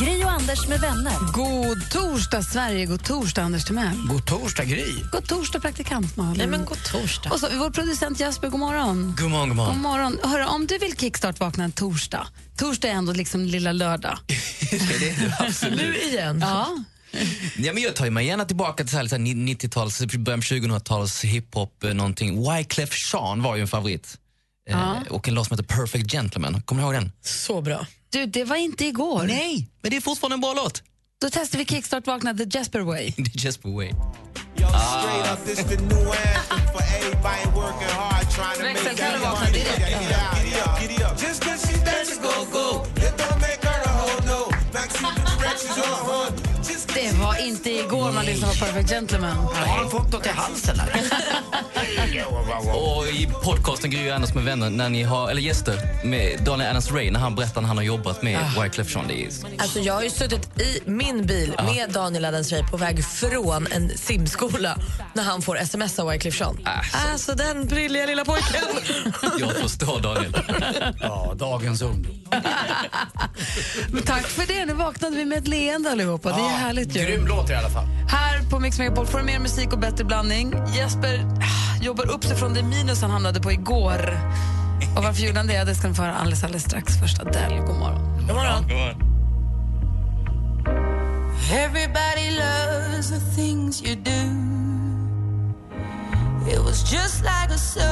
Gri 0.00 0.24
och 0.24 0.30
Anders 0.30 0.68
med 0.68 0.80
vänner. 0.80 1.32
God 1.32 1.90
torsdag, 1.90 2.42
Sverige. 2.42 2.86
God 2.86 3.04
torsdag, 3.04 3.42
Anders 3.42 3.64
Timell. 3.64 3.96
God 4.08 4.26
torsdag, 4.26 4.64
Gry. 4.64 4.94
God 5.12 5.28
torsdag, 5.28 5.60
praktikant 5.60 6.16
Malin. 6.16 6.38
Nej, 6.38 6.46
men 6.46 6.64
god 6.64 6.84
torsdag. 6.84 7.30
Och 7.30 7.40
så 7.40 7.46
vår 7.58 7.70
producent 7.70 8.20
Jesper, 8.20 8.48
god 8.48 8.60
morgon. 8.60 9.16
God 9.18 9.30
morgon, 9.30 9.48
god 9.48 9.56
God 9.56 9.66
morgon. 9.66 9.82
morgon. 9.82 10.18
Hörru, 10.22 10.44
om 10.44 10.66
du 10.66 10.78
vill 10.78 10.96
kickstart-vakna 10.96 11.64
en 11.64 11.72
torsdag, 11.72 12.26
torsdag 12.56 12.88
är 12.88 12.92
ändå 12.92 13.12
liksom 13.12 13.44
lilla 13.44 13.72
lördag. 13.72 14.18
det 14.70 14.76
är 14.76 15.00
det 15.00 15.36
absolut. 15.38 15.78
Nu 15.78 15.96
igen. 15.96 16.38
Ja. 16.40 16.84
Ja, 17.56 17.72
men 17.72 17.82
jag 17.82 17.96
tar 17.96 18.10
mig 18.10 18.26
gärna 18.26 18.44
tillbaka 18.44 18.84
till 18.84 18.90
så 18.90 18.96
här, 18.96 19.06
så 19.06 19.16
här 19.16 19.22
90-tals, 19.22 20.00
början 20.00 20.40
av 20.40 20.44
2000-tals 20.44 21.24
hiphop, 21.24 21.84
eh, 21.84 21.94
någonting. 21.94 22.50
Wyclef 22.50 23.12
Jean 23.12 23.42
var 23.42 23.56
ju 23.56 23.62
en 23.62 23.68
favorit. 23.68 24.18
Eh, 24.68 25.02
och 25.10 25.28
en 25.28 25.34
låt 25.34 25.46
som 25.46 25.58
heter 25.58 25.76
Perfect 25.76 26.12
Gentleman. 26.12 26.62
Kommer 26.62 26.82
du 26.82 26.86
ihåg 26.86 26.94
den? 26.94 27.12
Så 27.22 27.60
bra. 27.60 27.86
Du, 28.10 28.26
det 28.26 28.44
var 28.44 28.56
inte 28.56 28.84
igår. 28.84 29.24
Nej, 29.26 29.68
men 29.82 29.90
det 29.90 29.96
är 29.96 30.00
fortfarande 30.00 30.34
en 30.34 30.40
bra 30.40 30.54
låt. 30.54 30.82
Då 31.20 31.28
testar 31.32 31.58
vi 31.58 31.64
kickstart-vakna 31.64 32.34
the 32.34 32.58
Jesper 32.58 32.80
way. 32.80 33.12
Way. 33.64 33.92
The 34.56 35.76
new 35.76 36.12
anthem 36.50 36.72
for 36.72 36.82
everybody 36.82 37.46
working 37.54 37.88
hard 37.88 38.30
trying 38.30 38.56
to 38.56 38.62
make 38.62 38.74
Växel 38.74 38.96
kan 38.96 39.12
that 39.12 39.14
du 39.14 39.24
vakna 39.24 39.40
money. 39.40 39.52
direkt. 39.52 39.80
Det 46.94 47.12
var 47.12 47.46
inte 47.46 47.70
igår 47.70 48.12
man 48.12 48.24
lyssnade 48.24 48.52
på 48.58 48.64
Perfect 48.64 48.90
Gentleman. 48.90 49.36
Har 49.36 49.84
du 49.84 49.90
fått 49.90 50.12
något 50.12 50.26
i 50.26 50.28
halsen 50.28 50.80
och 52.74 53.06
i 53.06 53.28
podcasten 53.44 53.90
Gry 53.90 54.10
och 54.10 54.14
Anders 54.14 54.34
med 54.34 54.44
vänner, 54.44 54.70
när 54.70 54.88
ni 54.88 55.02
har, 55.02 55.30
eller 55.30 55.42
gäster, 55.42 56.04
med 56.04 56.44
Daniel 56.44 56.70
Adams 56.70 56.90
Ray 56.92 57.10
när 57.10 57.20
han 57.20 57.34
berättar 57.34 57.60
när 57.60 57.68
han 57.68 57.76
har 57.76 57.84
jobbat 57.84 58.22
med 58.22 58.38
Wyclef 58.62 58.94
Jean. 58.94 59.10
Alltså, 59.58 59.78
jag 59.78 59.94
har 59.94 60.02
ju 60.02 60.10
suttit 60.10 60.60
i 60.60 60.80
min 60.84 61.26
bil 61.26 61.54
med 61.64 61.90
Daniel 61.90 62.24
Adams-Ray 62.24 62.70
på 62.70 62.76
väg 62.76 63.04
från 63.04 63.66
en 63.66 63.90
simskola 63.98 64.78
när 65.14 65.22
han 65.22 65.42
får 65.42 65.58
sms 65.58 65.98
av 65.98 66.08
Wyclef 66.08 66.40
Jean. 66.40 66.58
Alltså. 66.64 66.98
Alltså 67.12 67.34
den 67.34 67.68
prilliga 67.68 68.06
lilla 68.06 68.24
pojken. 68.24 68.62
jag 69.38 69.52
förstår 69.56 70.00
Daniel. 70.00 70.34
Ja, 71.00 71.34
dagens 71.36 71.82
ungdom. 71.82 72.16
Men 73.88 74.02
tack 74.02 74.26
för 74.26 74.46
det. 74.46 74.64
Nu 74.64 74.72
vaknade 74.74 75.16
vi 75.16 75.24
med 75.24 75.38
ett 75.38 75.48
leende 75.48 75.90
allihopa. 75.90 76.28
Det 76.28 76.40
är 76.40 76.58
härligt 76.60 76.96
ju. 76.96 77.00
Grym 77.00 77.26
låt 77.26 77.50
i 77.50 77.54
alla 77.54 77.68
fall. 77.68 77.86
Här 78.08 78.50
på 78.50 78.58
Mix 78.58 78.78
Megapol 78.78 79.06
får 79.06 79.18
du 79.18 79.24
mer 79.24 79.38
musik 79.38 79.72
och 79.72 79.78
bättre 79.78 80.04
blandning. 80.04 80.54
Jesper 80.76 81.26
ah, 81.40 81.82
jobbar 81.82 82.10
upp 82.10 82.24
sig 82.24 82.36
från 82.36 82.54
det 82.54 82.62
minus 82.62 83.02
han 83.02 83.10
hamnade 83.10 83.40
på 83.40 83.52
igår. 83.52 84.18
Och 84.96 85.02
varför 85.02 85.22
gjorde 85.22 85.38
han 85.38 85.46
det? 85.46 85.64
Det 85.64 85.74
ska 85.74 85.88
ni 85.88 85.94
få 85.94 86.02
höra 86.02 86.14
alldeles, 86.14 86.44
alldeles 86.44 86.64
strax. 86.64 87.00
Först 87.00 87.20
Adele, 87.20 87.56
god 87.56 87.78
morgon. 87.78 88.26
God 88.26 88.36
morgon. 88.36 88.64
Everybody 91.52 92.30
loves 92.30 93.10
the 93.10 93.20
things 93.36 93.82
you 93.82 93.96
do. 93.96 94.50
It 96.52 96.58
was 96.58 96.92
just 96.92 97.22
like 97.22 97.50
a 97.54 97.58
song. 97.58 97.82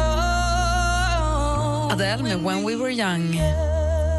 Adele 1.92 2.22
med 2.22 2.36
When 2.36 2.64
We 2.66 2.76
Were 2.76 2.90
Young. 2.90 3.38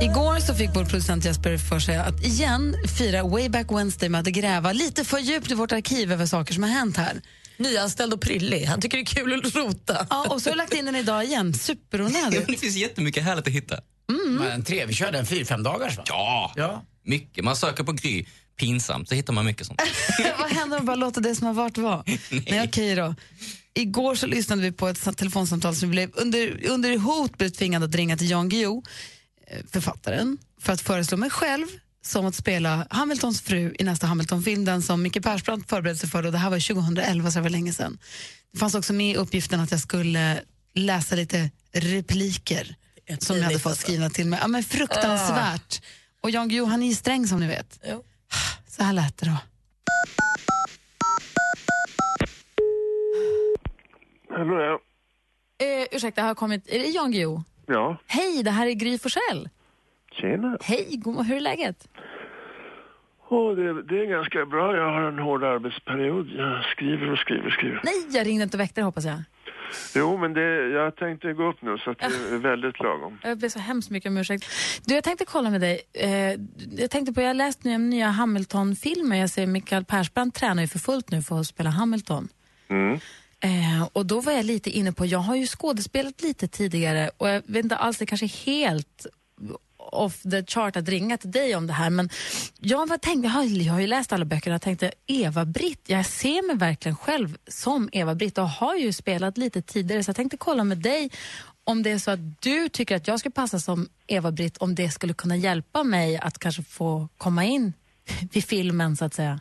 Igår 0.01 0.39
så 0.39 0.53
fick 0.55 0.69
vår 0.75 0.85
producent 0.85 1.25
Jesper 1.25 1.57
för 1.57 1.79
sig 1.79 1.97
att 1.97 2.23
igen 2.23 2.75
fira 2.97 3.23
Way 3.23 3.49
Back 3.49 3.71
Wednesday 3.71 4.09
med 4.09 4.19
att 4.27 4.33
gräva 4.33 4.71
lite 4.73 5.03
för 5.05 5.17
djupt 5.17 5.51
i 5.51 5.53
vårt 5.53 5.71
arkiv 5.71 6.11
över 6.11 6.25
saker 6.25 6.53
som 6.53 6.63
har 6.63 6.69
hänt 6.69 6.97
här. 6.97 7.21
Nyanställd 7.57 8.13
och 8.13 8.21
prillig. 8.21 8.65
Han 8.65 8.81
tycker 8.81 8.97
det 8.97 9.03
är 9.03 9.05
kul 9.05 9.41
att 9.45 9.55
rota. 9.55 10.07
Ja, 10.09 10.25
och 10.29 10.41
så 10.41 10.49
har 10.49 10.51
jag 10.51 10.57
lagt 10.57 10.73
in 10.73 10.85
den 10.85 10.95
idag 10.95 11.23
igen. 11.25 11.53
Superonödigt. 11.53 12.47
det 12.47 12.57
finns 12.57 12.75
jättemycket 12.75 13.23
härligt 13.23 13.47
att 13.47 13.53
hitta. 13.53 13.75
Men 14.39 14.63
tre, 14.63 14.85
vi 14.85 14.93
körde 14.93 15.19
en 15.19 15.25
fyra, 15.25 15.45
fem 15.45 15.63
dagars 15.63 15.97
va? 15.97 16.03
Ja, 16.07 16.53
Ja. 16.55 16.83
mycket. 17.03 17.43
Man 17.43 17.55
söker 17.55 17.83
på 17.83 17.91
Gry, 17.91 18.25
pinsamt, 18.59 19.09
så 19.09 19.15
hittar 19.15 19.33
man 19.33 19.45
mycket 19.45 19.67
sånt. 19.67 19.81
Vad 20.39 20.51
händer 20.51 20.77
om 20.77 20.83
vi 20.83 20.87
bara 20.87 20.95
låter 20.95 21.21
det 21.21 21.35
som 21.35 21.47
har 21.47 21.53
varit 21.53 21.77
vara? 21.77 22.03
Nej, 22.49 22.63
okej 22.67 22.95
då. 22.95 23.15
Igår 23.73 24.15
så 24.15 24.27
lyssnade 24.27 24.61
vi 24.61 24.71
på 24.71 24.87
ett 24.87 24.97
sa- 24.97 25.13
telefonsamtal 25.13 25.75
som 25.75 25.89
vi 25.89 25.91
blev 25.91 26.09
under, 26.13 26.65
under 26.69 26.97
hot 26.97 27.37
blev 27.37 27.49
tvingade 27.49 27.85
att 27.85 27.95
ringa 27.95 28.17
till 28.17 28.29
Jan 28.29 28.49
Guillou, 28.49 28.83
författaren, 29.71 30.37
för 30.61 30.73
att 30.73 30.81
föreslå 30.81 31.17
mig 31.17 31.29
själv 31.29 31.67
som 32.01 32.25
att 32.25 32.35
spela 32.35 32.87
Hamiltons 32.89 33.41
fru 33.41 33.75
i 33.79 33.83
nästa 33.83 34.07
Hamilton-film, 34.07 34.65
den 34.65 34.81
som 34.81 35.01
Micke 35.01 35.23
Persbrandt 35.23 35.69
förberedde 35.69 35.99
sig 35.99 36.09
för. 36.09 36.25
Och 36.25 36.31
det 36.31 36.37
här 36.37 36.49
var 36.49 36.73
2011, 36.73 37.31
så 37.31 37.39
det 37.39 37.43
var 37.43 37.49
länge 37.49 37.73
sedan. 37.73 37.97
Det 38.51 38.59
fanns 38.59 38.75
också 38.75 38.93
med 38.93 39.11
i 39.11 39.15
uppgiften 39.15 39.59
att 39.59 39.71
jag 39.71 39.79
skulle 39.79 40.41
läsa 40.73 41.15
lite 41.15 41.49
repliker 41.71 42.75
som 43.19 43.37
jag 43.37 43.43
hade 43.43 43.59
fått 43.59 43.69
alltså. 43.69 43.81
skrivna 43.81 44.09
till 44.09 44.27
mig. 44.27 44.39
Ja, 44.41 44.47
men 44.47 44.63
fruktansvärt. 44.63 45.81
Och 46.21 46.29
Jan 46.29 46.49
Guillou, 46.49 46.65
han 46.65 46.83
är 46.83 46.87
ju 46.87 46.95
sträng 46.95 47.27
som 47.27 47.39
ni 47.39 47.47
vet. 47.47 47.79
Jo. 47.89 48.03
Så 48.67 48.83
här 48.83 48.93
lät 48.93 49.17
det 49.17 49.25
då. 49.25 49.37
Hallå, 54.29 54.61
ja. 54.61 54.79
Eh, 55.65 55.87
ursäkta, 55.91 56.21
har 56.21 56.35
kommit... 56.35 56.67
Är 56.67 56.79
det 56.79 56.85
Jan 56.85 57.11
Guillou? 57.11 57.43
Ja, 57.69 57.97
Hej, 58.07 58.43
det 58.43 58.51
här 58.51 58.67
är 58.67 58.71
Gry 58.71 58.97
Forssell. 58.97 59.49
tjena. 60.11 60.57
Hej, 60.61 60.87
god, 60.91 61.25
hur 61.25 61.35
är 61.35 61.39
läget? 61.39 61.87
Åh, 63.29 63.55
det, 63.55 63.83
det 63.83 63.99
är 63.99 64.05
ganska 64.05 64.45
bra. 64.45 64.75
Jag 64.75 64.91
har 64.93 65.01
en 65.01 65.19
hård 65.19 65.43
arbetsperiod. 65.43 66.27
Jag 66.37 66.63
skriver 66.65 67.11
och 67.11 67.17
skriver 67.17 67.49
skriver. 67.49 67.81
Nej, 67.83 68.05
jag 68.17 68.27
ringde 68.27 68.43
inte 68.43 68.57
och 68.57 68.61
väckte 68.61 68.81
hoppas 68.81 69.05
jag. 69.05 69.23
Jo, 69.95 70.17
men 70.17 70.33
det, 70.33 70.69
jag 70.69 70.95
tänkte 70.95 71.33
gå 71.33 71.49
upp 71.49 71.61
nu 71.61 71.77
så 71.77 71.91
att 71.91 71.99
det 71.99 72.05
är 72.05 72.37
väldigt 72.37 72.79
lagom. 72.79 73.19
Jag 73.23 73.37
ber 73.37 73.49
så 73.49 73.59
hemskt 73.59 73.89
mycket 73.89 74.09
om 74.09 74.17
ursäkt. 74.17 74.45
Du, 74.85 74.93
jag 74.93 75.03
tänkte 75.03 75.25
kolla 75.25 75.49
med 75.49 75.61
dig. 75.61 75.81
Eh, 75.93 76.09
jag 76.81 76.91
tänkte 76.91 77.13
på, 77.13 77.21
jag 77.21 77.27
har 77.27 77.33
läst 77.33 77.63
nya, 77.63 77.77
nya 77.77 78.07
Hamilton-filmer. 78.07 79.15
Jag 79.17 79.29
ser 79.29 79.47
Mikael 79.47 79.85
Persbrandt 79.85 80.35
tränar 80.35 80.61
ju 80.61 80.67
för 80.67 80.79
fullt 80.79 81.11
nu 81.11 81.21
för 81.21 81.39
att 81.39 81.47
spela 81.47 81.69
Hamilton. 81.69 82.27
Mm. 82.69 82.99
Eh, 83.39 83.87
och 83.93 84.05
då 84.05 84.21
var 84.21 84.31
jag 84.31 84.45
lite 84.45 84.69
inne 84.69 84.91
på, 84.91 85.05
jag 85.05 85.19
har 85.19 85.35
ju 85.35 85.47
skådespelat 85.47 86.21
lite 86.21 86.47
tidigare 86.47 87.11
och 87.17 87.29
jag 87.29 87.43
vet 87.45 87.63
inte 87.63 87.75
alls, 87.75 87.97
det 87.97 88.05
kanske 88.05 88.25
är 88.25 88.45
helt 88.45 89.05
off 89.77 90.21
the 90.21 90.45
chart 90.45 90.75
att 90.75 90.89
ringa 90.89 91.17
till 91.17 91.31
dig 91.31 91.55
om 91.55 91.67
det 91.67 91.73
här 91.73 91.89
men 91.89 92.09
jag 92.59 92.89
var 92.89 92.97
tänkt, 92.97 93.23
jag 93.23 93.31
har, 93.31 93.43
jag 93.43 93.73
har 93.73 93.79
ju 93.79 93.87
läst 93.87 94.13
alla 94.13 94.25
böcker 94.25 94.53
och 94.53 94.61
tänkte 94.61 94.91
Eva-Britt, 95.07 95.81
jag 95.85 96.05
ser 96.05 96.47
mig 96.47 96.55
verkligen 96.55 96.95
själv 96.95 97.37
som 97.47 97.89
Eva-Britt 97.91 98.37
och 98.37 98.49
har 98.49 98.75
ju 98.75 98.93
spelat 98.93 99.37
lite 99.37 99.61
tidigare 99.61 100.03
så 100.03 100.09
jag 100.09 100.15
tänkte 100.15 100.37
kolla 100.37 100.63
med 100.63 100.77
dig 100.77 101.09
om 101.63 101.83
det 101.83 101.91
är 101.91 101.99
så 101.99 102.11
att 102.11 102.41
du 102.41 102.69
tycker 102.69 102.95
att 102.95 103.07
jag 103.07 103.19
skulle 103.19 103.33
passa 103.33 103.59
som 103.59 103.89
Eva-Britt 104.07 104.57
om 104.57 104.75
det 104.75 104.91
skulle 104.91 105.13
kunna 105.13 105.37
hjälpa 105.37 105.83
mig 105.83 106.17
att 106.17 106.39
kanske 106.39 106.63
få 106.63 107.07
komma 107.17 107.45
in 107.45 107.73
vid 108.31 108.45
filmen 108.45 108.97
så 108.97 109.05
att 109.05 109.13
säga. 109.13 109.39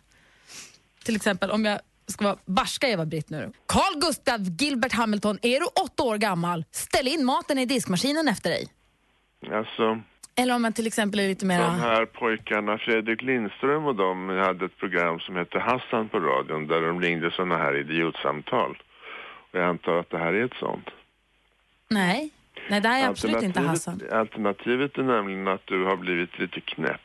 Till 1.04 1.16
exempel 1.16 1.50
om 1.50 1.65
jag 1.65 1.80
ska 2.12 2.24
vara 2.24 2.36
barska 2.44 2.88
Eva-Britt 2.88 3.30
nu. 3.30 3.52
Carl 3.66 4.00
Gustav 4.00 4.41
Gilbert 4.41 4.92
Hamilton, 4.92 5.38
är 5.42 5.60
du 5.60 5.66
åtta 5.84 6.02
år 6.02 6.16
gammal? 6.16 6.64
Ställ 6.70 7.08
in 7.08 7.24
maten 7.24 7.58
i 7.58 7.66
diskmaskinen 7.66 8.28
efter 8.28 8.50
dig. 8.50 8.69
Alltså, 9.52 10.00
Eller 10.34 10.54
om 10.54 10.62
man 10.62 10.72
till 10.72 10.86
exempel 10.86 11.20
är 11.20 11.28
lite 11.28 11.47
mer... 11.47 11.58
de 11.60 11.70
här 11.70 12.06
pojkarna, 12.06 12.78
Fredrik 12.78 13.22
Lindström 13.22 13.86
och 13.86 13.94
de 13.94 14.28
hade 14.28 14.64
ett 14.64 14.76
program 14.76 15.20
som 15.20 15.36
hette 15.36 15.58
Hassan 15.58 16.08
på 16.08 16.20
radion 16.20 16.66
där 16.66 16.80
de 16.80 17.00
ringde 17.00 17.30
sådana 17.30 17.56
här 17.56 17.77
idiotsamtal. 17.77 18.83
Och 19.53 19.59
jag 19.59 19.68
antar 19.68 19.97
att 19.98 20.10
det 20.10 20.18
här 20.18 20.33
är 20.33 20.44
ett 20.44 20.59
sånt. 20.60 20.86
Nej. 21.88 22.30
Nej, 22.71 22.80
det 22.80 22.88
här 22.88 23.04
är 23.04 23.09
absolut 23.09 23.42
inte 23.42 23.60
Hassan. 23.60 24.03
alternativet 24.12 24.98
är 24.98 25.03
nämligen 25.03 25.48
att 25.48 25.66
du 25.66 25.84
har 25.84 25.97
blivit 25.97 26.38
lite 26.38 26.60
knäpp. 26.60 27.00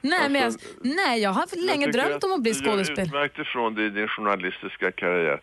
Nej, 0.00 0.28
men 0.28 0.34
jag, 0.34 0.44
Alltså, 0.44 0.68
nej, 0.80 1.20
jag 1.22 1.30
har 1.30 1.66
länge 1.66 1.86
Jag 1.86 1.92
drömt 1.94 2.24
om 2.24 2.32
att 2.32 2.42
bli 2.42 2.54
skådespelare. 2.54 3.06
utmärkt 3.06 3.38
ifrån 3.38 3.74
dig 3.74 3.86
i 3.86 3.90
din 3.90 4.08
journalistiska 4.08 4.92
karriär. 4.92 5.40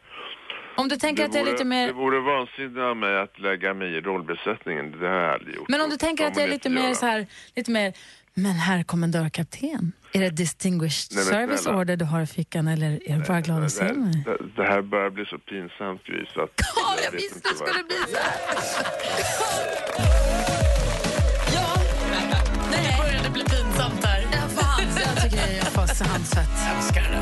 Om 0.78 0.88
du 0.88 0.96
tänker 0.98 1.26
att 1.26 1.34
jag 1.34 1.42
är 1.42 1.46
vore, 1.46 1.52
lite 1.52 1.64
det 1.64 1.70
mer... 1.70 1.92
vore 1.94 2.20
vansinnigt 2.20 2.78
av 2.80 2.98
mig 2.98 3.18
att 3.18 3.40
lägga 3.40 3.74
mig 3.74 3.96
i 3.98 4.02
rollbesättningen. 4.02 5.00
Det 5.00 5.08
har 5.08 5.16
jag 5.16 5.34
aldrig 5.34 5.56
gjort. 5.56 5.70
Men 5.70 5.82
om 5.82 5.90
du 5.90 5.98
tänker 5.98 6.28
att 6.28 6.36
jag 6.38 6.44
är 6.46 6.50
lite 6.50 6.70
mer 6.70 6.82
göra. 6.84 6.96
så 6.96 7.06
här, 7.06 7.28
lite 7.56 7.72
mer... 7.72 7.94
Men 8.34 8.52
herr 8.52 8.84
kommendörkapten, 8.84 9.92
är 10.14 10.20
det 10.22 10.30
distinguished 10.30 11.16
Nej, 11.16 11.26
service 11.26 11.62
snälla. 11.64 11.78
order 11.78 11.96
du 11.98 12.06
har 12.06 12.22
i 12.22 12.26
fickan 12.28 12.68
eller 12.68 13.10
är 13.10 13.18
du 13.18 13.24
bara 13.28 13.42
glad 13.42 13.64
att 13.64 13.72
se 13.72 13.84
det, 13.84 13.94
mig? 13.94 14.24
det, 14.26 14.38
det 14.56 14.64
här 14.68 14.82
börjar 14.82 15.10
bli 15.10 15.26
så 15.26 15.38
pinsamt, 15.38 16.04
Gry, 16.04 16.26
så 16.34 16.42
att... 16.42 16.50
Ja, 16.76 16.96
jag 17.04 17.12
vet 17.12 17.22
visste 17.22 17.36
inte 17.36 17.50
det 17.50 17.56
skulle 17.56 17.84
bli 17.84 17.96
så 18.08 18.18
här. 18.18 18.34
tycker 25.30 25.58
jag 25.58 25.68
får 25.68 26.06
handsvett. 26.06 26.50
Jag 26.68 26.78
älskar 26.78 27.02
det. 27.02 27.18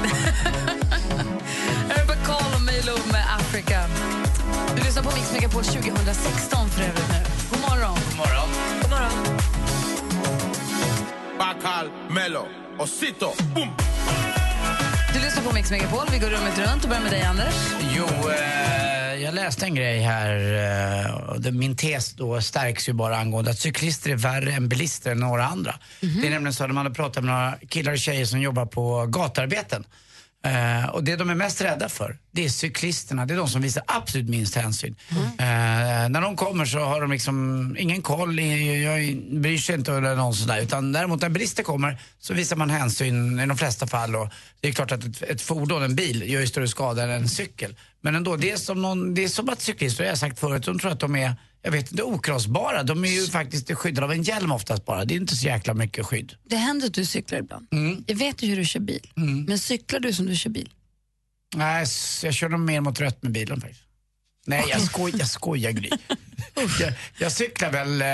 Urban 2.02 2.18
Call 2.26 2.54
och 2.56 2.62
Milo 2.62 2.94
med 3.12 3.26
Africa. 3.40 3.82
Du 4.76 4.84
lyssnar 4.84 5.04
på 5.04 5.12
Mix 5.16 5.34
Megapol 5.34 5.64
2016 5.64 6.70
för 6.70 6.82
övrigt 6.82 7.10
nu. 7.10 7.20
God 7.52 7.62
morgon. 7.62 7.98
God 8.10 8.18
morgon. 8.18 8.50
God 8.82 8.92
morgon. 8.92 9.38
Bacal, 11.40 11.90
Melo, 12.10 12.48
Osito, 12.80 13.32
boom. 13.56 13.70
Du 15.14 15.20
lyssnar 15.20 15.44
på 15.44 15.54
Mix 15.54 15.72
Megapol. 15.72 16.08
Vi 16.12 16.20
går 16.20 16.28
rummet 16.28 16.60
runt 16.60 16.84
och 16.84 16.90
börjar 16.90 17.04
med 17.04 17.12
dig, 17.12 17.24
Anders. 17.24 17.56
Jo, 17.96 18.06
eh, 18.06 19.05
jag 19.22 19.36
läste 19.36 19.66
en 19.66 19.76
grej 19.76 20.00
här. 20.00 20.38
Eh, 21.46 21.52
min 21.52 21.76
tes 21.76 22.14
då 22.14 22.42
stärks 22.42 22.90
ju 22.90 22.94
bara 22.94 23.18
angående 23.18 23.52
att 23.52 23.60
cyklister 23.60 24.10
är 24.10 24.16
värre 24.16 24.52
än 24.52 24.70
bilister 24.70 25.12
än 25.12 25.20
några 25.20 25.46
andra. 25.46 25.76
Det 26.00 26.28
är 26.28 26.32
nämligen 26.32 26.54
så 26.54 26.64
att 26.64 26.70
man 26.70 26.78
hade 26.86 26.96
pratat 26.96 27.24
med 27.24 27.34
några 27.34 27.58
killar 27.70 27.92
och 27.92 28.00
tjejer 28.00 28.26
som 28.26 28.42
jobbar 28.42 28.66
på 28.66 29.06
gatarbeten. 29.06 29.84
Eh, 30.46 30.90
och 30.90 31.04
det 31.04 31.16
de 31.16 31.30
är 31.30 31.36
mest 31.36 31.62
rädda 31.62 31.90
för, 31.90 32.18
det 32.32 32.46
är 32.46 32.50
cyklisterna. 32.50 33.26
Det 33.26 33.34
är 33.34 33.38
de 33.38 33.48
som 33.48 33.62
visar 33.62 33.84
absolut 33.88 34.30
minst 34.30 34.56
hänsyn. 34.56 34.96
Eh, 35.10 36.10
när 36.10 36.22
de 36.22 36.36
kommer 36.36 36.66
så 36.66 36.80
har 36.80 37.02
de 37.02 37.12
liksom 37.12 37.76
ingen 37.80 38.02
koll, 38.02 38.40
jag, 38.40 38.78
jag 38.78 39.18
bryr 39.42 39.58
sig 39.58 39.76
inte 39.76 39.94
eller 39.94 40.16
någon 40.16 40.34
sådär. 40.34 40.62
Utan 40.62 40.92
däremot 40.92 41.22
när 41.22 41.30
bilister 41.30 41.64
kommer 41.64 42.00
så 42.20 42.34
visar 42.34 42.56
man 42.56 42.70
hänsyn 42.70 43.40
i 43.40 43.46
de 43.46 43.58
flesta 43.58 43.88
fall. 43.88 44.16
Och 44.16 44.30
det 44.60 44.68
är 44.68 44.72
klart 44.72 44.92
att 44.92 45.04
ett, 45.04 45.22
ett 45.22 45.42
fordon, 45.42 45.84
en 45.84 45.96
bil, 45.96 46.32
gör 46.32 46.42
ju 46.42 46.48
större 46.48 46.68
skada 46.68 47.04
än 47.04 47.10
en 47.10 47.30
cykel. 47.30 47.76
Men 48.02 48.16
ändå, 48.16 48.36
det 48.36 48.52
är 48.52 48.58
som, 48.58 48.82
någon, 48.82 49.14
det 49.14 49.24
är 49.24 49.28
som 49.28 49.50
att 49.50 49.62
cyklister, 49.62 50.04
det 50.04 50.08
har 50.08 50.12
jag 50.12 50.18
sagt 50.18 50.40
förut, 50.40 50.64
de 50.64 50.80
tror 50.80 50.92
att 50.92 51.00
de 51.00 51.16
är 51.16 51.36
jag 51.66 51.72
vet 51.72 51.92
inte, 51.92 52.04
okrossbara. 52.04 52.84
De 52.84 53.06
är 53.06 53.10
ju 53.10 53.28
faktiskt 53.28 53.74
skyddade 53.74 54.06
av 54.06 54.12
en 54.12 54.24
hjälm 54.24 54.52
oftast 54.52 54.86
bara. 54.86 55.06
Det 55.06 55.14
är 55.14 55.16
inte 55.16 55.36
så 55.36 55.46
jäkla 55.46 55.74
mycket 55.74 56.06
skydd. 56.06 56.34
Det 56.50 56.56
händer 56.56 56.88
att 56.88 56.94
du 56.94 57.06
cyklar 57.06 57.40
ibland. 57.40 57.68
Jag 58.08 58.16
vet 58.16 58.44
ju 58.44 58.48
hur 58.48 58.58
du 58.58 58.66
kör 58.66 58.80
bil. 58.80 59.12
Men 59.48 59.60
cyklar 59.60 60.00
du 60.00 60.14
som 60.14 60.26
du 60.26 60.36
kör 60.36 60.50
bil? 60.50 60.70
Nej, 61.56 61.86
jag 62.24 62.34
kör 62.34 62.50
nog 62.50 62.60
mer 62.60 62.82
mot 62.82 63.00
rött 63.02 63.24
med 63.24 63.32
bilen 63.32 63.62
faktiskt. 63.62 63.82
Nej, 64.48 64.66
jag, 64.70 64.82
skoj, 64.82 65.14
jag 65.18 65.28
skojar 65.28 65.72
Gry. 65.72 65.90
jag, 66.80 66.94
jag 67.18 67.32
cyklar 67.32 67.72
väl 67.72 68.02
eh, 68.02 68.08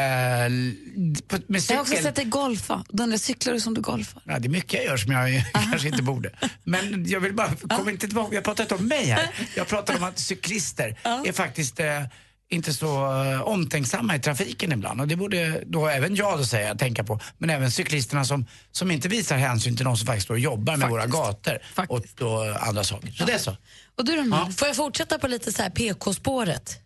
på, 1.28 1.38
med 1.48 1.62
Jag 1.70 1.76
har 1.76 1.82
också 1.82 1.92
cykel. 1.92 2.04
sett 2.04 2.16
dig 2.16 2.26
golfa. 2.26 2.86
Jag, 2.92 3.20
cyklar 3.20 3.54
du 3.54 3.60
som 3.60 3.74
du 3.74 3.82
golfar? 3.82 4.22
Ja, 4.26 4.40
det 4.40 4.48
är 4.48 4.50
mycket 4.50 4.74
jag 4.74 4.84
gör 4.86 4.98
som 4.98 5.12
jag 5.12 5.44
kanske 5.54 5.88
inte 5.88 6.04
borde. 6.04 6.32
Men 6.64 7.06
jag 7.08 7.20
vill 7.20 7.34
bara, 7.34 7.56
kom 7.78 7.90
inte 7.90 8.08
tillbaka, 8.08 8.36
jag 8.36 8.44
pratar 8.44 8.64
inte 8.64 8.76
om 8.76 8.88
mig 8.88 9.06
här. 9.06 9.30
Jag 9.56 9.68
pratar 9.68 9.98
om 9.98 10.04
att 10.04 10.20
cyklister 10.20 11.00
är 11.26 11.32
faktiskt 11.32 11.80
eh, 11.80 12.04
inte 12.52 12.74
så 12.74 13.24
eh, 13.24 13.42
omtänksamma 13.42 14.16
i 14.16 14.20
trafiken 14.20 14.72
ibland. 14.72 15.02
Och 15.02 15.08
det 15.08 15.16
borde 15.16 15.64
då 15.66 15.88
även 15.88 16.16
jag 16.16 16.38
då 16.38 16.46
säga, 16.46 16.76
tänka 16.76 17.04
på. 17.04 17.20
Men 17.38 17.50
även 17.50 17.72
cyklisterna 17.72 18.26
som, 18.26 18.46
som 18.72 18.92
inte 18.92 19.08
visar 19.08 19.38
hänsyn 19.38 19.76
till 19.78 19.86
de 19.86 19.98
som 19.98 20.08
faktiskt 20.08 20.26
står 20.26 20.36
och 20.36 20.40
jobbar 20.40 20.78
med 20.78 20.90
våra 20.90 21.06
gator 21.06 21.60
och 21.88 22.06
då 22.16 22.58
andra 22.60 22.84
saker. 22.84 23.12
Så 23.12 23.26
det 23.26 23.34
är 23.34 23.38
så. 23.38 23.58
Och 23.98 24.06
du 24.06 24.16
då, 24.16 24.52
Får 24.58 24.68
jag 24.68 24.76
fortsätta 24.76 25.20
på 25.20 25.28
lite 25.28 25.52
så 25.52 25.62
här 25.62 25.70
PK-spåret? 25.70 26.78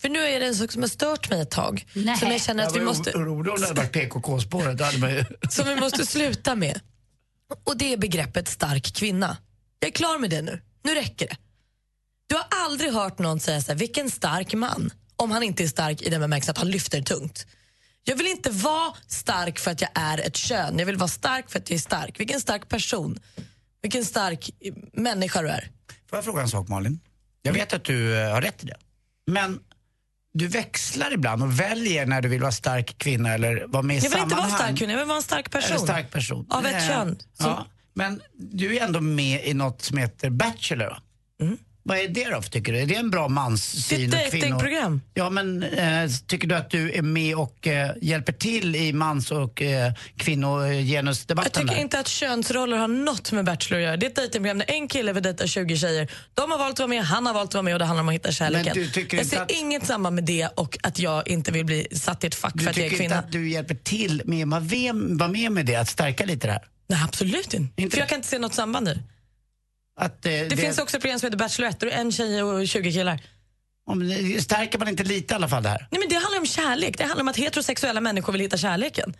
För 0.00 0.08
nu 0.08 0.18
är 0.18 0.40
det 0.40 0.46
en 0.46 0.54
sak 0.54 0.72
som 0.72 0.82
har 0.82 0.88
stört 0.88 1.30
mig 1.30 1.40
ett 1.40 1.50
tag. 1.50 1.86
Nej. 1.92 2.16
Som 2.16 2.30
jag 2.30 2.42
känner 2.42 2.66
att 2.66 2.74
vi 2.74 2.78
Jag 2.78 2.86
måste, 2.86 3.10
orolig 3.10 3.52
om 3.52 3.60
det 3.60 3.66
hade 3.66 3.80
varit 3.80 3.92
PKK-spåret. 3.92 4.80
Ju... 4.80 5.24
som 5.48 5.68
vi 5.68 5.76
måste 5.76 6.06
sluta 6.06 6.54
med. 6.54 6.80
Och 7.64 7.76
det 7.76 7.92
är 7.92 7.96
begreppet 7.96 8.48
stark 8.48 8.94
kvinna. 8.94 9.36
Jag 9.80 9.88
är 9.88 9.92
klar 9.92 10.18
med 10.18 10.30
det 10.30 10.42
nu. 10.42 10.60
Nu 10.82 10.94
räcker 10.94 11.28
det. 11.28 11.36
Du 12.26 12.34
har 12.34 12.46
aldrig 12.50 12.92
hört 12.92 13.18
någon 13.18 13.40
säga 13.40 13.60
så 13.60 13.72
här, 13.72 13.78
vilken 13.78 14.10
stark 14.10 14.54
man, 14.54 14.90
om 15.16 15.30
han 15.30 15.42
inte 15.42 15.62
är 15.64 15.68
stark 15.68 16.02
i 16.02 16.10
den 16.10 16.20
bemärkelsen 16.20 16.52
att 16.52 16.58
han 16.58 16.70
lyfter 16.70 17.02
tungt. 17.02 17.46
Jag 18.04 18.16
vill 18.16 18.26
inte 18.26 18.50
vara 18.50 18.92
stark 19.06 19.58
för 19.58 19.70
att 19.70 19.80
jag 19.80 19.90
är 19.94 20.18
ett 20.18 20.36
kön. 20.36 20.78
Jag 20.78 20.86
vill 20.86 20.96
vara 20.96 21.08
stark 21.08 21.50
för 21.50 21.58
att 21.58 21.70
jag 21.70 21.74
är 21.76 21.80
stark. 21.80 22.20
Vilken 22.20 22.40
stark 22.40 22.68
person. 22.68 23.18
Vilken 23.82 24.04
stark 24.04 24.50
eh, 24.60 24.74
människa 24.92 25.42
du 25.42 25.48
är. 25.48 25.70
Får 26.10 26.16
jag 26.16 26.24
fråga 26.24 26.42
en 26.42 26.48
sak 26.48 26.68
Malin? 26.68 27.00
Jag 27.42 27.52
vet 27.52 27.72
att 27.72 27.84
du 27.84 28.18
eh, 28.20 28.30
har 28.32 28.42
rätt 28.42 28.64
i 28.64 28.66
det. 28.66 28.76
Men 29.26 29.60
du 30.34 30.46
växlar 30.48 31.12
ibland 31.12 31.42
och 31.42 31.60
väljer 31.60 32.06
när 32.06 32.22
du 32.22 32.28
vill 32.28 32.40
vara 32.40 32.52
stark 32.52 32.98
kvinna 32.98 33.34
eller 33.34 33.64
vara 33.68 33.82
med 33.82 33.96
i 33.96 34.00
Jag 34.00 34.10
vill 34.10 34.18
inte 34.18 34.34
vara 34.34 34.42
sammanhang. 34.44 34.58
stark 34.58 34.78
kvinna, 34.78 34.92
jag 34.92 34.98
vill 34.98 35.08
vara 35.08 35.16
en 35.16 35.22
stark 35.22 35.50
person. 35.50 35.70
Eller 35.76 35.84
stark 35.86 36.10
person. 36.10 36.46
Av 36.50 36.66
ett 36.66 36.74
Eh, 36.74 36.88
kön. 36.88 37.18
Som- 37.32 37.46
Ja. 37.46 37.66
Men 37.94 38.22
du 38.34 38.76
är 38.76 38.84
ändå 38.84 39.00
med 39.00 39.44
i 39.46 39.54
något 39.54 39.82
som 39.82 39.98
heter 39.98 40.30
Bachelor 40.30 40.86
va? 40.86 40.98
Vad 41.86 41.98
är 41.98 42.08
det 42.08 42.30
då 42.30 42.42
tycker 42.42 42.72
du? 42.72 42.78
Är 42.78 42.86
det 42.86 42.94
en 42.94 43.10
bra 43.10 43.28
manssyn? 43.28 44.10
Det 44.10 44.16
är 44.16 44.26
ett 44.26 44.32
datingprogram. 44.32 45.00
Ja 45.14 45.30
men 45.30 45.62
eh, 45.62 46.10
tycker 46.26 46.48
du 46.48 46.54
att 46.54 46.70
du 46.70 46.92
är 46.92 47.02
med 47.02 47.36
och 47.36 47.66
eh, 47.66 47.90
hjälper 48.02 48.32
till 48.32 48.76
i 48.76 48.92
mans 48.92 49.30
och 49.30 49.62
eh, 49.62 49.68
Jag 49.70 49.94
kvinnogenusdebatten 50.16 51.52
tycker 51.62 51.74
där? 51.74 51.80
inte 51.82 51.98
att 51.98 52.08
könsroller 52.08 52.76
har 52.76 52.88
något 52.88 53.32
med 53.32 53.44
Bachelor 53.44 53.78
att 53.80 53.84
göra. 53.84 53.96
Det 53.96 54.06
är 54.06 54.10
ett 54.10 54.16
dejtingprogram 54.16 54.58
där 54.58 54.70
en 54.70 54.88
kille 54.88 55.12
vill 55.12 55.22
dejta 55.22 55.46
20 55.46 55.76
tjejer. 55.76 56.10
De 56.34 56.50
har 56.50 56.58
valt 56.58 56.72
att 56.72 56.78
vara 56.78 56.88
med, 56.88 57.04
han 57.04 57.26
har 57.26 57.34
valt 57.34 57.48
att 57.50 57.54
vara 57.54 57.62
med 57.62 57.72
och 57.72 57.78
det 57.78 57.84
handlar 57.84 58.02
om 58.02 58.08
att 58.08 58.14
hitta 58.14 58.32
kärleken. 58.32 58.72
Men 58.74 58.84
du 58.84 58.90
tycker 58.90 59.16
jag 59.16 59.24
inte 59.24 59.36
ser 59.36 59.42
att- 59.42 59.50
inget 59.50 59.86
samband 59.86 60.14
med 60.14 60.24
det 60.24 60.46
och 60.56 60.78
att 60.82 60.98
jag 60.98 61.28
inte 61.28 61.52
vill 61.52 61.64
bli 61.64 61.86
satt 61.92 62.24
i 62.24 62.26
ett 62.26 62.34
fack 62.34 62.52
Du 62.54 62.64
för 62.64 62.70
att 62.70 62.76
jag 62.76 62.86
är 62.86 62.90
tycker 62.90 63.02
kvinna. 63.04 63.16
inte 63.16 63.26
att 63.26 63.32
du 63.32 63.50
hjälper 63.50 63.74
till 63.74 64.22
med 64.24 64.54
att 64.54 64.62
vara 65.18 65.28
med- 65.28 65.52
med 65.52 65.66
det, 65.66 65.76
att 65.76 65.88
stärka 65.88 66.24
lite 66.24 66.46
det 66.46 66.52
här? 66.52 66.62
Nej, 66.88 67.00
absolut 67.04 67.54
inte. 67.54 67.82
Inte 67.82 67.94
för 67.94 68.00
jag 68.00 68.08
kan 68.08 68.16
inte 68.16 68.28
se 68.28 68.38
något 68.38 68.54
samband 68.54 68.86
nu. 68.86 68.98
Att, 69.96 70.26
eh, 70.26 70.32
Det, 70.32 70.56
finns 70.56 70.78
också 70.78 70.96
ett 70.96 71.02
program 71.02 71.18
som 71.18 71.26
heter 71.26 71.38
Bachelorette 71.38 71.86
och 71.86 71.92
det 71.92 71.98
en 71.98 72.12
tjej 72.12 72.42
och 72.42 72.68
20 72.68 72.92
killar. 72.92 73.20
Om, 73.86 74.08
det- 74.08 74.42
stärker 74.42 74.78
man 74.78 74.88
inte 74.88 75.04
lite 75.04 75.34
i 75.34 75.36
alla 75.36 75.48
fall 75.48 75.62
det 75.62 75.68
här? 75.68 75.88
Nej, 75.90 75.98
men 76.00 76.08
det 76.08 76.14
handlar 76.14 76.38
om 76.40 76.46
kärlek. 76.46 76.98
Det 76.98 77.04
handlar 77.04 77.22
om 77.22 77.28
att 77.28 77.36
heterosexuella 77.36 78.00
människor 78.00 78.32
vill 78.32 78.40
hitta 78.42 78.56
kärleken. 78.56 79.14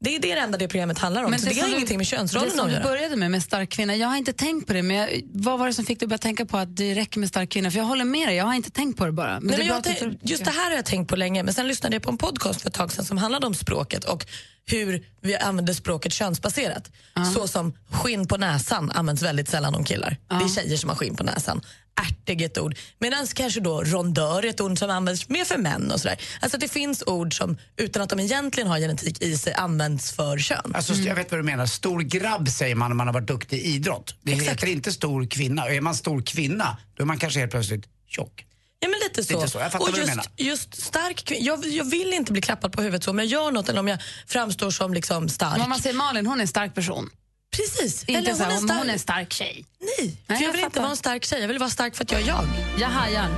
Det 0.00 0.16
är 0.16 0.20
det 0.20 0.32
enda 0.32 0.58
det 0.58 0.68
programmet 0.68 0.98
handlar 0.98 1.22
om. 1.24 1.38
så 1.38 1.46
det, 1.46 1.54
som 1.54 1.60
har 1.60 1.68
du- 1.68 1.74
ingenting 1.74 1.96
med 1.98 2.06
Det 2.06 2.08
könsrollen 2.08 2.60
att 2.60 2.66
du 2.66 2.72
göra. 2.72 2.82
började 2.82 3.16
med, 3.16 3.30
med 3.30 3.42
stark 3.42 3.70
kvinna, 3.70 3.96
jag 3.96 4.08
har 4.08 4.16
inte 4.16 4.32
tänkt 4.32 4.66
på 4.66 4.72
det, 4.72 4.82
men 4.82 4.96
jag, 4.96 5.22
vad 5.32 5.58
var 5.58 5.66
det 5.66 5.72
som 5.74 5.84
fick 5.84 6.00
dig 6.00 6.04
att 6.06 6.08
börja 6.08 6.18
tänka 6.18 6.46
på 6.46 6.58
att 6.58 6.76
det 6.76 6.94
räcker 6.94 7.20
med 7.20 7.28
stark 7.28 7.50
kvinna? 7.50 7.70
För 7.70 7.78
jag 7.78 7.84
håller 7.84 8.04
med 8.04 8.28
dig, 8.28 8.36
jag 8.36 8.44
har 8.44 8.54
inte 8.54 8.70
tänkt 8.70 8.98
på 8.98 9.06
det 9.06 9.12
bara. 9.12 9.40
Men 9.40 9.46
Nej, 9.46 9.56
det 9.56 9.58
men 9.58 9.66
jag, 9.66 9.82
du 9.82 9.94
tar- 9.94 10.16
just 10.22 10.44
det 10.44 10.50
här 10.50 10.64
har 10.70 10.76
jag 10.76 10.84
tänkt 10.84 11.08
på 11.08 11.16
länge, 11.16 11.42
men 11.42 11.54
sen 11.54 11.68
lyssnade 11.68 11.96
jag 11.96 12.02
på 12.02 12.10
en 12.10 12.18
podcast 12.18 12.62
för 12.62 12.68
ett 12.68 12.74
tag 12.74 12.92
sedan 12.92 13.04
som 13.04 13.18
handlade 13.18 13.46
om 13.46 13.54
språket 13.54 14.04
och 14.04 14.26
hur 14.66 15.06
vi 15.20 15.36
använder 15.36 15.72
språket 15.74 16.12
könsbaserat. 16.12 16.90
Så 17.34 17.48
som 17.48 17.76
skinn 17.90 18.26
på 18.26 18.36
näsan 18.36 18.90
används 18.90 19.22
väldigt 19.22 19.48
sällan 19.48 19.74
om 19.74 19.84
killar. 19.84 20.16
Det 20.28 20.34
är 20.34 20.48
tjejer 20.48 20.76
som 20.76 20.88
har 20.90 20.96
skinn 20.96 21.16
på 21.16 21.24
näsan. 21.24 21.60
Ärtig 22.02 22.42
är 22.42 22.46
ett 22.46 22.58
ord. 22.58 22.76
Medan 22.98 23.26
kanske 23.26 23.60
då 23.60 23.82
rondör 23.84 24.44
är 24.44 24.48
ett 24.50 24.60
ord 24.60 24.78
som 24.78 24.90
används 24.90 25.28
mer 25.28 25.44
för 25.44 25.58
män. 25.58 25.90
och 25.92 26.00
sådär. 26.00 26.16
Alltså 26.40 26.58
det 26.58 26.68
finns 26.68 27.02
ord 27.06 27.36
som 27.36 27.56
utan 27.76 28.02
att 28.02 28.10
de 28.10 28.20
egentligen 28.20 28.68
har 28.68 28.78
genetik 28.78 29.22
i 29.22 29.38
sig 29.38 29.52
används 29.52 30.12
för 30.12 30.38
kön. 30.38 30.72
Alltså, 30.74 30.92
Jag 30.94 31.14
vet 31.14 31.30
vad 31.30 31.40
du 31.40 31.44
menar. 31.44 31.66
Stor 31.66 32.00
grabb 32.00 32.48
säger 32.48 32.74
man 32.74 32.90
när 32.90 32.94
man 32.96 33.06
har 33.06 33.14
varit 33.14 33.28
duktig 33.28 33.58
i 33.58 33.64
idrott. 33.74 34.14
Det 34.22 34.32
heter 34.32 34.66
inte 34.66 34.92
stor 34.92 35.26
kvinna. 35.26 35.64
Och 35.64 35.70
är 35.70 35.80
man 35.80 35.94
stor 35.94 36.22
kvinna, 36.22 36.76
då 36.96 37.02
är 37.02 37.06
man 37.06 37.18
kanske 37.18 37.40
helt 37.40 37.50
plötsligt 37.52 37.84
tjock. 38.08 38.44
Ja, 38.80 38.88
men 38.88 38.98
lite 39.08 39.24
så. 39.24 39.32
Lite 39.40 39.48
så, 39.50 39.58
jag 39.58 39.72
fattar 39.72 39.78
och 39.78 39.90
vad 39.90 39.94
du 39.94 39.98
just, 40.00 40.08
menar. 40.10 40.24
just 40.36 40.82
stark 40.82 41.16
kvin- 41.24 41.38
jag, 41.40 41.66
jag 41.66 41.84
vill 41.84 42.12
inte 42.12 42.32
bli 42.32 42.40
klappad 42.42 42.72
på 42.72 42.82
huvudet 42.82 43.04
så, 43.04 43.10
om 43.10 43.18
jag 43.18 43.26
gör 43.26 43.50
något 43.50 43.68
eller 43.68 43.80
om 43.80 43.88
jag 43.88 43.98
framstår 44.26 44.70
som 44.70 44.94
liksom 44.94 45.28
stark. 45.28 45.62
Om 45.62 45.70
man 45.70 45.78
säger 45.78 45.96
Malin, 45.96 46.26
hon 46.26 46.38
är 46.38 46.42
en 46.42 46.48
stark 46.48 46.74
person. 46.74 47.10
Precis. 47.56 48.04
Inte 48.04 48.18
Eller 48.30 48.34
så 48.34 48.42
hon 48.44 48.50
är 48.52 48.54
hon, 48.54 48.62
stark. 48.68 48.78
hon 48.78 48.88
är 48.88 48.92
en 48.92 48.98
stark 48.98 49.32
tjej. 49.32 49.64
Nej, 49.80 49.88
Nej, 50.00 50.16
för 50.26 50.34
jag 50.34 50.42
jag 50.48 50.52
vill 50.52 50.64
inte 50.64 50.80
vara 50.80 50.90
en 50.90 50.96
stark 50.96 51.24
tjej. 51.24 51.40
Jag 51.40 51.48
vill 51.48 51.58
vara 51.58 51.70
stark 51.70 51.96
för 51.96 52.04
att 52.04 52.12
jag 52.12 52.20
är 52.20 52.26
jag. 52.26 52.44
Jag 52.78 52.88
hajar. 52.88 53.28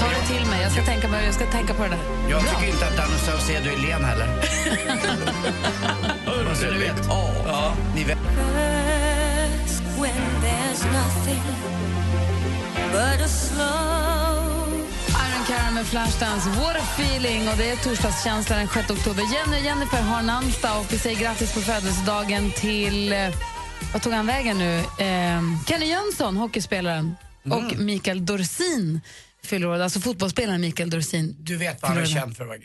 Ta 0.00 0.06
det 0.08 0.34
till 0.36 0.46
mig, 0.46 0.62
jag 0.62 0.72
ska, 0.72 0.84
tänka, 0.84 1.08
på- 1.08 1.14
jag 1.24 1.34
ska 1.34 1.46
tänka 1.50 1.74
på 1.74 1.82
det 1.82 1.88
där. 1.88 1.98
Jag 2.30 2.40
tycker 2.50 2.72
inte 2.72 2.86
att 2.86 2.96
Danny 2.96 3.18
Saucedo 3.18 3.70
är 3.70 3.76
len 3.76 4.04
heller. 4.04 4.28
Bara 6.26 6.54
så 6.60 6.64
du 6.64 6.78
vet. 6.78 7.06
Ja, 7.08 7.74
ni 7.94 8.04
vet. 8.04 8.18
when 10.00 10.22
there's 10.42 10.84
nothing 10.92 11.42
but 12.92 13.20
a 13.24 13.28
slow 13.28 14.25
Cara 15.48 15.70
med 15.70 15.86
Flashdance, 15.86 16.48
What 16.50 16.76
a 16.76 16.80
feeling! 16.98 17.48
Och 17.48 17.56
det 17.56 17.70
är 17.70 17.76
torsdagskänsla 17.76 18.56
den 18.56 18.68
6 18.68 18.90
oktober. 18.90 19.22
Jenny 19.34 19.56
och 19.60 19.64
Jennifer 19.64 20.02
har 20.02 20.22
namnsdag 20.22 20.80
och 20.80 20.92
vi 20.92 20.98
säger 20.98 21.20
grattis 21.20 21.54
på 21.54 21.60
födelsedagen 21.60 22.50
till... 22.50 23.12
eh, 23.12 23.28
Vad 23.92 24.02
tog 24.02 24.12
han 24.12 24.26
vägen 24.26 24.58
nu? 24.58 24.78
Eh, 24.78 25.42
Kenny 25.66 25.86
Jönsson, 25.86 26.36
hockeyspelaren, 26.36 27.16
Mm. 27.44 27.58
och 27.66 27.76
Mikael 27.78 28.26
Dorsin 28.26 29.00
fyller 29.44 29.66
år. 29.68 29.78
Alltså 29.80 30.00
fotbollsspelaren 30.00 30.60
Mikael 30.60 30.90
Dorsin. 30.90 31.36
Du 31.38 31.56
vet 31.56 31.82
vad 31.82 31.90
han 31.90 32.00
är 32.02 32.06
känd 32.06 32.36
för? 32.36 32.58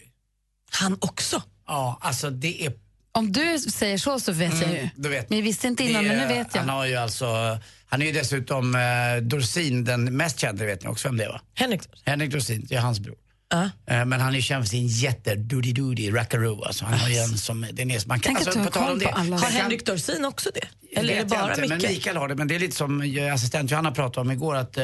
Han 0.71 0.97
också. 1.01 1.41
Ja, 1.67 1.97
alltså 2.01 2.29
det 2.29 2.65
är... 2.65 2.73
Om 3.13 3.31
du 3.31 3.59
säger 3.59 3.97
så 3.97 4.19
så 4.19 4.31
vet 4.31 4.61
jag 4.61 4.69
ju. 4.69 4.77
Mm, 4.77 4.89
du 4.95 5.09
vet. 5.09 5.29
Men 5.29 5.37
jag 5.37 5.43
visste 5.43 5.67
inte 5.67 5.83
innan, 5.83 6.03
det 6.03 6.09
men 6.09 6.17
nu 6.17 6.27
vet 6.27 6.47
jag. 6.53 6.61
Han 6.61 6.69
har 6.69 6.85
ju 6.85 6.95
alltså... 6.95 7.57
Han 7.89 8.01
är 8.01 8.05
ju 8.05 8.11
dessutom 8.11 8.75
eh, 8.75 8.81
Dorsin, 9.21 9.83
den 9.83 10.17
mest 10.17 10.39
kända, 10.39 10.65
vet 10.65 10.83
ni 10.83 10.89
också 10.89 11.07
vem 11.07 11.17
det 11.17 11.23
är 11.23 11.29
va? 11.29 11.41
Henrik. 11.55 11.81
Henrik 12.05 12.31
Dorsin, 12.31 12.65
det 12.69 12.75
är 12.75 12.79
hans 12.79 12.99
bror. 12.99 13.15
Eh, 13.51 14.05
Men 14.05 14.19
han 14.21 14.35
är 14.35 14.41
känd 14.41 14.63
för 14.63 14.69
sin 14.69 14.87
jätte 14.87 15.35
doody 15.35 15.73
doody 15.73 16.11
rackaroo. 16.11 16.63
Alltså 16.63 16.85
han 16.85 16.99
har 16.99 17.09
ju 17.09 17.15
en 17.17 17.37
som, 17.37 17.65
den 17.73 17.91
är, 17.91 18.07
man 18.07 18.19
kan, 18.19 18.35
Tänk 18.35 18.47
alltså, 18.47 18.63
på 18.63 18.71
tal 18.71 18.91
om 18.91 18.99
det. 18.99 19.09
alla. 19.09 19.37
Har 19.37 19.49
Henrik 19.49 19.85
Dorsin 19.85 20.25
också 20.25 20.49
det? 20.53 20.67
Eller 20.99 21.13
är 21.13 21.17
det 21.17 21.23
vet 21.23 21.29
bara 21.29 21.49
inte, 21.55 21.67
Men? 21.67 21.77
Mikael 21.77 22.17
har 22.17 22.27
det, 22.27 22.35
men 22.35 22.47
det 22.47 22.55
är 22.55 22.59
lite 22.59 22.75
som 22.75 23.01
eh, 23.01 23.33
assistent 23.33 23.71
Johanna 23.71 23.91
pratade 23.91 24.21
om 24.21 24.31
igår 24.31 24.55
att 24.55 24.77
eh, 24.77 24.83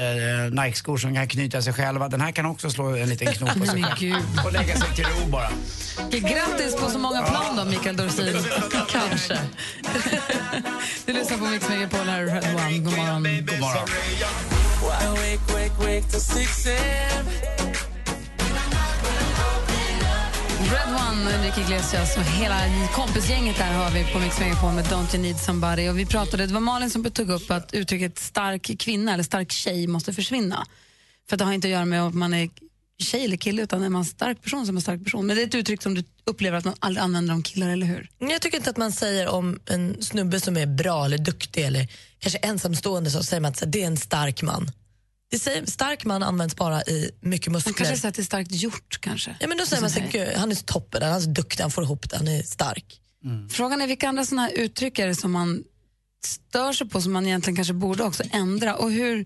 Nike-skor 0.51 0.97
som 0.97 1.15
kan 1.15 1.27
knyta 1.27 1.61
sig 1.61 1.73
själva, 1.73 2.07
den 2.07 2.21
här 2.21 2.31
kan 2.31 2.45
också 2.45 2.69
slå 2.69 2.95
en 2.95 3.09
liten 3.09 3.33
knop 3.33 3.53
på 3.59 3.65
sig 3.65 3.83
själv. 3.83 4.23
Och 4.45 4.51
lägga 4.53 4.75
sig 4.75 4.95
till 4.95 5.05
ro 5.05 5.27
bara. 5.31 5.49
Grattis 6.09 6.75
på 6.75 6.89
så 6.89 6.99
många 6.99 7.21
plan 7.21 7.55
då, 7.57 7.65
Mikael 7.65 7.97
Dorsin. 7.97 8.35
Kanske. 8.91 9.37
Du 11.05 11.13
lyssnar 11.13 11.37
på 11.37 11.43
Mix 11.45 11.69
Megapol 11.69 11.99
här, 11.99 12.25
Red 12.25 12.55
One. 12.55 12.77
God 12.77 12.97
morgon. 12.97 13.23
God 13.45 13.59
morgon. 13.59 13.87
Red 20.71 20.89
One, 21.09 21.33
Enrique 21.35 21.61
Iglesias 21.61 22.17
och 22.17 22.23
hela 22.23 22.59
kompisgänget 22.93 23.57
där 23.57 23.73
har 23.73 23.91
vi 23.91 24.13
på 24.13 24.19
Mix 24.19 24.39
Megapol 24.39 24.73
med 24.73 24.85
Don't 24.85 25.15
you 25.15 25.23
need 25.23 25.39
somebody. 25.39 25.89
Och 25.89 25.99
vi 25.99 26.05
pratade, 26.05 26.45
det 26.45 26.53
var 26.53 26.61
Malin 26.61 26.89
som 26.89 27.03
tog 27.03 27.29
upp 27.29 27.51
att 27.51 27.73
uttrycket 27.73 28.19
stark 28.19 28.79
kvinna 28.79 29.13
eller 29.13 29.23
stark 29.23 29.51
tjej 29.51 29.87
måste 29.87 30.13
försvinna. 30.13 30.65
För 31.29 31.37
det 31.37 31.43
har 31.45 31.53
inte 31.53 31.67
att 31.67 31.71
göra 31.71 31.85
med 31.85 32.01
om 32.01 32.19
man 32.19 32.33
är 32.33 32.49
tjej 32.99 33.25
eller 33.25 33.37
kille 33.37 33.61
utan 33.61 33.83
är 33.83 33.89
man 33.89 34.05
stark 34.05 34.43
person 34.43 34.65
som 34.65 34.75
är 34.75 34.77
en 34.77 34.81
stark 34.81 35.03
person. 35.03 35.27
Men 35.27 35.35
det 35.35 35.41
är 35.41 35.47
ett 35.47 35.55
uttryck 35.55 35.81
som 35.81 35.93
du 35.93 36.03
upplever 36.25 36.57
att 36.57 36.65
man 36.65 36.75
aldrig 36.79 37.03
använder 37.03 37.33
om 37.33 37.43
killar, 37.43 37.69
eller 37.69 37.85
hur? 37.85 38.09
Jag 38.19 38.41
tycker 38.41 38.57
inte 38.57 38.69
att 38.69 38.77
man 38.77 38.91
säger 38.91 39.27
om 39.27 39.59
en 39.65 40.03
snubbe 40.03 40.39
som 40.39 40.57
är 40.57 40.65
bra 40.65 41.05
eller 41.05 41.17
duktig 41.17 41.65
eller 41.65 41.87
kanske 42.19 42.39
ensamstående 42.39 43.09
så 43.11 43.23
säger 43.23 43.41
man 43.41 43.51
att 43.51 43.63
det 43.67 43.83
är 43.83 43.87
en 43.87 43.97
stark 43.97 44.41
man. 44.41 44.71
Det 45.29 45.39
säger, 45.39 45.65
stark 45.65 46.05
man 46.05 46.23
används 46.23 46.55
bara 46.55 46.81
i 46.81 47.11
mycket 47.21 47.47
Man 47.47 47.53
muskler. 47.53 47.73
kanske 47.73 47.97
säger 47.97 48.09
att 48.09 48.15
det 48.15 48.21
är 48.21 48.23
starkt 48.23 48.51
gjort 48.51 48.97
kanske. 49.01 49.35
Ja, 49.39 49.47
men 49.47 49.57
då 49.57 49.65
säger 49.65 49.81
man 49.81 49.89
så 49.91 49.99
här, 49.99 50.11
"Gud, 50.11 50.27
han 50.35 50.51
är 50.51 50.55
toppen, 50.55 51.01
han 51.03 51.11
är 51.11 51.19
så 51.19 51.29
duktig, 51.29 51.61
han 51.61 51.71
får 51.71 51.83
ihop 51.83 52.09
det, 52.09 52.17
han 52.17 52.27
är 52.27 52.43
stark. 52.43 53.01
Frågan 53.51 53.81
är 53.81 53.87
vilka 53.87 54.09
andra 54.09 54.25
såna 54.25 54.41
här 54.41 54.51
uttryck 54.51 54.99
är 54.99 55.07
det 55.07 55.15
som 55.15 55.31
man 55.31 55.63
stör 56.25 56.73
sig 56.73 56.89
på 56.89 57.01
som 57.01 57.11
man 57.13 57.25
egentligen 57.25 57.55
kanske 57.55 57.73
borde 57.73 58.03
också 58.03 58.23
ändra 58.31 58.75
och 58.75 58.91
hur, 58.91 59.25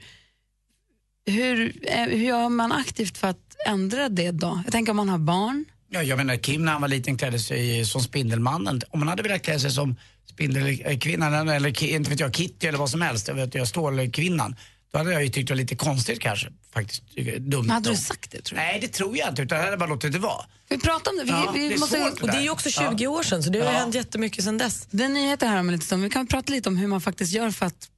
hur, 1.25 1.73
eh, 1.91 2.03
hur 2.05 2.17
gör 2.25 2.49
man 2.49 2.71
aktivt 2.71 3.17
för 3.17 3.27
att 3.27 3.55
ändra 3.67 4.09
det 4.09 4.31
då? 4.31 4.61
Jag 4.65 4.71
tänker 4.71 4.91
om 4.91 4.97
man 4.97 5.09
har 5.09 5.17
barn. 5.17 5.65
Ja, 5.89 6.03
jag 6.03 6.17
menar 6.17 6.35
Kim 6.37 6.65
när 6.65 6.71
han 6.71 6.81
var 6.81 6.87
liten 6.87 7.17
klädde 7.17 7.39
sig 7.39 7.85
som 7.85 8.01
Spindelmannen. 8.01 8.81
Om 8.89 8.99
han 8.99 9.07
hade 9.07 9.23
velat 9.23 9.41
klä 9.41 9.59
sig 9.59 9.71
som 9.71 9.95
Spindelkvinnan 10.29 11.49
eller 11.49 11.83
inte 11.83 12.09
vet 12.09 12.19
jag, 12.19 12.35
Kitty 12.35 12.67
eller 12.67 12.77
vad 12.79 12.89
som 12.89 13.01
helst, 13.01 13.27
jag 13.27 13.35
vet 13.35 13.55
jag, 13.55 13.67
Stålkvinnan. 13.67 14.55
Då 14.91 14.97
hade 14.99 15.11
jag 15.13 15.23
ju 15.23 15.29
tyckt 15.29 15.47
det 15.47 15.53
var 15.53 15.57
lite 15.57 15.75
konstigt 15.75 16.19
kanske. 16.19 16.47
Faktiskt 16.73 17.03
dumt. 17.39 17.69
Hade 17.69 17.89
du 17.89 17.95
sagt 17.95 18.31
det 18.31 18.41
tror 18.41 18.57
Nej, 18.57 18.79
det 18.81 18.87
tror 18.87 19.17
jag 19.17 19.29
inte. 19.29 19.41
Utan 19.41 19.57
jag 19.57 19.65
hade 19.65 19.77
bara 19.77 19.89
låtit 19.89 20.11
det 20.13 20.19
vara. 20.19 20.45
Vi 20.69 20.77
pratar 20.79 21.11
om 21.11 21.17
det. 21.17 21.23
Vi, 21.23 21.29
Ja, 21.29 21.51
vi 21.55 21.67
det 21.69 21.73
är 21.75 21.79
måste, 21.79 21.97
svårt 21.99 22.15
det 22.17 22.21
Och 22.21 22.27
det 22.27 22.37
är 22.37 22.41
ju 22.41 22.49
också 22.49 22.69
20 22.69 23.07
år 23.07 23.23
sedan 23.23 23.43
så 23.43 23.49
det 23.49 23.59
har 23.59 23.65
Ja. 23.65 23.79
hänt 23.79 23.95
jättemycket 23.95 24.43
sedan 24.43 24.57
dess. 24.57 24.87
Det 24.91 25.03
är 25.03 25.09
nyheter 25.09 25.47
här 25.47 25.59
om 25.59 25.67
en 25.69 25.73
liten 25.73 25.85
stund. 25.85 26.03
Vi 26.03 26.09
kan 26.09 26.27
prata 26.27 26.51
lite 26.53 26.69
om 26.69 26.77
hur 26.77 26.87
man 26.87 27.01
faktiskt 27.01 27.33
gör 27.33 27.51
för 27.51 27.65
att 27.65 27.89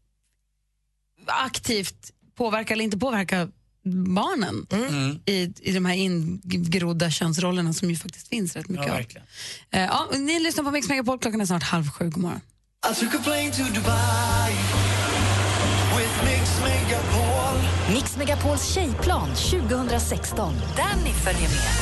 aktivt 1.27 2.11
påverka 2.37 2.73
eller 2.73 2.83
inte 2.83 2.97
påverka 2.97 3.49
barnen 4.07 4.67
Mm. 4.71 5.19
i, 5.25 5.53
i 5.61 5.71
de 5.71 5.85
här 5.85 5.95
ingrodda 5.95 7.11
könsrollerna 7.11 7.73
som 7.73 7.89
ju 7.89 7.95
faktiskt 7.95 8.27
finns 8.27 8.55
rätt 8.55 8.69
mycket 8.69 8.85
Ja, 8.85 8.91
av. 8.91 8.97
verkligen. 8.97 9.27
Eh, 9.71 9.81
ja, 9.81 10.07
ni 10.17 10.39
lyssnar 10.39 10.63
på 10.63 10.71
Mix 10.71 10.89
Megapol, 10.89 11.19
klockan 11.19 11.41
är 11.41 11.45
snart 11.45 11.63
halv 11.63 11.89
sju. 11.91 12.09
God 12.09 12.17
morgon. 12.21 12.41
Mix 17.93 18.17
Megapols 18.17 18.73
tjejplan 18.73 19.29
2016. 19.35 20.53
Danny 20.77 21.13
följer 21.13 21.49
med. 21.49 21.73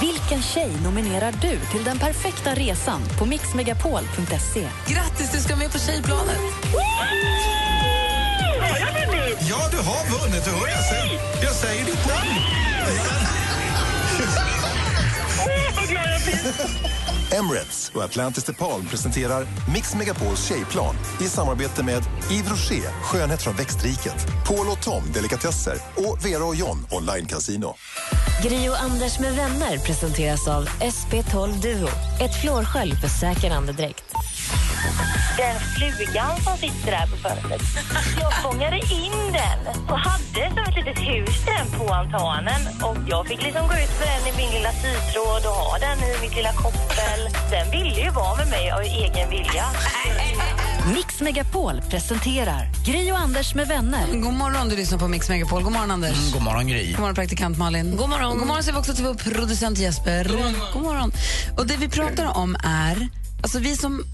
Vilken 0.00 0.42
tjej 0.42 0.70
nominerar 0.84 1.32
du 1.32 1.58
till 1.72 1.84
den 1.84 1.98
perfekta 1.98 2.54
resan 2.54 3.00
på 3.18 3.26
mixmegapol.se? 3.26 4.68
Grattis, 4.86 5.32
du 5.32 5.38
ska 5.38 5.56
med 5.56 5.72
på 5.72 5.78
tjejplanet. 5.78 6.38
Ja, 9.48 9.68
du 9.70 9.76
har 9.76 10.18
vunnit. 10.18 10.44
Du 10.44 10.50
hör 10.50 10.68
jag, 10.68 10.84
säger, 10.84 11.20
jag 11.42 11.54
säger 11.54 11.84
ditt 11.84 12.06
namn. 12.06 12.40
Emirates 17.38 17.92
och 17.94 18.02
Atlantis 18.02 18.44
DePaul 18.44 18.82
presenterar 18.90 19.46
Mix 19.74 19.94
Megapols 19.94 20.48
tjejplan 20.48 20.94
i 21.20 21.24
samarbete 21.24 21.82
med 21.82 22.02
Yves 22.32 22.50
Rocher, 22.50 23.02
skönhet 23.02 23.42
från 23.42 23.56
växtriket, 23.56 24.26
Paul 24.46 24.66
och 24.68 24.82
Tom, 24.82 25.12
delikatesser 25.14 25.74
och 25.96 26.26
Vera 26.26 26.44
och 26.44 26.54
John, 26.54 26.86
online 26.90 27.26
casino. 27.26 27.74
Gri 28.42 28.68
och 28.68 28.82
Anders 28.82 29.18
med 29.18 29.34
vänner 29.34 29.78
presenteras 29.78 30.48
av 30.48 30.64
SP12 30.66 31.62
Duo. 31.62 31.88
Ett 32.20 32.40
flårskölj 32.42 32.92
för 32.94 33.08
säker 33.08 33.50
andedräkt. 33.50 34.04
Den 35.36 35.60
flugan 35.60 36.36
som 36.44 36.56
sitter 36.56 36.90
där 36.90 37.06
på 37.06 37.16
fönstret. 37.16 37.62
Jag 38.20 38.32
fångade 38.42 38.76
in 38.76 39.32
den 39.32 39.58
och 39.88 39.98
hade 39.98 40.42
som 40.54 40.64
ett 40.68 40.76
litet 40.76 40.98
hus 40.98 41.36
den 41.46 41.78
på 41.78 41.94
altanen. 41.94 42.60
Och 42.82 42.96
jag 43.08 43.26
fick 43.26 43.42
liksom 43.42 43.68
gå 43.68 43.74
ut 43.74 43.94
med 44.00 44.08
den 44.14 44.34
i 44.34 44.36
min 44.36 44.50
lilla 44.56 44.72
sytråd 44.72 45.42
och 45.46 45.56
ha 45.62 45.78
den 45.78 45.98
i 45.98 46.20
mitt 46.22 46.36
lilla 46.36 46.52
koppel. 46.52 47.20
Den 47.50 47.70
ville 47.70 48.00
ju 48.00 48.10
vara 48.10 48.36
med 48.36 48.48
mig 48.48 48.70
av 48.70 48.80
egen 48.80 49.30
vilja. 49.30 49.64
Mix 50.94 51.20
Megapol 51.20 51.82
presenterar 51.90 52.70
Gri 52.86 53.12
och 53.12 53.18
Anders 53.18 53.54
med 53.54 53.68
vänner. 53.68 54.06
God 54.12 54.34
morgon, 54.34 54.68
du 54.68 54.76
lyssnar 54.76 54.98
på 54.98 55.08
Mix 55.08 55.28
Megapol. 55.28 55.62
God 55.62 55.72
morgon, 55.72 55.90
Anders. 55.90 56.18
Mm, 56.18 56.32
god 56.32 56.42
morgon 56.42 56.66
Gry. 56.66 56.90
God 56.90 57.00
morgon, 57.00 57.14
praktikant 57.14 57.58
Malin. 57.58 57.96
God 57.96 58.08
morgon. 58.08 58.38
God 58.38 58.46
morgon 58.46 58.62
säger 58.62 58.72
vi 58.74 58.80
också 58.80 58.94
till 58.94 59.04
vår 59.04 59.14
producent 59.14 59.78
Jesper. 59.78 60.30
God 60.72 60.82
morgon. 60.82 61.12
Och 61.56 61.66
det 61.66 61.76
vi 61.76 61.88
pratar 61.88 62.36
om 62.36 62.56
är, 62.64 63.08
alltså 63.42 63.58
vi 63.58 63.76
som 63.76 64.04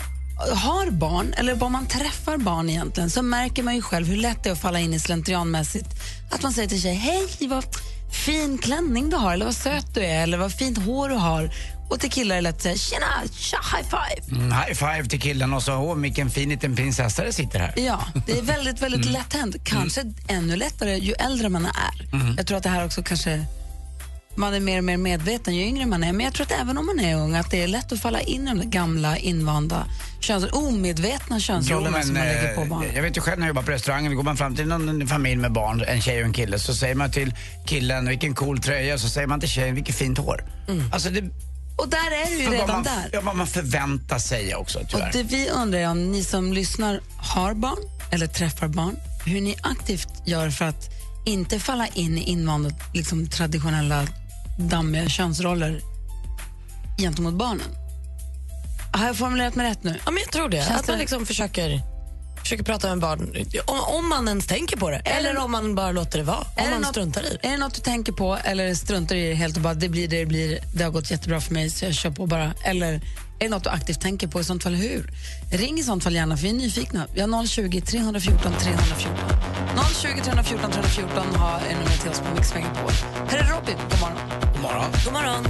har 0.54 0.90
barn, 0.90 1.34
eller 1.36 1.54
bara 1.54 1.70
man 1.70 1.86
träffar 1.86 2.36
barn 2.36 2.70
egentligen, 2.70 3.10
så 3.10 3.22
märker 3.22 3.62
man 3.62 3.74
ju 3.74 3.82
själv 3.82 4.06
hur 4.06 4.16
lätt 4.16 4.44
det 4.44 4.48
är 4.50 4.52
att 4.52 4.60
falla 4.60 4.80
in 4.80 4.94
i 4.94 5.00
slentrianmässigt. 5.00 5.88
Att 6.30 6.42
man 6.42 6.52
säger 6.52 6.68
till 6.68 6.82
sig, 6.82 6.94
hej 6.94 7.26
vad 7.48 7.64
fin 8.26 8.58
klänning 8.58 9.10
du 9.10 9.16
har, 9.16 9.32
eller 9.34 9.44
vad 9.44 9.54
söt 9.56 9.94
du 9.94 10.00
är, 10.04 10.22
eller 10.22 10.38
vad 10.38 10.52
fint 10.52 10.78
hår 10.78 11.08
du 11.08 11.14
har. 11.14 11.50
Och 11.90 12.00
till 12.00 12.10
killar 12.10 12.36
är 12.36 12.40
det 12.40 12.42
lätt 12.42 12.56
att 12.56 12.62
säga, 12.62 12.76
tjena, 12.76 13.06
tja, 13.32 13.56
high 13.76 13.88
five. 13.88 14.36
Mm, 14.40 14.52
high 14.52 14.74
five 14.74 15.04
till 15.08 15.20
killen 15.20 15.52
och 15.52 15.62
så, 15.62 15.74
åh 15.76 15.96
vilken 15.96 16.30
fin 16.30 16.48
liten 16.48 16.76
prinsessa 16.76 17.24
det 17.24 17.32
sitter 17.32 17.58
här. 17.58 17.74
Ja, 17.76 18.00
det 18.26 18.32
är 18.38 18.42
väldigt, 18.42 18.82
väldigt 18.82 19.00
Mm. 19.00 19.12
lätt 19.12 19.32
hänt. 19.34 19.56
Kanske 19.64 20.04
ännu 20.28 20.56
lättare 20.56 20.98
ju 20.98 21.12
äldre 21.12 21.48
man 21.48 21.66
är. 21.66 22.14
Mm. 22.16 22.34
Jag 22.36 22.46
tror 22.46 22.56
att 22.56 22.62
det 22.62 22.68
här 22.68 22.84
också 22.84 23.02
kanske 23.02 23.44
man 24.40 24.54
är 24.54 24.60
mer 24.60 24.78
och 24.78 24.84
mer 24.84 24.96
medveten 24.96 25.54
ju 25.54 25.62
yngre 25.62 25.86
man 25.86 26.04
är. 26.04 26.12
Men 26.12 26.24
jag 26.24 26.34
tror 26.34 26.46
att 26.46 26.60
även 26.60 26.78
om 26.78 26.86
man 26.86 27.00
är 27.00 27.16
ung 27.16 27.34
att 27.34 27.50
det 27.50 27.62
är 27.62 27.68
lätt 27.68 27.92
att 27.92 28.00
falla 28.00 28.20
in 28.20 28.48
i 28.48 28.54
de 28.54 28.70
gamla 28.70 29.16
invanda 29.18 29.86
köns, 30.20 30.44
omedvetna 30.52 31.40
könsrollerna 31.40 32.02
som 32.02 32.14
man 32.14 32.22
lägger 32.24 32.54
på 32.54 32.60
eh, 32.62 32.68
barn. 32.68 32.84
jag 32.94 33.02
vet 33.02 33.16
ju 33.16 33.20
själv 33.20 33.38
när 33.38 33.46
jag 33.46 33.50
jobbar 33.50 33.62
på 33.62 33.70
restaurangen, 33.70 34.16
går 34.16 34.22
man 34.22 34.36
fram 34.36 34.56
till 34.56 34.66
någon 34.66 35.06
familj 35.06 35.36
med 35.36 35.52
barn, 35.52 35.84
en 35.88 36.00
tjej 36.00 36.20
och 36.20 36.26
en 36.26 36.32
kille, 36.32 36.58
så 36.58 36.74
säger 36.74 36.94
man 36.94 37.10
till 37.10 37.34
killen 37.66 38.08
vilken 38.08 38.34
cool 38.34 38.58
tröja, 38.60 38.98
så 38.98 39.08
säger 39.08 39.26
man 39.26 39.40
till 39.40 39.48
tjejen 39.48 39.74
vilket 39.74 39.94
fint 39.94 40.18
hår. 40.18 40.44
Alltså 40.92 41.10
det, 41.10 41.20
Och 41.76 41.88
där 41.88 42.10
är 42.22 42.26
du 42.30 42.42
ju 42.42 42.50
redan 42.50 42.68
man, 42.68 42.82
där. 42.82 43.10
Ja, 43.12 43.20
vad 43.22 43.36
man 43.36 43.46
förväntar 43.46 44.18
sig 44.18 44.54
också 44.54 44.78
Och 44.78 44.88
tyvärr. 44.88 45.10
det 45.12 45.22
vi 45.22 45.48
undrar 45.48 45.78
är 45.78 45.90
om 45.90 46.12
ni 46.12 46.24
som 46.24 46.52
lyssnar 46.52 47.00
har 47.16 47.54
barn 47.54 47.78
eller 48.10 48.26
träffar 48.26 48.68
barn, 48.68 48.96
hur 49.26 49.40
ni 49.40 49.56
aktivt 49.62 50.08
gör 50.26 50.50
för 50.50 50.64
att 50.64 50.90
inte 51.26 51.60
falla 51.60 51.86
in 51.86 52.18
i 52.18 52.22
invanda, 52.22 52.70
liksom, 52.94 53.28
traditionella 53.28 54.06
dammiga 54.68 55.08
könsroller 55.08 55.80
gentemot 56.98 57.34
barnen. 57.34 57.66
Har 58.92 59.06
jag 59.06 59.16
formulerat 59.16 59.54
mig 59.54 59.70
rätt 59.70 59.84
nu? 59.84 59.98
Ja, 60.04 60.10
men 60.10 60.22
jag 60.22 60.32
tror 60.32 60.48
det. 60.48 60.64
Känns 60.66 60.80
att 60.80 60.88
man 60.88 60.98
liksom 60.98 61.26
försöker, 61.26 61.80
försöker 62.42 62.64
prata 62.64 62.88
med 62.88 62.98
barn, 63.00 63.34
om, 63.66 63.80
om 63.96 64.08
man 64.08 64.28
ens 64.28 64.46
tänker 64.46 64.76
på 64.76 64.90
det. 64.90 64.96
Eller 64.96 65.38
om 65.38 65.50
man 65.50 65.74
bara 65.74 65.92
låter 65.92 66.18
det 66.18 66.24
vara. 66.24 66.38
Om 66.38 66.44
Är 66.56 66.64
det 66.64 66.70
man 66.70 66.80
något- 66.80 66.90
struntar 66.90 67.22
i 67.26 67.38
det. 67.42 67.46
Är 67.48 67.50
det 67.50 67.56
något 67.56 67.74
du 67.74 67.80
tänker 67.80 68.12
på 68.12 68.36
eller 68.44 68.74
struntar 68.74 69.16
i 69.16 69.28
det 69.28 69.34
helt 69.34 69.56
och 69.56 69.62
bara 69.62 69.74
det 69.74 69.88
blir 69.88 70.08
det 70.08 70.18
det 70.18 70.26
blir, 70.26 70.58
det 70.74 70.84
har 70.84 70.90
gått 70.90 71.10
jättebra 71.10 71.40
för 71.40 71.54
mig 71.54 71.70
så 71.70 71.84
jag 71.84 71.94
kör 71.94 72.10
på 72.10 72.26
bara. 72.26 72.52
Eller 72.64 72.92
är 72.92 73.00
det 73.38 73.48
något 73.48 73.64
du 73.64 73.70
aktivt 73.70 74.00
tänker 74.00 74.28
på 74.28 74.40
i 74.40 74.44
sånt 74.44 74.62
fall 74.62 74.74
hur? 74.74 75.10
Ring 75.52 75.78
i 75.78 75.82
sånt 75.82 76.04
fall 76.04 76.14
gärna 76.14 76.36
för 76.36 76.42
vi 76.44 76.50
är 76.50 76.54
nyfikna. 76.54 77.06
Vi 77.14 77.20
har 77.20 77.46
020 77.46 77.80
314 77.80 78.52
314. 78.60 79.12
020 80.02 80.08
314 80.24 80.70
314 80.72 81.34
har 81.36 81.60
en 81.70 81.78
nummer 81.78 81.96
till 82.02 82.10
oss 82.10 82.18
på 82.20 82.34
Mix 82.36 82.54
Megapol. 82.54 82.92
Här 83.28 83.38
är 83.38 83.44
Robin, 83.44 83.76
god 83.90 84.00
morgon. 84.00 84.29
God 84.60 84.70
morgon. 84.70 84.92
God 85.04 85.12
morgon. 85.12 85.44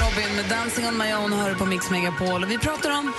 Robin 0.00 0.36
med 0.36 0.44
Dancing 0.50 0.86
on 0.86 0.98
my 0.98 1.14
own 1.14 1.32
hör 1.32 1.54
på 1.54 1.66
Mix 1.66 1.90
Megapol. 1.90 2.42
Och 2.42 2.50
vi 2.50 2.58
pratar 2.58 2.98
om 2.98 3.12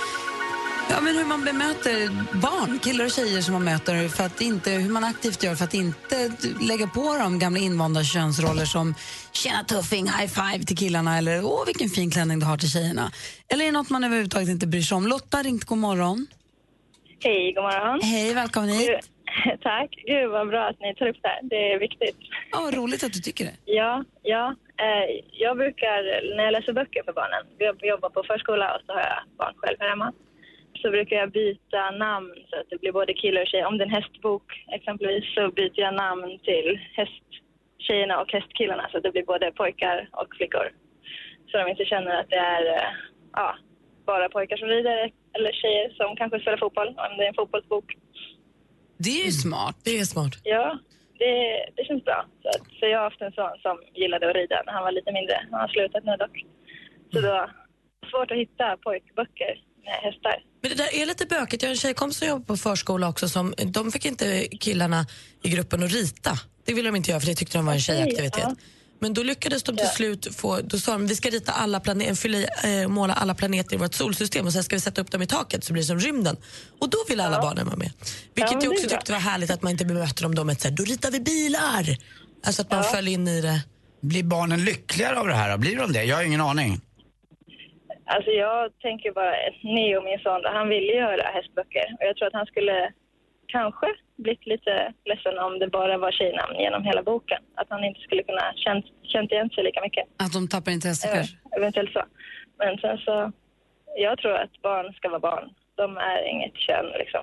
ja, 0.90 1.00
men 1.00 1.16
hur 1.16 1.24
man 1.24 1.44
bemöter 1.44 2.10
barn, 2.40 2.78
killar 2.78 3.04
och 3.04 3.10
tjejer 3.10 3.42
som 3.42 3.52
man 3.52 3.64
möter, 3.64 4.08
för 4.08 4.24
att 4.24 4.40
inte, 4.40 4.70
hur 4.70 4.90
man 4.90 5.04
aktivt 5.04 5.42
gör 5.42 5.54
för 5.54 5.64
att 5.64 5.74
inte 5.74 6.32
lägga 6.60 6.86
på 6.86 7.18
dem 7.18 7.38
gamla 7.38 7.58
invanda 7.58 8.04
könsroller 8.04 8.64
som 8.64 8.94
tjena 9.32 9.64
tuffing, 9.64 10.06
high 10.06 10.26
five 10.26 10.64
till 10.64 10.76
killarna 10.76 11.18
eller 11.18 11.44
åh 11.44 11.66
vilken 11.66 11.90
fin 11.90 12.10
klänning 12.10 12.38
du 12.38 12.46
har 12.46 12.56
till 12.56 12.70
tjejerna. 12.70 13.12
Eller 13.48 13.64
är 13.64 13.68
det 13.68 13.72
något 13.72 13.90
man 13.90 14.04
överhuvudtaget 14.04 14.48
inte 14.48 14.66
bryr 14.66 14.82
sig 14.82 14.96
om? 14.96 15.06
Lotta 15.06 15.42
ringt, 15.42 15.64
god 15.64 15.78
morgon. 15.78 16.26
Hej, 17.22 17.52
god 17.52 17.64
morgon. 17.64 18.00
Hej, 18.02 18.34
välkommen 18.34 18.70
hit. 18.70 19.10
Tack. 19.62 19.90
Gud 20.06 20.30
vad 20.30 20.48
bra 20.48 20.62
att 20.68 20.80
ni 20.80 20.94
tar 20.94 21.08
upp 21.08 21.16
det 21.22 21.28
här. 21.28 21.40
Det 21.42 21.72
är 21.72 21.78
viktigt. 21.78 22.16
Ja, 22.52 22.58
vad 22.64 22.74
roligt 22.74 23.04
att 23.04 23.12
du 23.12 23.20
tycker 23.20 23.44
det. 23.44 23.56
Ja, 23.64 24.04
ja. 24.22 24.54
Eh, 24.84 25.06
jag 25.32 25.56
brukar, 25.56 25.98
när 26.36 26.44
jag 26.44 26.52
läser 26.52 26.72
böcker 26.72 27.02
för 27.02 27.12
barnen, 27.12 27.42
jag 27.58 27.84
jobbar 27.92 28.10
på 28.10 28.22
förskola 28.22 28.74
och 28.74 28.82
så 28.86 28.92
har 28.92 29.00
jag 29.00 29.20
barn 29.38 29.54
själv 29.56 29.76
här 29.80 29.88
hemma, 29.88 30.12
så 30.82 30.90
brukar 30.90 31.16
jag 31.16 31.30
byta 31.30 31.90
namn 31.90 32.34
så 32.50 32.56
att 32.60 32.70
det 32.70 32.80
blir 32.80 32.92
både 32.92 33.14
killar 33.14 33.42
och 33.42 33.48
tjejer. 33.48 33.66
Om 33.66 33.78
det 33.78 33.84
är 33.84 33.86
en 33.86 34.02
hästbok 34.02 34.46
exempelvis 34.68 35.34
så 35.34 35.50
byter 35.50 35.80
jag 35.80 35.94
namn 35.94 36.38
till 36.48 36.80
hästtjejerna 36.98 38.20
och 38.20 38.32
hästkillarna 38.32 38.88
så 38.90 38.96
att 38.96 39.02
det 39.02 39.12
blir 39.12 39.32
både 39.32 39.52
pojkar 39.52 40.08
och 40.12 40.36
flickor. 40.36 40.66
Så 41.48 41.58
de 41.58 41.70
inte 41.70 41.84
känner 41.84 42.20
att 42.20 42.30
det 42.30 42.42
är 42.54 42.64
eh, 42.76 42.90
ja, 43.32 43.56
bara 44.12 44.28
pojkar 44.36 44.56
som 44.62 44.68
rider 44.74 44.98
eller 45.36 45.52
tjejer 45.62 45.86
som 45.98 46.08
kanske 46.20 46.36
spelar 46.40 46.58
fotboll, 46.64 46.90
om 47.04 47.10
det 47.16 47.24
är 47.24 47.30
en 47.32 47.40
fotbollsbok. 47.40 47.86
Det 49.04 49.14
är 49.20 49.24
ju 49.30 49.34
smart. 49.46 49.76
Det 49.86 49.94
är 50.00 50.04
smart. 50.14 50.34
Ja, 50.54 50.66
det, 51.20 51.32
det 51.76 51.82
känns 51.88 52.04
bra. 52.08 52.20
Så 52.42 52.48
att, 52.54 52.64
för 52.78 52.86
jag 52.92 52.98
har 52.98 53.04
haft 53.10 53.22
en 53.26 53.32
son 53.38 53.54
som 53.66 53.76
gillade 54.02 54.24
att 54.30 54.36
rida 54.40 54.56
när 54.66 54.72
han 54.76 54.84
var 54.86 54.92
lite 54.98 55.12
mindre. 55.18 55.36
Han 55.50 55.60
har 55.64 55.68
slutat 55.76 56.04
nu 56.08 56.12
dock. 56.24 56.36
Så 57.12 57.20
då 57.24 57.28
var 57.38 57.46
det 58.00 58.08
svårt 58.10 58.30
att 58.30 58.40
hitta 58.44 58.66
pojkböcker 58.86 59.52
med 59.84 59.96
hästar. 60.06 60.36
Men 60.60 60.68
det 60.72 60.78
där 60.82 60.90
är 61.00 61.06
lite 61.06 61.26
bökigt. 61.26 61.62
Jag 61.62 61.68
har 61.68 61.74
en 61.78 61.84
tjejkompis 61.84 62.18
som 62.18 62.28
jobbar 62.28 62.44
på 62.44 62.56
förskola 62.56 63.08
också. 63.08 63.28
Som, 63.28 63.54
de 63.78 63.92
fick 63.92 64.06
inte 64.06 64.26
killarna 64.66 65.00
i 65.42 65.48
gruppen 65.54 65.82
att 65.82 65.92
rita. 65.92 66.32
Det 66.64 66.72
ville 66.74 66.88
de 66.88 66.96
inte 66.96 67.10
göra 67.10 67.20
för 67.20 67.26
det 67.26 67.34
tyckte 67.34 67.58
de 67.58 67.66
var 67.66 67.72
en 67.72 67.86
tjejaktivitet. 67.88 68.42
ja. 68.42 68.54
Men 69.02 69.14
då 69.14 69.22
lyckades 69.22 69.62
de 69.62 69.76
till 69.76 69.86
slut 69.86 70.36
få, 70.36 70.60
då 70.60 70.78
sa 70.78 70.92
de 70.92 71.06
vi 71.06 71.14
ska 71.14 71.30
rita 71.30 71.52
alla 71.52 71.80
planeter, 71.80 72.14
fylla, 72.14 72.38
i, 72.38 72.46
eh, 72.82 72.88
måla 72.88 73.14
alla 73.14 73.34
planeter 73.34 73.74
i 73.74 73.78
vårt 73.78 73.94
solsystem 73.94 74.46
och 74.46 74.52
sen 74.52 74.62
ska 74.64 74.76
vi 74.76 74.80
sätta 74.80 75.00
upp 75.00 75.10
dem 75.10 75.22
i 75.22 75.26
taket 75.26 75.64
så 75.64 75.72
blir 75.72 75.82
det 75.82 75.86
som 75.86 75.98
rymden. 75.98 76.36
Och 76.80 76.90
då 76.90 76.98
ville 77.08 77.24
alla 77.24 77.40
barnen 77.42 77.66
vara 77.66 77.76
med. 77.76 77.92
Vilket 78.34 78.54
men 78.54 78.64
jag 78.64 78.72
också 78.72 78.88
tyckte 78.88 79.12
var 79.12 79.18
härligt 79.18 79.50
att 79.50 79.62
man 79.62 79.72
inte 79.72 79.84
bemöter 79.84 80.22
dem 80.22 80.34
då 80.34 80.44
med 80.44 80.56
här, 80.64 80.70
då 80.70 80.82
ritar 80.82 81.10
vi 81.10 81.20
bilar. 81.20 81.84
Alltså 82.46 82.62
att 82.62 82.70
man 82.70 82.84
föll 82.84 83.08
in 83.08 83.28
i 83.28 83.40
det. 83.40 83.60
Blir 84.00 84.22
barnen 84.22 84.64
lyckligare 84.64 85.18
av 85.20 85.26
det 85.26 85.34
här? 85.34 85.58
Blir 85.58 85.76
de 85.76 85.92
det? 85.92 86.04
Jag 86.04 86.16
har 86.16 86.24
ingen 86.24 86.40
aning. 86.40 86.80
Alltså 88.14 88.30
jag 88.30 88.78
tänker 88.86 89.12
bara, 89.12 89.34
Neo, 89.76 89.98
min 90.08 90.18
son, 90.24 90.40
han 90.58 90.68
ville 90.68 90.92
göra 90.92 91.22
hästböcker. 91.36 91.86
Och 91.98 92.04
jag 92.08 92.16
tror 92.16 92.26
att 92.28 92.38
han 92.40 92.46
skulle 92.46 92.92
kanske 93.46 93.86
blivit 94.22 94.46
lite 94.46 94.72
ledsen 95.10 95.38
om 95.46 95.52
det 95.58 95.68
bara 95.78 95.98
var 96.04 96.12
tjejnamn 96.12 96.54
genom 96.64 96.82
hela 96.84 97.02
boken. 97.02 97.40
Att 97.60 97.66
han 97.70 97.84
inte 97.84 98.00
skulle 98.00 98.22
kunna 98.22 98.44
känt, 98.64 98.84
känt 99.12 99.30
igen 99.32 99.50
sig 99.50 99.64
lika 99.64 99.80
mycket. 99.86 100.04
Att 100.24 100.32
de 100.32 100.48
tappar 100.48 100.72
intresse 100.72 101.08
Eh, 101.08 101.14
kanske? 101.14 101.36
eventuellt 101.58 101.92
så. 101.92 102.02
Men 102.58 102.78
sen 102.78 102.98
så, 103.06 103.32
jag 104.06 104.18
tror 104.18 104.34
att 104.44 104.62
barn 104.62 104.92
ska 104.94 105.08
vara 105.08 105.20
barn. 105.30 105.44
De 105.76 105.96
är 105.96 106.20
inget 106.32 106.54
kön 106.66 106.86
liksom. 107.02 107.22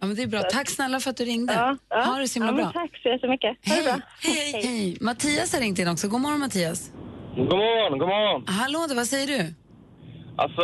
Ja, 0.00 0.06
men 0.06 0.16
det 0.16 0.22
är 0.22 0.26
bra. 0.26 0.42
Tack 0.42 0.68
snälla 0.70 1.00
för 1.00 1.10
att 1.10 1.16
du 1.16 1.24
ringde. 1.24 1.52
Ja, 1.52 1.76
ja. 1.88 2.02
Ha 2.02 2.18
det 2.18 2.28
så 2.28 2.38
himla 2.38 2.52
ja, 2.52 2.56
bra. 2.56 2.72
Tack 2.82 2.96
så 3.02 3.08
jättemycket. 3.08 3.56
Ha 3.68 3.76
det 3.76 3.82
bra. 3.82 4.00
Hej. 4.22 4.52
Hej. 4.64 4.96
Mattias 5.00 5.52
har 5.54 5.60
ringt 5.60 5.78
in 5.78 5.88
också. 5.88 6.08
God 6.08 6.20
morgon 6.20 6.40
Mattias. 6.40 6.92
God 7.36 7.48
morgon, 7.48 7.98
god 7.98 8.08
morgon. 8.08 8.44
Hallå, 8.46 8.86
det, 8.88 8.94
vad 8.94 9.06
säger 9.06 9.26
du? 9.26 9.54
Alltså, 10.36 10.62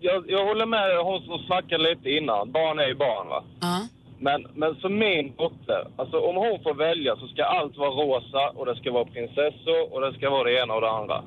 jag, 0.00 0.30
jag 0.30 0.44
håller 0.46 0.66
med 0.66 0.96
hon 1.04 1.22
som 1.22 1.38
snackade 1.46 1.82
lite 1.90 2.08
innan. 2.10 2.52
Barn 2.52 2.78
är 2.78 2.86
ju 2.86 2.94
barn, 2.94 3.28
va? 3.28 3.44
Ja. 3.60 3.88
Men, 4.18 4.46
men 4.54 4.74
som 4.74 4.98
min 4.98 5.32
dotter, 5.36 5.86
alltså 5.96 6.18
om 6.20 6.36
hon 6.36 6.60
får 6.62 6.74
välja 6.74 7.16
så 7.16 7.26
ska 7.28 7.44
allt 7.44 7.76
vara 7.76 7.90
rosa 7.90 8.50
och 8.54 8.66
det 8.66 8.76
ska 8.76 8.92
vara 8.92 9.04
prinsessor 9.04 9.94
och 9.94 10.00
det 10.00 10.12
ska 10.12 10.30
vara 10.30 10.44
det 10.44 10.62
ena 10.62 10.74
och 10.74 10.80
det 10.80 10.90
andra. 10.90 11.22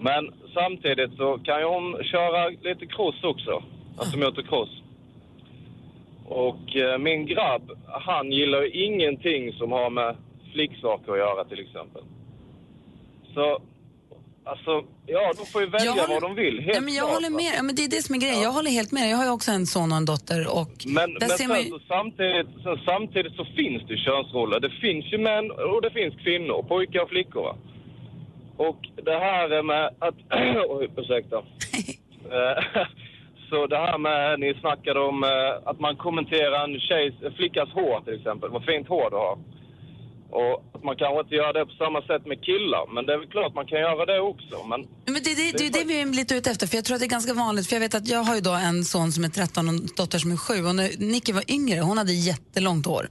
Men 0.00 0.32
samtidigt 0.54 1.16
så 1.16 1.38
kan 1.38 1.60
ju 1.60 1.66
hon 1.66 2.04
köra 2.04 2.48
lite 2.48 2.86
cross 2.86 3.24
också. 3.24 3.62
Alltså 3.96 4.18
motocross. 4.18 4.82
Och 6.26 6.76
eh, 6.76 6.98
min 6.98 7.26
grabb, 7.26 7.70
han 7.86 8.32
gillar 8.32 8.62
ju 8.62 8.70
ingenting 8.70 9.52
som 9.52 9.72
har 9.72 9.90
med 9.90 10.16
flicksaker 10.52 11.12
att 11.12 11.18
göra 11.18 11.44
till 11.44 11.60
exempel. 11.60 12.02
Så, 13.34 13.58
alltså, 14.44 14.72
ja, 15.06 15.32
de 15.38 15.46
får 15.46 15.60
ju 15.62 15.68
välja 15.68 15.92
Jag 15.96 16.08
vad 16.08 16.22
de 16.22 16.34
vill. 16.34 16.60
Helt 16.60 16.74
Ja, 16.74 16.80
men 16.80 16.94
jag 16.94 17.04
klart, 17.04 17.14
håller 17.14 17.30
med. 17.30 17.52
Ja, 17.56 17.62
men 17.62 17.74
det 17.74 17.84
är 17.84 17.88
det 17.88 18.02
som 18.02 18.14
är 18.14 18.20
grejen. 18.20 18.40
Jag 18.42 18.52
håller 18.52 18.70
helt 18.70 18.92
med. 18.92 19.10
Jag 19.10 19.16
har 19.16 19.24
ju 19.24 19.30
också 19.30 19.50
en 19.52 19.66
son 19.66 19.92
och 19.92 19.98
en 19.98 20.04
dotter. 20.04 20.40
Och 20.60 20.74
Men, 20.86 21.16
men 21.20 21.28
sen, 21.28 21.48
man 21.48 21.62
ju... 21.62 21.68
så 21.70 21.80
samtidigt, 21.88 22.48
sen, 22.62 22.78
samtidigt 22.84 23.34
så 23.36 23.44
finns 23.44 23.82
det 23.88 23.96
könsroller. 23.96 24.60
Det 24.60 24.70
finns 24.70 25.04
ju 25.12 25.18
män 25.18 25.50
och 25.50 25.82
det 25.82 25.90
finns 25.90 26.14
kvinnor, 26.24 26.62
pojkar 26.62 27.00
och 27.02 27.08
flickor. 27.08 27.42
Va? 27.42 27.56
Och 28.56 28.80
det 29.08 29.18
här 29.26 29.62
med 29.62 29.84
att... 29.98 30.14
Oj, 30.68 30.90
ursäkta. 30.96 31.42
Eh, 32.24 32.62
så 33.50 33.66
det 33.66 33.76
här 33.76 33.98
med, 33.98 34.40
ni 34.40 34.54
snackade 34.54 35.00
om 35.00 35.24
eh, 35.24 35.68
att 35.70 35.80
man 35.80 35.96
kommenterar 35.96 36.64
en 36.64 36.80
tjejs, 36.80 37.14
en 37.22 37.32
flickas 37.32 37.68
hår 37.68 38.00
till 38.04 38.14
exempel. 38.14 38.50
Vad 38.50 38.64
fint 38.64 38.88
hår 38.88 39.10
du 39.10 39.16
har. 39.16 39.38
Och 40.40 40.54
att 40.74 40.84
man 40.88 40.96
kanske 40.96 41.20
inte 41.20 41.34
gör 41.34 41.52
det 41.52 41.66
på 41.70 41.74
samma 41.84 42.00
sätt 42.10 42.22
med 42.30 42.38
killar. 42.48 42.84
Men 42.94 43.06
det 43.06 43.12
är 43.14 43.18
väl 43.18 43.28
klart 43.28 43.54
man 43.54 43.66
kan 43.66 43.78
göra 43.86 44.02
det 44.12 44.20
också. 44.32 44.56
Men 44.70 44.80
Men 45.14 45.20
det, 45.26 45.34
det, 45.40 45.46
det 45.58 45.66
är 45.66 45.70
det 45.78 45.84
vi 45.84 46.00
är 46.00 46.06
lite 46.06 46.34
ute 46.34 46.50
efter, 46.50 46.66
för 46.66 46.76
jag 46.76 46.84
tror 46.84 46.94
att 46.94 47.00
det 47.00 47.06
är 47.06 47.16
ganska 47.18 47.34
vanligt. 47.34 47.66
För 47.68 47.76
jag 47.76 47.80
vet 47.80 47.94
att 47.94 48.08
jag 48.08 48.22
har 48.28 48.34
ju 48.34 48.40
då 48.40 48.50
en 48.50 48.84
son 48.84 49.12
som 49.12 49.24
är 49.24 49.28
13 49.28 49.68
och 49.68 49.74
en 49.74 49.86
dotter 49.96 50.18
som 50.18 50.32
är 50.32 50.36
7. 50.36 50.64
Och 50.66 50.74
när 50.74 50.90
Nicky 50.98 51.32
var 51.32 51.44
yngre, 51.50 51.80
hon 51.80 51.98
hade 51.98 52.12
jättelångt 52.12 52.86
hår. 52.86 53.08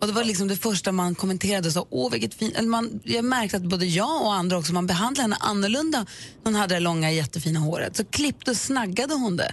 Och 0.00 0.06
det 0.06 0.12
var 0.12 0.24
liksom 0.24 0.48
det 0.48 0.56
första 0.56 0.92
man 0.92 1.14
kommenterade, 1.14 1.70
så, 1.70 1.86
åh 1.90 2.10
vilket 2.12 2.34
fint. 2.34 2.60
Man, 2.64 3.00
jag 3.04 3.24
märkte 3.24 3.56
att 3.56 3.62
både 3.62 3.86
jag 3.86 4.22
och 4.22 4.34
andra 4.34 4.58
också, 4.58 4.72
man 4.72 4.86
behandlade 4.86 5.22
henne 5.22 5.36
annorlunda 5.40 5.98
när 5.98 6.52
hon 6.52 6.54
hade 6.54 6.74
det 6.74 6.80
långa 6.80 7.10
jättefina 7.10 7.60
håret. 7.60 7.96
Så 7.96 8.04
klippte 8.04 8.50
och 8.50 8.56
snaggade 8.56 9.14
hon 9.14 9.36
det. 9.36 9.52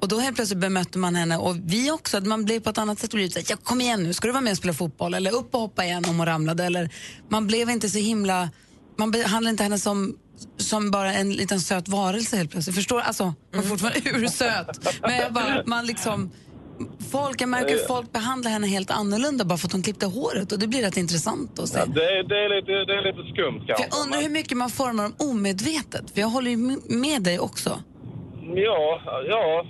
Och 0.00 0.08
då 0.08 0.18
helt 0.18 0.36
plötsligt 0.36 0.58
bemötte 0.60 0.98
man 0.98 1.14
henne 1.14 1.36
och 1.36 1.56
vi 1.64 1.90
också, 1.90 2.16
att 2.16 2.26
man 2.26 2.44
blev 2.44 2.60
på 2.60 2.70
ett 2.70 2.78
annat 2.78 2.98
sätt. 2.98 3.10
Blev 3.14 3.28
så 3.28 3.38
här, 3.38 3.46
ja, 3.50 3.56
kom 3.62 3.80
igen 3.80 4.02
nu, 4.02 4.12
ska 4.12 4.26
du 4.28 4.32
vara 4.32 4.40
med 4.42 4.50
och 4.50 4.56
spela 4.56 4.74
fotboll? 4.74 5.14
Eller 5.14 5.34
upp 5.34 5.54
och 5.54 5.60
hoppa 5.60 5.84
igen 5.84 6.04
om 6.08 6.16
hon 6.18 6.26
ramlade. 6.26 6.64
Eller, 6.64 6.90
man 7.28 7.46
blev 7.46 7.70
inte 7.70 7.88
så 7.88 7.98
himla, 7.98 8.50
man 8.98 9.10
behandlade 9.10 9.50
inte 9.50 9.62
henne 9.62 9.78
som, 9.78 10.16
som 10.56 10.90
bara 10.90 11.12
en 11.14 11.32
liten 11.32 11.60
söt 11.60 11.88
varelse 11.88 12.36
helt 12.36 12.50
plötsligt. 12.50 12.76
Förstår 12.76 13.00
Alltså, 13.00 13.24
hon 13.54 13.64
är 13.64 13.68
fortfarande 13.68 14.00
ursöt. 14.04 15.00
Men 15.02 15.16
jag 15.16 15.32
bara, 15.32 15.62
man 15.66 15.86
liksom, 15.86 16.30
folk, 17.10 17.40
jag 17.40 17.48
märker 17.48 17.74
att 17.74 17.86
folk 17.86 18.12
behandlar 18.12 18.50
henne 18.50 18.66
helt 18.66 18.90
annorlunda 18.90 19.44
bara 19.44 19.58
för 19.58 19.68
att 19.68 19.72
hon 19.72 19.82
klippte 19.82 20.06
håret. 20.06 20.52
Och 20.52 20.58
det 20.58 20.66
blir 20.66 20.82
rätt 20.82 20.96
intressant 20.96 21.58
att 21.58 21.68
se. 21.68 21.78
ja, 21.78 21.86
det, 21.86 22.00
är- 22.04 22.28
det, 22.28 22.36
är 22.44 22.56
lite, 22.60 22.72
det 22.72 22.98
är 22.98 23.02
lite 23.16 23.32
skumt 23.34 23.60
För 23.60 23.66
kanske. 23.66 23.86
jag 23.96 24.04
undrar 24.04 24.20
hur 24.22 24.28
mycket 24.30 24.58
man 24.58 24.70
formar 24.70 25.02
dem 25.02 25.14
omedvetet. 25.18 26.10
För 26.14 26.20
jag 26.20 26.28
håller 26.28 26.50
ju 26.50 26.56
med 26.88 27.22
dig 27.22 27.38
också. 27.38 27.82
Ja, 28.56 29.00
ja, 29.28 29.64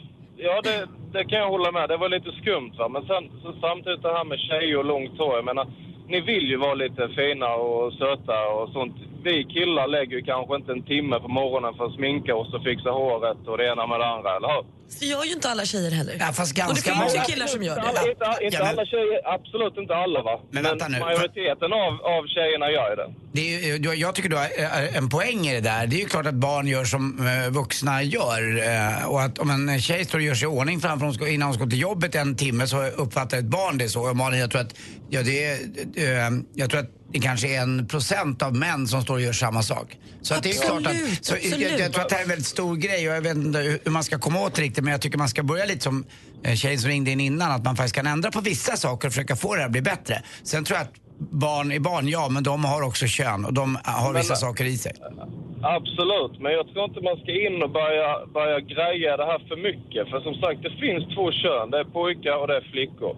ja 0.49 0.61
det, 0.69 0.79
det 1.15 1.25
kan 1.31 1.39
jag 1.39 1.49
hålla 1.55 1.71
med. 1.79 1.89
Det 1.89 1.97
var 1.97 2.09
lite 2.09 2.31
skumt 2.43 2.73
va. 2.79 2.87
Men 2.95 3.03
sen 3.11 3.23
så 3.43 3.49
samtidigt 3.67 4.03
det 4.03 4.13
här 4.19 4.25
med 4.25 4.39
tjejer 4.49 4.77
och 4.79 4.85
långt 4.93 5.19
hår. 5.19 5.35
Jag 5.41 5.45
menar, 5.45 5.67
ni 6.13 6.21
vill 6.31 6.47
ju 6.53 6.57
vara 6.67 6.75
lite 6.85 7.03
fina 7.19 7.49
och 7.55 7.93
söta 7.93 8.39
och 8.59 8.69
sånt. 8.77 8.97
Vi 9.29 9.45
killar 9.45 9.87
lägger 9.97 10.17
ju 10.19 10.23
kanske 10.23 10.55
inte 10.57 10.73
en 10.73 10.83
timme 10.93 11.17
på 11.25 11.29
morgonen 11.29 11.75
för 11.75 11.85
att 11.87 11.95
sminka 11.99 12.33
oss 12.41 12.55
och 12.55 12.63
fixa 12.69 12.91
håret 12.91 13.41
och 13.51 13.59
det 13.59 13.67
ena 13.73 13.87
med 13.87 14.01
det 14.01 14.07
andra, 14.07 14.31
eller 14.37 14.49
hur? 14.55 14.65
Så 14.89 15.05
gör 15.13 15.25
ju 15.25 15.33
inte 15.39 15.49
alla 15.53 15.65
tjejer 15.73 15.91
heller. 15.99 16.15
Ja, 16.25 16.29
fast 16.39 16.51
och 16.53 16.57
det 16.57 16.61
ganska 16.67 16.91
finns 16.93 17.15
ju 17.15 17.19
många- 17.19 17.25
killar 17.31 17.47
som 17.55 17.63
gör 17.63 17.77
Inte 17.77 17.89
alla, 17.91 18.01
det. 18.05 18.11
inte, 18.11 18.45
inte 18.45 18.57
Ja, 18.57 18.63
men- 18.65 18.73
alla 18.73 18.85
tjejer, 18.93 19.19
absolut 19.37 19.77
inte 19.83 19.95
alla 20.05 20.21
va. 20.29 20.35
Men 20.55 20.63
vänta 20.63 20.89
nu. 20.89 20.99
majoriteten 21.09 21.71
av, 21.85 21.93
av 22.17 22.23
tjejerna 22.35 22.67
gör 22.77 22.89
ju 22.91 22.97
det. 23.03 23.09
Ju, 23.37 23.79
du- 23.79 23.95
jag 23.95 24.15
tycker 24.15 24.29
du 24.29 24.37
har 24.37 24.49
eh, 24.59 24.97
en 24.97 25.09
poäng 25.09 25.47
i 25.47 25.55
det 25.55 25.61
där. 25.61 25.87
Det 25.87 25.97
är 25.97 26.01
ju 26.01 26.09
klart 26.09 26.27
att 26.27 26.35
barn 26.35 26.67
gör 26.67 26.85
som 26.85 27.27
eh, 27.27 27.51
vuxna 27.51 28.03
gör. 28.03 28.63
eh, 28.99 29.05
Och 29.07 29.23
att 29.23 29.39
om 29.39 29.51
en 29.51 29.81
tjej 29.81 30.05
står 30.05 30.19
och 30.19 30.25
gör 30.25 30.35
sig 30.35 30.45
i 30.45 30.47
ordning 30.47 30.81
framför 30.81 31.07
hon 31.07 31.15
ska, 31.15 31.29
innan 31.29 31.49
hon 31.49 31.55
ska 31.55 31.67
till 31.67 31.81
jobbet 31.81 32.15
en 32.15 32.37
timme 32.37 32.67
så 32.67 32.83
uppfattar 32.87 33.39
ett 33.39 33.45
barn 33.45 33.79
det 33.79 33.89
så. 33.89 34.09
Och 34.11 34.17
Malin, 34.17 34.41
jag 34.41 34.51
tror 34.51 34.61
att, 34.61 34.75
ja, 35.11 35.23
det 35.23 35.45
är, 35.45 35.55
eh, 35.97 36.31
jag 36.55 36.71
tror 36.71 36.81
att 36.81 36.91
det 37.13 37.21
kanske 37.21 37.49
är 37.49 37.61
en 37.61 37.87
procent 37.89 38.43
av 38.43 38.55
män 38.57 38.89
som 38.89 39.03
står 39.03 39.15
och 39.15 39.21
gör 39.21 39.33
samma 39.33 39.63
sak. 39.63 39.97
Så 40.23 40.35
att 40.35 40.43
det 40.43 40.51
är 40.51 40.63
klart 40.67 40.83
Absolut, 40.87 41.19
att, 41.19 41.25
så 41.25 41.35
jag, 41.35 41.45
absolut. 41.45 41.81
jag 41.81 41.93
tror 41.93 42.03
att 42.03 42.09
det 42.09 42.15
här 42.15 42.21
är 42.21 42.25
en 42.25 42.29
väldigt 42.29 42.47
stor 42.47 42.77
grej 42.77 43.09
och 43.11 43.17
jag 43.17 43.21
vet 43.23 43.37
inte 43.37 43.59
hur 43.85 43.91
man 43.91 44.05
ska 44.05 44.19
komma 44.19 44.41
åt 44.41 44.55
det 44.55 44.63
riktigt 44.63 44.85
men 44.85 44.91
jag 44.93 45.01
tycker 45.01 45.19
man 45.19 45.29
ska 45.29 45.43
börja 45.43 45.65
lite 45.65 45.81
som 45.81 46.05
eh, 46.45 46.55
tjejen 46.55 46.81
som 46.81 46.91
ringde 46.91 47.11
in 47.11 47.21
innan, 47.21 47.51
att 47.53 47.65
man 47.65 47.77
faktiskt 47.77 47.95
kan 47.95 48.07
ändra 48.07 48.31
på 48.31 48.41
vissa 48.41 48.77
saker 48.77 49.09
och 49.09 49.15
försöka 49.15 49.37
få 49.37 49.55
det 49.55 49.61
här 49.61 49.67
att 49.67 49.73
bli 49.73 49.83
bättre. 49.83 50.23
Sen 50.43 50.65
tror 50.65 50.79
jag 50.79 50.85
att 50.87 50.93
barn 51.19 51.73
är 51.73 51.79
barn, 51.81 52.09
ja, 52.09 52.29
men 52.29 52.43
de 52.43 52.65
har 52.65 52.83
också 52.83 53.07
kön 53.07 53.45
och 53.45 53.53
de 53.55 53.79
har 53.85 54.13
Men- 54.13 54.21
vissa 54.23 54.35
saker 54.37 54.65
i 54.65 54.77
sig. 54.77 54.93
Absolut, 55.63 56.41
men 56.41 56.53
jag 56.53 56.69
tror 56.73 56.85
inte 56.85 57.01
man 57.01 57.17
ska 57.23 57.31
in 57.47 57.63
och 57.63 57.71
börja, 57.71 58.27
börja 58.35 58.61
greja 58.61 59.17
det 59.17 59.25
här 59.25 59.39
för 59.49 59.57
mycket. 59.57 60.03
För 60.11 60.21
som 60.21 60.35
sagt, 60.35 60.63
det 60.63 60.71
finns 60.85 61.15
två 61.15 61.33
kön. 61.33 61.71
Det 61.71 61.79
är 61.79 61.85
pojkar 61.85 62.37
och 62.41 62.47
det 62.49 62.57
är 62.57 62.65
flickor. 62.73 63.17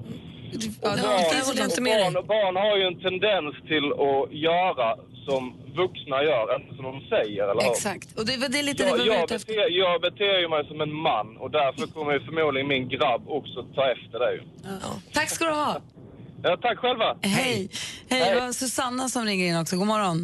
Ja, 0.83 0.91
Och 0.93 0.99
barn, 1.03 1.59
inte 1.69 1.81
med 1.81 1.97
dig. 2.01 2.11
barn, 2.15 2.27
barn 2.27 2.57
har 2.57 2.77
ju 2.77 2.85
en 2.91 2.99
tendens 3.09 3.55
till 3.71 3.87
att 4.09 4.33
göra 4.49 4.89
som 5.29 5.43
vuxna 5.83 6.17
gör, 6.31 6.45
inte 6.61 6.75
som 6.77 6.85
de 6.91 7.01
säger, 7.15 7.43
eller 7.51 7.63
hur? 7.63 7.71
Exakt. 7.71 8.09
Och 8.19 8.27
det, 8.27 8.37
var- 8.41 8.49
det 8.49 8.59
är 8.59 8.63
lite 8.63 8.83
det 8.85 8.89
Jag, 8.91 9.07
jag, 9.07 9.23
efter. 9.23 9.39
beter, 9.39 9.71
jag 9.85 10.01
beter 10.01 10.39
ju 10.43 10.49
mig 10.49 10.63
som 10.71 10.81
en 10.81 10.93
man 11.09 11.37
och 11.37 11.51
därför 11.51 11.87
kommer 11.87 12.13
ju 12.13 12.21
förmodligen 12.21 12.69
min 12.69 12.89
grabb 12.89 13.23
också 13.29 13.59
ta 13.75 13.83
efter 13.91 14.19
det. 14.19 14.33
ju. 14.37 14.41
Tack 15.13 15.29
ska 15.31 15.45
du 15.45 15.51
ha. 15.51 15.77
Ja, 16.47 16.57
tack 16.57 16.79
själva! 16.79 17.17
Hej. 17.23 17.71
Hej, 18.11 18.35
det 18.35 18.41
var 18.41 18.53
Susanna 18.53 19.09
som 19.09 19.25
ringer 19.25 19.47
in 19.47 19.61
också. 19.61 19.77
God 19.77 19.87
morgon. 19.87 20.19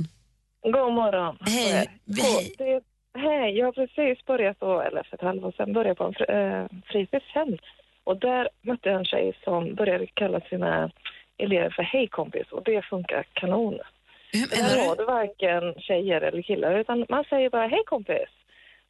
God 0.62 0.92
morgon. 0.92 1.36
Hej. 1.40 1.88
Hej. 2.22 2.54
Det, 2.58 2.80
hej, 3.20 3.58
jag 3.58 3.66
har 3.66 3.72
precis 3.72 4.26
börjat 4.26 4.58
på, 4.58 4.82
eller 4.82 5.02
för 5.02 5.16
ett 5.16 5.22
halvår 5.22 5.52
sedan, 5.56 5.72
börjat 5.72 5.98
på 5.98 6.04
en 6.04 6.14
fri, 6.14 6.26
eh, 6.28 6.64
fritidshem. 6.90 7.58
Och 8.04 8.16
där 8.16 8.48
mötte 8.62 8.88
jag 8.88 8.98
en 8.98 9.04
tjej 9.04 9.38
som 9.44 9.74
började 9.74 10.06
kalla 10.06 10.40
sina 10.40 10.90
elever 11.38 11.70
för 11.70 11.82
hej 11.82 12.08
kompis 12.08 12.46
och 12.50 12.62
det 12.64 12.82
funkar 12.82 13.24
kanon. 13.32 13.78
Där 14.32 14.88
har 14.88 14.96
du 14.96 15.04
varken 15.04 15.82
tjejer 15.82 16.20
eller 16.20 16.42
killar 16.42 16.78
utan 16.78 17.06
man 17.08 17.24
säger 17.24 17.50
bara 17.50 17.66
hej 17.66 17.82
kompis 17.86 18.28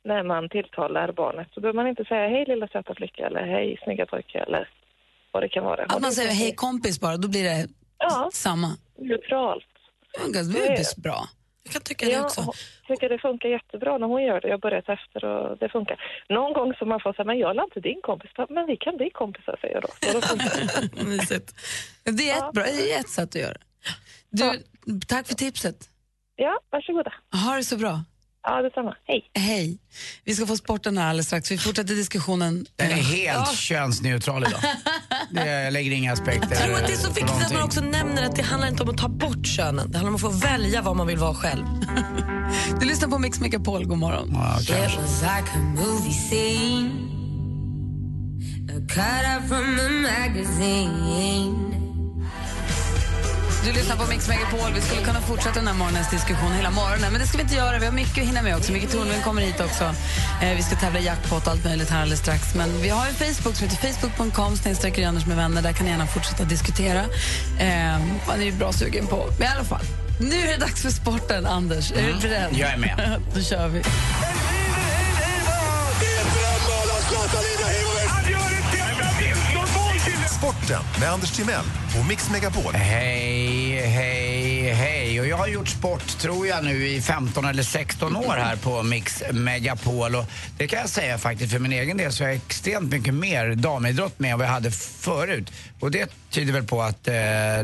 när 0.04 0.22
man 0.22 0.48
tilltalar 0.48 1.12
barnet. 1.12 1.48
Så 1.54 1.60
behöver 1.60 1.76
man 1.76 1.88
inte 1.88 2.04
säga 2.04 2.28
hej 2.28 2.44
lilla 2.48 2.68
söta 2.68 2.94
flicka 2.94 3.26
eller 3.26 3.46
hej 3.46 3.78
snygga 3.84 4.06
pojke 4.06 4.38
eller 4.38 4.68
vad 5.32 5.42
det 5.42 5.48
kan 5.48 5.64
vara. 5.64 5.84
Att 5.84 6.02
man 6.02 6.12
säger 6.12 6.32
hej 6.32 6.54
kompis 6.54 7.00
bara, 7.00 7.16
då 7.16 7.28
blir 7.28 7.44
det 7.44 7.68
Ja. 7.98 8.30
samma. 8.32 8.76
Neutralt. 8.98 9.64
Ja, 10.18 10.26
Det 10.32 10.38
är 10.38 11.00
bra. 11.00 11.28
Jag 11.64 11.72
kan 11.72 11.82
tycka 11.82 12.06
det 12.06 12.20
också. 12.20 12.40
Jag 12.88 12.96
tycker 12.96 13.08
det 13.08 13.18
funkar 13.18 13.48
jättebra 13.48 13.98
när 13.98 14.06
hon 14.06 14.22
gör 14.22 14.40
det. 14.40 14.48
Jag 14.48 14.54
har 14.54 14.58
börjat 14.60 14.88
efter 14.88 15.24
och 15.24 15.58
det 15.58 15.68
funkar. 15.68 15.96
Någon 16.28 16.52
gång 16.52 16.74
så 16.78 16.84
man 16.86 17.00
får 17.00 17.12
säga, 17.12 17.24
men 17.24 17.38
jag 17.38 17.56
är 17.56 17.64
inte 17.64 17.80
din 17.80 18.00
kompis. 18.02 18.30
Men 18.48 18.66
vi 18.66 18.76
kan 18.76 18.96
bli 18.96 19.10
kompisar, 19.10 19.58
säger 19.60 19.74
jag 19.74 19.82
då. 19.82 20.20
Då. 21.00 21.04
Mysigt. 21.10 21.54
Det 22.04 22.30
är 22.30 22.36
ett, 22.48 22.52
bra, 22.54 22.64
det 22.64 22.92
är 22.94 23.00
ett 23.00 23.08
sätt 23.08 23.28
att 23.28 23.34
göra 23.34 23.52
det. 23.52 23.60
Du, 24.30 24.62
Tack 25.08 25.26
för 25.26 25.34
tipset. 25.34 25.88
Ja, 26.36 26.60
varsågoda. 26.70 27.12
Ha 27.46 27.56
det 27.56 27.64
så 27.64 27.76
bra. 27.76 28.00
Ja, 28.44 28.62
detsamma. 28.62 28.94
Hej. 29.08 29.30
Hej. 29.34 29.78
Vi 30.24 30.34
ska 30.34 30.46
få 30.46 30.56
sporten 30.56 30.98
här 30.98 31.08
alldeles 31.08 31.26
strax. 31.26 31.50
Vi 31.50 31.58
fortsätter 31.58 31.94
diskussionen. 31.94 32.66
Den 32.76 32.90
är 32.90 32.94
helt 32.94 33.48
Ja. 33.48 33.52
könsneutral 33.56 34.44
idag. 34.48 34.60
Det, 35.30 35.46
jag 35.46 35.72
lägger 35.72 35.92
inga 35.92 36.12
aspekter 36.12 36.48
Jag 36.50 36.58
tror 36.58 36.74
att 36.74 36.86
det 36.86 36.92
är 36.92 36.96
så 36.96 37.08
viktigt 37.08 37.24
att 37.24 37.30
man 37.30 37.40
någonting. 37.40 37.64
också 37.64 37.80
nämner 37.80 38.22
att 38.26 38.36
det 38.36 38.42
handlar 38.42 38.68
inte 38.68 38.82
om 38.82 38.88
att 38.90 38.98
ta 38.98 39.08
bort 39.08 39.46
könen. 39.46 39.90
Det 39.90 39.98
handlar 39.98 40.08
om 40.08 40.14
att 40.14 40.20
få 40.20 40.28
välja 40.48 40.82
vad 40.82 40.96
man 40.96 41.06
vill 41.06 41.18
vara 41.18 41.34
själv. 41.34 41.64
Du 42.80 42.86
lyssnar 42.86 43.08
på 43.08 43.18
Mix 43.18 43.40
Megapol. 43.40 43.84
God 43.86 43.98
morgon. 43.98 44.28
It 44.28 44.68
was 44.98 45.22
like 45.22 45.48
Du 53.64 53.72
lyssnar 53.72 53.96
på 53.96 54.06
Mix 54.06 54.28
Megapol. 54.28 54.72
Vi 54.74 54.80
skulle 54.80 55.02
kunna 55.02 55.20
fortsätta 55.20 55.54
den 55.54 55.66
här 55.66 55.74
morgonens 55.74 56.10
diskussion 56.10 56.52
hela 56.52 56.70
morgonen, 56.70 57.12
men 57.12 57.20
det 57.20 57.26
ska 57.26 57.36
vi 57.36 57.42
inte 57.42 57.54
göra. 57.54 57.78
Vi 57.78 57.84
har 57.86 57.92
mycket 57.92 58.22
att 58.22 58.28
hinna 58.28 58.42
med 58.42 58.56
också. 58.56 58.72
Micke 58.72 58.90
Tornving 58.92 59.20
kommer 59.22 59.42
hit 59.42 59.60
också. 59.60 59.84
Eh, 60.42 60.56
vi 60.56 60.62
ska 60.62 60.76
tävla 60.76 60.98
i 61.00 61.04
jackpot 61.04 61.46
och 61.46 61.52
allt 61.52 61.64
möjligt 61.64 61.90
här 61.90 62.00
alldeles 62.02 62.20
strax. 62.20 62.54
Men 62.54 62.80
vi 62.82 62.88
har 62.88 63.06
en 63.06 63.14
Facebook 63.14 63.56
som 63.56 63.68
heter 63.68 63.92
facebook.com 63.92 64.56
Anders 65.06 65.26
med 65.26 65.36
vänner. 65.36 65.62
Där 65.62 65.72
kan 65.72 65.84
ni 65.86 65.90
gärna 65.92 66.06
fortsätta 66.06 66.44
diskutera. 66.44 67.00
Eh, 67.58 67.98
man 68.28 68.40
är 68.40 68.44
ju 68.44 68.52
bra 68.52 68.72
sugen 68.72 69.06
på. 69.06 69.26
Men 69.38 69.48
i 69.48 69.50
alla 69.50 69.64
fall, 69.64 69.84
nu 70.20 70.36
är 70.36 70.46
det 70.46 70.56
dags 70.56 70.82
för 70.82 70.90
sporten, 70.90 71.46
Anders. 71.46 71.92
Är 71.92 71.96
du 71.96 72.02
Mm, 72.02 72.20
beredd? 72.20 72.48
jag 72.52 72.70
är 72.70 72.76
med. 72.78 73.20
Då 73.34 73.40
kör 73.42 73.68
vi. 73.68 73.82
Sporten 80.52 80.82
med 81.00 81.10
Anders 81.12 81.30
Timell 81.30 81.64
och 82.00 82.06
Mix 82.08 82.30
Megapol. 82.30 82.74
Hej, 82.74 83.86
hej, 83.86 84.72
hej. 84.72 85.20
Och 85.20 85.26
jag 85.26 85.36
har 85.36 85.46
gjort 85.46 85.68
sport, 85.68 86.06
tror 86.06 86.46
jag, 86.46 86.64
nu 86.64 86.88
i 86.88 87.02
15 87.02 87.44
eller 87.44 87.62
16 87.62 88.16
år 88.16 88.34
här 88.36 88.56
på 88.56 88.82
Mix 88.82 89.22
Megapol. 89.32 90.14
Och 90.14 90.24
det 90.58 90.66
kan 90.66 90.78
jag 90.78 90.88
säga 90.88 91.18
faktiskt, 91.18 91.52
för 91.52 91.58
min 91.58 91.72
egen 91.72 91.96
del 91.96 92.12
så 92.12 92.24
är 92.24 92.28
jag 92.28 92.36
extremt 92.36 92.90
mycket 92.90 93.14
mer 93.14 93.54
damidrott 93.54 94.18
med 94.18 94.32
än 94.32 94.38
vad 94.38 94.46
jag 94.46 94.52
hade 94.52 94.70
förut. 94.70 95.52
Och 95.80 95.90
det 95.90 96.10
tyder 96.30 96.52
väl 96.52 96.64
på 96.64 96.82
att 96.82 97.08
eh, 97.08 97.12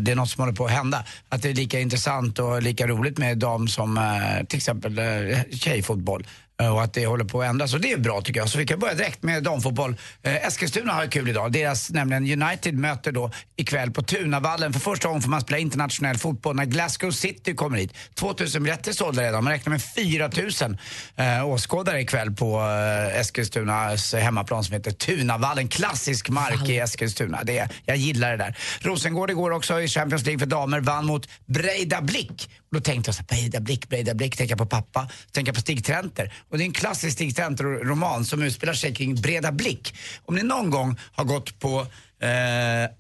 det 0.01 0.11
är 0.11 0.15
något 0.15 0.31
som 0.31 0.41
håller 0.41 0.57
på 0.57 0.65
att 0.65 0.73
hända. 0.73 1.05
Att 1.29 1.43
det 1.43 1.51
är 1.51 1.55
lika 1.55 1.81
intressant 1.81 2.39
och 2.39 2.63
lika 2.63 2.87
roligt 2.87 3.19
med 3.19 3.39
dam 3.39 3.69
som 3.69 3.99
eh, 3.99 4.47
till 4.47 4.57
exempel 4.57 4.99
eh, 4.99 5.05
tjejfotboll. 5.51 6.27
Eh, 6.63 6.69
Och 6.75 6.83
att 6.83 6.93
det 6.95 7.07
håller 7.07 7.25
på 7.25 7.43
att 7.43 7.49
ändras. 7.49 7.75
Och 7.75 7.81
det 7.81 7.93
är 7.93 7.97
bra 7.99 8.21
tycker 8.21 8.41
jag. 8.41 8.49
Så 8.49 8.59
vi 8.59 8.67
kan 8.67 8.79
börja 8.79 8.95
direkt 8.95 9.23
med 9.23 9.43
damfotboll. 9.43 9.97
Eh, 10.23 10.47
Eskilstuna 10.47 10.93
har 10.93 11.07
kul 11.07 11.29
idag. 11.29 11.53
Deras, 11.53 11.91
nämligen 11.91 12.43
United, 12.43 12.75
möter 12.75 13.13
då 13.13 13.31
ikväll 13.57 13.91
på 13.91 14.03
Tunavallen. 14.03 14.73
För 14.73 14.81
första 14.81 15.09
gången 15.09 15.23
får 15.23 15.31
man 15.31 15.41
spela 15.41 15.59
internationell 15.59 16.19
fotboll 16.19 16.57
när 16.57 16.65
Glasgow 16.65 17.11
City 17.11 17.55
kommer 17.55 17.79
hit. 17.79 17.93
2000 18.15 18.63
biljetter 18.63 18.93
sålda 18.93 19.23
redan. 19.23 19.45
Man 19.45 19.53
räknar 19.53 19.71
med 19.71 19.83
4000 19.83 20.79
eh, 21.17 21.47
åskådare 21.49 22.01
ikväll 22.01 22.31
på 22.35 22.61
eh, 22.61 23.21
Eskilstunas 23.21 24.15
hemmaplan 24.15 24.65
som 24.65 24.75
heter 24.75 24.91
Tunavallen. 24.91 25.69
Klassisk 25.69 26.29
mark 26.29 26.69
i 26.69 26.79
Eskilstuna. 26.79 27.45
Det, 27.45 27.69
jag 27.85 27.97
gillar 27.97 28.31
det 28.31 28.37
där. 28.37 28.57
Rosengård 28.81 29.31
igår 29.31 29.51
också 29.51 29.81
i 29.81 29.89
Champions 29.89 30.25
League 30.27 30.39
för 30.39 30.47
damer 30.47 30.81
vann 30.81 31.07
mot 31.07 31.29
Breida 31.47 32.01
Blick. 32.03 32.51
Och 32.71 32.75
då 32.75 32.81
tänkte 32.81 33.09
jag 33.09 33.15
så 33.15 33.21
här, 33.21 33.27
Breida 33.27 33.61
Blick, 33.61 33.89
Breida 33.89 34.15
Blick, 34.15 34.37
tänka 34.37 34.57
på 34.57 34.67
pappa, 34.67 35.09
tänka 35.33 35.53
på 35.53 35.61
Stig 35.61 35.85
Trenter. 35.85 36.33
Och 36.51 36.59
det 36.59 36.65
är 36.65 36.67
en 36.67 36.73
klassisk 36.73 37.15
Stig 37.15 37.37
Tentor-roman 37.37 38.25
som 38.25 38.43
utspelar 38.43 38.73
sig 38.73 38.95
kring 38.95 39.15
Breda 39.15 39.53
Blick. 39.53 39.95
Om 40.25 40.35
ni 40.35 40.43
någon 40.43 40.71
gång 40.71 40.99
har 41.13 41.25
gått 41.25 41.59
på 41.59 41.87
eh, 42.21 42.91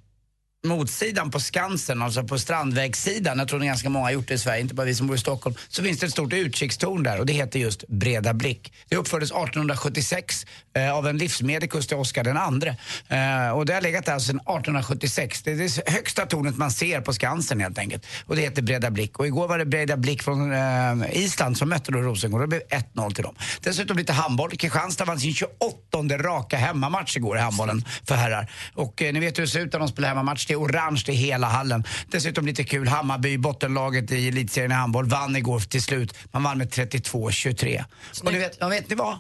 motsidan 0.69 1.31
på 1.31 1.41
Skansen, 1.41 2.03
alltså 2.03 2.25
på 2.25 2.39
Strandvägssidan, 2.39 3.39
jag 3.39 3.49
tror 3.49 3.61
att 3.61 3.67
ganska 3.67 3.89
många 3.89 4.05
har 4.05 4.11
gjort 4.11 4.29
det 4.29 4.35
i 4.35 4.39
Sverige, 4.39 4.61
inte 4.61 4.75
bara 4.75 4.87
vi 4.87 4.95
som 4.95 5.07
bor 5.07 5.17
i 5.17 5.19
Stockholm, 5.19 5.57
så 5.69 5.83
finns 5.83 5.99
det 5.99 6.07
ett 6.07 6.13
stort 6.13 6.33
utkikstorn 6.33 7.03
där 7.03 7.19
och 7.19 7.27
det 7.27 7.33
heter 7.33 7.59
just 7.59 7.89
Breda 7.89 8.35
Blick. 8.35 8.73
Det 8.89 8.97
uppfördes 8.97 9.31
1876 9.31 10.47
eh, 10.77 10.95
av 10.95 11.07
en 11.07 11.19
livsmedikus 11.19 11.87
till 11.87 11.97
Oscar 11.97 12.25
den 12.25 12.37
andre. 12.37 12.77
Eh, 13.09 13.51
och 13.51 13.67
det 13.67 13.75
har 13.75 13.81
legat 13.81 14.05
där 14.05 14.19
sedan 14.19 14.37
1876. 14.37 15.43
Det 15.43 15.53
är 15.53 15.57
det 15.57 15.91
högsta 15.91 16.27
tornet 16.27 16.57
man 16.57 16.71
ser 16.71 17.01
på 17.01 17.13
Skansen 17.13 17.61
helt 17.61 17.79
enkelt. 17.79 18.07
Och 18.27 18.37
det 18.37 18.43
heter 18.43 18.63
Breda 18.63 18.91
Blick. 18.91 19.19
Och 19.19 19.27
igår 19.27 19.49
var 19.49 19.59
det 19.59 19.67
Breda 19.67 19.97
Blick 19.97 20.23
från 20.23 20.53
eh, 20.53 21.19
Island 21.19 21.59
som 21.59 21.69
mötte 21.69 21.93
då 21.93 21.99
Rosengård. 21.99 22.41
Det 22.41 22.47
blev 22.47 22.63
1-0 22.95 23.15
till 23.15 23.25
dem. 23.25 23.35
Dessutom 23.61 23.97
lite 23.97 24.13
handboll. 24.13 24.51
Kristianstad 24.51 25.05
vann 25.05 25.21
sin 25.21 25.35
28 25.35 26.19
raka 26.19 26.57
hemmamatch 26.57 27.17
igår 27.17 27.37
i 27.37 27.41
handbollen 27.41 27.85
för 28.05 28.15
herrar. 28.15 28.51
Och 28.75 29.03
eh, 29.03 29.13
ni 29.13 29.21
vet 29.21 29.39
hur 29.39 29.43
det 29.43 29.49
ser 29.49 29.61
ut 29.61 29.73
när 29.73 29.81
de 29.81 29.89
spelar 29.89 30.09
hemmamatch. 30.09 30.47
Det 30.47 30.57
orange 30.59 31.05
i 31.09 31.13
hela 31.13 31.47
hallen. 31.47 31.85
Dessutom 32.11 32.47
lite 32.47 32.65
kul. 32.65 32.89
Hammarby, 32.89 33.39
bottenlaget 33.39 34.13
i 34.13 34.29
elitserien 34.29 34.71
i 34.71 34.75
handboll, 34.75 35.05
vann 35.09 35.37
igår 35.37 35.61
till 35.61 35.83
slut. 35.83 36.15
Man 36.33 36.43
vann 36.43 36.59
med 36.59 36.69
32-23. 36.69 37.85
Och 38.25 38.33
ni 38.33 38.39
vet, 38.39 38.57
ja, 38.61 38.69
vet 38.69 38.91
ni 38.91 38.97
vad? 38.97 39.19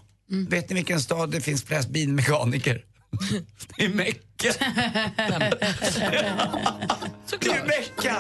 Vet 0.48 0.68
ni 0.68 0.74
vilken 0.74 1.01
stad 1.01 1.31
det 1.31 1.40
finns 1.40 1.64
flest 1.64 1.88
bilmekaniker? 1.88 2.85
Det 3.77 3.85
är 3.85 3.88
Mecka. 3.88 4.18
Det 7.40 7.51
är 7.51 7.64
Mecka. 7.64 8.16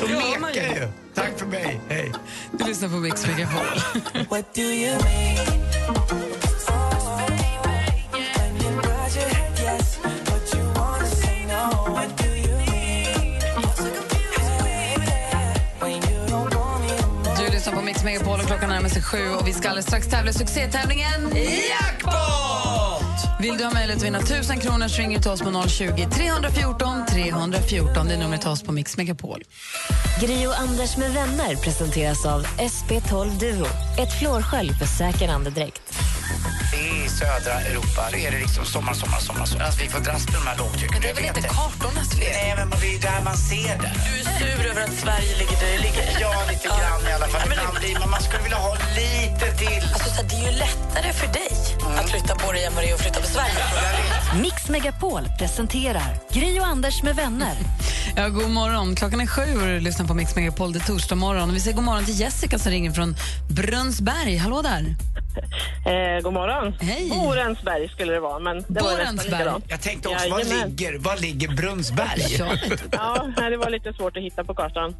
De 0.00 0.12
Ja, 0.12 0.38
mekar 0.40 0.74
ju. 0.74 0.88
Tack 1.14 1.38
för 1.38 1.46
mig. 1.46 1.80
Hej. 1.88 2.12
Du 2.52 2.64
lyssnar 2.64 2.88
på 2.88 2.96
Mix 2.96 3.26
Megapol. 3.26 3.66
Mix 17.86 18.04
Megapol 18.04 18.40
och 18.40 18.46
klockan 18.46 18.68
närmar 18.68 18.88
sig 18.88 19.02
sju 19.02 19.30
och 19.30 19.48
vi 19.48 19.52
ska 19.52 19.68
alldeles 19.68 19.86
strax 19.86 20.08
tävla 20.08 20.30
i 20.30 20.34
succétävlingen 20.34 21.36
Jackpot! 21.68 22.65
Vill 23.38 23.58
du 23.58 23.64
ha 23.64 23.70
möjlighet 23.70 23.96
att 23.96 24.06
vinna 24.06 24.18
1000 24.18 24.60
kronor 24.60 24.88
så 24.88 24.98
ringer 25.00 25.16
du 25.16 25.22
till 25.22 25.30
oss 25.30 25.42
på 25.42 25.68
020 25.68 26.08
314 26.10 27.06
314. 27.10 28.08
Det 28.08 28.14
är 28.14 28.18
numret 28.18 28.40
till 28.40 28.50
oss 28.50 28.62
på 28.62 28.72
Mix 28.72 28.96
Megapol. 28.96 29.42
Gri 30.20 30.46
och 30.46 30.58
Anders 30.60 30.96
med 30.96 31.10
vänner 31.12 31.56
presenteras 31.56 32.26
av 32.26 32.46
SP12 32.46 33.38
Duo. 33.38 33.66
Ett 33.98 34.18
flårskölj 34.18 34.72
för 34.74 34.86
säker 34.86 35.28
andedräkt. 35.28 35.82
I 36.74 37.08
södra 37.08 37.54
Europa 37.60 38.02
är 38.16 38.30
det 38.30 38.38
liksom 38.38 38.64
sommar, 38.64 38.94
sommar, 38.94 39.18
sommar. 39.18 39.46
sommar. 39.46 39.64
Alltså, 39.64 39.82
vi 39.82 39.88
får 39.88 40.00
dras 40.00 40.24
med 40.24 40.34
de 40.34 40.46
här 40.50 40.58
lågtrycken. 40.58 40.98
Det 41.02 41.10
är 41.10 41.14
väl 41.14 41.24
inte 41.24 41.40
kartornas 41.40 42.10
fel? 42.18 42.32
Nej, 42.32 42.54
men 42.56 42.70
det 42.80 42.88
är 42.96 43.00
där 43.00 43.20
man 43.24 43.36
ser 43.36 43.74
det. 43.82 43.92
Du 44.06 44.12
är 44.20 44.24
sur 44.38 44.70
över 44.70 44.82
att 44.84 44.94
Sverige 45.04 45.32
ligger 45.38 45.56
där 45.62 45.70
det 45.74 45.80
ligger? 45.86 46.04
Ja, 46.20 46.32
lite 46.50 46.68
grann 46.68 47.02
i 47.10 47.12
alla 47.16 47.28
fall. 47.32 47.40
Ja, 47.56 47.62
men 47.72 47.80
blir 47.82 47.98
man, 48.00 48.10
man 48.10 48.22
skulle 48.22 48.42
vilja 48.42 48.58
ha 48.68 48.72
lite 49.00 49.46
till. 49.62 49.82
Alltså, 49.94 50.08
så 50.14 50.16
här, 50.20 50.26
det 50.30 50.36
är 50.42 50.44
ju 50.50 50.54
lättare 50.66 51.12
för 51.20 51.28
dig 51.40 51.52
att 51.98 52.10
flytta 52.10 52.34
på 52.34 52.52
dig 52.52 52.64
än 52.64 52.74
vad 52.74 52.84
det 52.84 52.90
är 52.90 52.94
att 52.94 53.00
flytta 53.00 53.20
på 53.20 53.25
Sverige. 53.26 54.42
Mix 54.42 54.68
Megapol 54.68 55.22
presenterar 55.38 56.18
Gri 56.32 56.60
och 56.60 56.66
Anders 56.66 57.02
med 57.02 57.16
vänner. 57.16 57.56
Ja, 58.16 58.28
god 58.28 58.50
morgon. 58.50 58.96
Klockan 58.96 59.20
är 59.20 59.26
sju 59.26 59.42
och 59.42 59.66
du 59.66 59.80
lyssnar 59.80 60.06
på 60.06 60.14
Mix 60.14 60.36
Megapol. 60.36 60.72
Det 60.72 60.78
är 60.78 60.86
torsdag 60.86 61.14
morgon. 61.14 61.54
Vi 61.54 61.60
säger 61.60 61.76
god 61.76 61.84
morgon 61.84 62.04
till 62.04 62.20
Jessica 62.20 62.58
som 62.58 62.72
ringer 62.72 62.92
från 62.92 63.16
Brunnsberg. 63.50 64.36
Hallå 64.36 64.62
där. 64.62 64.96
Eh, 65.38 66.22
god 66.22 66.32
morgon. 66.32 66.74
Hej. 66.80 67.10
Borensberg 67.10 67.88
skulle 67.88 68.12
det 68.12 68.20
vara, 68.20 68.38
men 68.38 68.56
det 68.56 68.62
var 68.82 68.90
nästan 68.90 68.96
Borensberg. 69.16 69.30
likadant. 69.38 69.64
Jag 69.68 69.80
tänkte 69.80 70.08
också, 70.08 70.28
var 70.28 70.38
Jajamän. 70.40 70.68
ligger, 70.70 70.98
var 70.98 71.16
ligger 71.16 71.48
Brunnsberg? 71.48 72.22
Ja, 72.92 73.28
nej, 73.36 73.50
det 73.50 73.56
var 73.56 73.70
lite 73.70 73.92
svårt 73.92 74.16
att 74.16 74.22
hitta 74.22 74.44
på 74.44 74.54
kartan. 74.54 74.94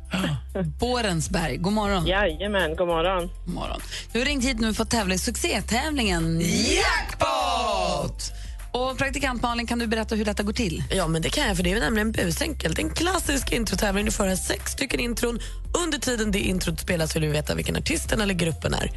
Borensberg. 0.81 1.57
God 1.57 1.73
morgon. 1.73 2.07
Jajamän, 2.07 2.77
god 2.77 2.89
morgon. 2.89 3.31
God 3.45 3.55
morgon. 3.55 3.81
Du 4.13 4.19
har 4.19 4.27
ringt 4.27 4.45
hit 4.45 4.61
nu 4.61 4.75
för 4.75 4.83
att 4.83 4.91
tävla 4.91 5.15
i 5.15 5.19
succétävlingen 5.19 6.41
Jackpot! 6.41 8.33
Och 8.73 8.99
praktikant 8.99 9.43
Malin, 9.43 9.67
kan 9.67 9.79
du 9.79 9.87
berätta 9.87 10.15
hur 10.15 10.25
detta 10.25 10.43
går 10.43 10.53
till? 10.53 10.85
Ja, 10.91 11.07
men 11.09 11.23
det 11.23 11.29
kan 11.31 11.49
jag, 11.49 11.57
för 11.57 11.65
det 11.65 11.73
är 11.73 11.81
nämligen 11.81 12.13
busenkelt. 12.13 12.79
En 12.79 12.91
klassisk 12.91 13.53
introtävling. 13.53 14.05
Du 14.05 14.13
får 14.13 14.25
höra 14.25 14.37
sex 14.37 14.73
stycken 14.73 15.01
intron. 15.01 15.39
Under 15.85 15.99
tiden 15.99 16.31
det 16.33 16.39
introt 16.39 16.81
spelas 16.81 17.17
vill 17.17 17.23
du 17.23 17.29
veta 17.29 17.55
vilken 17.55 17.77
artisten 17.77 18.21
eller 18.21 18.35
gruppen 18.35 18.75
är. 18.75 18.91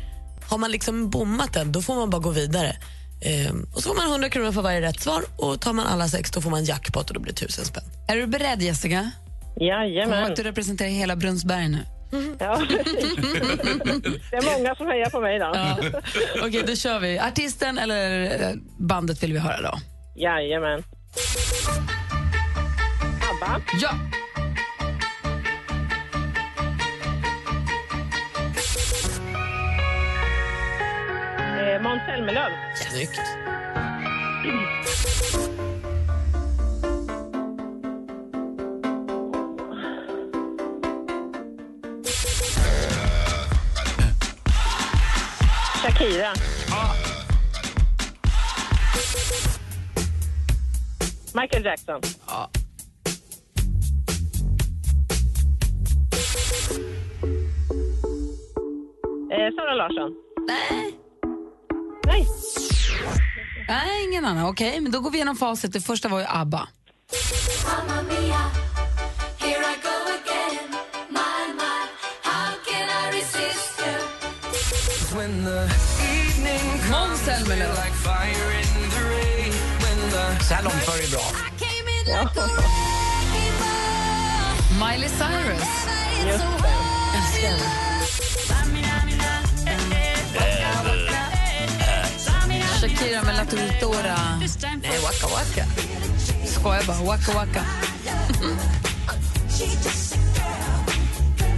Har 0.49 0.57
man 0.57 0.71
liksom 0.71 1.09
bommat 1.09 1.53
den, 1.53 1.71
då 1.71 1.81
får 1.81 1.95
man 1.95 2.09
bara 2.09 2.21
gå 2.21 2.29
vidare. 2.29 2.75
Ehm, 3.21 3.67
och 3.75 3.83
så 3.83 3.89
får 3.89 3.95
man 3.95 4.11
100 4.11 4.29
kronor 4.29 4.51
för 4.51 4.61
varje 4.61 4.81
rätt 4.81 5.01
svar 5.01 5.23
och 5.37 5.61
tar 5.61 5.73
man 5.73 5.87
alla 5.87 6.07
sex 6.07 6.31
då 6.31 6.41
får 6.41 6.49
man 6.49 6.65
jackpot 6.65 7.07
och 7.09 7.13
då 7.13 7.19
blir 7.19 7.33
det 7.33 7.37
1000 7.45 7.65
spänn. 7.65 7.83
Är 8.07 8.15
du 8.15 8.27
beredd 8.27 8.61
Jessica? 8.61 9.11
Jajamän. 9.59 10.09
Kom 10.09 10.19
ihåg 10.19 10.31
att 10.31 10.35
du 10.35 10.43
representerar 10.43 10.89
hela 10.89 11.15
Brunnsberg 11.15 11.67
nu. 11.69 11.77
Ja, 12.39 12.61
det 14.31 14.37
är 14.37 14.57
många 14.57 14.75
som 14.75 14.87
hejar 14.87 15.09
på 15.09 15.19
mig 15.19 15.39
då. 15.39 15.51
Ja. 15.53 15.77
Okej, 16.47 16.63
då 16.67 16.75
kör 16.75 16.99
vi. 16.99 17.19
Artisten 17.19 17.77
eller 17.77 18.23
eh, 18.49 18.55
bandet 18.77 19.23
vill 19.23 19.33
vi 19.33 19.39
höra 19.39 19.61
då? 19.61 19.79
Jajamän. 20.15 20.83
ABBA. 23.31 23.61
Ja. 23.81 23.89
Eh, 31.79 31.83
Måns 31.83 32.01
Zelmerlöw. 32.05 32.51
Snyggt. 32.75 33.19
Shakira. 45.83 46.33
Michael 51.33 51.65
Jackson. 51.65 52.01
Eh, 59.31 59.55
Sara 59.55 59.73
Larsson. 59.73 60.13
Nej. 60.47 61.08
Nej. 62.09 62.27
Nej, 63.67 64.03
ingen 64.03 64.25
annan. 64.25 64.45
Okej, 64.45 64.81
men 64.81 64.91
då 64.91 64.99
går 64.99 65.11
vi 65.11 65.17
igenom 65.17 65.35
facit. 65.35 65.73
Det 65.73 65.81
första 65.81 66.07
var 66.09 66.19
ju 66.19 66.25
ABBA. 66.29 66.67
Mamma 67.67 68.01
mia, 68.01 68.41
here 69.37 69.61
I 69.73 69.75
go 69.83 69.95
again. 70.19 70.69
My, 71.09 71.53
my, 71.61 71.77
how 72.23 72.49
can 72.67 72.87
I 73.03 73.17
resist 73.17 73.79
you? 73.79 75.17
When 75.19 75.45
the 75.45 75.61
evening 76.19 76.91
Måns 76.91 77.19
Zelmerlöw. 77.25 77.69
like 77.83 77.95
fire 78.07 78.51
in 78.61 78.89
the 78.91 79.03
rain. 79.09 79.53
When 79.83 79.99
the 80.11 80.43
Så 80.43 80.53
här 80.53 80.63
långt 80.63 80.87
var 80.87 80.97
det 80.97 81.11
bra. 81.11 81.25
Miley 84.87 85.09
Cyrus. 85.09 85.69
Älskar 87.15 87.47
henne. 87.47 87.98
Shakira 92.99 93.23
med 93.23 93.35
La 93.35 93.45
Tortora. 93.45 94.15
Nej, 94.81 94.99
waka 94.99 95.27
waka. 95.27 95.65
Skojar 96.45 96.87
bara. 96.87 97.03
Waka 97.03 97.31
waka. 97.33 97.65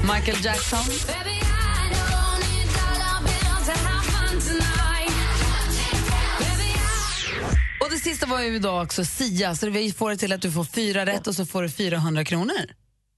Michael 0.01 0.45
Jackson. 0.45 0.79
Och 7.79 7.89
det 7.91 7.97
sista 7.97 8.25
var 8.25 8.41
ju 8.41 8.59
då 8.59 8.81
också 8.81 9.05
Sia, 9.05 9.55
så 9.55 9.69
vi 9.69 9.91
får 9.91 10.09
det 10.09 10.17
till 10.17 10.33
att 10.33 10.41
du 10.41 10.51
får 10.51 10.63
fyra 10.63 11.05
rätt 11.05 11.27
och 11.27 11.35
så 11.35 11.45
får 11.45 11.63
du 11.63 11.69
400 11.69 12.25
kronor. 12.25 12.53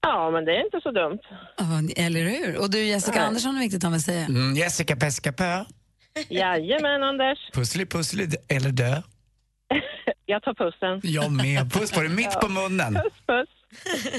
Ja, 0.02 0.30
men 0.30 0.44
det 0.44 0.50
är 0.52 0.64
inte 0.64 0.80
så 0.82 0.90
dumt. 0.90 1.92
Eller 1.96 2.24
hur? 2.24 2.58
Och 2.58 2.70
du 2.70 2.84
Jessica 2.84 3.18
Nej. 3.18 3.26
Andersson 3.26 3.56
är 3.56 3.60
viktigt 3.60 3.84
att 3.84 3.92
väl 3.92 4.02
säga. 4.02 4.24
Mm, 4.24 4.56
Jessica 4.56 4.96
Pesca 4.96 5.32
Pö. 5.32 5.64
Jajamän, 6.28 7.02
Anders. 7.02 7.38
Pussli 7.52 7.86
pussli 7.86 8.28
eller 8.48 8.70
dö. 8.70 9.02
Jag 10.26 10.42
tar 10.42 10.54
pussen. 10.54 11.00
Jag 11.14 11.32
med. 11.32 11.72
Puss 11.72 11.90
på 11.92 12.00
dig, 12.00 12.08
mitt 12.10 12.40
på 12.40 12.48
munnen. 12.48 12.94
Puss, 12.94 13.12
puss. 13.26 13.48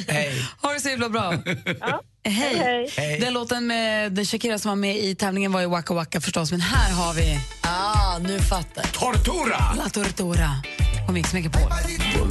Hej. 0.08 0.32
Ha 0.62 0.74
det 0.74 0.80
så 0.80 0.90
himla 0.90 1.10
bra. 1.10 1.34
Ja. 1.80 2.02
Hej. 2.24 2.56
Hej. 2.58 2.90
Hej. 2.98 3.20
Den 3.20 3.34
låten 3.34 3.68
med 3.68 4.12
den 4.12 4.26
Shakira 4.26 4.58
som 4.60 4.70
var 4.70 4.76
med 4.76 4.96
i 4.98 5.16
tävlingen 5.16 5.52
var 5.52 5.62
ju 5.62 5.68
Waka 5.68 5.94
Waka 5.94 6.22
förstås, 6.22 6.52
men 6.52 6.62
här 6.62 6.94
har 6.94 7.14
vi 7.14 7.40
Ah, 7.62 8.18
nu 8.20 8.40
fattar. 8.40 8.84
Tortura! 8.84 9.74
La 9.78 9.90
Tortura 9.90 10.50
på 11.08 11.12
Mix 11.12 11.34
Megapol. 11.34 11.62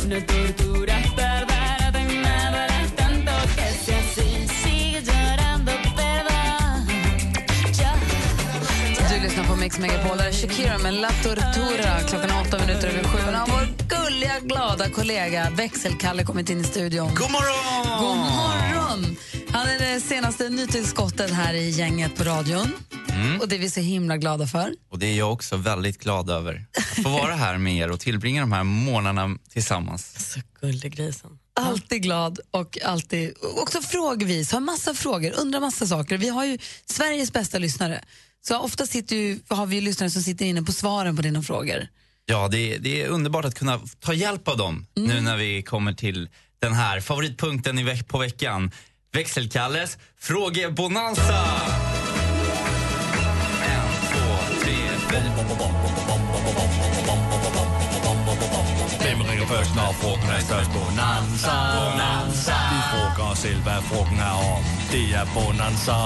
Du 0.03 0.87
lyssnar 0.87 1.34
Mix 9.65 9.79
Megapol. 9.79 10.19
Där 10.19 10.29
är 10.29 10.33
Shakira 10.33 10.79
med 10.79 10.95
La 10.95 11.09
Tortura. 11.23 12.01
Klockan 12.09 12.31
är 12.31 12.41
åtta 12.41 12.59
minuter 12.59 12.89
över 12.89 13.05
sju. 13.05 13.19
Och 13.19 13.49
vår 13.49 13.69
gulliga, 13.89 14.41
glada 14.41 14.91
kollega 14.91 15.51
Växelkalle 15.51 16.25
kommit 16.25 16.51
in 16.51 16.61
i 16.61 16.65
studion. 16.65 17.15
God 17.15 17.31
morgon! 17.31 18.01
God 18.01 18.17
morgon! 18.17 19.17
Han 19.51 19.67
är 19.69 19.79
det 19.79 20.01
senaste 20.01 20.49
nytillskottet 20.49 21.31
här 21.31 21.55
i 21.55 21.71
gänget 21.71 22.17
på 22.17 22.25
radion. 22.25 22.73
Mm. 23.09 23.41
Och 23.41 23.49
det 23.49 23.57
är 23.57 23.59
vi 23.59 23.71
så 23.71 23.81
himla 23.81 24.17
glada 24.17 24.47
för. 24.47 24.75
Och 24.91 24.99
det 24.99 25.07
är 25.07 25.15
jag 25.15 25.33
också 25.33 25.57
väldigt 25.57 25.99
glad 25.99 26.31
över. 26.31 26.67
Att 26.79 27.03
få 27.03 27.09
vara 27.09 27.35
här 27.35 27.59
med 27.59 27.77
er 27.77 27.91
och 27.91 28.01
tillbringa 28.01 28.41
de 28.41 28.53
här 28.53 28.65
månaderna 28.65 29.39
tillsammans. 29.53 30.33
Så 30.33 30.41
gullig 30.61 30.97
grisen. 30.97 31.39
Alltid 31.61 32.03
glad 32.03 32.39
och 32.51 32.79
alltid 32.85 33.35
också 33.57 33.81
frågvis. 33.81 34.53
Har 34.53 34.61
massa 34.61 34.95
frågor, 34.95 35.33
undrar 35.39 35.61
massa 35.61 35.87
saker. 35.87 36.19
Vi 36.19 36.29
har 36.29 36.45
ju 36.45 36.59
Sveriges 36.87 37.33
bästa 37.33 37.59
lyssnare. 37.59 38.05
Så 38.49 38.59
ofta 38.59 38.87
sitter 38.87 39.17
ju, 39.17 39.41
har 39.49 39.67
vi 39.67 39.81
lyssnare 39.81 40.11
som 40.11 40.23
sitter 40.23 40.45
inne 40.47 40.63
på 40.63 40.73
svaren 40.73 41.17
på 41.17 41.23
dina 41.23 41.43
frågor. 41.43 41.89
Ja, 42.27 42.49
det 42.49 42.75
är, 42.75 42.79
det 42.79 43.03
är 43.03 43.09
underbart 43.09 43.45
att 43.45 43.55
kunna 43.55 43.81
ta 44.01 44.15
hjälp 44.15 44.49
av 44.49 44.57
dem 44.57 44.87
nu 44.95 45.21
när 45.21 45.37
vi 45.37 45.63
kommer 45.63 45.93
till 45.93 46.29
den 46.59 46.73
här 46.73 47.01
favoritpunkten 47.01 47.79
i 47.79 47.83
veck 47.83 48.09
på 48.09 48.19
veckan. 48.19 48.71
Växelkalles 49.13 49.99
frågebonanza! 50.21 51.45
En, 53.67 53.89
två, 54.13 54.63
tre, 54.63 54.77
fyra. 55.11 56.14
Ringer 59.45 59.57
først, 59.57 59.75
når 59.77 59.93
frugten 60.01 60.31
er 60.37 60.41
størst? 60.41 60.71
Bonanza. 60.73 61.55
Bonanza. 61.77 62.57
Vi 62.73 62.79
frågar 62.93 63.33
os 63.33 63.39
selv, 63.39 63.61
hvad 63.67 63.81
frugten 63.89 64.19
er 64.29 64.37
om. 64.55 64.63
Det 64.93 65.05
er 65.21 65.27
Bonanza. 65.35 65.97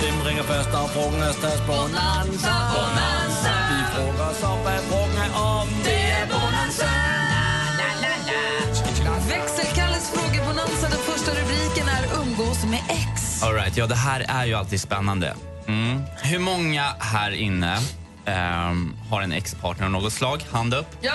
Hvem 0.00 0.16
ringer 0.26 0.44
først, 0.50 0.68
når 0.74 0.86
frugten 0.94 1.22
er 1.28 1.32
størst? 1.40 1.62
Bonanza. 1.70 2.54
Bonanza. 2.74 3.52
Vi 3.70 3.80
frågar 3.94 4.26
os 4.32 4.42
om, 4.50 4.58
hvad 4.66 4.80
frugten 4.88 5.18
er 5.26 5.32
om. 5.54 5.66
Det 5.88 6.02
er 6.18 6.24
Bonanza. 6.34 6.90
Växelkalles 9.34 10.04
frågebonanza, 10.14 10.86
den 10.94 11.02
första 11.10 11.30
rubriken 11.40 11.86
är 11.96 12.04
umgås 12.20 12.64
med 12.64 12.82
ex. 12.98 13.42
All 13.42 13.54
right, 13.54 13.76
ja, 13.76 13.86
det 13.86 14.00
här 14.08 14.20
är 14.28 14.44
ju 14.46 14.54
alltid 14.54 14.80
spännande. 14.80 15.34
Mm. 15.68 16.02
Hur 16.22 16.38
många 16.38 16.84
här 16.98 17.30
inne 17.30 17.78
ehm, 18.26 18.96
har 19.10 19.22
en 19.22 19.32
ex-partner 19.32 19.84
av 19.86 19.92
något 19.92 20.12
slag? 20.12 20.46
Hand 20.52 20.74
upp. 20.74 20.86
Jag, 21.00 21.14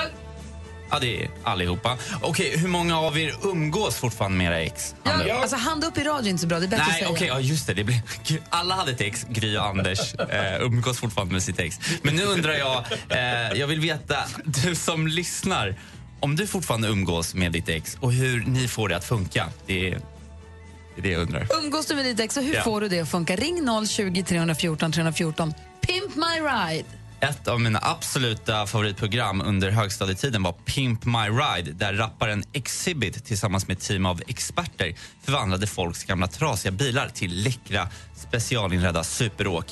Ja, 0.92 1.00
det 1.00 1.24
är 1.24 1.30
allihopa. 1.44 1.98
Okej, 2.22 2.58
hur 2.58 2.68
många 2.68 3.00
av 3.00 3.18
er 3.20 3.34
umgås 3.44 3.96
fortfarande 3.96 4.38
med 4.38 4.48
era 4.48 4.60
ex? 4.62 4.96
Hand 5.04 5.22
upp. 5.22 5.28
jag, 5.28 5.38
alltså 5.38 5.56
hand 5.56 5.84
upp 5.84 5.98
i 5.98 6.04
radio 6.04 6.26
är 6.26 6.30
inte 6.30 6.42
så 6.42 6.48
bra, 6.48 6.60
det 6.60 6.66
är 6.66 6.68
bättre 6.68 6.84
att 6.84 6.90
Nej, 6.90 7.00
säga. 7.00 7.10
okej, 7.10 7.28
ja, 7.28 7.40
just 7.40 7.68
det. 7.68 7.74
det 7.74 7.84
Gud, 8.28 8.42
alla 8.50 8.76
hade 8.76 8.92
ett 8.92 9.02
ex, 9.02 9.26
Gry 9.30 9.58
och 9.58 9.66
Anders, 9.66 10.16
eh, 10.16 10.62
umgås 10.62 11.00
fortfarande 11.00 11.34
med 11.34 11.44
sitt 11.44 11.60
ex. 11.60 11.80
Men 12.02 12.16
nu 12.16 12.24
undrar 12.24 12.54
jag, 12.54 12.86
eh, 13.10 13.60
jag 13.60 13.68
vill 13.68 13.80
veta, 13.80 14.18
du 14.46 14.76
som 14.76 15.08
lyssnar, 15.08 15.76
om 16.20 16.36
du 16.36 16.48
fortfarande 16.48 16.88
umgås 16.88 17.34
med 17.34 17.52
ditt 17.52 17.70
ex 17.70 17.98
och 18.00 18.14
hur 18.14 18.44
ni 18.46 18.68
får 18.68 18.90
det 18.90 18.98
att 18.98 19.06
funka. 19.06 19.50
Det 19.66 19.88
är, 19.88 19.92
det, 19.92 21.00
är 21.00 21.04
det 21.04 21.10
jag 21.10 21.22
undrar. 21.22 21.48
Umgås 21.64 21.86
du 21.86 21.96
med 21.96 22.06
ditt 22.06 22.20
ex 22.20 22.38
och 22.38 22.44
hur 22.44 22.54
Ja. 22.56 22.62
får 22.64 22.82
du 22.82 22.88
det 22.90 23.00
att 23.00 23.10
funka? 23.10 23.36
Ring 23.36 23.86
020 23.88 24.24
314 24.24 24.92
314. 24.92 25.54
Pimp 25.82 26.16
my 26.16 26.40
ride. 26.40 26.84
Ett 27.20 27.48
av 27.48 27.62
mina 27.62 27.80
absoluta 27.82 28.68
favoritprogram 28.68 29.42
under 29.42 29.72
högstadietiden 29.72 30.44
var 30.44 30.52
Pimp 30.52 31.06
My 31.06 31.14
Ride 31.30 31.72
där 31.72 31.94
rapparen 31.94 32.44
Exhibit 32.54 33.26
tillsammans 33.26 33.68
med 33.68 33.78
ett 33.78 33.84
team 33.84 34.06
av 34.06 34.22
experter 34.28 34.96
förvandlade 35.24 35.68
folks 35.68 36.04
gamla 36.04 36.28
trasiga 36.28 36.72
bilar 36.72 37.10
till 37.10 37.44
läckra 37.44 37.90
specialinredda 38.16 39.04
superåk. 39.04 39.66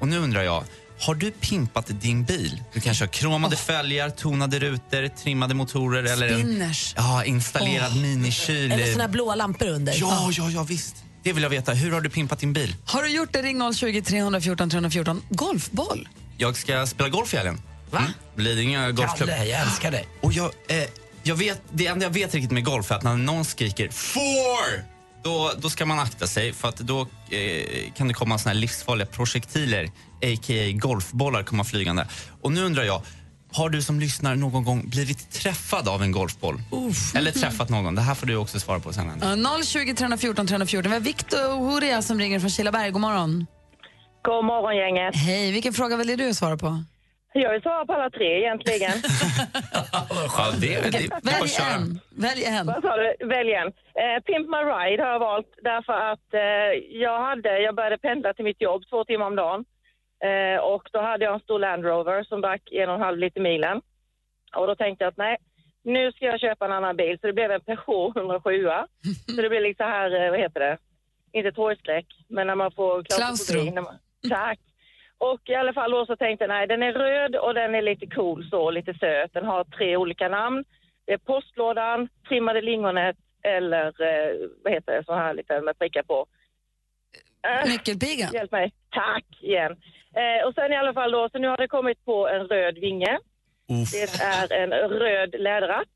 Och 0.00 0.08
nu 0.08 0.18
undrar 0.18 0.42
jag, 0.42 0.64
har 1.00 1.14
du 1.14 1.30
pimpat 1.30 2.00
din 2.00 2.24
bil? 2.24 2.62
Du 2.72 2.80
kanske 2.80 3.04
har 3.04 3.08
kromade 3.08 3.56
fälgar, 3.56 4.10
tonade 4.10 4.58
rutor, 4.58 5.08
trimmade 5.08 5.54
motorer 5.54 6.02
eller 6.12 6.28
en 6.28 6.40
Spinners. 6.40 6.94
ja, 6.96 7.24
installerad 7.24 7.96
minikyl. 7.96 8.72
Eller 8.72 8.92
såna 8.92 9.08
blåa 9.08 9.34
lampor 9.34 9.68
under. 9.68 9.94
Ja, 9.96 10.28
ja, 10.32 10.50
ja, 10.50 10.62
visst. 10.62 10.96
Det 11.22 11.32
vill 11.32 11.42
jag 11.42 11.50
veta. 11.50 11.72
Hur 11.72 11.92
har 11.92 12.00
du 12.00 12.10
pimpat 12.10 12.38
din 12.38 12.52
bil? 12.52 12.76
Har 12.84 13.02
du 13.02 13.08
gjort 13.08 13.32
det? 13.32 13.42
Ring 13.42 13.74
020 13.74 14.02
314 14.02 14.70
314. 14.70 15.22
Golfboll. 15.28 16.08
Jag 16.38 16.56
ska 16.56 16.86
spela 16.86 17.08
golf 17.08 17.34
i 17.34 17.36
helgen. 17.36 17.60
Va? 17.90 17.98
Mm. 17.98 18.10
Lidingö 18.36 18.92
Golfklubb. 18.92 19.28
Kalle, 19.28 19.44
jag 19.44 19.60
älskar 19.60 19.90
dig. 19.90 20.08
Och 20.20 20.32
jag, 20.32 20.50
eh, 20.68 20.84
jag 21.22 21.36
vet, 21.36 21.62
det 21.72 21.86
enda 21.86 22.04
jag 22.06 22.10
vet 22.10 22.34
riktigt 22.34 22.50
med 22.50 22.64
golf 22.64 22.90
är 22.90 22.94
att 22.94 23.02
när 23.02 23.16
någon 23.16 23.44
skriker 23.44 23.88
FOUR! 23.88 24.84
Då, 25.24 25.52
då 25.58 25.70
ska 25.70 25.86
man 25.86 25.98
akta 25.98 26.26
sig 26.26 26.52
för 26.52 26.68
att 26.68 26.76
då 26.76 27.00
eh, 27.30 27.92
kan 27.96 28.08
det 28.08 28.14
komma 28.14 28.38
såna 28.38 28.52
här 28.52 28.60
livsfarliga 28.60 29.06
projektiler, 29.06 29.84
a.k.a. 30.22 30.72
golfbollar, 30.72 31.42
komma 31.42 31.64
flygande. 31.64 32.06
Och 32.42 32.52
nu 32.52 32.64
undrar 32.64 32.84
jag, 32.84 33.02
Har 33.52 33.70
du 33.70 33.82
som 33.82 34.00
lyssnar 34.00 34.34
någon 34.36 34.64
gång 34.64 34.88
blivit 34.88 35.30
träffad 35.30 35.88
av 35.88 36.02
en 36.02 36.12
golfboll? 36.12 36.62
Eller 37.14 37.32
träffat 37.32 37.68
någon? 37.68 37.94
Det 37.94 38.02
här 38.02 38.14
får 38.14 38.26
du 38.26 38.36
också 38.36 38.60
svara 38.60 38.80
på 38.80 38.92
sen. 38.92 39.22
Ja, 39.44 39.62
020 39.64 39.94
314 39.94 40.46
314. 40.46 40.90
Vi 40.90 40.96
har 40.96 41.00
Victoria 41.00 42.02
som 42.02 42.18
ringer 42.18 42.40
från 42.40 42.50
Kilaberg. 42.50 42.90
God 42.90 43.00
morgon. 43.00 43.46
God 44.26 44.44
morgon, 44.44 44.76
gänget. 44.76 45.14
Hej, 45.16 45.52
vilken 45.52 45.72
fråga 45.72 45.96
väljer 45.96 46.16
du 46.16 46.28
att 46.28 46.36
svara 46.36 46.56
på? 46.56 46.68
Jag 47.32 47.52
vill 47.52 47.62
svara 47.62 47.86
på 47.86 47.92
alla 47.92 48.10
tre 48.10 48.38
egentligen. 48.38 48.92
Ja, 50.38 50.52
det, 50.60 50.74
det, 50.82 50.90
det 50.90 51.30
Välj 51.32 51.56
en. 51.74 52.00
Välj 52.10 52.44
en. 52.44 52.66
Vad 52.66 52.82
sa 52.82 52.96
du? 52.96 53.26
Välj 53.26 53.52
en. 53.52 53.66
Eh, 54.02 54.18
Pimp 54.26 54.46
My 54.54 54.62
Ride 54.70 55.02
har 55.02 55.10
jag 55.10 55.18
valt 55.18 55.52
därför 55.62 55.92
att 56.12 56.34
eh, 56.34 56.70
jag, 57.04 57.18
hade, 57.28 57.60
jag 57.60 57.74
började 57.74 57.98
pendla 57.98 58.34
till 58.34 58.44
mitt 58.44 58.60
jobb 58.60 58.82
två 58.90 59.04
timmar 59.04 59.26
om 59.26 59.36
dagen. 59.36 59.64
Eh, 60.28 60.58
och 60.72 60.88
då 60.92 61.00
hade 61.00 61.24
jag 61.24 61.34
en 61.34 61.40
stor 61.40 61.58
Land 61.58 61.84
Rover 61.84 62.24
som 62.24 62.40
drack 62.40 62.62
en 62.72 62.88
och 62.88 62.94
en 62.94 63.00
halv 63.00 63.18
liter 63.18 63.40
milen. 63.40 63.80
Och 64.56 64.66
då 64.66 64.74
tänkte 64.74 65.04
jag 65.04 65.10
att 65.10 65.16
nej, 65.16 65.36
nu 65.84 66.12
ska 66.12 66.24
jag 66.24 66.40
köpa 66.40 66.64
en 66.64 66.72
annan 66.72 66.96
bil. 66.96 67.18
Så 67.20 67.26
det 67.26 67.32
blev 67.32 67.50
en 67.50 67.60
Peugeot 67.60 68.16
107. 68.16 68.68
så 69.36 69.42
det 69.42 69.48
blev 69.48 69.74
så 69.76 69.84
här, 69.84 70.24
eh, 70.24 70.30
vad 70.30 70.40
heter 70.40 70.60
det? 70.60 70.78
Inte 71.32 71.52
torgskräck, 71.52 72.06
men 72.28 72.46
när 72.46 72.54
man 72.54 72.72
får 72.72 73.04
Klaustro. 73.04 73.60
Tack. 74.28 74.58
Och 75.18 75.40
i 75.44 75.54
alla 75.54 75.72
fall 75.72 75.90
då 75.90 76.06
så 76.06 76.16
tänkte 76.16 76.44
jag, 76.44 76.48
nej 76.48 76.66
den 76.66 76.82
är 76.82 76.92
röd 76.92 77.36
och 77.36 77.54
den 77.54 77.74
är 77.74 77.82
lite 77.82 78.06
cool 78.06 78.48
så, 78.50 78.70
lite 78.70 78.94
söt. 78.94 79.32
Den 79.32 79.44
har 79.44 79.64
tre 79.64 79.96
olika 79.96 80.28
namn. 80.28 80.64
Det 81.04 81.12
är 81.12 81.18
postlådan, 81.18 82.08
trimmade 82.28 82.60
lingonet 82.60 83.16
eller 83.42 83.86
eh, 83.86 84.48
vad 84.64 84.72
heter 84.72 84.92
det, 84.92 85.04
så 85.04 85.14
här 85.14 85.34
lite 85.34 85.60
med 85.60 85.78
prickar 85.78 86.02
på. 86.02 86.26
Äh, 87.42 87.70
Nyckelpigan. 87.70 88.30
Hjälp 88.32 88.52
mig. 88.52 88.72
Tack 88.90 89.24
igen. 89.40 89.72
Eh, 90.14 90.46
och 90.46 90.54
sen 90.54 90.72
i 90.72 90.76
alla 90.76 90.94
fall 90.94 91.12
då, 91.12 91.28
så 91.32 91.38
nu 91.38 91.48
har 91.48 91.56
det 91.56 91.68
kommit 91.68 92.04
på 92.04 92.28
en 92.28 92.46
röd 92.46 92.78
vinge. 92.78 93.18
Det 93.66 94.22
är 94.22 94.52
en 94.52 94.70
röd 94.72 95.34
läderratt. 95.38 95.88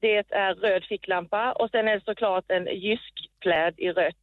Det 0.00 0.16
är 0.30 0.54
röd 0.54 0.84
ficklampa 0.84 1.52
och 1.52 1.70
sen 1.70 1.88
är 1.88 1.94
det 1.94 2.04
såklart 2.04 2.44
en 2.48 2.66
jyskpläd 2.66 3.74
i 3.76 3.90
rött. 3.92 4.14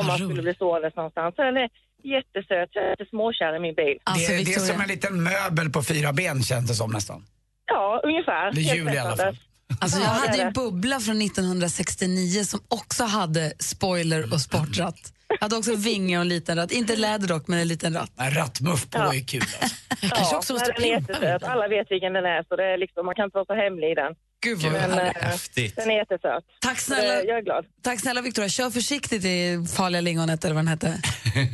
Om 0.00 0.06
man 0.06 0.18
skulle 0.18 0.42
bli 0.42 0.54
ståendes 0.54 0.96
någonstans. 0.96 1.36
Så 1.36 1.42
den 1.42 1.56
är 1.56 1.70
jättesöt, 2.04 2.68
jag 2.72 2.84
är 2.84 2.90
lite 2.90 3.10
småkär 3.10 3.56
i 3.56 3.60
min 3.60 3.74
bil. 3.74 3.98
det, 4.14 4.44
det 4.44 4.54
är 4.54 4.60
som 4.60 4.80
en 4.80 4.88
liten 4.88 5.22
möbel 5.22 5.70
på 5.70 5.82
fyra 5.82 6.12
ben 6.12 6.42
känns 6.42 6.68
det 6.68 6.74
som 6.74 6.90
nästan. 6.90 7.24
Ja, 7.66 8.00
ungefär. 8.04 8.52
Det 8.52 8.60
är 8.60 8.74
jul 8.74 8.94
i 8.94 8.98
alla 8.98 9.16
fall. 9.16 9.36
Alltså 9.80 10.00
jag 10.00 10.06
hade 10.08 10.36
ju 10.38 10.50
bubbla 10.50 11.00
från 11.00 11.22
1969 11.22 12.44
som 12.44 12.60
också 12.68 13.04
hade 13.04 13.52
spoiler 13.58 14.32
och 14.34 14.40
sportratt. 14.40 15.12
Jag 15.28 15.38
hade 15.40 15.56
också 15.56 15.74
vinge 15.76 16.16
och 16.16 16.22
en 16.22 16.28
liten 16.28 16.56
ratt. 16.58 16.72
Inte 16.72 16.96
läder 16.96 17.28
dock, 17.28 17.48
men 17.48 17.58
en 17.58 17.68
liten 17.68 17.94
ratt. 17.94 18.10
En 18.18 18.30
rattmuff 18.30 18.90
på 18.90 18.98
Ja. 18.98 19.14
är 19.14 19.26
kul 19.26 19.40
alltså. 19.40 19.76
kanske 20.00 20.34
Ja, 20.34 20.38
också 20.38 20.52
nej, 20.52 20.60
måste 20.60 20.72
den 20.72 20.84
är 20.84 20.88
jättesöt. 20.88 21.42
Alla 21.44 21.68
vet 21.68 21.90
vilken 21.90 22.12
den 22.12 22.24
är, 22.24 22.42
så 22.48 22.56
det 22.56 22.64
är 22.64 22.78
liksom, 22.78 23.06
man 23.06 23.14
kan 23.14 23.24
inte 23.24 23.38
vara 23.38 23.44
så 23.46 23.54
hemlig 23.54 23.90
i 23.90 23.94
den. 23.94 24.14
Gud 24.42 24.58
vad 24.62 24.72
Men, 24.72 24.90
eh, 24.92 25.12
Häftigt. 25.14 25.76
Den 25.76 25.90
är 25.90 25.96
jättesöt. 25.96 26.44
Tack 26.60 26.80
Så 26.80 26.84
snälla, 26.84 27.14
Jag 27.22 27.38
är 27.38 27.42
glad. 27.42 27.64
tack 27.82 28.00
snälla 28.00 28.20
Victoria. 28.20 28.48
Kör 28.48 28.70
försiktigt 28.70 29.24
i 29.24 29.64
farliga 29.76 30.00
lingonet 30.00 30.44
eller 30.44 30.54
vad 30.54 30.64
den 30.64 30.68
hette. 30.68 31.00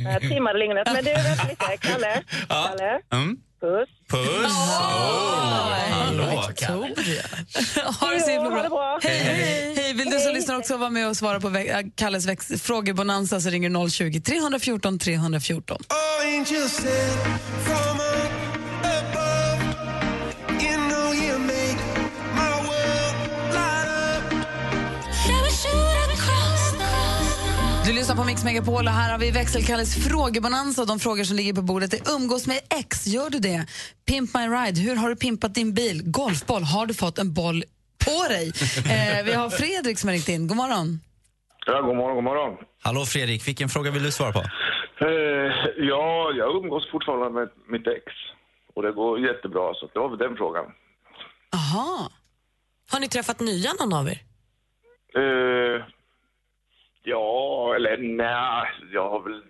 Jag 0.05 0.21
trimmade 0.31 0.59
lingonet. 0.59 0.89
Men 0.93 1.05
du, 1.05 1.13
vänta 1.13 1.45
lite. 1.49 1.77
Kalle. 1.81 2.23
Kalle. 2.49 3.01
Mm. 3.13 3.37
Puss. 3.61 3.89
Puss! 4.09 4.53
Oh, 4.53 5.73
hallå! 5.91 6.25
Ha 8.01 8.11
det 8.11 8.21
så 8.21 8.31
himla 8.31 8.51
bra. 8.51 8.69
bra. 8.69 8.99
Hej, 9.03 9.19
hej. 9.19 9.75
Hej, 9.77 9.93
vill 9.95 10.11
du 10.11 10.19
som 10.21 10.33
lyssnar 10.35 10.57
också 10.59 10.77
vara 10.77 10.91
med 10.91 11.09
och 11.09 11.17
svara 11.17 11.41
på 11.41 11.49
äh, 11.49 11.79
Kalles 11.95 12.63
frågebonanza 12.63 13.41
så 13.41 13.51
ringer 13.51 13.71
du 13.85 13.91
020 13.91 14.21
314 14.21 14.99
314. 14.99 15.79
Angels 16.25 16.81
Du 27.89 27.95
lyssnar 27.95 28.17
på 28.17 28.25
Mix 28.25 28.45
Megapol 28.45 28.87
och 28.87 28.97
här 29.01 29.13
har 29.13 29.19
vi 29.19 29.31
växelkalles 29.31 29.91
frågebonanza 30.09 30.83
och 30.83 30.89
de 30.89 30.99
frågor 30.99 31.25
som 31.25 31.37
ligger 31.37 31.55
på 31.55 31.63
bordet 31.63 31.91
är 31.95 32.01
umgås 32.17 32.47
med 32.47 32.61
ex, 32.81 33.07
gör 33.07 33.31
du 33.31 33.39
det? 33.39 33.61
Pimp 34.09 34.35
my 34.35 34.45
ride, 34.57 34.81
hur 34.87 34.97
har 34.97 35.09
du 35.09 35.17
pimpat 35.17 35.55
din 35.55 35.75
bil? 35.75 36.03
Golfboll, 36.05 36.63
har 36.63 36.87
du 36.87 36.95
fått 36.95 37.19
en 37.19 37.35
boll 37.35 37.59
på 38.05 38.19
dig? 38.35 38.47
Eh, 38.95 39.25
vi 39.25 39.33
har 39.41 39.51
Fredrik 39.51 39.99
som 39.99 40.09
har 40.09 40.15
ringt 40.15 40.29
in, 40.29 40.49
god 40.49 40.57
morgon. 40.57 40.89
Ja, 41.67 41.81
god 41.81 41.97
morgon, 41.97 42.15
god 42.15 42.25
morgon. 42.25 42.53
Hallå 42.83 43.05
Fredrik, 43.05 43.49
vilken 43.49 43.69
fråga 43.69 43.91
vill 43.91 44.03
du 44.03 44.11
svara 44.11 44.33
på? 44.33 44.43
Eh, 45.09 45.51
ja, 45.93 46.33
jag 46.41 46.49
umgås 46.57 46.91
fortfarande 46.93 47.31
med 47.39 47.49
mitt 47.73 47.87
ex. 47.87 48.05
Och 48.75 48.83
det 48.83 48.93
går 48.93 49.21
jättebra, 49.21 49.75
så 49.75 49.91
det 49.93 49.99
var 49.99 50.09
väl 50.09 50.19
den 50.19 50.37
frågan. 50.37 50.65
Aha. 51.59 52.11
Har 52.91 53.01
ni 53.01 53.09
träffat 53.09 53.41
nya 53.41 53.71
någon 53.81 53.93
av 54.01 54.07
er? 54.09 54.19
Eh, 55.23 55.79
ja, 57.11 57.75
eller 57.77 57.97
nej, 57.99 58.69
jag 58.93 59.11
har 59.11 59.21
väl 59.23 59.43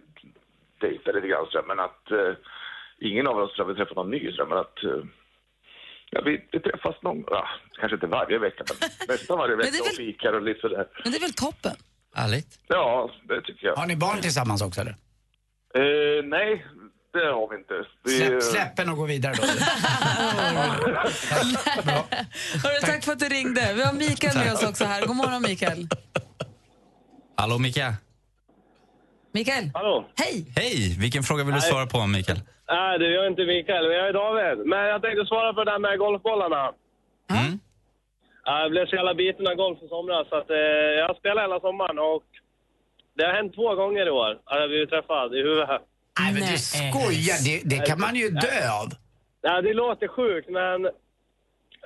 dejtat 0.81 1.15
lite 1.15 1.29
grann 1.29 1.47
sådär, 1.51 1.67
men 1.69 1.81
att 1.81 2.11
eh, 2.11 2.35
ingen 3.09 3.27
av 3.27 3.39
oss 3.39 3.59
har 3.59 3.75
träffat 3.75 3.97
någon 3.97 4.11
ny 4.11 4.33
sådär, 4.33 4.47
men 4.49 4.59
att 4.59 4.85
eh, 4.85 5.05
ja, 6.11 6.21
vi, 6.25 6.49
vi 6.53 6.61
träffas 6.61 7.03
någon, 7.03 7.25
ja, 7.27 7.49
kanske 7.81 7.95
inte 7.97 8.07
varje 8.07 8.39
vecka, 8.39 8.65
men 8.69 8.77
nästan 9.09 9.39
varje 9.39 9.57
vecka 9.57 9.71
väl- 9.71 9.81
och 9.81 9.87
fikar 9.97 10.33
och 10.33 10.43
lite 10.43 10.61
sådär. 10.61 10.87
Men 11.03 11.13
det 11.13 11.19
är 11.19 11.21
väl 11.21 11.33
toppen? 11.33 11.77
Härligt. 12.15 12.61
Ja, 12.69 13.11
det 13.29 13.41
tycker 13.43 13.67
jag. 13.67 13.77
Har 13.77 13.87
ni 13.87 13.97
barn 13.97 14.21
tillsammans 14.21 14.63
också 14.63 14.81
eller? 14.81 14.95
Eh, 15.75 16.25
nej, 16.25 16.67
det 17.13 17.27
har 17.27 17.49
vi 17.51 17.57
inte. 17.57 17.75
Vi, 18.05 18.11
Släpp, 18.19 18.43
släppen 18.43 18.89
och 18.91 18.97
gå 18.97 19.05
vidare 19.07 19.35
då. 19.37 19.43
Hörru, 22.63 22.81
tack 22.81 23.05
för 23.05 23.13
att 23.13 23.19
du 23.19 23.29
ringde. 23.29 23.73
Vi 23.75 23.83
har 23.83 23.93
Mikael 23.93 24.37
med 24.37 24.53
oss 24.53 24.63
också 24.65 24.85
här. 24.85 25.07
God 25.07 25.17
morgon 25.17 25.43
Mikael. 25.43 25.89
Hallå 27.41 27.59
Mika. 27.59 27.89
Mikael. 29.33 29.65
Hallå. 29.75 29.97
Hej. 30.23 30.35
Hej, 30.57 30.97
vilken 31.05 31.23
fråga 31.23 31.45
vill 31.45 31.55
du 31.55 31.61
svara 31.61 31.87
på 31.87 32.07
Mikael? 32.07 32.41
Nej, 32.69 32.99
det 32.99 33.09
gör 33.15 33.27
inte 33.33 33.45
Mikael. 33.45 33.85
Jag 33.85 34.09
är 34.09 34.13
David. 34.13 34.67
Men 34.67 34.79
jag 34.93 35.03
tänkte 35.03 35.27
svara 35.27 35.55
på 35.55 35.65
det 35.65 35.71
där 35.71 35.79
med 35.79 35.99
golfbollarna. 35.99 36.63
Mm. 37.37 37.53
Jag 38.45 38.71
blev 38.71 38.87
så 38.87 38.97
jävla 38.97 39.15
biten 39.15 39.47
av 39.51 39.55
golf 39.55 39.79
i 39.83 39.89
somras 39.89 40.29
så 40.29 40.37
att 40.37 40.51
eh, 40.51 40.57
jag 41.03 41.17
spelade 41.17 41.47
hela 41.47 41.61
sommaren 41.61 41.99
och 41.99 42.27
det 43.17 43.25
har 43.25 43.33
hänt 43.33 43.55
två 43.55 43.75
gånger 43.75 44.07
i 44.07 44.11
år 44.11 44.31
att 44.45 44.61
jag 44.61 44.69
blivit 44.69 44.91
träffad 44.91 45.35
i 45.35 45.41
huvudet. 45.47 45.69
Nej 46.21 46.33
men 46.35 46.43
du 46.53 46.59
skojar, 46.59 47.39
det, 47.49 47.57
det 47.73 47.81
kan 47.89 48.01
man 48.01 48.15
ju 48.23 48.29
dö 48.31 48.59
av. 48.81 48.89
Ja, 49.43 49.63
det 49.63 49.75
låter 49.75 50.09
sjukt 50.09 50.49
men 50.49 50.83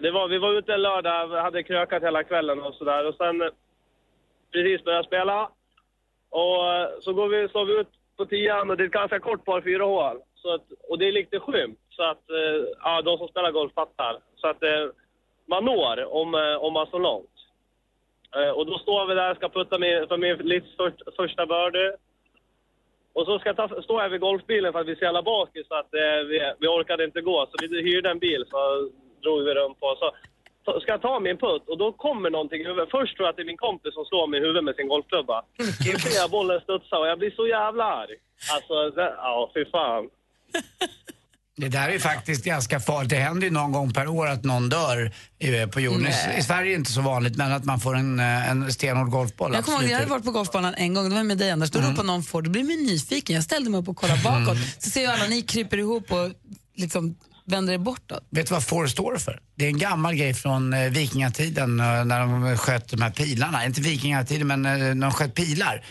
det 0.04 0.10
var, 0.16 0.28
vi 0.28 0.38
var 0.38 0.52
ute 0.58 0.72
en 0.74 0.82
lördag, 0.82 1.42
hade 1.42 1.62
krökat 1.62 2.02
hela 2.02 2.24
kvällen 2.24 2.62
och 2.62 2.74
sådär 2.74 3.08
och 3.08 3.14
sen 3.14 3.36
precis 4.52 4.84
började 4.84 5.06
spela 5.06 5.50
och 6.30 6.74
eh, 6.74 6.88
så 7.00 7.12
går 7.12 7.28
vi, 7.28 7.48
slår 7.48 7.64
vi 7.64 7.80
ut 7.80 7.88
på 8.16 8.26
tian 8.26 8.70
och 8.70 8.76
det 8.76 8.82
är 8.82 8.86
ett 8.86 8.92
ganska 8.92 9.20
kort 9.20 9.44
par 9.44 9.60
fyra 9.60 9.84
hål. 9.84 10.20
Så 10.34 10.54
att, 10.54 10.66
och 10.88 10.98
det 10.98 11.08
är 11.08 11.12
lite 11.12 11.40
skymt 11.40 11.78
så 11.90 12.02
att 12.02 12.30
eh, 12.30 12.66
ja, 12.84 13.02
de 13.02 13.18
som 13.18 13.28
spelar 13.28 13.50
golf 13.50 13.72
fattar. 13.72 14.18
Så 14.36 14.48
att 14.48 14.62
eh, 14.62 14.86
man 15.46 15.64
når 15.64 16.04
om, 16.04 16.58
om 16.60 16.72
man 16.72 16.86
står 16.86 17.00
långt. 17.00 17.28
Och 18.54 18.66
då 18.66 18.78
står 18.78 19.06
vi 19.06 19.14
där, 19.14 19.34
ska 19.34 19.48
putta 19.48 19.78
min, 19.78 20.08
för 20.08 20.16
min 20.16 20.36
livs 20.36 20.76
första 21.16 21.46
birdie. 21.46 21.96
Och 23.12 23.26
så 23.26 23.38
ska 23.38 23.48
jag 23.48 23.56
ta, 23.56 23.82
stå 23.82 23.98
här 23.98 24.08
vid 24.08 24.20
golfbilen 24.20 24.72
för 24.72 24.80
att 24.80 24.86
vi 24.86 24.92
är 24.92 24.96
så 24.96 25.04
jävla 25.04 25.22
bakis 25.22 25.68
så 25.68 25.74
att 25.74 25.94
eh, 25.94 26.26
vi, 26.28 26.52
vi 26.58 26.66
orkade 26.66 27.04
inte 27.04 27.20
gå. 27.20 27.46
Så 27.46 27.66
vi 27.66 27.82
hyrde 27.82 28.10
en 28.10 28.18
bil 28.18 28.44
så 28.50 28.90
drog 29.22 29.44
vi 29.44 29.54
runt 29.54 29.80
på. 29.80 29.96
Så 29.98 30.10
ska 30.82 30.88
jag 30.96 31.02
ta 31.08 31.14
min 31.28 31.38
putt 31.44 31.64
och 31.70 31.78
då 31.82 31.88
kommer 32.04 32.28
någonting 32.36 32.60
i 32.60 32.66
huvudet. 32.70 32.88
Först 32.96 33.12
tror 33.16 33.24
jag 33.26 33.30
att 33.32 33.36
det 33.38 33.44
är 33.46 33.52
min 33.52 33.64
kompis 33.68 33.92
som 33.98 34.04
slår 34.10 34.26
mig 34.30 34.36
i 34.40 34.42
huvudet 34.42 34.64
med 34.68 34.74
sin 34.78 34.88
golfklubba. 34.92 35.38
Då 35.58 35.64
ser 36.04 36.16
jag 36.22 36.30
bollen 36.36 36.60
studsa 36.66 36.94
och 37.02 37.06
jag 37.10 37.18
blir 37.22 37.30
så 37.40 37.46
jävla 37.58 37.84
arg. 38.02 38.16
Alltså, 38.54 38.74
ja 39.26 39.50
fy 39.54 39.62
fan. 39.74 40.04
Det 41.56 41.68
där 41.68 41.88
är 41.88 41.92
ju 41.92 41.98
faktiskt 41.98 42.44
ganska 42.44 42.80
farligt. 42.80 43.10
Det 43.10 43.16
händer 43.16 43.46
ju 43.46 43.50
någon 43.52 43.72
gång 43.72 43.92
per 43.92 44.08
år 44.08 44.26
att 44.28 44.44
någon 44.44 44.68
dör 44.68 45.12
eh, 45.38 45.68
på 45.68 45.80
jorden. 45.80 46.06
I, 46.06 46.38
I 46.38 46.42
Sverige 46.42 46.60
är 46.62 46.64
det 46.70 46.74
inte 46.74 46.92
så 46.92 47.00
vanligt, 47.00 47.36
men 47.36 47.52
att 47.52 47.64
man 47.64 47.80
får 47.80 47.94
en, 47.96 48.20
eh, 48.20 48.50
en 48.50 48.72
stenhård 48.72 49.10
golfboll. 49.10 49.54
Jag 49.54 49.64
kommer 49.64 49.82
ihåg, 49.82 49.90
jag 49.90 49.96
hade 49.96 50.10
varit 50.10 50.24
på 50.24 50.30
golfbanan 50.30 50.74
en 50.74 50.94
gång, 50.94 51.08
det 51.08 51.14
var 51.14 51.22
med 51.22 51.38
dig 51.38 51.50
Anders, 51.50 51.70
då 51.70 51.78
Mm. 51.78 51.90
ropade 51.90 52.06
någon 52.06 52.22
får, 52.22 52.42
då 52.42 52.50
blir 52.50 52.64
man 52.64 52.86
nyfiken. 52.86 53.34
Jag 53.34 53.44
ställde 53.44 53.70
mig 53.70 53.80
upp 53.80 53.88
och 53.88 53.96
kollade 53.96 54.20
bakåt, 54.24 54.56
så 54.78 54.90
ser 54.90 55.02
jag 55.04 55.12
alla 55.12 55.26
ni 55.26 55.42
kryper 55.42 55.78
ihop 55.78 56.12
och 56.12 56.30
liksom 56.74 57.14
vänder 57.44 57.74
er 57.74 57.78
bortåt. 57.78 58.24
Vet 58.30 58.46
du 58.46 58.54
vad 58.54 58.64
FOR 58.64 58.86
står 58.86 59.16
för? 59.16 59.40
Det 59.54 59.64
är 59.64 59.68
en 59.68 59.78
gammal 59.78 60.14
grej 60.14 60.34
från 60.34 60.72
eh, 60.72 60.90
vikingatiden 60.90 61.80
eh, 61.80 62.04
när 62.04 62.20
de 62.20 62.56
sköt 62.56 62.88
de 62.88 63.02
här 63.02 63.10
pilarna. 63.10 63.64
Inte 63.64 63.80
vikingatiden, 63.80 64.46
men 64.46 64.66
eh, 64.66 64.94
när 64.94 65.06
de 65.06 65.12
sköt 65.12 65.34
pilar. 65.34 65.84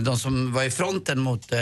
De 0.00 0.16
som 0.16 0.52
var 0.52 0.62
i 0.62 0.70
fronten 0.70 1.20
mot... 1.20 1.52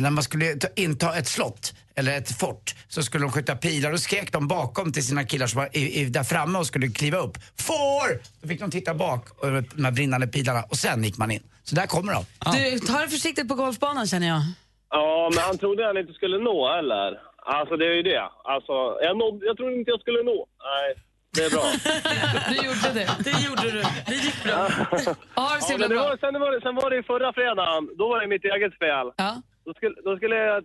När 0.00 0.10
man 0.10 0.24
skulle 0.24 0.54
ta, 0.54 0.68
inta 0.76 1.16
ett 1.16 1.28
slott 1.28 1.74
eller 1.96 2.18
ett 2.18 2.38
fort 2.38 2.74
så 2.88 3.02
skulle 3.02 3.24
de 3.24 3.32
skjuta 3.32 3.56
pilar. 3.56 3.92
Då 3.92 3.98
skrek 3.98 4.32
de 4.32 4.48
bakom 4.48 4.92
till 4.92 5.06
sina 5.06 5.24
killar 5.24 5.46
som 5.46 5.58
var 5.58 5.76
i, 5.76 6.00
i, 6.00 6.04
där 6.04 6.24
framme 6.24 6.58
och 6.58 6.66
skulle 6.66 6.88
kliva 6.88 7.18
upp. 7.18 7.38
FOR! 7.58 8.22
Då 8.40 8.48
fick 8.48 8.60
de 8.60 8.70
titta 8.70 8.94
bak, 8.94 9.28
över 9.42 9.64
de 9.74 9.84
här 9.84 9.92
brinnande 9.92 10.26
pilarna, 10.26 10.62
och 10.62 10.76
sen 10.76 11.04
gick 11.04 11.18
man 11.18 11.30
in. 11.30 11.42
Så 11.62 11.74
där 11.74 11.86
kommer 11.86 12.12
de. 12.12 12.24
Du, 12.52 12.78
ta 12.78 13.00
det 13.00 13.08
försiktigt 13.08 13.48
på 13.48 13.54
golfbanan 13.54 14.06
känner 14.06 14.28
jag. 14.28 14.42
Ja, 14.90 15.30
men 15.34 15.44
han 15.44 15.58
trodde 15.58 15.86
han 15.86 15.96
inte 15.96 16.12
skulle 16.12 16.38
nå 16.38 16.78
eller? 16.78 17.27
Alltså 17.56 17.76
det 17.80 17.86
är 17.92 17.96
ju 18.00 18.02
det. 18.02 18.24
Alltså, 18.52 18.74
jag, 19.06 19.16
nådde, 19.22 19.46
jag 19.48 19.56
trodde 19.56 19.74
inte 19.78 19.90
jag 19.94 20.00
skulle 20.00 20.22
nå. 20.30 20.38
Nej, 20.70 20.88
det 21.34 21.42
är 21.46 21.50
bra. 21.56 21.64
Du 22.52 22.56
gjorde 22.66 22.88
det. 23.00 23.08
Det 23.28 23.36
gjorde 23.46 23.68
du. 23.76 23.82
Det 24.10 24.14
gick 24.26 24.38
bra. 24.44 24.56
Ha 24.56 25.54
det 25.56 25.62
så 25.62 25.72
Ja, 25.72 25.78
men 25.78 25.80
det 25.80 25.94
bra. 25.94 26.02
var, 26.08 26.16
sen, 26.24 26.40
var 26.44 26.50
det, 26.54 26.60
sen 26.66 26.74
var 26.74 26.90
det 26.90 27.02
förra 27.12 27.32
fredagen, 27.32 27.82
då 27.98 28.04
var 28.08 28.20
det 28.20 28.26
mitt 28.34 28.44
eget 28.54 28.74
fel. 28.84 29.06
Ja. 29.16 29.30
Då 29.64 29.70
skulle, 29.74 29.94
då 30.04 30.16
skulle 30.16 30.36
jag 30.36 30.64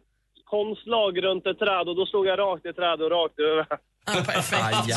konstlag 0.55 1.23
runt 1.23 1.45
ett 1.51 1.59
träd 1.59 1.85
och 1.89 1.95
då 1.95 2.05
slog 2.05 2.25
jag 2.27 2.39
rakt 2.39 2.65
i 2.65 2.73
trädet 2.73 3.01
och 3.05 3.11
rakt 3.11 3.39
över. 3.39 3.65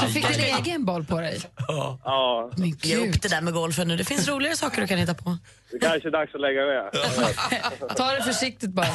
Så 0.00 0.06
fick 0.06 0.28
du 0.28 0.34
en 0.34 0.56
egen 0.58 0.84
boll 0.84 1.04
på 1.04 1.20
dig? 1.20 1.38
Ja, 1.68 2.50
Ge 2.82 2.96
upp 3.08 3.22
det 3.22 3.28
där 3.28 3.40
med 3.40 3.52
golfen 3.54 3.88
nu. 3.88 3.96
Det 3.96 4.04
finns 4.04 4.28
roligare 4.28 4.56
saker 4.56 4.80
du 4.80 4.86
kan 4.86 4.98
hitta 4.98 5.14
på. 5.14 5.36
det 5.72 5.78
kanske 5.78 6.08
är 6.08 6.12
dags 6.12 6.34
att 6.34 6.40
lägga 6.40 6.62
med. 6.66 6.90
Ta 7.96 8.12
det 8.12 8.22
försiktigt 8.22 8.70
bara. 8.70 8.86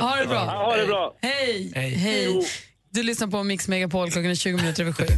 Ha 0.00 0.16
det 0.16 0.26
bra. 0.26 0.38
Ha 0.44 0.76
det 0.76 0.86
bra. 0.86 1.14
Hej. 1.22 1.72
Hej. 1.74 1.94
Hej. 1.94 2.48
Du 2.90 3.02
lyssnar 3.02 3.28
på 3.28 3.42
Mix 3.42 3.68
Megapol 3.68 4.10
klockan 4.10 4.30
är 4.30 4.34
20 4.34 4.56
minuter 4.56 4.82
över 4.82 4.92
sju. 4.92 5.06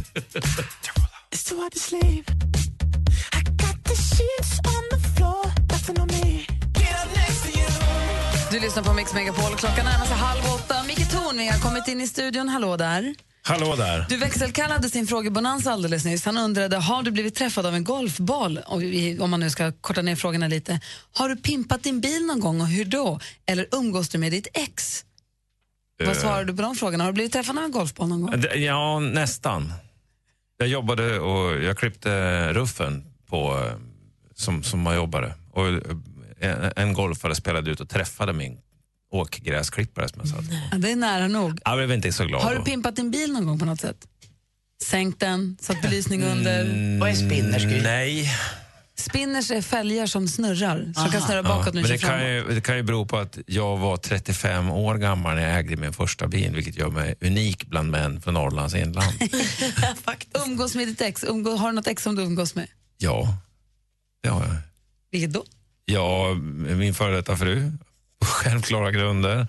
Du 8.51 8.59
lyssnar 8.59 8.83
på 8.83 8.93
Mix 8.93 9.13
Megapol 9.13 9.55
klockan 9.57 9.85
närmar 9.85 10.05
sig 10.05 10.15
halv 10.15 10.41
åtta. 10.55 10.83
Micke 10.87 11.11
Tornving 11.11 11.51
har 11.51 11.59
kommit 11.59 11.87
in 11.87 12.01
i 12.01 12.07
studion. 12.07 12.49
Hallå 12.49 12.77
där. 12.77 13.15
Hallå 13.41 13.75
där. 13.75 14.05
Du 14.09 14.17
växelkallade 14.17 14.89
sin 14.89 15.07
frågebonanza 15.07 15.71
alldeles 15.71 16.05
nyss. 16.05 16.25
Han 16.25 16.37
undrade, 16.37 16.77
har 16.77 17.03
du 17.03 17.11
blivit 17.11 17.35
träffad 17.35 17.65
av 17.65 17.75
en 17.75 17.83
golfboll? 17.83 18.59
Om 19.19 19.29
man 19.29 19.39
nu 19.39 19.49
ska 19.49 19.71
korta 19.71 20.01
ner 20.01 20.15
frågorna 20.15 20.47
lite. 20.47 20.79
Har 21.13 21.29
du 21.29 21.35
pimpat 21.35 21.83
din 21.83 21.99
bil 22.01 22.25
någon 22.25 22.39
gång 22.39 22.61
och 22.61 22.67
hur 22.67 22.85
då? 22.85 23.19
Eller 23.45 23.67
umgås 23.71 24.09
du 24.09 24.17
med 24.17 24.31
ditt 24.31 24.47
ex? 24.53 25.05
Vad 25.99 26.07
Eh. 26.07 26.13
svarar 26.13 26.43
du 26.43 26.55
på 26.55 26.61
de 26.61 26.75
frågorna? 26.75 27.03
Har 27.03 27.11
du 27.11 27.13
blivit 27.13 27.33
träffad 27.33 27.57
av 27.57 27.63
en 27.63 27.71
golfboll 27.71 28.07
någon 28.07 28.21
gång? 28.21 28.43
Ja, 28.55 28.99
nästan. 28.99 29.73
Jag 30.57 30.67
jobbade 30.67 31.19
och 31.19 31.63
jag 31.63 31.77
klippte 31.77 32.53
ruffen 32.53 33.05
på, 33.29 33.57
eh, 33.65 33.73
som, 34.35 34.63
som 34.63 34.79
man 34.79 34.95
jobbade. 34.95 35.33
Och 35.51 35.67
eh, 35.67 35.75
en, 36.39 36.71
en 36.75 36.93
golfare 36.93 37.35
spelade 37.35 37.71
ut 37.71 37.79
och 37.79 37.89
träffade 37.89 38.33
min 38.33 38.57
åkgräsklippare 39.11 40.09
som 40.09 40.21
jag 40.23 40.29
på. 40.37 40.43
Ja, 40.71 40.77
det 40.77 40.91
är 40.91 40.95
nära 40.95 41.27
nog. 41.27 41.59
Jag 41.65 41.77
blev 41.77 41.91
inte 41.91 42.13
så 42.13 42.25
glad 42.25 42.41
Har 42.41 42.51
du 42.51 42.57
då. 42.57 42.63
pimpat 42.63 42.95
din 42.95 43.11
bil 43.11 43.33
någon 43.33 43.45
gång 43.45 43.59
på 43.59 43.65
något 43.65 43.81
sätt? 43.81 43.97
Sänkt 44.83 45.19
den, 45.19 45.57
satt 45.61 45.81
belysning 45.81 46.23
under? 46.23 46.63
Vad 46.99 47.09
är 47.09 47.13
spinners? 47.13 47.63
Mm, 47.63 47.83
Nej. 47.83 48.31
Spinners 48.95 49.51
är 49.51 49.61
fälgar 49.61 50.05
som 50.05 50.27
snurrar, 50.27 50.91
som 50.93 51.03
Aha. 51.03 51.11
kan 51.11 51.21
snurra 51.21 51.43
bakåt 51.43 51.73
när 51.73 51.81
men 51.81 51.83
du 51.83 51.89
det 51.89 51.97
kör 51.99 52.07
kan, 52.07 52.19
framåt. 52.19 52.49
ju, 52.51 52.55
det 52.55 52.61
kan 52.61 52.77
ju 52.77 52.83
bero 52.83 53.05
på 53.05 53.17
att 53.17 53.37
jag 53.47 53.77
var 53.77 53.97
35 53.97 54.69
år 54.71 54.95
gammal 54.95 55.35
när 55.35 55.49
jag 55.49 55.59
ägde 55.59 55.75
min 55.75 55.93
första 55.93 56.27
bil, 56.27 56.55
vilket 56.55 56.77
gör 56.77 56.89
mig 56.89 57.15
unik 57.21 57.65
bland 57.67 57.91
män 57.91 58.21
från 58.21 58.33
Norrlands 58.33 58.75
inland. 58.75 59.13
Umgås 60.47 60.75
med 60.75 60.87
ditt 60.87 61.01
ex. 61.01 61.23
Umgå, 61.23 61.55
har 61.55 61.69
du 61.69 61.75
något 61.75 61.87
ex 61.87 62.03
som 62.03 62.15
du 62.15 62.21
umgås 62.23 62.55
med? 62.55 62.67
ja, 62.97 63.37
det 64.23 64.29
har 64.29 64.41
jag. 64.43 64.55
Vilket 65.11 65.33
då? 65.33 65.43
Ja, 65.85 66.33
min 66.75 66.93
före 66.93 67.15
detta 67.15 67.37
fru, 67.37 67.71
på 68.19 68.25
självklara 68.25 68.91
grunder. 68.91 69.47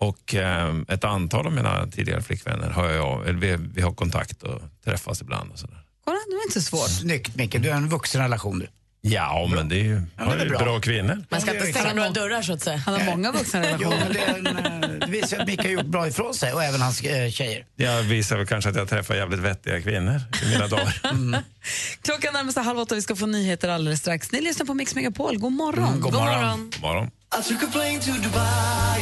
Och 0.00 0.34
eh, 0.34 0.74
ett 0.88 1.04
antal 1.04 1.46
av 1.46 1.52
mina 1.52 1.86
tidigare 1.86 2.22
flickvänner 2.22 2.70
har 2.70 2.88
jag, 2.88 3.28
eller 3.28 3.38
vi, 3.38 3.56
vi 3.74 3.82
har 3.82 3.92
kontakt 3.92 4.42
och 4.42 4.60
träffas 4.84 5.22
ibland. 5.22 5.52
Och 5.52 5.58
sådär. 5.58 5.84
Kolla, 6.04 6.18
det 6.28 6.34
var 6.34 6.42
inte 6.42 6.60
så 6.60 6.76
svårt. 6.76 6.90
Snyggt 6.90 7.36
Micke, 7.36 7.62
du 7.62 7.68
är 7.68 7.74
en 7.74 7.88
vuxen 7.88 8.22
relation 8.22 8.58
du. 8.58 8.66
Ja, 9.00 9.48
men 9.54 9.68
det 9.68 9.76
är 9.76 9.84
ju 9.84 10.02
Ja, 10.18 10.24
det 10.34 10.42
är 10.42 10.48
bra. 10.48 10.58
bra 10.58 10.80
kvinnor. 10.80 11.24
Man 11.30 11.40
ska 11.40 11.54
inte 11.54 11.66
stänga 11.72 11.94
några 11.94 12.10
dörrar 12.10 12.42
så 12.42 12.52
att 12.52 12.62
säga. 12.62 12.76
Han 12.76 12.94
har 12.94 13.04
många 13.04 13.32
vuxna 13.32 13.64
Jo, 13.80 13.90
relationer. 13.90 14.04
men 14.04 14.44
det, 14.44 14.60
är 14.60 14.68
en, 14.68 14.82
eh, 14.92 14.98
det 14.98 15.06
visar 15.06 15.38
att 15.38 15.46
Micke 15.46 15.62
har 15.62 15.70
gjort 15.70 15.86
bra 15.86 16.08
ifrån 16.08 16.34
sig 16.34 16.52
och 16.52 16.64
även 16.64 16.80
hans 16.80 17.00
eh, 17.00 17.30
tjejer. 17.30 17.64
Jag 17.76 18.02
visar 18.02 18.36
väl 18.36 18.46
kanske 18.46 18.70
att 18.70 18.76
jag 18.76 18.88
träffar 18.88 19.14
jävligt 19.14 19.40
vettiga 19.40 19.80
kvinnor 19.82 20.20
i 20.42 20.48
mina 20.50 20.66
dagar. 20.66 21.00
Klockan 22.02 22.32
närmar 22.34 22.52
sig 22.52 22.62
halv 22.62 22.78
åtta 22.78 22.94
vi 22.94 23.02
ska 23.02 23.16
få 23.16 23.26
nyheter 23.26 23.68
alldeles 23.68 24.00
strax. 24.00 24.32
Ni 24.32 24.40
lyssnar 24.40 24.66
på 24.66 24.74
Mix 24.74 24.94
Megapol. 24.94 25.38
God 25.38 25.52
morgon. 25.52 25.88
Mm, 25.88 26.00
god 26.00 26.14
morgon. 26.14 26.70
God 26.74 26.80
morgon. 26.82 27.06
I 27.40 27.42
took 27.48 27.62
a 27.62 27.66
plane 27.72 27.98
to 28.00 28.10
Dubai 28.10 29.00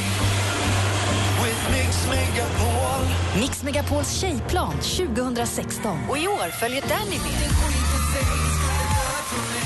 with 1.44 1.70
Mix 1.72 2.06
Megapol. 2.10 3.06
Mix 3.40 3.62
Megapols 3.62 4.20
tjejplan 4.20 4.72
2016. 4.80 5.98
Och 6.08 6.18
i 6.18 6.26
år 6.28 6.50
följer 6.50 6.82
Danny 6.88 7.18
med. 7.18 7.75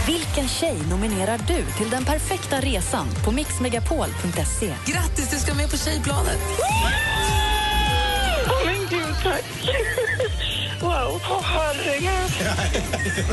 Vilken 0.07 0.49
tjej 0.49 0.77
nominerar 0.91 1.39
du 1.39 1.65
till 1.79 1.91
den 1.91 2.05
perfekta 2.05 2.61
resan 2.61 3.07
på 3.25 3.33
mixmegapol.se? 3.33 4.75
Grattis, 4.87 5.31
du 5.31 5.37
ska 5.37 5.55
med 5.55 5.71
på 5.71 5.77
tjejplanet. 5.77 6.39
Åh 8.47 8.67
men 8.67 8.87
gud, 8.91 9.15
tack. 9.23 9.45
Wow, 10.81 11.21
åh 11.31 11.43
herregud. 11.43 12.33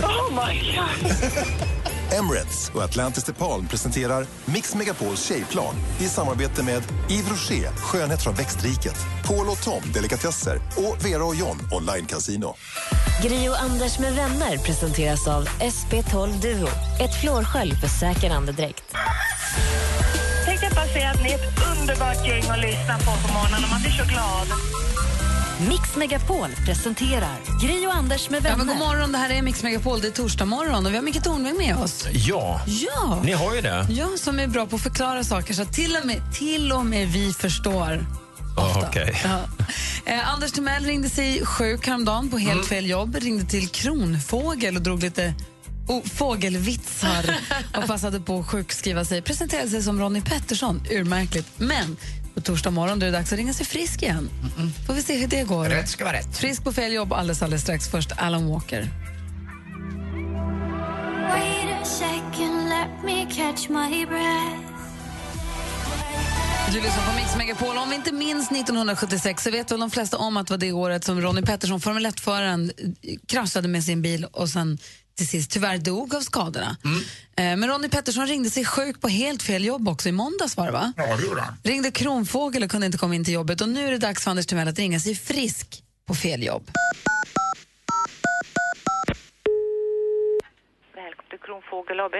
Oh 0.03 0.31
my 0.31 0.75
god. 0.75 1.76
Emirates 2.11 2.71
och 2.75 2.83
Atlantis 2.83 3.23
DePaul 3.23 3.67
presenterar 3.67 4.25
Mix 4.45 4.75
Megapols 4.75 5.25
tjejplan 5.25 5.75
i 5.99 6.03
samarbete 6.03 6.63
med 6.63 6.83
Yves 7.11 7.29
Rocher, 7.29 7.69
skönhet 7.77 8.23
från 8.23 8.35
växtriket, 8.35 8.95
Paul 9.25 9.49
och 9.49 9.63
Tom, 9.63 9.81
delikatesser 9.93 10.55
och 10.55 11.05
Vera 11.05 11.25
och 11.25 11.35
John, 11.35 11.57
online 11.71 12.05
casino. 12.05 12.55
Gri 13.23 13.49
och 13.49 13.61
Anders 13.61 13.99
med 13.99 14.15
vänner 14.15 14.57
presenteras 14.57 15.27
av 15.27 15.45
SP12 15.45 16.41
Duo. 16.41 16.67
Ett 16.99 17.21
flårskölj 17.21 17.75
för 17.75 17.87
säker 17.87 18.29
andedräkt. 18.29 18.95
Tänkte 20.45 20.65
jag 20.65 20.75
bara 20.75 20.87
säga 20.87 21.09
att 21.09 21.23
ni 21.23 21.29
är 21.29 21.35
ett 21.35 21.79
underbart 21.79 22.27
gäng 22.27 22.49
att 22.49 22.61
lyssna 22.61 22.97
på 22.97 23.27
på 23.27 23.33
morgonen 23.33 23.63
och 23.63 23.69
man 23.69 23.81
blir 23.81 23.91
så 23.91 24.05
glad. 24.05 24.47
Mix 25.59 25.95
Megapol 25.95 26.49
presenterar 26.65 27.37
Gri 27.61 27.87
och 27.87 27.95
Anders 27.95 28.29
med 28.29 28.37
Ja, 28.37 28.41
vänner. 28.43 28.57
men 28.57 28.67
god 28.67 28.77
morgon, 28.87 29.11
det 29.11 29.17
här 29.17 29.29
är 29.29 29.41
Mix 29.41 29.63
Megapol. 29.63 30.01
Det 30.01 30.07
är 30.07 30.11
torsdag 30.11 30.45
morgon 30.45 30.85
och 30.85 30.91
vi 30.91 30.95
har 30.95 31.03
Micke 31.03 31.23
Tornving 31.23 31.57
med 31.57 31.77
oss. 31.77 32.05
Ja, 32.11 32.61
Ja. 32.67 33.21
ni 33.25 33.31
har 33.31 33.55
ju 33.55 33.61
det. 33.61 33.85
Ja, 33.89 34.07
som 34.17 34.39
är 34.39 34.47
bra 34.47 34.65
på 34.65 34.75
att 34.75 34.81
förklara 34.81 35.23
saker 35.23 35.53
så 35.53 35.61
att 35.61 35.73
till 35.73 35.95
och 36.01 36.05
med, 36.07 36.21
till 36.33 36.71
och 36.71 36.85
med 36.85 37.07
vi 37.07 37.33
förstår. 37.33 38.05
Ja, 38.57 38.83
Okej. 38.87 39.21
Ja. 39.23 39.39
Eh, 40.05 40.33
Anders 40.33 40.51
Timell 40.51 40.85
ringde 40.85 41.09
sig 41.09 41.45
sjuk 41.45 41.87
häromdagen 41.87 42.29
på 42.29 42.37
helt 42.37 42.65
fel 42.67 42.89
jobb. 42.89 43.15
Ringde 43.15 43.45
till 43.45 43.67
Kronfågel 43.67 44.75
och 44.75 44.81
drog 44.81 45.01
lite 45.03 45.27
oh, 45.27 45.33
fågelvitsar 46.05 47.37
och 47.77 47.87
passade 47.87 48.19
på 48.19 48.39
att 48.39 48.47
sjukskriva 48.47 49.05
sig. 49.05 49.21
Presenterade 49.21 49.69
sig 49.69 49.83
som 49.83 49.99
Ronnie 49.99 50.21
Pettersson. 50.21 50.81
Urmärkligt. 50.91 51.47
Men 51.57 51.97
på 52.35 52.41
torsdag 52.41 52.71
morgon 52.71 52.99
då 52.99 53.05
är 53.05 53.11
det 53.11 53.17
dags 53.17 53.33
att 53.33 53.37
ringa 53.37 53.53
sig 53.53 53.65
frisk 53.65 54.03
igen. 54.03 54.29
Får 54.87 54.93
vi 54.93 55.01
se 55.01 55.17
hur 55.17 55.27
det 55.27 55.43
går. 55.43 55.65
Rätt 55.65 55.89
ska 55.89 56.05
vara 56.05 56.17
rätt. 56.17 56.37
Frisk 56.37 56.63
på 56.63 56.73
fel 56.73 56.93
jobb 56.93 57.13
alldeles, 57.13 57.41
alldeles 57.41 57.61
strax. 57.61 57.87
Först 57.87 58.11
Alan 58.17 58.49
Walker. 58.49 58.87
Wait 61.29 61.81
a 61.81 61.85
second, 61.85 62.69
let 62.69 63.03
me 63.05 63.25
catch 63.35 63.69
my 63.69 64.05
breath. 64.05 64.77
Du 66.73 66.81
lyssnar 66.81 67.05
på 67.09 67.15
Mix 67.15 67.37
Megapol. 67.37 67.77
Om 67.77 67.89
vi 67.89 67.95
inte 67.95 68.11
minns 68.11 68.51
1976 68.51 69.43
så 69.43 69.51
vet 69.51 69.71
väl 69.71 69.79
de 69.79 69.91
flesta 69.91 70.17
om 70.17 70.37
att 70.37 70.47
det 70.47 70.53
var 70.53 70.57
det 70.57 70.71
året 70.71 71.03
som 71.03 71.21
Ronnie 71.21 71.41
Pettersson, 71.41 71.81
Formel 71.81 72.05
1-föraren, 72.05 72.71
eh, 73.01 73.15
kraschade 73.27 73.67
med 73.67 73.83
sin 73.83 74.01
bil 74.01 74.25
och 74.25 74.49
sen 74.49 74.77
till 75.17 75.27
sist 75.27 75.51
tyvärr 75.51 75.77
dog 75.77 76.15
av 76.15 76.21
skadorna. 76.21 76.77
Eh, 77.37 77.43
Men 77.57 77.67
Ronnie 77.67 77.89
Pettersson 77.89 78.27
ringde 78.27 78.49
sig 78.49 78.65
sjuk 78.65 79.01
på 79.01 79.07
helt 79.07 79.43
fel 79.43 79.65
jobb 79.65 79.87
också. 79.89 80.09
I 80.09 80.11
måndags 80.11 80.57
var 80.57 80.65
det 80.65 80.71
va? 80.71 80.93
Ja, 80.97 81.15
det 81.15 81.23
gjorde 81.23 81.41
han. 81.41 81.53
Ringde 81.63 81.91
Kronfågel 81.91 82.63
och 82.63 82.71
kunde 82.71 82.85
inte 82.85 82.97
komma 82.97 83.15
in 83.15 83.25
till 83.25 83.33
jobbet 83.33 83.61
och 83.61 83.69
nu 83.69 83.87
är 83.87 83.91
det 83.91 83.97
dags 83.97 84.23
för 84.23 84.31
Anders 84.31 84.45
Timell 84.47 84.67
att 84.67 84.79
ringa 84.79 84.99
sig 84.99 85.15
frisk 85.15 85.83
på 86.07 86.15
fel 86.15 86.43
jobb. 86.43 86.69
Välkommen 90.95 91.29
till 91.29 91.39
Kronfågel 91.45 91.99
AB. 91.99 92.13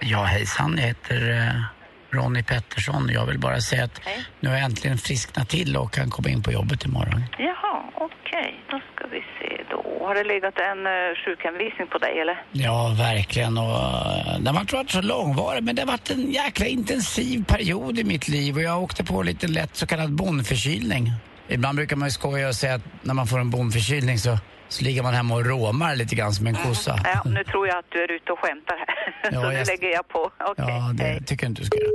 Ja, 0.00 0.24
hejsan. 0.24 0.76
Jag 0.78 0.86
heter 0.86 1.30
eh, 1.30 1.62
Ronny 2.10 2.42
Pettersson. 2.42 3.08
Jag 3.12 3.26
vill 3.26 3.38
bara 3.38 3.60
säga 3.60 3.84
att 3.84 4.00
Hej. 4.04 4.24
nu 4.40 4.48
har 4.48 4.56
jag 4.56 4.64
äntligen 4.64 4.98
frisknat 4.98 5.48
till 5.48 5.76
och 5.76 5.92
kan 5.92 6.10
komma 6.10 6.28
in 6.28 6.42
på 6.42 6.52
jobbet 6.52 6.84
imorgon. 6.84 7.24
Jaha, 7.38 7.82
okej. 7.94 8.60
Då 8.70 8.80
ska 8.94 9.06
vi 9.06 9.20
se 9.38 9.62
då. 9.70 10.06
Har 10.06 10.14
det 10.14 10.24
legat 10.24 10.54
en 10.58 10.86
uh, 10.86 11.16
sjukhemvisning 11.24 11.86
på 11.86 11.98
dig 11.98 12.20
eller? 12.20 12.42
Ja, 12.52 12.94
verkligen. 12.98 13.58
Och, 13.58 13.64
eh, 13.64 14.38
den 14.40 14.54
har 14.54 14.60
inte 14.60 14.74
varit 14.74 14.90
så 14.90 15.02
långvarig, 15.02 15.62
men 15.62 15.76
det 15.76 15.82
har 15.82 15.86
varit 15.86 16.10
en 16.10 16.30
jäkla 16.30 16.66
intensiv 16.66 17.44
period 17.44 17.98
i 17.98 18.04
mitt 18.04 18.28
liv 18.28 18.56
och 18.56 18.62
jag 18.62 18.82
åkte 18.82 19.04
på 19.04 19.22
lite 19.22 19.46
lätt 19.48 19.76
så 19.76 19.86
kallad 19.86 20.12
bondförkylning. 20.12 21.12
Ibland 21.48 21.76
brukar 21.76 21.96
man 21.96 22.08
ju 22.08 22.12
skoja 22.12 22.48
och 22.48 22.54
säga 22.54 22.74
att 22.74 22.82
när 23.02 23.14
man 23.14 23.26
får 23.26 23.38
en 23.38 23.50
bondförkylning 23.50 24.18
så, 24.18 24.38
så 24.68 24.84
ligger 24.84 25.02
man 25.02 25.14
hemma 25.14 25.34
och 25.34 25.46
råmar 25.46 25.96
lite 25.96 26.14
grann 26.14 26.32
som 26.32 26.46
en 26.46 26.54
kossa. 26.54 27.00
Ja, 27.04 27.22
nu 27.24 27.44
tror 27.44 27.68
jag 27.68 27.78
att 27.78 27.84
du 27.88 28.02
är 28.04 28.12
ute 28.12 28.32
och 28.32 28.38
skämtar 28.38 28.76
här. 28.78 29.14
Ja, 29.22 29.30
så 29.42 29.48
nu 29.48 29.54
jag- 29.56 29.66
lägger 29.66 29.88
jag 29.88 30.08
på. 30.08 30.30
Okej, 30.40 30.64
Ja, 30.68 30.90
det 30.94 31.02
hej. 31.04 31.24
tycker 31.26 31.44
jag 31.46 31.50
inte 31.50 31.62
du 31.62 31.66
ska 31.66 31.78
göra. 31.78 31.92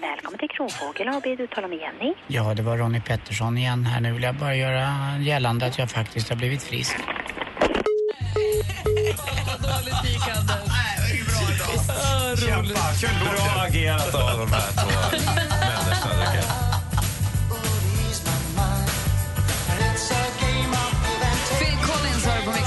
Välkommen 0.00 0.38
till 0.38 0.48
Kronfågel 0.48 1.08
AB. 1.08 1.22
Du 1.38 1.46
talar 1.46 1.68
med 1.68 1.78
Jenny. 1.78 2.14
Ja, 2.26 2.54
det 2.54 2.62
var 2.62 2.76
Ronny 2.76 3.00
Pettersson 3.00 3.58
igen 3.58 3.84
här. 3.84 4.00
Nu 4.00 4.12
vill 4.12 4.22
jag 4.22 4.34
bara 4.34 4.54
göra 4.54 4.88
gällande 5.20 5.66
att 5.66 5.78
jag 5.78 5.90
faktiskt 5.90 6.28
har 6.28 6.36
blivit 6.36 6.62
frisk. 6.62 6.96
Dåligt 8.86 10.04
gick, 10.04 10.28
Anders. 10.36 10.60
Kämpa. 13.00 13.24
Bra 13.24 13.62
agerat 13.62 14.14
av 14.14 14.38
de 14.38 14.52
här 14.52 14.70
två 14.72 15.16
människorna. 15.60 16.69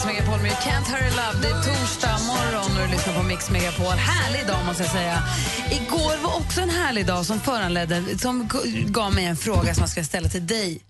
Mix 0.05 0.15
Megapol 0.15 0.41
med 0.41 0.51
Can't 0.51 0.85
Hurry 0.85 1.09
Love. 1.09 1.41
Det 1.41 1.47
är 1.47 1.63
torsdag 1.63 2.19
morgon 2.27 2.81
och 2.81 2.87
du 2.87 2.93
lyssnar 2.93 3.13
på 3.13 3.23
Mix 3.23 3.49
Megapol. 3.49 3.85
Härlig 3.85 4.47
dag 4.47 4.65
måste 4.65 4.83
jag 4.83 4.91
säga. 4.91 5.23
Igår 5.71 6.23
var 6.23 6.35
också 6.35 6.61
en 6.61 6.69
härlig 6.69 7.05
dag 7.05 7.25
som 7.25 7.39
föranledde, 7.39 8.17
som 8.17 8.49
gav 8.87 9.13
mig 9.13 9.25
en 9.25 9.37
fråga 9.37 9.73
som 9.73 9.81
jag 9.81 9.89
ska 9.89 10.03
ställa 10.03 10.29
till 10.29 10.47
dig, 10.47 10.81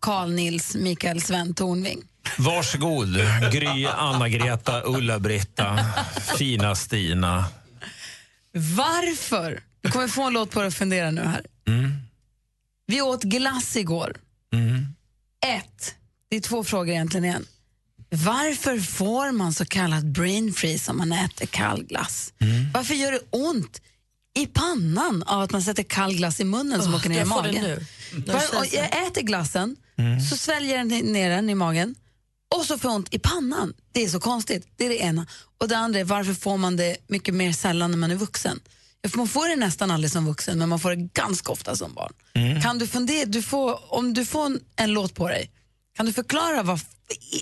Carl 0.00 0.32
Nils 0.32 0.74
Mikael 0.74 1.20
Sven 1.20 1.54
Tornving. 1.54 2.02
Varsågod, 2.38 3.16
Gry, 3.52 3.86
Anna-Greta, 3.86 4.82
Ulla-Britta, 4.84 5.78
fina 6.38 6.74
Stina. 6.74 7.44
Varför? 8.52 9.60
Du 9.80 9.90
kommer 9.90 10.08
få 10.08 10.22
en 10.22 10.32
låt 10.32 10.50
på 10.50 10.60
dig 10.60 10.68
att 10.68 10.74
fundera 10.74 11.10
nu 11.10 11.22
här. 11.22 11.46
Vi 12.86 13.02
åt 13.02 13.22
glass 13.22 13.76
igår. 13.76 14.16
Ett, 15.46 15.94
det 16.30 16.36
är 16.36 16.40
två 16.40 16.64
frågor 16.64 16.88
egentligen 16.88 17.24
igen. 17.24 17.46
Varför 18.10 18.80
får 18.80 19.32
man 19.32 19.52
så 19.52 19.64
kallad 19.64 20.12
brain 20.12 20.52
freeze 20.52 20.90
om 20.90 20.98
man 20.98 21.12
äter 21.12 21.46
kall 21.46 21.84
glass? 21.84 22.32
Varför 22.74 22.94
gör 22.94 23.12
det 23.12 23.20
ont 23.30 23.80
i 24.38 24.46
pannan 24.46 25.22
av 25.22 25.40
att 25.42 25.50
man 25.50 25.62
sätter 25.62 25.82
kall 25.82 26.14
glass 26.14 26.40
i 26.40 26.44
munnen 26.44 26.82
som 26.82 26.94
Åh, 26.94 26.98
åker 27.00 27.08
ner 27.08 27.22
i 27.22 27.24
magen? 27.24 27.62
nu. 27.64 27.84
Var, 28.26 28.58
och 28.58 28.66
jag 28.72 29.06
äter 29.06 29.22
glassen, 29.22 29.76
så 30.30 30.36
sväljer 30.36 30.76
jag 30.76 30.88
den 30.88 30.98
ner 31.12 31.30
den 31.30 31.50
i 31.50 31.54
magen 31.54 31.94
och 32.56 32.64
så 32.64 32.78
får 32.78 32.90
jag 32.90 32.96
ont 32.96 33.14
i 33.14 33.18
pannan. 33.18 33.74
Det 33.92 34.04
är 34.04 34.08
så 34.08 34.20
konstigt. 34.20 34.68
Det 34.76 34.84
är 34.84 34.88
det 34.88 34.98
ena. 35.02 35.26
Och 35.60 35.68
det 35.68 35.76
andra 35.76 36.00
är 36.00 36.04
varför 36.04 36.34
får 36.34 36.56
man 36.56 36.76
det 36.76 36.96
mycket 37.06 37.34
mer 37.34 37.52
sällan 37.52 37.90
när 37.90 37.98
man 37.98 38.10
är 38.10 38.14
vuxen? 38.16 38.60
Man 39.14 39.28
får 39.28 39.48
det 39.48 39.56
nästan 39.56 39.90
aldrig 39.90 40.10
som 40.10 40.26
vuxen, 40.26 40.58
men 40.58 40.68
man 40.68 40.80
får 40.80 40.90
det 40.90 40.96
ganska 41.14 41.52
ofta 41.52 41.76
som 41.76 41.94
barn. 41.94 42.12
Kan 42.62 42.78
du 42.78 42.86
fundera, 42.86 43.24
du 43.26 43.42
får, 43.42 43.94
om 43.94 44.14
du 44.14 44.26
får 44.26 44.46
en, 44.46 44.60
en 44.76 44.90
låt 44.90 45.14
på 45.14 45.28
dig, 45.28 45.50
kan 45.96 46.06
du 46.06 46.12
förklara 46.12 46.62
vad, 46.62 46.80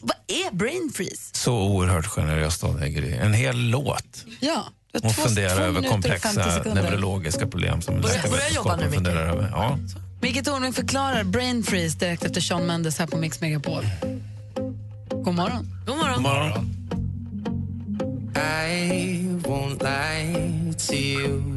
vad 0.03 0.17
är 0.27 0.55
brain 0.55 0.91
freeze? 0.95 1.23
Så 1.33 1.55
oerhört 1.63 2.07
generöst 2.07 2.65
av 2.65 2.81
dig, 2.81 2.91
Gry. 2.91 3.13
En 3.13 3.33
hel 3.35 3.57
låt. 3.59 4.25
Ja, 4.41 4.65
du 4.93 4.99
har 5.03 5.09
Och 5.11 5.15
två- 5.17 5.23
fundera 5.23 5.51
två 5.51 5.61
över 5.63 5.81
minuter 5.81 5.97
och 5.99 6.21
50 6.21 6.43
komplexa 6.43 6.75
neurologiska 6.75 7.47
problem 7.47 7.83
som 7.83 8.01
Börja- 8.01 8.23
börja 8.31 8.51
jobba 8.51 8.77
läkarvetenskapen 8.77 8.89
nu, 8.89 8.95
funderar 8.95 9.27
över. 9.33 9.49
Ja. 9.53 9.79
Micke 10.21 10.45
Tornving 10.45 10.73
förklarar 10.73 11.25
brain 11.25 11.63
freeze 11.65 11.99
direkt 11.99 12.25
efter 12.25 12.41
Sean 12.41 12.67
Mendes 12.67 12.99
här 12.99 13.07
på 13.07 13.17
Mix 13.17 13.41
Megapol. 13.41 13.85
God 15.11 15.35
morgon. 15.35 15.83
God 15.87 15.97
morgon. 15.97 16.15
God 16.15 16.23
morgon. 16.23 16.73
I 18.37 19.29
won't 19.43 19.83
lie 19.83 20.73
to 20.89 20.95
you. 20.95 21.56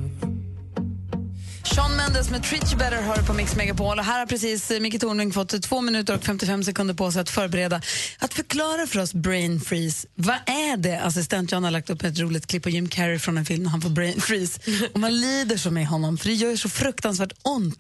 Sean 1.76 1.96
Mendes 1.96 2.30
med 2.30 2.44
Treat 2.44 2.72
You 2.72 2.78
Better 2.78 3.02
hör 3.02 3.24
på 3.24 3.34
Mix 3.34 3.56
Megapol. 3.56 4.00
Och 4.00 4.06
här 4.06 4.20
har 4.20 4.26
precis 4.26 4.72
eh, 4.72 4.80
Micke 4.80 5.00
Tornving 5.00 5.34
fått 5.34 5.62
två 5.62 5.82
minuter 5.82 6.16
och 6.16 6.24
55 6.24 6.64
sekunder 6.64 6.94
på 6.94 7.12
sig 7.12 7.22
att 7.22 7.30
förbereda, 7.30 7.82
att 8.20 8.34
förklara 8.34 8.88
för 8.88 9.00
oss 9.00 9.14
brain 9.14 9.62
freeze. 9.62 10.08
Vad 10.16 10.36
är 10.46 10.78
det? 10.78 11.02
Assistent 11.02 11.52
John 11.52 11.64
har 11.64 11.72
lagt 11.72 11.90
upp 11.90 12.04
ett 12.04 12.20
roligt 12.20 12.48
klipp 12.48 12.64
på 12.64 12.70
Jim 12.70 12.88
Carrey 12.90 13.20
från 13.20 13.38
en 13.38 13.46
film 13.46 13.64
när 13.64 13.70
han 13.70 13.82
får 13.82 13.90
brain 13.90 14.22
freeze. 14.22 14.60
Och 14.94 15.00
man 15.00 15.22
lider 15.22 15.58
så 15.58 15.72
med 15.72 15.88
honom, 15.88 16.18
för 16.18 16.26
det 16.28 16.34
gör 16.34 16.56
så 16.56 16.70
fruktansvärt 16.70 17.34
ont. 17.42 17.80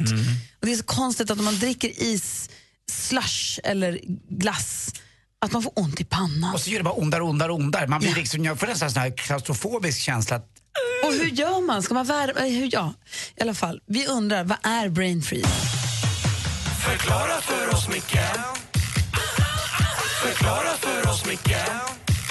Och 0.59 0.65
det 0.65 0.71
är 0.71 0.75
så 0.75 0.83
konstigt 0.83 1.31
att 1.31 1.39
om 1.39 1.45
man 1.45 1.59
dricker 1.59 2.03
is, 2.03 2.49
slush 2.91 3.59
eller 3.63 3.99
glass, 4.29 4.93
att 5.41 5.51
man 5.51 5.63
får 5.63 5.73
ont 5.75 6.01
i 6.01 6.03
pannan. 6.03 6.53
Och 6.53 6.61
så 6.61 6.69
gör 6.69 6.77
det 6.77 6.83
bara 6.83 6.93
ondare, 6.93 7.23
ondare, 7.23 7.51
ondare. 7.51 7.87
Man 7.87 7.99
blir 7.99 8.15
liksom, 8.15 8.45
jag 8.45 8.59
får 8.59 8.67
nästan 8.67 8.91
sån 8.91 9.01
här 9.01 9.17
klaustrofobisk 9.17 9.99
känsla 9.99 10.35
att 10.35 10.58
Och 11.03 11.13
hur 11.13 11.27
gör 11.29 11.61
man? 11.67 11.83
Ska 11.83 11.93
man 11.93 12.05
värma? 12.05 12.39
eh, 12.39 12.53
Hur, 12.53 12.69
ja, 12.71 12.93
i 13.35 13.41
alla 13.41 13.53
fall. 13.53 13.81
Vi 13.87 14.07
undrar, 14.07 14.43
vad 14.43 14.57
är 14.63 14.89
brain 14.89 15.21
freeze? 15.21 15.47
Förklara 16.85 17.41
för 17.41 17.73
oss, 17.75 17.87
Micke 17.87 18.19
Förklara 20.23 20.77
för 20.79 21.09
oss, 21.09 21.25
Micke 21.25 21.55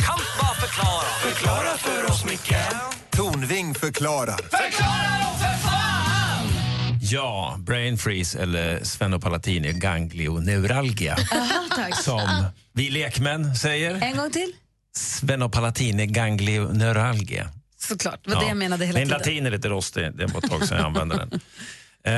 Kan 0.07 0.19
bara 0.41 0.55
förklara 0.55 1.09
Förklara 1.23 1.77
för 1.77 2.11
oss, 2.11 2.25
Micke 2.25 2.55
Tornving 3.11 3.75
förklarar. 3.75 4.37
Förklara 4.37 5.19
då 5.33 5.39
för 5.39 5.69
fan! 5.69 6.49
Ja, 7.03 7.57
brain 7.59 7.99
freeze 7.99 8.39
eller 8.43 8.85
sphenopalatini 8.85 9.73
ganglioneuralgia. 9.73 11.17
Aha. 11.33 11.93
Som 12.03 12.45
vi 12.73 12.91
lekmän 12.91 13.55
säger. 13.57 14.03
En 14.03 14.17
gång 14.17 14.31
till. 14.31 14.53
Sphenopalatini 14.97 16.07
ganglioneuralgia. 16.07 17.49
Såklart, 17.79 18.21
det 18.25 18.35
var 18.35 18.41
det 18.41 18.49
jag 18.49 18.57
menade 18.57 18.87
hela 18.87 18.99
Min 18.99 19.07
tiden. 19.07 19.19
latin 19.19 19.47
är 19.47 19.51
lite 19.51 19.69
rostig, 19.69 20.17
det 20.17 20.27
var 20.27 20.39
ett 20.45 20.51
tag 20.51 20.65
sedan 20.69 20.79
jag 20.79 20.87
använde 20.87 21.17
den. 21.17 21.41
Eh, 22.05 22.13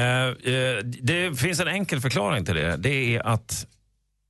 eh, 0.54 0.78
det 0.84 1.38
finns 1.40 1.60
en 1.60 1.68
enkel 1.68 2.00
förklaring 2.00 2.44
till 2.44 2.54
det. 2.54 2.76
Det 2.76 3.16
är 3.16 3.26
att 3.26 3.66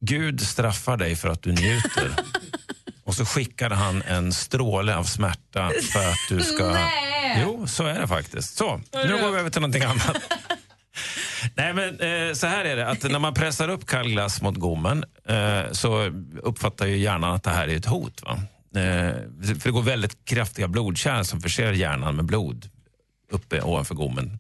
Gud 0.05 0.41
straffar 0.41 0.97
dig 0.97 1.17
för 1.17 1.29
att 1.29 1.43
du 1.43 1.53
njuter. 1.53 2.11
Och 3.05 3.15
så 3.15 3.25
skickar 3.25 3.71
han 3.71 4.03
en 4.03 4.33
stråle 4.33 4.97
av 4.97 5.05
smärta 5.05 5.71
för 5.93 6.09
att 6.11 6.19
du 6.29 6.41
ska... 6.41 6.69
Nej! 6.73 7.43
Jo, 7.43 7.67
så 7.67 7.87
är 7.87 8.01
det 8.01 8.09
faktiskt. 8.09 8.57
Så, 8.57 8.81
nu 8.93 9.19
går 9.21 9.31
vi 9.33 9.39
över 9.39 9.51
till 9.51 9.61
någonting 9.61 9.83
annat. 9.83 10.17
Nej, 11.55 11.73
men 11.75 12.01
eh, 12.01 12.35
så 12.35 12.47
här 12.47 12.65
är 12.65 12.77
det, 12.77 12.89
att 12.89 13.03
när 13.03 13.19
man 13.19 13.35
pressar 13.35 13.69
upp 13.69 13.87
kall 13.87 14.09
glass 14.11 14.43
mot 14.43 14.57
gommen 14.57 15.05
eh, 15.29 15.73
så 15.73 16.13
uppfattar 16.43 16.87
ju 16.87 16.97
hjärnan 16.97 17.35
att 17.35 17.43
det 17.43 17.51
här 17.51 17.69
är 17.69 17.77
ett 17.77 17.87
hot. 17.87 18.23
Va? 18.23 18.39
Eh, 18.77 19.15
för 19.43 19.65
det 19.65 19.71
går 19.71 19.83
väldigt 19.83 20.25
kraftiga 20.25 20.69
blodkärl 20.69 21.25
som 21.25 21.41
förser 21.41 21.73
hjärnan 21.73 22.17
med 22.17 22.25
blod 22.25 22.71
uppe 23.31 23.63
ovanför 23.63 23.95
gommen. 23.95 24.39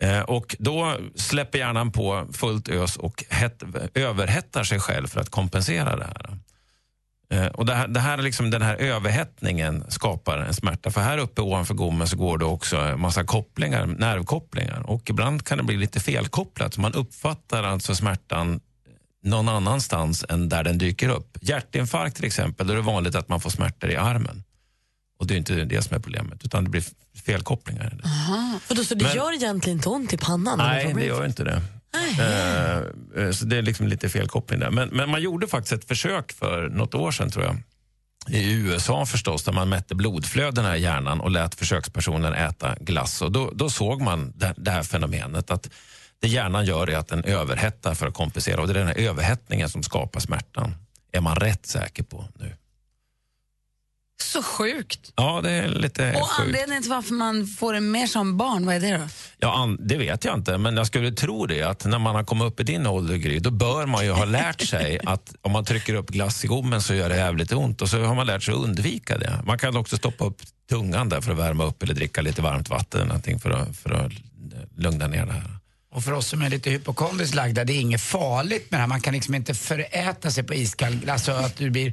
Eh, 0.00 0.20
och 0.20 0.56
då 0.58 0.96
släpper 1.14 1.58
hjärnan 1.58 1.92
på 1.92 2.26
fullt 2.32 2.68
ös 2.68 2.96
och 2.96 3.24
het, 3.28 3.62
överhettar 3.94 4.64
sig 4.64 4.80
själv 4.80 5.06
för 5.06 5.20
att 5.20 5.30
kompensera 5.30 5.96
det 5.96 6.04
här. 6.04 6.38
Eh, 7.30 7.46
och 7.46 7.66
det 7.66 7.74
här, 7.74 7.88
det 7.88 8.00
här 8.00 8.18
liksom, 8.18 8.50
den 8.50 8.62
här 8.62 8.76
överhettningen 8.76 9.84
skapar 9.88 10.38
en 10.38 10.54
smärta. 10.54 10.90
För 10.90 11.00
här 11.00 11.18
uppe 11.18 11.42
ovanför 11.42 11.74
gommen 11.74 12.08
så 12.08 12.16
går 12.16 12.38
det 12.38 12.44
också 12.44 12.76
en 12.76 13.00
massa 13.00 13.24
kopplingar, 13.24 13.86
nervkopplingar. 13.86 14.90
Och 14.90 15.10
ibland 15.10 15.44
kan 15.46 15.58
det 15.58 15.64
bli 15.64 15.76
lite 15.76 16.00
felkopplat. 16.00 16.74
Så 16.74 16.80
man 16.80 16.94
uppfattar 16.94 17.62
alltså 17.62 17.94
smärtan 17.94 18.60
någon 19.22 19.48
annanstans 19.48 20.24
än 20.28 20.48
där 20.48 20.64
den 20.64 20.78
dyker 20.78 21.08
upp. 21.08 21.38
Hjärtinfarkt 21.40 22.16
till 22.16 22.24
exempel, 22.24 22.66
då 22.66 22.72
är 22.72 22.76
det 22.76 22.82
vanligt 22.82 23.14
att 23.14 23.28
man 23.28 23.40
får 23.40 23.50
smärtor 23.50 23.90
i 23.90 23.96
armen. 23.96 24.42
Och 25.18 25.26
det 25.26 25.34
är 25.34 25.38
inte 25.38 25.54
det 25.64 25.82
som 25.82 25.96
är 25.96 26.00
problemet, 26.00 26.44
utan 26.44 26.64
det 26.64 26.70
blir 26.70 26.84
felkopplingar. 27.24 28.00
Aha. 28.04 28.58
Då, 28.68 28.84
så 28.84 28.94
det 28.94 29.04
Men- 29.04 29.16
gör 29.16 29.34
egentligen 29.34 29.78
inte 29.78 29.88
ont 29.88 30.12
i 30.12 30.16
pannan? 30.16 30.58
Nej, 30.58 30.92
det 30.94 31.04
gör 31.04 31.26
inte 31.26 31.44
det. 31.44 31.62
Eh, 32.18 33.30
så 33.30 33.44
det 33.44 33.56
är 33.56 33.62
liksom 33.62 33.86
lite 33.86 34.08
felkoppling 34.08 34.60
där. 34.60 34.70
Men, 34.70 34.88
men 34.88 35.10
man 35.10 35.22
gjorde 35.22 35.46
faktiskt 35.46 35.72
ett 35.72 35.84
försök 35.84 36.32
för 36.32 36.68
något 36.68 36.94
år 36.94 37.10
sedan 37.10 37.30
tror 37.30 37.44
jag. 37.44 37.56
I 38.28 38.52
USA 38.52 39.06
förstås, 39.06 39.44
där 39.44 39.52
man 39.52 39.68
mätte 39.68 39.94
blodflödena 39.94 40.76
i 40.76 40.82
hjärnan 40.82 41.20
och 41.20 41.30
lät 41.30 41.54
försökspersonen 41.54 42.32
äta 42.32 42.74
glass. 42.80 43.22
Och 43.22 43.32
då, 43.32 43.50
då 43.54 43.70
såg 43.70 44.02
man 44.02 44.32
det, 44.36 44.54
det 44.56 44.70
här 44.70 44.82
fenomenet 44.82 45.50
att 45.50 45.70
det 46.20 46.28
hjärnan 46.28 46.64
gör 46.64 46.90
är 46.90 46.96
att 46.96 47.08
den 47.08 47.24
överhettar 47.24 47.94
för 47.94 48.06
att 48.06 48.14
kompensera. 48.14 48.60
Och 48.60 48.66
det 48.66 48.72
är 48.72 48.78
den 48.78 48.86
här 48.86 48.98
överhettningen 48.98 49.68
som 49.68 49.82
skapar 49.82 50.20
smärtan. 50.20 50.74
Är 51.12 51.20
man 51.20 51.36
rätt 51.36 51.66
säker 51.66 52.02
på 52.02 52.24
nu. 52.38 52.56
Så 54.22 54.42
sjukt. 54.42 55.12
Ja, 55.16 55.40
det 55.42 55.50
är 55.50 55.68
lite 55.68 56.12
Och 56.12 56.30
sjukt. 56.30 56.40
anledningen 56.48 56.82
till 56.82 56.90
varför 56.90 57.14
man 57.14 57.46
får 57.46 57.72
det 57.74 57.80
mer 57.80 58.06
som 58.06 58.36
barn, 58.36 58.66
vad 58.66 58.74
är 58.74 58.80
det 58.80 58.96
då? 58.98 59.04
Ja, 59.38 59.68
det 59.78 59.96
vet 59.96 60.24
jag 60.24 60.34
inte, 60.34 60.58
men 60.58 60.76
jag 60.76 60.86
skulle 60.86 61.12
tro 61.12 61.46
det 61.46 61.62
att 61.62 61.84
när 61.84 61.98
man 61.98 62.14
har 62.14 62.24
kommit 62.24 62.44
upp 62.44 62.60
i 62.60 62.62
din 62.62 62.86
ålder, 62.86 63.16
Gry, 63.16 63.38
då 63.38 63.50
bör 63.50 63.86
man 63.86 64.04
ju 64.04 64.10
ha 64.10 64.24
lärt 64.24 64.60
sig 64.60 65.00
att 65.06 65.34
om 65.42 65.52
man 65.52 65.64
trycker 65.64 65.94
upp 65.94 66.10
glass 66.10 66.44
i 66.44 66.48
gommen 66.48 66.82
så 66.82 66.94
gör 66.94 67.08
det 67.08 67.16
jävligt 67.16 67.52
ont 67.52 67.82
och 67.82 67.88
så 67.88 68.02
har 68.04 68.14
man 68.14 68.26
lärt 68.26 68.42
sig 68.42 68.54
att 68.54 68.60
undvika 68.60 69.18
det. 69.18 69.40
Man 69.44 69.58
kan 69.58 69.76
också 69.76 69.96
stoppa 69.96 70.24
upp 70.24 70.42
tungan 70.68 71.08
där 71.08 71.20
för 71.20 71.32
att 71.32 71.38
värma 71.38 71.64
upp 71.64 71.82
eller 71.82 71.94
dricka 71.94 72.20
lite 72.22 72.42
varmt 72.42 72.68
vatten 72.68 73.00
eller 73.00 73.08
någonting 73.08 73.40
för 73.40 73.50
att, 73.50 73.76
för 73.76 73.90
att 73.90 74.12
lugna 74.76 75.06
ner 75.06 75.26
det 75.26 75.32
här. 75.32 75.59
Och 75.92 76.04
för 76.04 76.12
oss 76.12 76.26
som 76.28 76.42
är 76.42 76.50
lite 76.50 76.70
hypokondriskt 76.70 77.34
lagda, 77.34 77.64
det 77.64 77.72
är 77.72 77.80
inget 77.80 78.00
farligt 78.00 78.70
med 78.70 78.78
det 78.78 78.82
här. 78.82 78.88
Man 78.88 79.00
kan 79.00 79.14
liksom 79.14 79.34
inte 79.34 79.54
föräta 79.54 80.30
sig 80.30 80.44
på 80.44 80.54
iskall 80.54 80.94
glass 80.94 81.24
så 81.24 81.32
att 81.32 81.56
du 81.56 81.70
blir 81.70 81.92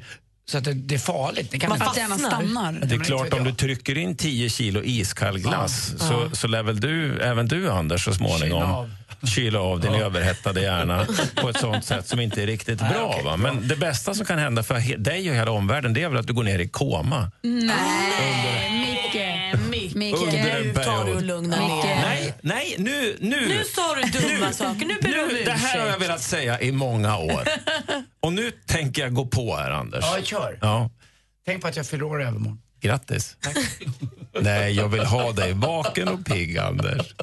så 0.50 0.58
att 0.58 0.64
det, 0.64 0.74
det 0.74 0.95
är 0.95 1.00
farligt. 1.00 1.52
Det 1.52 1.60
kan 1.60 1.70
Man 1.70 1.76
inte- 1.82 2.00
fastnar. 2.02 2.18
Stannar. 2.30 2.72
Det 2.86 2.95
är 2.95 3.00
klart, 3.00 3.34
om 3.34 3.43
du 3.43 3.52
trycker 3.54 3.98
in 3.98 4.16
10 4.16 4.50
kilo 4.50 4.82
iskall 4.84 5.39
glass 5.39 5.93
Ja. 6.00 6.06
så, 6.06 6.14
Ja. 6.14 6.36
så 6.36 6.48
lär 6.48 6.64
väl 6.64 6.80
du, 6.80 7.22
även 7.22 7.48
du 7.48 7.70
Anders 7.72 8.04
så 8.06 8.14
Kyla 8.14 8.28
småningom 8.30 8.64
av. 8.64 8.91
kyla 9.36 9.60
av 9.60 9.80
din 9.80 9.93
överhettade 9.93 10.62
hjärna 10.62 11.08
på 11.41 11.50
ett 11.50 11.60
sånt 11.60 11.86
sätt 11.86 12.08
som 12.08 12.20
inte 12.20 12.43
är 12.43 12.48
riktigt 12.48 12.82
Nej, 12.82 12.89
bra. 12.93 13.08
okej, 13.10 13.24
va? 13.24 13.38
bra. 13.38 13.54
Men 13.54 13.68
det 13.68 13.76
bästa 13.76 14.14
som 14.14 14.26
kan 14.26 14.39
hända 14.39 14.64
för 14.64 14.98
dig 14.98 15.30
och 15.30 15.36
hela 15.36 15.52
omvärlden 15.52 15.93
det 15.93 16.04
är 16.04 16.10
väl 16.10 16.18
att 16.20 16.28
du 16.28 16.34
går 16.34 16.43
ner 16.43 16.60
i 16.60 16.68
koma. 16.68 17.32
Nej, 17.41 18.72
Micke. 18.80 19.66
Micke. 19.98 20.16
Under 20.18 20.62
en 20.62 20.74
tar 20.74 20.84
du 20.84 20.91
och 20.91 21.06
period. 21.06 21.24
lugnar 21.24 21.58
ner 21.58 21.95
Nej, 22.02 22.34
nej, 22.41 22.76
nu... 22.78 23.18
Nu, 23.20 23.48
Nu 23.48 23.64
sa 23.76 23.95
du 23.95 24.20
dumma 24.20 24.54
saker, 24.54 24.86
nu 24.86 24.95
ber 25.02 25.10
du 25.10 25.24
om 25.24 25.28
nu, 25.30 25.43
Det 25.43 25.52
här 25.52 25.80
har 25.80 25.86
jag 25.86 25.88
ursäkt. 25.95 26.04
velat 26.10 26.22
säga 26.22 26.62
i 26.62 26.72
många 26.72 27.18
år. 27.18 27.48
Och 28.20 28.34
nu 28.34 28.52
tänker 28.52 29.02
jag 29.02 29.14
gå 29.14 29.26
på 29.26 29.56
här, 29.56 29.72
Anders. 29.72 30.06
Ja, 30.18 30.24
kör. 30.24 30.58
Ja. 30.62 30.89
Tänk 31.45 31.62
på 31.62 31.68
att 31.68 31.76
jag 31.76 31.88
fyller 31.88 32.04
år 32.04 32.22
i 32.22 32.26
övermorgon. 32.26 32.62
Grattis. 32.82 33.38
Nej, 34.41 34.74
jag 34.74 34.88
vill 34.89 35.06
ha 35.06 35.32
dig 35.32 35.54
vaken 35.54 36.08
och 36.08 36.26
pigg, 36.26 36.58
Anders. 36.58 37.14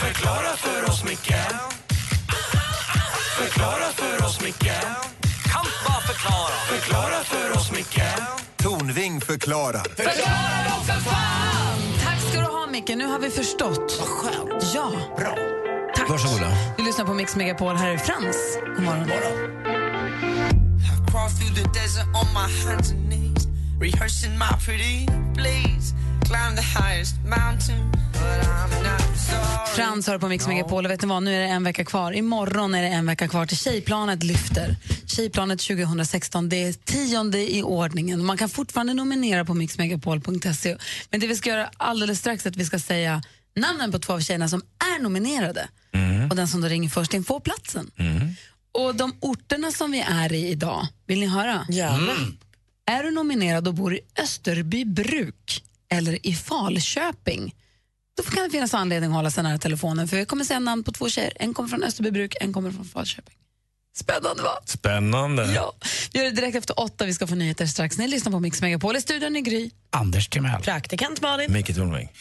Förklara 0.00 0.56
för 0.56 0.90
oss, 0.90 1.04
Micke 1.04 1.34
Förklara 3.38 3.92
för 3.94 4.24
oss, 4.26 4.40
Micke 4.40 4.72
Kan 5.52 5.66
bara 5.86 6.00
förklara 6.00 6.54
Förklara 6.68 7.24
för 7.24 7.56
oss, 7.58 7.72
Micke 7.72 8.02
Tornving 8.62 9.20
förklarar. 9.20 9.84
Förklara 9.96 10.64
då 10.64 10.84
för 10.84 11.00
fan! 11.00 11.78
Tack 12.04 12.20
ska 12.20 12.40
du 12.40 12.46
ha, 12.46 12.66
Micke. 12.66 12.88
Nu 12.88 13.06
har 13.06 13.18
vi 13.18 13.30
förstått. 13.30 13.96
Vad 14.00 14.08
skönt. 14.08 14.64
Ja. 14.74 14.92
Bra. 15.16 15.36
Tack. 15.94 16.10
Varsågoda. 16.10 16.52
Vi 16.76 16.82
lyssnar 16.82 17.04
på 17.04 17.14
Mix 17.14 17.36
Megapol. 17.36 17.76
Här 17.76 17.90
är 17.90 17.98
Frans. 17.98 18.58
God 18.76 18.84
morgon. 18.84 19.08
I 19.08 19.12
crawl 21.10 21.28
through 21.28 21.54
the 21.54 21.68
desert 21.80 22.06
on 22.06 22.26
my 22.34 22.48
hands 22.64 22.90
and 22.90 23.08
knees 23.08 23.46
Rehearsing 23.80 24.38
my 24.38 24.48
pretty 24.64 25.06
please 25.34 25.94
Climb 26.30 26.56
the 26.56 26.62
highest 26.62 27.14
mountain 27.24 27.90
But 28.12 28.46
I'm 28.46 28.82
not 28.82 29.16
sorry 29.16 29.76
Frans 29.76 30.06
hör 30.06 30.18
på 30.18 30.28
Mix 30.28 30.46
Megapol. 30.46 30.84
Och 30.84 30.90
vet 30.90 31.02
ni 31.02 31.08
vad? 31.08 31.22
Nu 31.22 31.34
är 31.34 31.40
det 31.40 31.46
en 31.46 31.64
vecka 31.64 31.84
kvar. 31.84 32.12
Imorgon 32.12 32.74
är 32.74 32.82
det 32.82 32.88
en 32.88 33.06
vecka 33.06 33.28
kvar 33.28 33.46
till 33.46 33.56
Tjejplanet 33.56 34.22
lyfter. 34.22 34.76
Tjejplanet 35.06 35.60
2016, 35.60 36.48
det 36.48 36.56
är 36.56 36.72
tionde 36.72 37.56
i 37.56 37.62
ordningen. 37.62 38.24
Man 38.24 38.36
kan 38.36 38.48
fortfarande 38.48 38.94
nominera 38.94 39.44
på 39.44 39.54
mixmegapol.se. 39.54 40.76
Men 41.10 41.20
det 41.20 41.26
vi 41.26 41.36
ska 41.36 41.50
göra 41.50 41.70
alldeles 41.76 42.18
strax 42.18 42.46
är 42.46 42.50
att 42.50 42.56
vi 42.56 42.64
ska 42.64 42.78
säga 42.78 43.22
namnen 43.56 43.92
på 43.92 43.98
två 43.98 44.12
av 44.12 44.20
tjejerna 44.20 44.48
som 44.48 44.62
är 44.96 45.02
nominerade. 45.02 45.68
Och 46.30 46.36
den 46.36 46.48
som 46.48 46.60
då 46.60 46.68
ringer 46.68 46.88
först 46.88 47.14
in 47.14 47.24
får 47.24 47.40
platsen. 47.40 47.90
Och 48.72 48.94
de 48.94 49.16
orterna 49.20 49.72
som 49.72 49.90
vi 49.90 50.00
är 50.00 50.32
i 50.32 50.48
idag, 50.48 50.86
vill 51.06 51.20
ni 51.20 51.26
höra? 51.26 51.66
Gärna. 51.68 52.12
Är 52.86 53.02
du 53.02 53.10
nominerad 53.10 53.68
och 53.68 53.74
bor 53.74 53.94
i 53.94 54.00
Österbybruk 54.22 55.64
eller 55.90 56.26
i 56.26 56.34
Falköping 56.34 57.54
då 58.16 58.22
kan 58.22 58.44
det 58.44 58.50
finnas 58.50 58.74
anledning 58.74 59.10
att 59.10 59.16
hålla 59.16 59.30
sig 59.30 59.42
nära 59.42 59.58
telefonen 59.58 60.08
för 60.08 60.16
jag 60.16 60.28
kommer 60.28 60.44
säga 60.44 60.58
namn 60.58 60.84
på 60.84 60.92
två 60.92 61.08
tjejer. 61.08 61.32
En 61.36 61.54
kommer 61.54 61.68
från 61.68 61.82
Österbybruk, 61.82 62.34
en 62.40 62.52
kommer 62.52 62.70
från 62.70 62.84
Falköping. 62.84 63.34
Spännande 63.96 64.42
va? 64.42 64.50
Spännande. 64.64 65.52
Ja. 65.52 65.74
Vi 66.12 66.18
gör 66.18 66.26
det 66.26 66.32
direkt 66.32 66.56
efter 66.56 66.80
åtta, 66.80 67.04
vi 67.04 67.14
ska 67.14 67.26
få 67.26 67.34
nyheter 67.34 67.66
strax. 67.66 67.98
Ni 67.98 68.08
lyssnar 68.08 68.32
på 68.32 68.40
Mix 68.40 68.62
Megapol. 68.62 68.96
I 68.96 69.00
studion 69.00 69.36
är 69.36 69.40
Gry. 69.40 69.70
Anders 69.90 70.28
Timell. 70.28 70.62
Praktikant 70.62 71.20
Malin. 71.20 71.52
Micke 71.52 71.74
Tornving. 71.74 72.12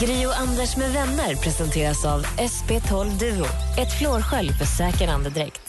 Gri 0.00 0.26
och 0.26 0.38
Anders 0.38 0.76
med 0.76 0.92
vänner 0.92 1.34
presenteras 1.34 2.04
av 2.04 2.24
SP12 2.24 3.18
Duo. 3.18 3.46
Ett 3.78 3.98
flårskölj 3.98 4.52
för 4.52 4.64
säker 4.64 5.08
andedräkt. 5.08 5.60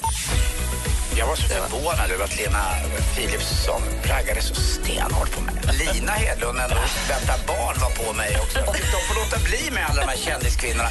Jag 1.17 1.27
var 1.27 1.35
så 1.35 1.47
förvånad 1.47 2.11
över 2.11 2.23
att 2.23 2.37
Lena 2.37 2.63
Philipsson 3.15 3.81
raggade 4.03 4.41
så 4.41 4.55
stenhårt 4.55 5.31
på 5.35 5.41
mig. 5.41 5.55
Lina 5.79 6.11
Hedlund, 6.11 6.59
ändå 6.59 6.75
väntar 7.09 7.39
barn, 7.47 7.75
var 7.81 7.89
på 7.89 8.13
mig 8.13 8.37
också. 8.43 8.59
De 8.59 8.99
får 9.07 9.15
låta 9.21 9.37
bli 9.49 9.71
med 9.71 9.85
alla 9.89 10.01
de 10.01 10.07
här 10.07 10.17
kändiskvinnorna. 10.17 10.89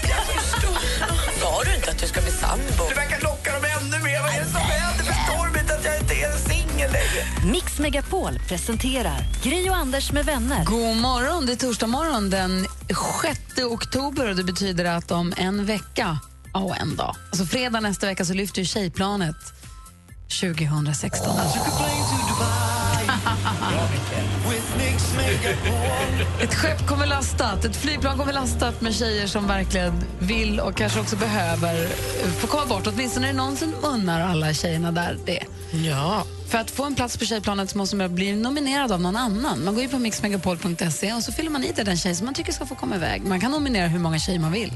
Sa 1.41 1.62
du 1.64 1.74
inte 1.74 1.91
att 1.91 1.99
du 1.99 2.07
ska 2.07 2.20
bli 2.20 2.31
sambo? 2.31 2.83
Du 2.89 2.95
verkar 2.95 3.20
locka 3.20 3.53
dem 3.53 3.64
ännu 3.77 4.05
mer. 4.05 4.20
Vad 4.20 4.31
är 4.35 4.41
det 4.45 4.51
som 4.51 4.61
händer? 4.61 5.05
Förstår 5.05 5.45
de 5.53 5.61
inte 5.61 5.74
att 5.74 5.85
jag 5.85 5.97
inte 6.01 6.14
är 6.14 6.33
singel 6.51 6.93
längre? 6.93 7.20
Mix 7.53 7.79
Megapol 7.79 8.39
presenterar 8.49 9.20
Gri 9.43 9.70
och 9.70 9.77
Anders 9.77 10.12
med 10.12 10.24
vänner. 10.24 10.64
God 10.64 10.97
morgon, 10.97 11.47
det 11.47 11.53
är 11.53 11.57
torsdag 11.57 11.87
morgon 11.87 12.31
den 12.31 12.66
6 13.22 13.64
oktober 13.64 14.29
och 14.29 14.37
det 14.37 14.45
betyder 14.45 14.85
att 14.85 15.11
om 15.11 15.35
en 15.37 15.66
vecka, 15.66 16.18
ja 16.53 16.61
och 16.61 16.77
en 16.77 16.97
dag, 16.97 17.16
alltså 17.31 17.47
fredag 17.47 17.81
nästa 17.81 18.07
vecka 18.07 18.24
så 18.24 18.35
lyfter 18.35 18.61
ju 18.61 18.66
Tjejplanet 18.66 19.37
2016. 20.29 21.37
With 24.49 24.77
Mix 24.79 25.14
Megapol 25.16 26.27
Ett 26.43 26.55
skepp 26.55 26.87
kommer 26.87 27.07
lastat, 27.07 27.64
ett 27.64 27.77
flygplan 27.77 28.18
kommer 28.18 28.33
lastat 28.33 28.81
med 28.81 28.95
tjejer 28.95 29.27
som 29.27 29.47
verkligen 29.47 30.05
vill 30.18 30.61
och 30.61 30.77
kanske 30.77 31.01
också 31.01 31.16
behöver 31.16 31.85
eh, 31.85 32.31
få 32.31 32.47
komma 32.47 32.66
bort. 32.66 32.87
Åtminstone 32.87 33.29
är 33.29 33.33
det 33.33 33.37
någon 33.37 33.57
som 33.57 33.74
unnar 33.83 34.20
alla 34.20 34.55
tjejerna 34.55 34.93
där 34.93 35.18
det. 35.27 35.43
Ja. 35.70 36.24
För 36.49 36.59
att 36.59 36.70
få 36.70 36.85
en 36.85 36.95
plats 36.95 37.16
på 37.16 37.24
Tjejplanet 37.24 37.70
så 37.70 37.79
måste 37.79 37.97
man 37.97 38.14
bli 38.14 38.33
nominerad 38.33 38.93
av 38.93 39.01
någon 39.01 39.16
annan. 39.16 39.64
Man 39.64 39.74
går 39.74 39.85
in 39.85 39.91
på 39.91 39.99
mixmegapol.se 39.99 41.12
och 41.12 41.22
så 41.22 41.33
fyller 41.33 41.51
man 41.51 41.64
i 41.64 41.72
det 41.77 41.83
den 41.83 41.97
tjej 41.97 42.14
som 42.14 42.24
man 42.24 42.35
tycker 42.35 42.53
ska 42.53 42.66
få 42.66 42.74
komma 42.74 42.97
iväg. 42.97 43.22
Man 43.22 43.41
kan 43.41 43.51
nominera 43.51 43.89
hur 43.89 43.99
många 43.99 44.18
tjejer 44.18 44.41
man 44.41 44.53
vill. 44.53 44.72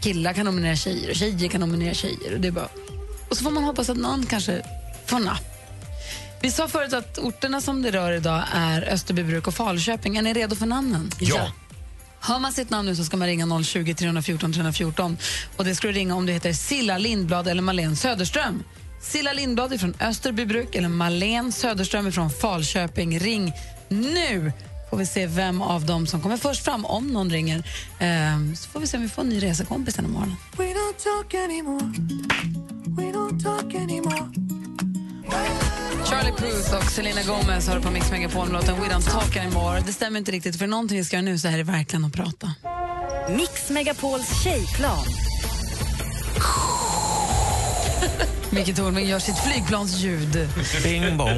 Killar 0.00 0.32
kan 0.32 0.44
nominera 0.44 0.76
tjejer 0.76 1.10
och 1.10 1.16
tjejer 1.16 1.48
kan 1.48 1.60
nominera 1.60 1.94
tjejer. 1.94 2.34
Och, 2.34 2.40
det 2.40 2.48
är 2.48 2.52
bara... 2.52 2.68
och 3.30 3.36
så 3.36 3.44
får 3.44 3.50
man 3.50 3.64
hoppas 3.64 3.90
att 3.90 3.96
någon 3.96 4.26
kanske 4.26 4.62
får 5.06 5.18
napp. 5.18 5.42
Vi 6.40 6.50
sa 6.50 6.68
förut 6.68 6.92
att 6.92 7.18
orterna 7.18 7.60
som 7.60 7.82
det 7.82 7.90
rör 7.90 8.12
idag 8.12 8.42
är 8.52 8.82
Österbybruk 8.92 9.46
och 9.46 9.54
Falköping. 9.54 10.16
Är 10.16 10.22
ni 10.22 10.32
redo 10.32 10.56
för 10.56 10.66
namnen? 10.66 11.10
Ja. 11.20 11.52
Hör 12.20 12.38
man 12.38 12.52
sitt 12.52 12.70
namn 12.70 12.88
nu 12.88 12.96
så 12.96 13.04
ska 13.04 13.16
man 13.16 13.28
ringa 13.28 13.64
020 13.64 13.94
314 13.94 14.52
314. 14.52 15.16
Och 15.56 15.64
det 15.64 15.74
ska 15.74 15.86
du 15.86 15.92
ringa 15.92 16.14
om 16.14 16.26
du 16.26 16.32
heter 16.32 16.52
Silla 16.52 16.98
Lindblad 16.98 17.48
eller 17.48 17.62
Malene 17.62 17.96
Söderström. 17.96 18.62
Silla 19.02 19.32
Lindblad 19.32 19.72
är 19.72 19.78
från 19.78 19.94
Österbybruk 20.00 20.74
eller 20.74 20.88
Malene 20.88 21.52
Söderström 21.52 22.06
är 22.06 22.10
från 22.10 22.30
Falköping. 22.30 23.20
Ring 23.20 23.52
nu! 23.88 24.52
Får 24.90 24.96
vi 24.96 25.06
se 25.06 25.26
vem 25.26 25.62
av 25.62 25.86
dem 25.86 26.06
som 26.06 26.22
kommer 26.22 26.36
först 26.36 26.64
fram, 26.64 26.84
om 26.84 27.06
någon 27.06 27.30
ringer. 27.30 27.70
Ehm, 27.98 28.56
så 28.56 28.68
får 28.68 28.80
vi 28.80 28.86
se 28.86 28.96
om 28.96 29.02
vi 29.02 29.08
får 29.08 29.22
en 29.22 29.28
ny 29.28 29.42
resekompis 29.42 29.94
den 29.94 30.04
här 30.04 30.12
morgonen. 30.12 30.36
Charlie 36.06 36.32
Puth 36.32 36.74
och 36.76 36.90
Selena 36.90 37.22
Gomez 37.22 37.68
har 37.68 37.80
på 37.80 37.90
Mix 37.90 38.10
Megapol-låten 38.10 38.80
We 38.80 38.86
Don't 38.86 39.10
Talk 39.10 39.36
Anymore. 39.36 39.82
Det 39.86 39.92
stämmer 39.92 40.18
inte 40.18 40.32
riktigt, 40.32 40.56
för 40.56 40.66
någonting 40.66 40.98
vi 40.98 41.04
ska 41.04 41.16
göra 41.16 41.24
nu 41.24 41.38
så 41.38 41.48
här 41.48 41.58
är 41.58 41.64
verkligen 41.64 42.04
att 42.04 42.12
prata. 42.12 42.54
Mix 43.36 43.70
Megapols 43.70 44.42
tjejplan. 44.44 45.04
Micke 48.50 48.76
Tornving 48.76 49.08
gör 49.08 49.18
sitt 49.18 49.38
flygplansljud. 49.38 50.48
Bing 50.82 51.16
bong. 51.16 51.28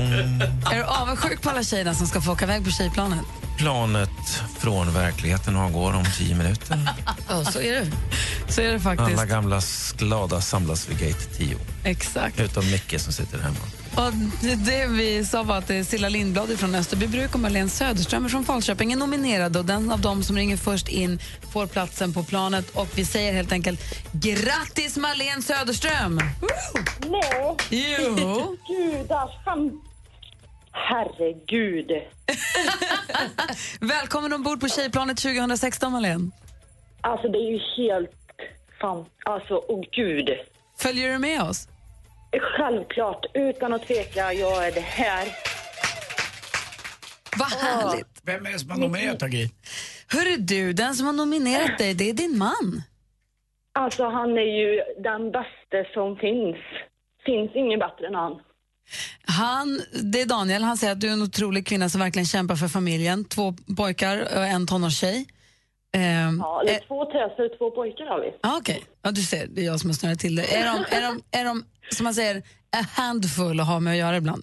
Är 0.73 0.77
du 0.77 0.85
avundsjuk 0.85 1.43
på 1.43 1.51
alla 1.51 1.65
tjejerna 1.65 1.95
som 1.95 2.07
ska 2.07 2.21
få 2.21 2.33
åka 2.33 2.45
iväg 2.45 2.65
på 2.65 2.71
tjejplanet? 2.71 3.21
Planet 3.59 4.43
från 4.59 4.93
verkligheten 4.95 5.57
avgår 5.57 5.93
om 5.93 6.05
tio 6.19 6.35
minuter. 6.35 6.89
Ja, 7.29 7.45
så 7.45 7.61
är 7.61 7.73
det. 7.73 7.87
Så 8.49 8.61
är 8.61 8.73
det 8.73 8.81
faktiskt. 8.81 9.11
Alla 9.11 9.27
gamla 9.27 9.61
glada 9.97 10.41
samlas 10.41 10.89
vid 10.89 10.99
gate 10.99 11.25
10. 11.37 11.57
Exakt. 11.85 12.41
Utom 12.41 12.71
Micke 12.71 13.01
som 13.01 13.13
sitter 13.13 13.39
hemma. 13.39 13.57
Och 13.97 14.13
det, 14.67 14.87
vi 14.87 15.25
sa 15.25 15.43
var 15.43 15.59
att 15.59 15.87
Silla 15.87 16.09
Lindblad 16.09 16.59
från 16.59 16.75
Österbybruk 16.75 17.35
och 17.35 17.41
Marlene 17.41 17.69
Söderström 17.69 18.29
från 18.29 18.45
Falköping 18.45 18.93
är 18.93 18.97
nominerade 18.97 19.59
och 19.59 19.65
den 19.65 19.93
av 19.93 20.01
dem 20.01 20.23
som 20.23 20.37
ringer 20.37 20.57
först 20.57 20.89
in 20.89 21.19
får 21.53 21.67
platsen 21.67 22.13
på 22.13 22.25
planet 22.25 22.71
och 22.71 22.89
vi 22.95 23.05
säger 23.05 23.33
helt 23.33 23.53
enkelt 23.53 23.81
grattis 24.13 24.97
Marlene 24.97 25.43
Söderström! 25.43 26.21
Nej. 27.07 27.57
Jo. 27.71 28.57
Gudars. 28.69 29.31
Herregud. 30.73 31.91
Välkommen 33.81 34.33
ombord 34.33 34.61
på 34.61 34.69
Tjejplanet 34.69 35.19
2016 35.19 35.93
Marlene. 35.93 36.31
Alltså 37.01 37.29
det 37.29 37.39
är 37.39 37.51
ju 37.51 37.59
helt 37.77 38.11
fan. 38.81 39.05
Alltså, 39.25 39.63
åh 39.69 39.85
gud. 39.93 40.31
Följer 40.79 41.13
du 41.13 41.19
med 41.19 41.43
oss? 41.43 41.69
Självklart, 42.39 43.27
utan 43.35 43.73
att 43.73 43.87
tveka. 43.87 44.33
Jag 44.33 44.67
är 44.67 44.73
det 44.73 44.81
här. 44.81 45.29
Vad 47.37 47.49
härligt! 47.49 48.21
Vem 48.23 48.47
är 48.47 48.53
det 48.53 48.59
som 48.59 48.71
har 48.71 48.79
nominerat 48.79 49.21
dig, 49.21 49.31
Gry? 49.31 49.49
Hörru 50.09 50.37
du, 50.37 50.73
den 50.73 50.95
som 50.95 51.07
har 51.07 51.13
nominerat 51.13 51.79
dig, 51.79 51.95
det 51.95 52.11
är 52.11 52.13
din 52.13 52.39
man. 52.39 52.83
Alltså 53.73 54.05
han 54.05 54.31
är 54.39 54.59
ju 54.61 54.81
den 55.03 55.31
bästa 55.33 55.93
som 55.95 56.17
finns. 56.17 56.57
Finns 57.27 57.51
ingen 57.55 57.79
bättre 57.79 58.07
än 58.07 58.15
han. 58.15 58.33
Han, 59.25 59.81
det 60.13 60.21
är 60.21 60.27
Daniel, 60.27 60.63
han 60.63 60.77
säger 60.77 60.93
att 60.93 61.01
du 61.01 61.09
är 61.09 61.13
en 61.13 61.23
otrolig 61.23 61.67
kvinna 61.67 61.89
som 61.89 62.01
verkligen 62.01 62.27
kämpar 62.27 62.57
för 62.57 62.69
familjen. 62.69 63.25
Två 63.25 63.55
pojkar 63.77 64.21
och 64.37 64.47
en 64.47 64.67
tonårstjej. 64.67 65.27
Ehm, 65.93 66.39
Ja, 66.41 66.61
eller 66.63 66.81
två 66.87 67.05
töser, 67.05 67.59
två 67.59 67.71
pojkar 67.71 68.05
har 68.07 68.21
vi. 68.21 68.33
Ja, 68.43 68.57
okej. 68.61 68.85
Ja, 69.03 69.11
du 69.11 69.21
ser, 69.23 69.47
det 69.47 69.61
är 69.61 69.67
jag 69.67 69.81
som 69.81 69.91
har 69.91 69.95
snurrat 69.95 70.19
till 70.19 70.37
det. 70.37 70.55
Är 70.57 70.65
de, 70.65 70.97
är, 70.97 71.03
de, 71.03 71.23
är 71.39 71.45
de, 71.45 71.65
som 71.91 72.05
man 72.05 72.15
säger, 72.15 72.37
a 72.77 72.85
handful 72.97 73.61
att 73.61 73.67
ha 73.67 73.81
med 73.81 73.91
att 73.93 73.99
göra 73.99 74.17
ibland? 74.17 74.43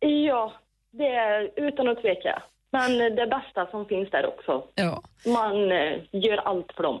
Ja, 0.00 0.52
det 0.92 1.04
är 1.08 1.50
utan 1.68 1.88
att 1.88 2.00
tveka. 2.02 2.42
Men 2.72 2.98
det 2.98 3.26
bästa 3.26 3.66
som 3.70 3.86
finns 3.86 4.10
där 4.10 4.26
också. 4.26 4.64
Ja. 4.74 5.02
Man 5.26 5.72
eh, 5.72 5.98
gör 6.12 6.36
allt 6.36 6.72
för 6.76 6.82
dem. 6.82 7.00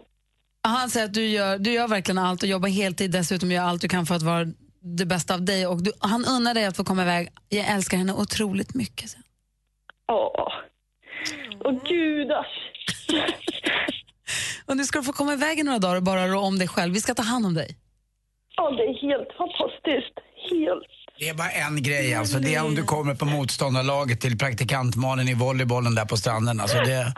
Han 0.62 0.90
säger 0.90 1.06
att 1.06 1.14
du 1.14 1.26
gör, 1.26 1.58
du 1.58 1.72
gör 1.72 1.88
verkligen 1.88 2.18
allt 2.18 2.42
och 2.42 2.48
jobbar 2.48 2.68
heltid 2.68 3.10
dessutom 3.10 3.50
gör 3.50 3.62
allt 3.62 3.80
du 3.82 3.88
kan 3.88 4.06
för 4.06 4.14
att 4.14 4.22
vara 4.22 4.44
det 4.80 5.06
bästa 5.06 5.34
av 5.34 5.42
dig. 5.44 5.66
Och 5.66 5.82
du, 5.82 5.92
han 5.98 6.24
unnar 6.24 6.54
dig 6.54 6.64
att 6.66 6.76
få 6.76 6.84
komma 6.84 7.02
iväg. 7.02 7.28
Jag 7.48 7.66
älskar 7.68 7.96
henne 7.98 8.12
otroligt 8.12 8.74
mycket. 8.74 9.14
han. 9.14 9.22
Åh, 10.16 10.48
åh 11.64 11.72
gudars. 11.88 12.46
Och 14.66 14.76
nu 14.76 14.84
ska 14.84 14.98
du 14.98 15.04
få 15.04 15.12
komma 15.12 15.32
iväg 15.32 15.58
i 15.58 15.62
några 15.62 15.78
dagar 15.78 15.96
och 15.96 16.02
bara 16.02 16.28
rå 16.28 16.40
om 16.40 16.58
dig 16.58 16.68
själv. 16.68 16.94
Vi 16.94 17.00
ska 17.00 17.14
ta 17.14 17.22
hand 17.22 17.46
om 17.46 17.54
dig. 17.54 17.76
Ja, 18.56 18.70
det 18.70 18.82
är 18.82 18.94
helt 19.08 19.28
fantastiskt. 19.38 20.16
Helt 20.50 20.84
Det 21.18 21.28
är 21.28 21.34
bara 21.34 21.50
en 21.50 21.82
grej 21.82 22.14
alltså. 22.14 22.38
Det 22.38 22.54
är 22.54 22.64
om 22.64 22.74
du 22.74 22.84
kommer 22.84 23.14
på 23.14 23.24
motståndarlaget 23.24 24.20
till 24.20 24.38
praktikantmalen 24.38 25.28
i 25.28 25.34
volleybollen 25.34 25.94
där 25.94 26.04
på 26.04 26.16
stranden. 26.16 26.60
Alltså 26.60 26.78
det... 26.78 27.12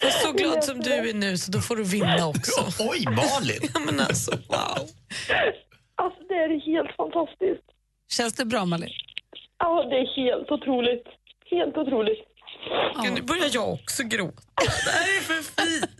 Jag 0.00 0.08
är 0.08 0.12
så 0.12 0.32
glad 0.32 0.64
som 0.64 0.80
du 0.80 0.92
är 0.92 1.14
nu 1.14 1.38
så 1.38 1.52
då 1.52 1.60
får 1.60 1.76
du 1.76 1.84
vinna 1.84 2.26
också. 2.26 2.60
Oj, 2.90 3.04
Malin! 3.04 3.70
ja, 3.74 3.80
men 3.86 4.00
alltså, 4.00 4.30
wow. 4.30 4.78
Alltså 5.94 6.20
det 6.28 6.34
är 6.34 6.60
helt 6.72 6.96
fantastiskt. 6.96 7.66
Känns 8.12 8.34
det 8.34 8.44
bra, 8.44 8.64
Malin? 8.64 8.90
Ja, 9.58 9.86
det 9.90 9.96
är 9.96 10.06
helt 10.16 10.50
otroligt. 10.50 11.06
Helt 11.50 11.76
otroligt. 11.76 12.27
Gud, 13.02 13.12
nu 13.12 13.22
börjar 13.22 13.50
jag 13.52 13.72
också 13.72 14.02
gråta. 14.02 14.42
Det 14.84 14.90
här 14.90 15.18
är 15.18 15.22
för 15.22 15.42
fint. 15.42 15.90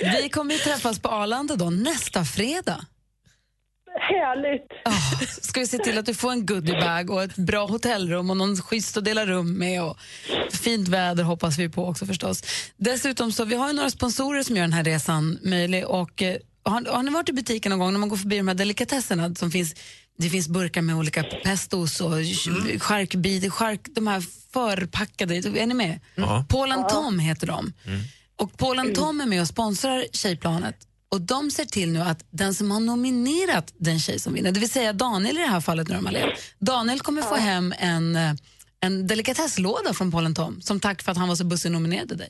Vi 0.22 0.28
kommer 0.28 0.54
ju 0.54 0.60
träffas 0.60 0.98
på 0.98 1.08
Arlanda 1.08 1.56
då 1.56 1.70
nästa 1.70 2.24
fredag. 2.24 2.86
Härligt. 4.00 4.68
Ska 5.44 5.60
vi 5.60 5.66
se 5.66 5.78
till 5.78 5.98
att 5.98 6.06
du 6.06 6.14
får 6.14 6.32
en 6.32 6.46
goodiebag 6.46 7.10
och 7.10 7.22
ett 7.22 7.36
bra 7.36 7.66
hotellrum 7.66 8.30
och 8.30 8.36
någon 8.36 8.56
schysst 8.56 8.96
att 8.96 9.04
dela 9.04 9.26
rum 9.26 9.58
med 9.58 9.82
och 9.82 9.96
fint 10.52 10.88
väder 10.88 11.24
hoppas 11.24 11.58
vi 11.58 11.68
på 11.68 11.86
också 11.86 12.06
förstås. 12.06 12.42
Dessutom 12.76 13.32
så 13.32 13.44
vi 13.44 13.56
har 13.56 13.68
ju 13.68 13.74
några 13.74 13.90
sponsorer 13.90 14.42
som 14.42 14.56
gör 14.56 14.62
den 14.62 14.72
här 14.72 14.84
resan 14.84 15.38
möjlig 15.42 15.86
och 15.86 16.22
eh, 16.22 16.36
har, 16.62 16.92
har 16.92 17.02
ni 17.02 17.10
varit 17.10 17.28
i 17.28 17.32
butiken 17.32 17.70
någon 17.70 17.78
gång 17.78 17.92
när 17.92 17.98
man 17.98 18.08
går 18.08 18.16
förbi 18.16 18.36
de 18.36 18.48
här 18.48 18.54
delikatesserna 18.54 19.34
som 19.34 19.50
finns 19.50 19.74
det 20.18 20.28
finns 20.28 20.48
burkar 20.48 20.82
med 20.82 20.96
olika 20.96 21.22
pestos 21.22 22.00
och 22.00 22.12
mm. 22.12 22.80
charkbit, 22.80 23.52
chark, 23.52 23.80
de 23.94 24.06
här 24.06 24.22
förpackade, 24.52 25.34
är 25.36 25.66
ni 25.66 25.74
med? 25.74 26.00
Ja. 26.14 26.44
Paul 26.48 26.72
and 26.72 26.88
Tom 26.88 27.18
heter 27.18 27.46
de. 27.46 27.72
Mm. 27.86 28.00
Och 28.36 28.58
Paul 28.58 28.78
and 28.78 28.94
Tom 28.94 29.20
är 29.20 29.26
med 29.26 29.40
och 29.40 29.46
sponsrar 29.46 30.04
Tjejplanet. 30.12 30.76
Och 31.08 31.20
de 31.20 31.50
ser 31.50 31.64
till 31.64 31.92
nu 31.92 32.00
att 32.00 32.26
den 32.30 32.54
som 32.54 32.70
har 32.70 32.80
nominerat 32.80 33.74
den 33.76 33.98
tjej 33.98 34.18
som 34.18 34.34
vinner, 34.34 34.52
det 34.52 34.60
vill 34.60 34.70
säga 34.70 34.92
Daniel 34.92 35.36
i 35.36 35.40
det 35.40 35.46
här 35.46 35.60
fallet. 35.60 35.88
Daniel 36.58 37.00
kommer 37.00 37.22
få 37.22 37.34
hem 37.34 37.74
en, 37.78 38.16
eh, 38.16 38.32
en 38.80 39.06
delikatesslåda 39.06 39.94
från 39.94 40.12
Paul 40.12 40.26
and 40.26 40.36
Tom 40.36 40.60
som 40.60 40.80
tack 40.80 41.02
för 41.02 41.12
att 41.12 41.18
han 41.18 41.28
var 41.28 41.34
så 41.34 41.44
bussig 41.44 41.68
och 41.68 41.72
nominerade 41.72 42.14
dig. 42.14 42.28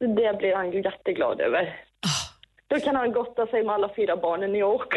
Det 0.00 0.08
blir 0.38 0.56
han 0.56 0.72
ju 0.72 0.82
jätteglad 0.82 1.40
över. 1.40 1.76
Då 2.70 2.80
kan 2.80 2.96
han 2.96 3.12
gotta 3.12 3.46
sig 3.46 3.64
med 3.64 3.74
alla 3.74 3.90
fyra 3.96 4.16
barnen 4.16 4.54
i 4.54 4.58
York. 4.58 4.88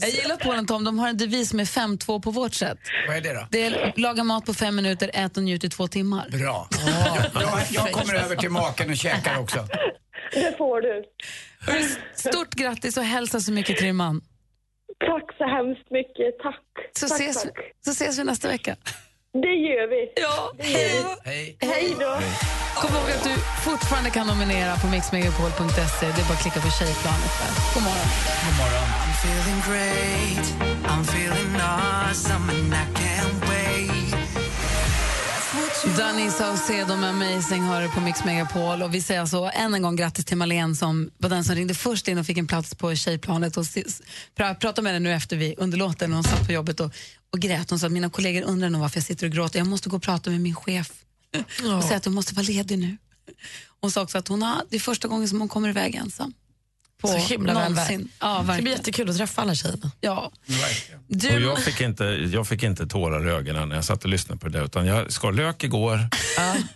Jag 0.00 0.10
gillar 0.10 0.58
and 0.58 0.68
Tom, 0.68 0.84
de 0.84 0.98
har 0.98 1.08
en 1.08 1.16
devis 1.16 1.52
med 1.52 1.66
5-2 1.66 2.22
på 2.22 2.30
vårt 2.30 2.54
sätt. 2.54 2.78
Vad 3.08 3.16
är 3.16 3.20
det 3.20 3.34
då? 3.34 3.46
Det 3.50 3.66
är 3.66 3.92
laga 3.96 4.24
mat 4.24 4.46
på 4.46 4.54
fem 4.54 4.76
minuter, 4.76 5.10
ät 5.14 5.36
och 5.36 5.42
njut 5.42 5.64
i 5.64 5.68
två 5.68 5.86
timmar. 5.88 6.28
Bra. 6.30 6.68
Jag, 7.34 7.42
jag, 7.42 7.62
jag 7.70 7.92
kommer 7.92 8.14
över 8.14 8.36
till 8.36 8.50
maken 8.50 8.90
och 8.90 8.96
käkar 8.96 9.40
också. 9.40 9.58
Det 10.32 10.58
får 10.58 10.80
du. 10.80 11.04
Stort 12.14 12.54
grattis 12.54 12.96
och 12.96 13.04
hälsa 13.04 13.40
så 13.40 13.52
mycket 13.52 13.76
till 13.76 13.86
din 13.86 13.96
man. 13.96 14.20
Tack 14.98 15.36
så 15.38 15.44
hemskt 15.44 15.90
mycket. 15.90 16.38
Tack. 16.42 16.64
Så, 16.92 17.08
tack, 17.08 17.20
ses, 17.20 17.42
tack. 17.42 17.58
så 17.84 17.90
ses 17.90 18.18
vi 18.18 18.24
nästa 18.24 18.48
vecka. 18.48 18.76
Det 19.32 19.56
gör 19.66 19.86
vi. 19.94 20.12
Ja, 20.16 20.52
det 20.58 20.70
gör 20.70 21.16
vi. 21.24 21.30
Hej. 21.30 21.56
Hej 21.60 21.96
då. 22.00 22.12
Kom 22.74 22.96
ihåg 22.96 23.10
att 23.10 23.24
du 23.24 23.34
fortfarande 23.64 24.10
kan 24.10 24.26
nominera 24.26 24.76
på 24.76 24.86
mixmegapol.se. 24.86 26.06
Det 26.06 26.20
är 26.22 26.28
bara 26.28 26.34
att 26.34 26.42
klicka 26.42 26.60
på 26.60 26.70
tjejplanet 26.70 27.32
där. 27.40 27.52
God 27.74 27.82
morgon. 27.82 28.08
God 28.44 28.56
morgon. 28.62 28.88
I'm 29.02 29.12
feeling 29.22 29.60
great, 29.68 30.46
I'm 30.92 31.02
feeling 31.02 31.60
awesome 31.60 32.50
and 32.52 32.74
I 32.82 32.84
can't 33.00 33.40
wait. 33.50 34.10
Danny 35.98 36.30
Saucedo 36.30 36.96
med 36.96 37.10
Amazing 37.10 37.62
hör 37.62 37.88
på 37.88 38.00
Mix 38.00 38.24
Megapol. 38.24 38.82
Och 38.82 38.94
vi 38.94 39.02
säger 39.02 39.20
alltså 39.20 39.50
än 39.54 39.74
en 39.74 39.82
gång 39.82 39.96
grattis 39.96 40.24
till 40.24 40.36
Malene 40.36 40.74
som 40.74 41.10
var 41.18 41.30
den 41.30 41.44
som 41.44 41.54
ringde 41.54 41.74
först 41.74 42.08
in 42.08 42.18
och 42.18 42.26
fick 42.26 42.38
en 42.38 42.46
plats 42.46 42.74
på 42.74 42.94
tjejplanet. 42.94 43.56
Och 43.56 43.64
pratade 44.36 44.82
med 44.82 44.92
henne 44.92 45.08
nu 45.08 45.14
efter 45.14 45.36
vi 45.36 45.54
under 45.58 45.78
låten 45.78 46.10
när 46.10 46.14
hon 46.16 46.24
satt 46.24 46.46
på 46.46 46.52
jobbet 46.52 46.80
och, 46.80 46.92
och 47.32 47.40
grät. 47.40 47.70
Hon 47.70 47.78
sa 47.78 47.86
att 47.86 47.92
mina 47.92 48.10
kollegor 48.10 48.42
undrar 48.42 48.70
nog 48.70 48.80
varför 48.80 48.96
jag 48.96 49.04
sitter 49.04 49.26
och 49.26 49.32
gråter. 49.32 49.58
Jag 49.58 49.68
måste 49.68 49.88
gå 49.88 49.96
och 49.96 50.02
prata 50.02 50.30
med 50.30 50.40
min 50.40 50.54
chef 50.54 50.92
och 51.76 51.84
säga 51.84 51.96
att 51.96 52.02
du 52.02 52.10
måste 52.10 52.34
vara 52.34 52.46
ledig 52.46 52.78
nu. 52.78 52.96
Hon 53.80 53.90
sa 53.90 54.02
också 54.02 54.18
att 54.18 54.28
hon 54.28 54.42
har, 54.42 54.62
det 54.68 54.76
är 54.76 54.80
första 54.80 55.08
gången 55.08 55.28
som 55.28 55.40
hon 55.40 55.48
kommer 55.48 55.68
iväg 55.68 55.94
ensam. 55.94 56.34
På 57.00 57.08
Så 57.08 57.16
himla 57.16 57.52
någonsin. 57.52 58.08
Ja, 58.20 58.44
Det 58.56 58.62
blir 58.62 58.72
jättekul 58.72 59.10
att 59.10 59.16
träffa 59.16 59.42
alla 59.42 59.54
tjejerna. 59.54 59.90
Ja. 60.00 60.16
Och 60.16 60.32
Du, 61.08 61.28
jag, 61.28 61.58
fick 61.58 61.80
inte, 61.80 62.04
jag 62.04 62.48
fick 62.48 62.62
inte 62.62 62.86
tårar 62.86 63.28
i 63.28 63.30
ögonen 63.30 63.68
när 63.68 63.74
jag 63.76 63.84
satt 63.84 64.04
och 64.04 64.10
lyssnade 64.10 64.40
på 64.40 64.48
det. 64.48 64.58
Utan 64.64 64.86
jag 64.86 65.12
skar 65.12 65.32
lök 65.32 65.64
igår 65.64 66.08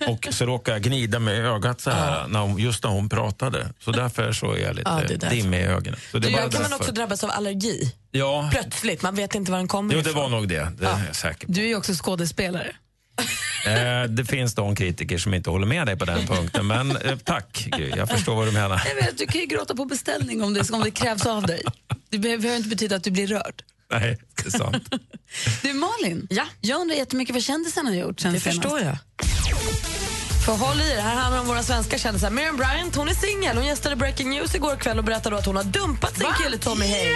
och 0.09 0.29
så 0.31 0.47
råkade 0.47 0.77
jag 0.77 0.83
gnida 0.83 1.18
med 1.18 1.47
ögat 1.47 1.81
så 1.81 1.91
här, 1.91 2.27
när 2.29 2.41
hon, 2.41 2.59
just 2.59 2.85
när 2.85 2.91
hon 2.91 3.09
pratade. 3.09 3.68
Så 3.81 3.91
därför 3.91 4.33
så 4.33 4.53
är 4.53 4.59
jag 4.59 4.77
lite 4.77 4.91
Ja, 4.91 5.01
det 5.09 5.14
är 5.14 5.18
därför. 5.18 5.37
dimmig 5.37 5.59
i 5.61 5.62
ögonen. 5.62 6.01
Så 6.12 6.18
det 6.18 6.27
Du, 6.29 6.33
kan 6.35 6.43
man 6.43 6.51
därför. 6.51 6.75
också 6.77 6.93
drabbas 6.93 7.25
av 7.25 7.31
allergi. 7.31 7.95
Ja, 8.11 8.49
Plötsligt, 8.53 9.03
man 9.03 9.14
vet 9.14 9.35
inte 9.35 9.51
var 9.51 9.59
den 9.59 9.68
kommer 9.68 9.95
jo, 9.95 10.01
det 10.01 10.11
ifrån. 10.11 10.22
var 10.22 10.29
nog 10.41 10.49
det. 10.49 10.68
Det 10.79 10.87
är 10.87 11.07
jag 11.07 11.16
säker 11.16 11.47
på. 11.47 11.53
du 11.53 11.62
är 11.62 11.66
ju 11.66 11.77
också 11.77 11.93
skådespelare. 11.95 12.72
Eh, 13.66 14.02
det 14.08 14.24
finns 14.24 14.54
de 14.54 14.76
kritiker 14.76 15.18
som 15.18 15.34
inte 15.34 15.50
håller 15.50 15.66
med 15.66 15.86
dig 15.86 15.96
på 15.96 16.04
den 16.04 16.26
punkten. 16.26 16.66
Men 16.66 16.96
eh, 16.96 17.16
tack, 17.24 17.68
Gry. 17.76 17.88
jag 17.96 18.08
förstår 18.08 18.34
vad 18.34 18.46
du 18.46 18.52
menar. 18.52 18.82
Jag 18.88 18.94
vet, 18.94 19.18
du 19.18 19.26
kan 19.26 19.40
ju 19.40 19.46
gråta 19.46 19.74
på 19.74 19.84
beställning 19.84 20.42
om 20.42 20.54
det, 20.54 20.70
om 20.70 20.80
det 20.82 20.90
krävs 20.90 21.26
av 21.26 21.42
dig. 21.42 21.62
Det 22.10 22.18
behöver 22.18 22.56
inte 22.56 22.68
betyda 22.68 22.96
att 22.96 23.04
du 23.04 23.10
blir 23.10 23.26
rörd. 23.26 23.62
Nej, 23.90 24.18
det 24.42 24.46
är 24.54 24.58
sant. 24.58 24.94
Du 25.62 25.72
Malin, 25.72 26.26
Ja. 26.30 26.44
jag 26.60 26.80
undrar 26.80 26.96
jättemycket 26.96 27.34
vad 27.34 27.42
kändisen 27.42 27.86
har 27.86 27.94
gjort 27.94 28.20
sen 28.20 28.32
Det 28.32 28.40
senast. 28.40 28.62
förstår 28.62 28.80
jag. 28.80 28.96
För 30.46 30.52
håll 30.52 30.80
i 30.80 30.90
er, 30.92 31.00
här 31.00 31.14
handlar 31.14 31.32
det 31.36 31.40
om 31.40 31.46
våra 31.46 31.62
svenska 31.62 31.98
kändisar. 31.98 32.30
Miriam 32.30 32.56
Bryant 32.56 32.96
hon 32.96 33.08
är 33.08 33.14
singel. 33.14 33.56
Hon 33.56 33.66
gästade 33.66 33.96
Breaking 33.96 34.30
News 34.30 34.54
igår 34.54 34.76
kväll 34.76 34.98
och 34.98 35.04
berättade 35.04 35.34
då 35.36 35.38
att 35.38 35.46
hon 35.46 35.56
har 35.56 35.64
dumpat 35.64 36.16
sin 36.18 36.26
kille 36.44 36.58
Tommy 36.58 36.86
Haig. 36.86 37.14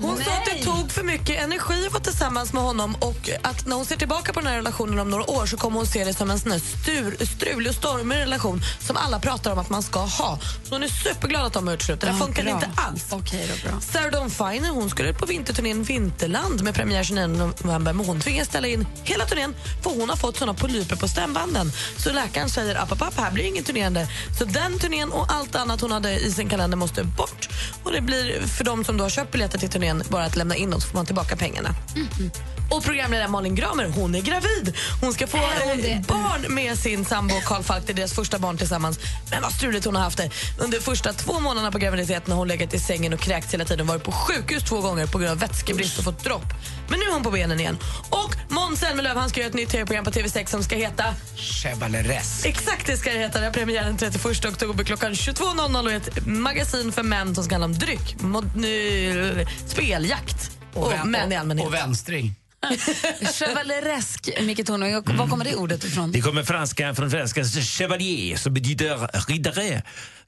Hon 0.00 0.16
sa 0.16 0.30
att 0.32 0.44
det 0.44 0.64
tog 0.64 0.90
för 0.92 1.02
mycket 1.02 1.42
energi 1.42 1.86
att 1.86 1.92
vara 1.92 2.02
tillsammans 2.02 2.52
med 2.52 2.62
honom 2.62 2.94
och 3.00 3.30
att 3.42 3.66
när 3.66 3.76
hon 3.76 3.84
ser 3.84 3.96
tillbaka 3.96 4.32
på 4.32 4.40
den 4.40 4.48
här 4.48 4.56
relationen 4.56 4.98
om 4.98 5.10
några 5.10 5.30
år 5.30 5.46
så 5.46 5.56
kommer 5.56 5.76
hon 5.76 5.86
se 5.86 6.04
det 6.04 6.14
som 6.14 6.30
en 6.30 6.38
sån 6.38 6.52
här 6.52 6.58
stur, 6.82 7.26
strulig 7.36 7.68
och 7.68 7.74
stormig 7.74 8.16
relation 8.16 8.62
som 8.80 8.96
alla 8.96 9.20
pratar 9.20 9.52
om 9.52 9.58
att 9.58 9.70
man 9.70 9.82
ska 9.82 9.98
ha. 10.00 10.38
Så 10.64 10.74
hon 10.74 10.82
är 10.82 10.88
superglad 10.88 11.46
att 11.46 11.52
de 11.52 11.66
har 11.66 11.74
gjort 11.74 11.82
slut. 11.82 12.00
Det 12.00 12.06
Ja, 12.06 12.12
funkar 12.14 12.42
bra. 12.42 12.52
inte 12.52 12.70
alls. 12.76 13.06
Okej 13.10 13.50
då, 13.64 13.68
bra. 13.70 13.80
Sarah 13.80 14.10
Dawn 14.10 14.30
Finer 14.30 14.70
hon 14.70 14.90
skulle 14.90 15.12
på 15.14 15.26
vinterturnén 15.26 15.82
Vinterland 15.82 16.62
med 16.62 16.74
premiär 16.74 17.02
29 17.02 17.26
november 17.62 17.92
men 17.92 18.06
hon 18.06 18.20
tvingas 18.20 18.48
ställa 18.48 18.68
in 18.68 18.86
hela 19.04 19.24
turnén 19.24 19.54
för 19.82 19.90
hon 19.90 20.08
har 20.08 20.16
fått 20.16 20.36
såna 20.36 20.54
polyper 20.54 20.96
på 20.96 21.08
stämbanden. 21.08 21.72
Så 21.98 22.12
läkaren 22.12 22.48
säger 22.48 22.74
app, 22.76 23.16
här 23.16 23.30
blir 23.30 23.44
ingen 23.44 23.64
turnerande. 23.64 24.08
Så 24.38 24.44
den 24.44 24.78
turnén 24.78 25.10
och 25.12 25.26
allt 25.32 25.54
annat 25.56 25.80
hon 25.80 25.92
hade 25.92 26.20
i 26.20 26.32
sin 26.32 26.48
kalender 26.48 26.76
måste 26.76 27.04
bort. 27.04 27.48
Och 27.84 27.92
det 27.92 28.00
blir 28.00 28.46
för 28.46 28.64
de 28.64 28.84
som 28.84 28.96
då 28.96 29.04
har 29.04 29.10
köpt 29.10 29.32
biljetter 29.32 29.58
till 29.58 29.69
turnén 29.70 30.02
bara 30.08 30.24
att 30.24 30.36
lämna 30.36 30.56
in 30.56 30.70
dem 30.70 30.80
så 30.80 30.88
får 30.88 30.98
man 30.98 31.06
tillbaka 31.06 31.36
pengarna. 31.36 31.68
Mm-hmm. 31.94 32.30
Och 32.70 32.84
programledaren 32.84 33.30
Malin 33.30 33.54
Gramer, 33.54 33.88
hon 33.88 34.14
är 34.14 34.20
gravid. 34.20 34.76
Hon 35.00 35.12
ska 35.12 35.26
få 35.26 35.36
eh, 35.36 36.00
barn 36.08 36.54
med 36.54 36.78
sin 36.78 37.04
sambo 37.04 37.34
Carl 37.44 37.62
Falk. 37.62 37.86
Det 37.86 37.92
är 37.92 37.94
deras 37.94 38.12
första 38.12 38.38
barn 38.38 38.58
tillsammans. 38.58 38.98
Men 39.30 39.42
vad 39.42 39.52
struligt 39.52 39.84
hon 39.84 39.94
har 39.96 40.02
haft 40.02 40.16
det. 40.16 40.30
Under 40.58 40.80
första 40.80 41.12
två 41.12 41.40
månaderna 41.40 41.72
på 41.72 41.78
graviditeten 41.78 42.32
har 42.32 42.38
hon 42.38 42.48
legat 42.48 42.74
i 42.74 42.78
sängen 42.78 43.12
och 43.12 43.20
kräkts 43.20 43.54
hela 43.54 43.64
tiden. 43.64 43.86
Varit 43.86 44.02
på 44.04 44.12
sjukhus 44.12 44.62
två 44.64 44.80
gånger 44.80 45.06
på 45.06 45.18
grund 45.18 45.30
av 45.30 45.38
vätskebrist 45.38 45.98
och 45.98 46.04
fått 46.04 46.24
dropp. 46.24 46.44
Men 46.88 46.98
nu 47.00 47.06
är 47.06 47.12
hon 47.12 47.22
på 47.22 47.30
benen 47.30 47.60
igen. 47.60 47.78
Och 48.10 48.36
Måns 48.48 48.80
Zelmerlöw 48.80 49.20
han 49.20 49.28
ska 49.28 49.40
göra 49.40 49.48
ett 49.48 49.54
nytt 49.54 49.68
tv-program 49.70 50.04
på 50.04 50.10
TV6 50.10 50.46
som 50.46 50.62
ska 50.64 50.76
heta 50.76 51.04
Chevaleresque. 51.36 52.48
Exakt 52.50 52.86
det 52.86 52.96
ska 52.96 53.12
det 53.12 53.18
heta. 53.18 53.38
Det 53.38 53.44
har 53.44 53.52
premiär 53.52 53.84
den 53.84 53.96
31 53.96 54.44
oktober 54.44 54.84
klockan 54.84 55.12
22.00 55.12 55.84
och 55.84 55.92
är 55.92 55.96
ett 55.96 56.26
magasin 56.26 56.92
för 56.92 57.02
män 57.02 57.34
som 57.34 57.44
ska 57.44 57.54
handla 57.54 57.64
om 57.66 57.78
dryck, 57.78 58.16
mod, 58.20 58.56
nu, 58.56 59.46
speljakt 59.66 60.50
och, 60.74 60.92
vän- 60.92 61.10
män 61.10 61.32
i 61.32 61.36
allmänhet. 61.36 61.66
Och 61.66 61.74
vänstring. 61.74 62.34
Chevaleresk, 63.38 64.30
Micke 64.42 64.66
Tornving, 64.66 65.16
var 65.18 65.28
kommer 65.28 65.44
det 65.44 65.54
ordet 65.56 65.84
ifrån? 65.84 66.12
Det 66.12 66.20
kommer 66.20 66.42
franska, 66.42 66.94
från 66.94 67.10
franska 67.10 67.44
chevalier 67.44 68.36
som 68.36 68.54
betyder 68.54 69.10
riddare. 69.28 69.82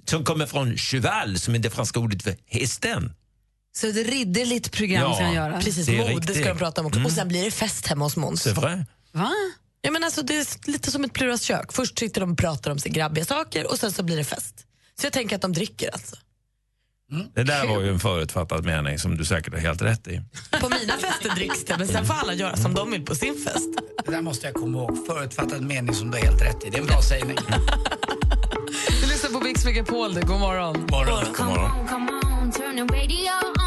Som 0.04 0.24
kommer 0.24 0.46
från 0.46 0.76
cheval 0.76 1.38
som 1.38 1.54
är 1.54 1.58
det 1.58 1.70
franska 1.70 2.00
ordet 2.00 2.22
för 2.22 2.36
hästen. 2.46 3.12
Så 3.76 3.86
ett 3.86 3.96
ridderligt 3.96 4.72
program 4.72 5.02
Ja, 5.02 5.14
ska 5.14 5.24
han 5.24 5.34
göra? 5.34 5.60
Precis, 5.60 5.86
Det 5.86 5.94
är 5.96 5.98
mode 5.98 6.12
riktigt. 6.14 6.36
ska 6.36 6.48
de 6.48 6.58
prata 6.58 6.80
om 6.80 6.86
också. 6.86 7.00
Och 7.04 7.12
sen 7.12 7.28
blir 7.28 7.44
det 7.44 7.50
fest 7.50 7.86
hemma 7.86 8.04
hos 8.04 8.16
Måns. 8.16 8.46
Va? 8.46 8.84
Ja, 9.82 9.90
men 9.90 10.04
alltså, 10.04 10.22
det 10.22 10.36
är 10.36 10.70
lite 10.70 10.90
som 10.90 11.04
ett 11.04 11.12
Pluras 11.12 11.42
kök. 11.42 11.72
Först 11.72 11.98
sitter 11.98 12.20
de 12.20 12.32
och 12.32 12.38
pratar 12.38 12.70
om 12.70 12.78
sig 12.78 12.90
grabbiga 12.92 13.24
saker 13.24 13.70
och 13.70 13.78
sen 13.78 13.92
så 13.92 14.02
blir 14.02 14.16
det 14.16 14.24
fest. 14.24 14.54
Så 15.00 15.06
jag 15.06 15.12
tänker 15.12 15.36
att 15.36 15.42
de 15.42 15.52
dricker 15.52 15.90
alltså. 15.92 16.16
Det 17.34 17.42
där 17.44 17.66
var 17.66 17.80
ju 17.80 17.88
en 17.88 17.98
förutfattad 18.00 18.64
mening 18.64 18.98
som 18.98 19.16
du 19.16 19.24
säkert 19.24 19.52
har 19.54 19.60
helt 19.60 19.82
rätt 19.82 20.08
i. 20.08 20.22
På 20.60 20.68
mina 20.68 20.92
fester 20.92 21.34
dricks 21.36 21.64
det 21.64 21.78
men 21.78 21.88
sen 21.88 22.06
får 22.06 22.14
alla 22.14 22.34
göra 22.34 22.56
som 22.56 22.74
de 22.74 22.90
vill 22.90 23.04
på 23.04 23.14
sin 23.14 23.34
fest. 23.34 23.68
Det 24.04 24.10
där 24.10 24.22
måste 24.22 24.46
jag 24.46 24.54
komma 24.54 24.78
ihåg. 24.78 25.06
Förutfattad 25.06 25.62
mening 25.62 25.94
som 25.94 26.10
du 26.10 26.18
har 26.18 26.24
helt 26.24 26.42
rätt 26.42 26.64
i. 26.64 26.70
Det 26.70 26.76
är 26.76 26.80
en 26.80 26.86
bra 26.86 27.02
sägning. 27.02 27.36
Du 29.02 29.08
lyssnar 29.08 29.30
på 29.30 29.40
Mix 29.40 29.64
Megapol, 29.64 30.14
god 30.14 30.40
morgon. 30.40 30.86
Morgon. 30.90 31.24
God 31.36 31.46
morgon. 31.46 31.88
Come 31.88 32.10
on, 32.12 33.61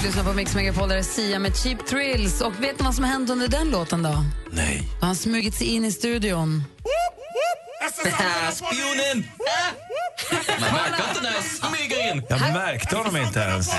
Du 0.00 0.06
lyssnar 0.06 0.24
på 0.24 0.32
Mix 0.32 0.54
Megapol, 0.54 0.88
där 0.88 1.02
Sia 1.02 1.38
med 1.38 1.56
Cheap 1.56 1.86
Thrills. 1.86 2.40
Och 2.40 2.62
vet 2.62 2.78
ni 2.78 2.84
vad 2.84 2.94
som 2.94 3.04
har 3.04 3.10
hänt 3.10 3.30
under 3.30 3.48
den 3.48 3.70
låten 3.70 4.02
då? 4.02 4.24
Nej. 4.50 4.82
Då 4.94 5.00
har 5.00 5.06
han 5.06 5.16
smugit 5.16 5.54
sig 5.54 5.66
in 5.66 5.84
i 5.84 5.92
studion. 5.92 6.64
Spionen! 8.52 9.24
Man 10.60 10.72
märker 10.72 11.08
inte 11.08 11.22
när 11.22 11.32
jag 11.32 11.44
smyger 11.44 12.12
in. 12.12 12.22
Jag 12.28 12.40
märkte 12.40 12.96
honom 12.96 13.16
inte 13.16 13.40
ens. 13.40 13.70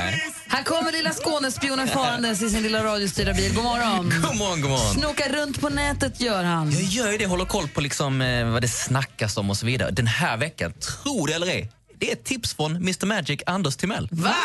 Här 0.48 0.64
kommer 0.64 0.92
lilla 0.92 1.14
Skånespionen 1.14 1.88
farandes 1.88 2.42
i 2.42 2.50
sin 2.50 2.64
lilla 2.64 2.84
radiostyrda 2.84 3.34
bil. 3.34 3.56
God 3.56 3.64
morgon. 3.64 4.14
God 4.28 4.38
morgon, 4.38 4.62
god 4.62 4.72
morgon. 4.72 4.94
Snokar 4.94 5.30
runt 5.30 5.62
på 5.62 5.70
nätet 5.70 6.22
gör 6.22 6.44
han. 6.44 6.72
Jag 6.72 6.82
gör 6.82 7.12
ju 7.12 7.18
det, 7.18 7.26
håller 7.26 7.46
koll 7.46 7.68
på 7.68 7.82
liksom, 7.82 8.22
eh, 8.22 8.52
vad 8.52 8.62
det 8.62 8.68
snackas 8.68 9.38
om 9.38 9.50
och 9.50 9.58
så 9.58 9.66
vidare. 9.66 9.92
Den 9.92 10.08
här 10.08 10.38
veckan, 10.38 10.74
tro 10.74 11.26
det 11.26 11.34
eller 11.34 11.48
ej, 11.48 11.72
det 12.00 12.10
är 12.10 12.14
ett 12.14 12.24
tips 12.26 12.56
från 12.56 12.76
Mr 12.76 13.06
Magic 13.06 13.42
Anders 13.46 13.76
Timell. 13.76 14.08
Va? 14.12 14.36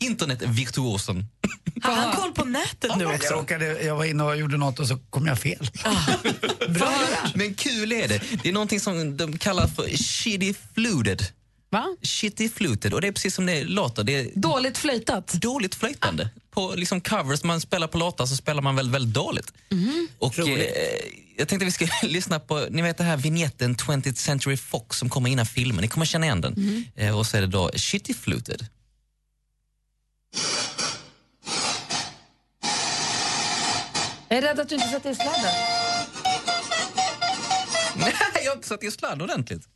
Internetvirtuosen. 0.00 1.26
Har 1.82 1.92
han 1.94 2.16
koll 2.16 2.32
på 2.32 2.44
nätet 2.44 2.96
nu 2.96 3.04
Jag, 3.04 3.14
också? 3.14 3.34
råkade, 3.34 3.82
jag 3.82 3.96
var 3.96 4.04
inne 4.04 4.22
och 4.24 4.36
gjorde 4.36 4.56
något 4.56 4.78
och 4.80 4.88
så 4.88 4.96
kom 5.10 5.26
jag 5.26 5.38
fel. 5.38 5.68
Bra. 6.68 6.92
Men 7.34 7.54
kul 7.54 7.92
är 7.92 8.08
det. 8.08 8.20
Det 8.42 8.48
är 8.48 8.52
någonting 8.52 8.80
som 8.80 9.16
de 9.16 9.38
kallar 9.38 9.66
för 9.66 9.88
shitty 9.96 10.54
fluted. 10.74 11.22
Va? 11.70 11.96
Shitty 12.02 12.48
fluted. 12.48 12.94
Och 12.94 13.00
det 13.00 13.06
är 13.08 13.12
precis 13.12 13.34
som 13.34 13.46
det 13.46 13.64
låter. 13.64 14.04
Det 14.04 14.14
är 14.20 14.28
Dåligt 14.34 14.78
flöjtat? 14.78 15.32
dåligt 15.32 15.74
flöjtande. 15.74 16.28
På 16.50 16.74
liksom 16.76 17.00
covers 17.00 17.42
man 17.44 17.60
spelar 17.60 17.86
på 17.88 17.98
låtar 17.98 18.26
så 18.26 18.36
spelar 18.36 18.62
man 18.62 18.76
väldigt, 18.76 18.94
väldigt 18.94 19.14
dåligt. 19.14 19.52
Och, 20.18 20.38
eh, 20.38 20.64
jag 21.38 21.48
tänkte 21.48 21.64
vi 21.64 21.72
ska 21.72 21.86
lyssna 22.02 22.38
på 22.40 22.66
ni 22.70 22.82
vet 22.82 22.98
det 22.98 23.04
här 23.04 23.16
vignetten 23.16 23.76
20th 23.76 24.14
Century 24.14 24.56
Fox 24.56 24.98
som 24.98 25.08
kommer 25.08 25.30
innan 25.30 25.46
filmen. 25.46 25.82
Ni 25.82 25.88
kommer 25.88 26.06
känna 26.06 26.26
igen 26.26 26.40
den. 26.40 26.84
Eh, 26.96 27.18
och 27.18 27.26
så 27.26 27.36
är 27.36 27.40
det 27.40 27.46
då 27.46 27.70
Shitty 27.74 28.14
Fluted. 28.14 28.66
Jag 34.28 34.38
är 34.38 34.42
rädd 34.42 34.60
att 34.60 34.68
du 34.68 34.74
inte 34.74 34.88
sätter 34.88 35.10
i 35.10 35.14
sladden. 35.14 35.42
Nej, 37.96 38.14
jag 38.44 38.50
har 38.50 38.56
inte 38.56 38.68
satt 38.68 38.84
i 38.84 38.90
sladd 38.90 39.22
ordentligt. 39.22 39.68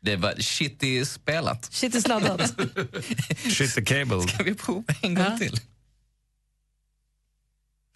Det 0.00 0.16
var 0.16 0.34
shitty 0.34 1.04
spelat. 1.04 1.72
Shit 1.72 1.94
i 1.94 2.02
sladdat. 2.02 2.40
Shit 3.36 3.74
the 3.74 3.82
cable. 3.82 4.20
Ska 4.28 4.42
vi 4.42 4.54
prova 4.54 4.94
en 5.02 5.14
gång 5.14 5.38
till? 5.38 5.60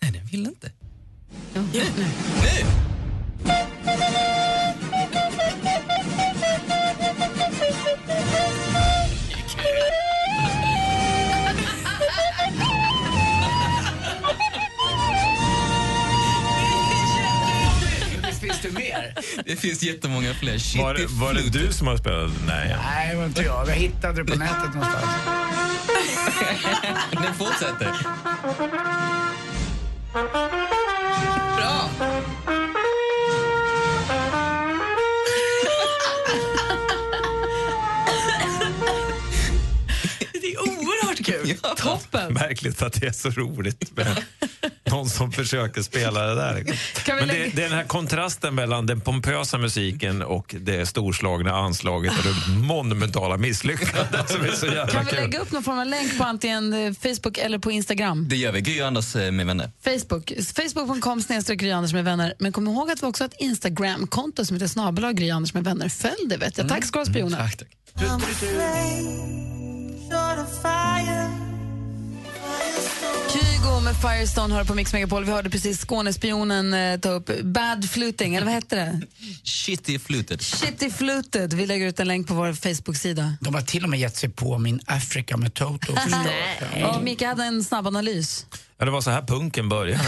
Nej, 0.02 0.12
den 0.12 0.26
vill 0.26 0.46
inte. 0.46 0.72
Nu! 1.54 1.82
Visst 3.82 4.37
det 19.44 19.56
finns 19.56 19.82
jättemånga 19.82 20.34
fler. 20.34 20.58
Shitty 20.58 20.78
Var, 20.82 20.94
det- 20.94 21.06
var 21.08 21.32
det 21.34 21.48
du 21.50 21.72
som 21.72 21.86
har 21.86 21.96
spelat? 21.96 22.30
Nej. 22.46 22.76
Nej, 22.84 23.08
det 23.10 23.16
var 23.16 23.24
inte 23.26 23.42
jag. 23.42 23.68
Jag 23.68 23.74
hittade 23.74 24.22
det 24.22 24.32
på 24.32 24.38
nätet 24.38 24.74
någonstans. 24.74 25.06
Den 27.12 27.34
fortsätter. 27.34 27.92
Bra! 31.56 31.90
Kul. 41.48 41.70
Toppen! 41.76 42.32
Märkligt 42.32 42.82
att 42.82 43.00
det 43.00 43.06
är 43.06 43.12
så 43.12 43.30
roligt 43.30 43.96
med 43.96 44.22
någon 44.90 45.08
som 45.08 45.32
försöker 45.32 45.82
spela 45.82 46.22
det 46.26 46.34
där. 46.34 46.64
Kan 47.04 47.16
vi 47.16 47.26
Men 47.26 47.28
det, 47.28 47.34
det 47.54 47.64
är 47.64 47.68
den 47.68 47.78
här 47.78 47.84
kontrasten 47.84 48.54
mellan 48.54 48.86
den 48.86 49.00
pompösa 49.00 49.58
musiken 49.58 50.22
och 50.22 50.54
det 50.60 50.86
storslagna 50.86 51.52
anslaget 51.52 52.12
och 52.18 52.24
det 52.24 52.52
monumentala 52.58 53.36
misslyckandet 53.36 54.30
som 54.30 54.40
är 54.44 54.52
så 54.52 54.66
jävla 54.66 54.86
Kan 54.86 55.04
vi 55.04 55.10
kul. 55.10 55.20
lägga 55.20 55.38
upp 55.38 55.52
någon 55.52 55.62
form 55.62 55.78
av 55.78 55.86
länk 55.86 56.18
på 56.18 56.24
antingen 56.24 56.72
eh, 56.72 56.92
Facebook 56.92 57.38
eller 57.38 57.58
på 57.58 57.70
Instagram? 57.70 58.28
Det 58.28 58.36
gör 58.36 58.52
vi. 58.52 58.60
Gry 58.60 58.80
Anders 58.80 59.16
eh, 59.16 59.30
med 59.32 59.46
vänner. 59.46 59.70
Facebook. 59.84 60.32
Facebook.com 60.54 61.22
snedstreck 61.22 61.58
Gry 61.60 61.70
Anders 61.70 61.92
med 61.92 62.04
vänner. 62.04 62.34
Men 62.38 62.52
kom 62.52 62.68
ihåg 62.68 62.90
att 62.90 63.02
vi 63.02 63.06
också 63.06 63.24
har 63.24 63.28
ett 63.28 63.36
Instagram-konto 63.40 64.44
som 64.44 64.56
heter 64.56 64.66
snabel 64.66 65.12
Gry 65.12 65.30
Anders 65.30 65.54
med 65.54 65.64
vänner. 65.64 65.88
Följ 65.88 66.26
det 66.26 66.36
vet 66.36 66.58
jag. 66.58 66.68
Tack 66.68 66.84
ska 66.84 66.98
du 66.98 67.00
ha 67.00 67.06
spioner. 67.06 67.38
Tack, 67.38 67.56
tack. 67.56 67.68
Kygo 73.32 73.80
med 73.84 73.96
Firestone 73.96 74.54
hör 74.54 74.64
på 74.64 74.74
Mix 74.74 74.92
Megapol. 74.92 75.24
Vi 75.24 75.30
hörde 75.32 75.50
precis 75.50 75.80
Skånespionen 75.80 76.74
eh, 76.74 77.00
ta 77.00 77.08
upp 77.08 77.42
bad 77.42 77.90
fluting, 77.90 78.34
eller 78.34 78.46
vad 78.46 78.54
hette 78.54 78.76
det? 78.76 79.00
Shitty 79.44 79.98
fluted. 79.98 80.42
Shitty 80.42 80.90
fluted. 80.90 81.52
Vi 81.52 81.66
lägger 81.66 81.86
ut 81.86 82.00
en 82.00 82.08
länk 82.08 82.26
på 82.28 82.34
vår 82.34 82.52
Facebook-sida. 82.52 83.34
De 83.40 83.54
har 83.54 83.62
till 83.62 83.84
och 83.84 83.90
med 83.90 84.00
gett 84.00 84.16
sig 84.16 84.28
på 84.30 84.58
min 84.58 84.80
Africa 84.86 85.36
med 85.36 85.54
Toto. 85.54 85.94
Ja, 86.76 87.00
Micke 87.02 87.22
hade 87.22 87.44
en 87.44 87.64
snabb 87.64 87.86
analys. 87.86 88.46
Ja, 88.78 88.84
det 88.84 88.90
var 88.90 89.00
så 89.00 89.10
här 89.10 89.22
punken 89.22 89.68
började. 89.68 90.04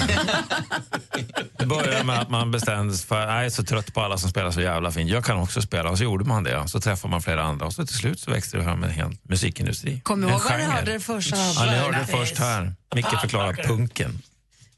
Det 1.58 1.66
började 1.66 2.04
med 2.04 2.20
att 2.20 2.30
man 2.30 2.50
bestämde 2.50 2.94
sig 2.94 3.06
för 3.06 3.20
att 3.20 3.28
jag 3.34 3.44
är 3.44 3.50
så 3.50 3.64
trött 3.64 3.94
på 3.94 4.00
alla 4.00 4.18
som 4.18 4.30
spelar 4.30 4.50
så 4.50 4.60
jävla 4.60 4.90
fint. 4.92 5.10
Jag 5.10 5.24
kan 5.24 5.38
också 5.38 5.62
spela. 5.62 5.90
Och 5.90 5.98
så 5.98 6.04
gjorde 6.04 6.24
man 6.24 6.44
det. 6.44 6.68
Så 6.68 6.80
träffade 6.80 7.10
man 7.10 7.22
flera 7.22 7.42
andra. 7.42 7.66
Och 7.66 7.72
så 7.72 7.86
till 7.86 7.96
slut 7.96 8.20
så 8.20 8.30
växte 8.30 8.56
det 8.56 8.64
fram 8.64 8.84
en 8.84 8.90
hel 8.90 9.16
musikindustri. 9.22 10.00
Kom 10.00 10.22
En 10.22 10.28
ihåg 10.28 10.40
var 10.42 10.58
ni 10.58 10.64
hörde 10.64 10.92
det 10.92 11.00
först. 11.00 11.34
Ja, 11.56 11.64
ni 11.64 11.76
hörde 11.76 11.98
det 11.98 12.06
först 12.06 12.38
här. 12.38 12.74
Micke 12.94 13.20
förklarar 13.20 13.52
punken. 13.52 14.22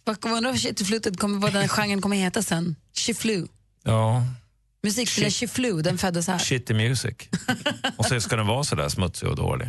Vad 0.05 0.25
undrar 0.25 0.53
vad 0.53 1.19
kommer, 1.19 1.39
vad 1.39 1.53
den 1.53 1.69
genren 1.69 2.01
kommer 2.03 2.17
heta 2.17 2.43
sen? 2.43 2.77
Shiflu. 2.95 3.47
Ja, 3.85 4.23
Musikstilen 4.83 5.31
Shiflu, 5.31 5.83
den 5.83 5.99
föddes 5.99 6.27
här. 6.29 6.39
shitty 6.39 6.75
music. 6.75 7.15
Och 7.97 8.05
så 8.07 8.21
ska 8.21 8.37
den 8.37 8.47
vara 8.47 8.65
så 8.65 8.75
där 8.75 8.89
smutsig 8.89 9.29
och 9.29 9.37
dålig. 9.37 9.69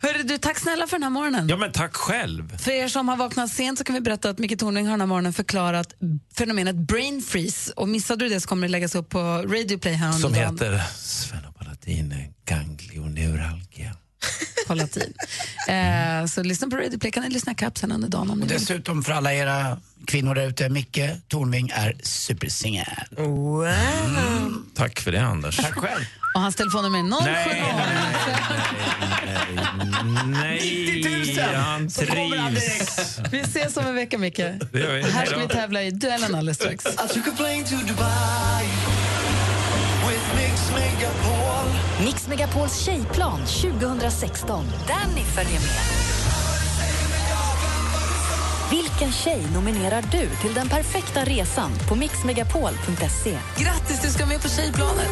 Hörru, 0.00 0.22
du, 0.22 0.38
tack 0.38 0.58
snälla 0.58 0.86
för 0.86 0.96
den 0.96 1.02
här 1.02 1.10
morgonen. 1.10 1.48
Ja, 1.48 1.56
men 1.56 1.72
tack 1.72 1.94
själv. 1.96 2.58
För 2.58 2.70
er 2.70 2.88
som 2.88 3.08
har 3.08 3.16
vaknat 3.16 3.50
sent 3.50 3.78
så 3.78 3.84
kan 3.84 3.94
vi 3.94 4.00
berätta 4.00 4.30
att 4.30 4.38
Micke 4.38 4.58
Tornving 4.58 4.86
har 4.86 4.92
den 4.92 5.00
här 5.00 5.06
morgonen 5.06 5.32
förklarat 5.32 5.94
fenomenet 6.34 6.76
brain 6.76 7.22
freeze. 7.22 7.72
Och 7.72 7.88
missade 7.88 8.24
du 8.24 8.28
det 8.28 8.40
så 8.40 8.48
kommer 8.48 8.66
det 8.66 8.70
läggas 8.72 8.94
upp 8.94 9.08
på 9.08 9.18
Radio 9.18 9.78
Play 9.78 9.94
här 9.94 10.12
Som 10.12 10.34
heter 10.34 10.82
sfenopalatin 10.96 12.14
ganglioneuralgia. 12.44 13.96
På 14.66 14.74
latin. 14.74 15.12
eh, 15.68 16.26
så 16.26 16.42
lyssna 16.42 16.68
på 16.68 16.76
Radio 16.76 16.98
Play, 16.98 17.10
kan 17.12 17.22
ni 17.22 17.28
lyssna 17.30 17.54
kapp 17.54 17.78
sen 17.78 17.92
under 17.92 18.08
dagen 18.08 18.30
om 18.30 18.38
ni 18.38 18.44
Och 18.46 18.50
vill. 18.50 18.58
dessutom 18.58 19.02
för 19.02 19.12
alla 19.12 19.34
era 19.34 19.78
kvinnor 20.06 20.34
där 20.34 20.46
ute, 20.48 20.68
Micke 20.68 21.00
Tornving 21.28 21.70
är 21.74 21.96
supersingel. 22.02 22.86
Wow. 23.16 23.66
Tack 24.74 25.00
för 25.00 25.12
det, 25.12 25.20
Anders. 25.22 25.56
Tack 25.56 25.74
själv. 25.74 26.04
Och 26.34 26.40
hans 26.40 26.56
telefonnummer 26.56 26.98
är 26.98 27.44
070... 27.44 27.58
Nej, 30.26 31.38
han 31.54 31.88
trivs. 31.88 33.18
Vi 33.32 33.40
ses 33.40 33.76
om 33.76 33.86
en 33.86 33.94
vecka, 33.94 34.18
Micke. 34.18 34.38
Här 34.38 35.26
ska 35.26 35.38
vi 35.38 35.48
tävla 35.48 35.82
i 35.82 35.90
duellen 35.90 36.34
alldeles 36.34 36.56
strax. 36.56 36.84
Mix 40.08 40.70
Megapol. 40.74 42.04
Mix 42.04 42.28
Megapols 42.28 42.78
tjejplan 42.84 43.40
2016. 43.40 44.64
Danny 44.86 45.24
följer 45.24 45.60
med. 45.60 45.80
Vilken 48.70 49.12
tjej 49.12 49.42
nominerar 49.54 50.02
du 50.02 50.28
till 50.42 50.54
den 50.54 50.68
perfekta 50.68 51.24
resan 51.24 51.70
på 51.88 51.94
mixmegapol.se? 51.94 53.38
Grattis, 53.56 54.02
du 54.02 54.08
ska 54.08 54.26
med 54.26 54.42
på 54.42 54.48
tjejplanet. 54.48 55.08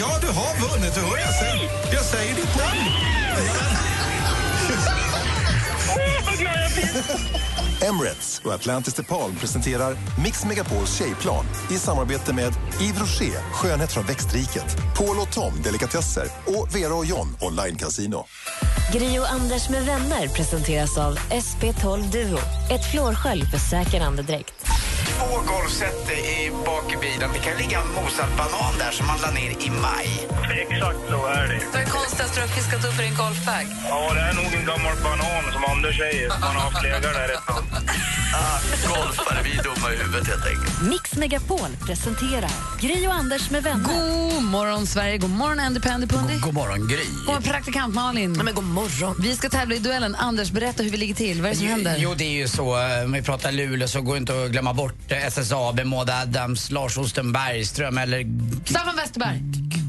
Ja, 0.00 0.08
du 0.20 0.26
har 0.26 0.70
vunnit. 0.70 0.94
Du 0.94 1.00
hör 1.00 1.18
jag, 1.18 1.34
säger, 1.34 1.70
jag 1.92 2.04
säger 2.04 2.34
ditt 2.34 2.56
namn. 2.56 3.08
Emirates 7.82 8.40
och 8.44 8.52
Atlantis 8.52 8.94
DePaul 8.94 9.32
presenterar 9.40 9.96
Mix 10.22 10.44
Megapols 10.44 10.98
tjejplan 10.98 11.44
i 11.70 11.74
samarbete 11.74 12.34
med 12.34 12.52
Yves 12.80 13.00
Rocher, 13.00 13.52
skönhet 13.52 13.92
från 13.92 14.04
växtriket, 14.04 14.76
Paul 14.96 15.18
och 15.18 15.32
Tom, 15.32 15.62
delikatesser 15.62 16.24
och 16.46 16.76
Vera 16.76 16.94
och 16.94 17.06
John, 17.06 17.36
online 17.40 17.76
casino. 17.76 18.24
Grio 18.92 19.22
Anders 19.22 19.68
med 19.68 19.84
vänner 19.86 20.28
presenteras 20.28 20.98
av 20.98 21.18
SP12 21.18 22.12
Duo. 22.12 22.38
Ett 22.70 22.90
flårskölj 22.92 23.42
för 23.42 23.58
säker 23.58 24.00
andedräkt. 24.00 24.66
Två 25.18 25.52
golfset 25.52 26.10
i 26.10 26.50
bak 26.66 26.92
i 26.92 26.96
bilen. 26.96 27.30
Det 27.34 27.38
kan 27.38 27.56
ligga 27.62 27.78
en 27.80 27.88
mosad 27.94 28.28
banan 28.36 28.72
där 28.78 28.90
som 28.90 29.06
man 29.06 29.18
la 29.24 29.30
ner 29.30 29.50
i 29.66 29.70
maj. 29.70 30.08
Exakt 30.62 30.98
så 31.10 31.26
är 31.26 31.48
det. 31.48 31.60
Vad 31.72 31.80
är 31.80 31.84
det 31.84 31.90
konstigaste 31.90 32.34
du 32.36 32.40
har 32.40 32.48
fiskat 32.48 32.84
upp 32.84 33.00
i 33.00 33.02
din 33.02 33.14
golfbag? 33.14 33.64
Ja, 33.88 34.14
det 34.14 34.20
är 34.20 34.34
nog 34.34 34.50
en 34.58 34.66
gammal 34.70 34.96
banan 35.06 35.42
som 35.52 35.64
Anders 35.72 35.96
säger. 35.98 36.28
Man 36.28 36.42
har 36.56 36.60
haft 36.70 36.82
legat 36.82 37.02
där 37.02 37.28
ett 37.34 37.46
tag. 37.46 37.64
Ah, 38.34 38.58
golfare, 38.88 39.38
vi 39.44 39.50
är 39.58 39.62
dumma 39.62 39.92
i 39.92 39.96
huvudet 39.96 40.26
helt 40.28 40.46
enkelt. 40.46 40.82
Mix 40.90 41.16
Megapol 41.16 41.70
presenterar 41.86 42.50
Gry 42.80 43.06
och 43.06 43.14
Anders 43.14 43.50
med 43.50 43.62
vänner. 43.62 43.84
God 43.84 44.42
morgon, 44.42 44.86
Sverige. 44.86 45.18
God 45.18 45.30
morgon, 45.30 45.60
Andy 45.60 45.80
Pandy 45.80 46.06
Pundy. 46.06 46.38
God 46.38 46.54
morgon, 46.54 46.88
Gry. 46.88 47.04
God 47.04 47.26
morgon, 47.26 47.42
praktikant 47.42 47.94
Malin. 47.94 48.32
men 48.32 48.54
god 48.54 48.64
morgon. 48.64 49.16
Vi 49.22 49.36
ska 49.36 49.48
tävla 49.48 49.74
i 49.74 49.78
duellen. 49.78 50.14
Anders, 50.14 50.50
berätta 50.50 50.82
hur 50.82 50.90
vi 50.90 50.96
ligger 50.96 51.14
till. 51.14 51.42
Vad 51.42 51.46
är 51.50 51.54
det 51.54 51.58
som 51.58 51.66
händer? 51.66 51.96
Jo, 51.98 52.14
det 52.16 52.24
är 52.24 52.32
ju 52.38 52.48
så. 52.48 52.76
Om 53.04 53.12
vi 53.12 53.22
pratar 53.22 53.52
Luleå 53.52 53.88
så 53.88 54.00
går 54.00 54.12
det 54.14 54.18
inte 54.18 54.44
att 54.44 54.50
glömma 54.50 54.74
bort 54.74 55.07
eh, 55.12 55.26
SSAB, 55.26 55.84
Maud 55.84 56.10
Adams, 56.10 56.70
Lars 56.70 56.98
Osten 56.98 57.32
Bergström 57.32 57.98
eller 57.98 58.26
Staffan 58.64 58.96
Westerberg. 58.96 59.40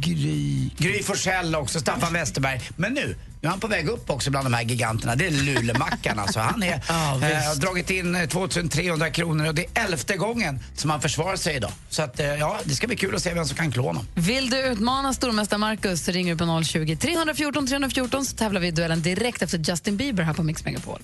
Gry, 0.01 0.69
Gry 0.77 1.03
Forssell 1.03 1.55
också, 1.55 1.79
Staffan 1.79 2.13
Westerberg. 2.13 2.61
Men 2.75 2.93
nu, 2.93 3.15
nu 3.41 3.47
är 3.47 3.49
han 3.49 3.59
på 3.59 3.67
väg 3.67 3.87
upp 3.87 4.09
också 4.09 4.31
bland 4.31 4.45
de 4.45 4.53
här 4.53 4.63
giganterna. 4.63 5.15
Det 5.15 5.27
är 5.27 5.31
Lulemackan 5.31 6.19
alltså. 6.19 6.39
Han 6.39 6.63
är, 6.63 6.69
Ja, 6.87 7.29
eh, 7.29 7.47
har 7.47 7.55
dragit 7.55 7.89
in 7.89 8.15
eh, 8.15 8.27
2300 8.27 9.09
kronor 9.09 9.47
och 9.47 9.55
det 9.55 9.65
är 9.65 9.85
elfte 9.85 10.17
gången 10.17 10.59
som 10.75 10.89
han 10.89 11.01
försvarar 11.01 11.35
sig 11.35 11.55
idag. 11.55 11.71
Så 11.89 12.01
att, 12.01 12.19
eh, 12.19 12.25
ja, 12.25 12.59
det 12.63 12.75
ska 12.75 12.87
bli 12.87 12.95
kul 12.95 13.15
att 13.15 13.23
se 13.23 13.33
vem 13.33 13.45
som 13.45 13.57
kan 13.57 13.71
klå 13.71 13.83
honom. 13.83 14.07
Vill 14.15 14.49
du 14.49 14.57
utmana 14.57 15.13
stormästare 15.13 15.57
Marcus 15.57 16.05
så 16.05 16.11
ringer 16.11 16.35
du 16.35 16.37
på 16.37 16.63
020 16.63 16.95
314 16.95 17.67
314 17.67 18.25
så 18.25 18.35
tävlar 18.35 18.61
vi 18.61 18.67
i 18.67 18.71
duellen 18.71 19.01
direkt 19.01 19.41
efter 19.41 19.57
Justin 19.57 19.97
Bieber 19.97 20.23
här 20.23 20.33
på 20.33 20.43
Mix 20.43 20.65
Megapol. 20.65 21.01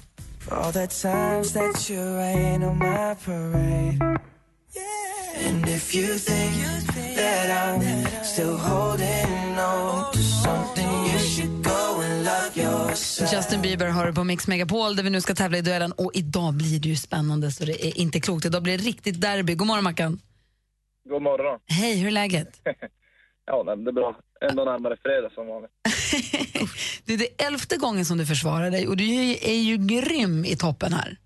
All 0.51 0.71
the 0.71 0.87
times 0.87 1.53
that 1.53 1.89
you 1.89 2.17
rain 2.17 2.63
on 2.63 2.77
my 2.77 3.15
parade. 3.25 3.99
And 5.47 5.67
if 5.67 5.95
you 5.95 6.19
think 6.19 6.55
that 7.15 7.49
I'm 7.49 8.23
still 8.23 8.57
holding 8.57 9.59
on 9.59 10.13
to 10.13 10.19
something, 10.19 11.05
you 11.05 11.19
should 11.19 11.63
go 11.63 12.01
and 12.01 12.23
love 12.23 12.57
yourself. 12.57 13.31
Justin 13.33 13.61
Bieber 13.61 13.87
har 13.87 14.05
du 14.05 14.13
på 14.13 14.23
Mix 14.23 14.47
Megapol 14.47 14.95
där 14.95 15.03
vi 15.03 15.09
nu 15.09 15.21
ska 15.21 15.35
tävla 15.35 15.57
i 15.57 15.61
duellen 15.61 15.91
och 15.91 16.11
idag 16.13 16.53
blir 16.53 16.79
det 16.79 16.89
ju 16.89 16.95
spännande 16.95 17.51
så 17.51 17.65
det 17.65 17.85
är 17.85 17.97
inte 17.97 18.19
klokt. 18.19 18.45
Idag 18.45 18.63
blir 18.63 18.77
det 18.77 18.83
riktigt 18.83 19.21
derby. 19.21 19.55
God 19.55 19.67
morgon 19.67 19.83
Mackan. 19.83 20.19
God 21.09 21.21
morgon. 21.21 21.59
Hej, 21.67 21.97
hur 21.97 22.07
är 22.07 22.11
läget? 22.11 22.61
Ja, 23.45 23.63
men 23.63 23.83
det 23.83 23.89
är 23.89 23.93
bra. 23.93 24.15
Ändå 24.49 24.63
närmare 24.65 24.97
fredag 25.03 25.29
som 25.33 25.47
vanligt. 25.47 25.71
Det 27.05 27.13
är 27.13 27.17
det 27.17 27.43
elfte 27.45 27.77
gången 27.77 28.05
som 28.05 28.17
du 28.17 28.25
försvarar 28.25 28.71
dig 28.71 28.87
och 28.87 28.97
du 28.97 29.03
är 29.31 29.59
ju 29.63 29.77
grym 29.77 30.45
i 30.45 30.55
toppen 30.57 30.93
här. 30.93 31.17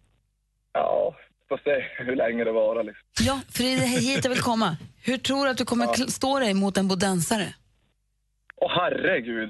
Ja, 0.73 1.15
får 1.49 1.57
se 1.63 2.03
hur 2.03 2.15
länge 2.15 2.43
det 2.43 2.51
varar 2.51 2.83
liksom. 2.83 3.03
Ja, 3.21 3.39
för 3.51 3.63
det 3.63 3.73
är 3.73 3.77
hit 3.99 4.19
jag 4.23 4.29
vill 4.31 4.41
komma. 4.41 4.77
Hur 5.03 5.17
tror 5.17 5.45
du 5.45 5.51
att 5.51 5.57
du 5.57 5.65
kommer 5.65 5.85
Ja. 5.85 5.93
stå 6.07 6.39
dig 6.39 6.53
mot 6.53 6.77
en 6.77 6.87
bodensare? 6.87 7.53
Åh 8.55 8.71
herregud. 8.75 9.49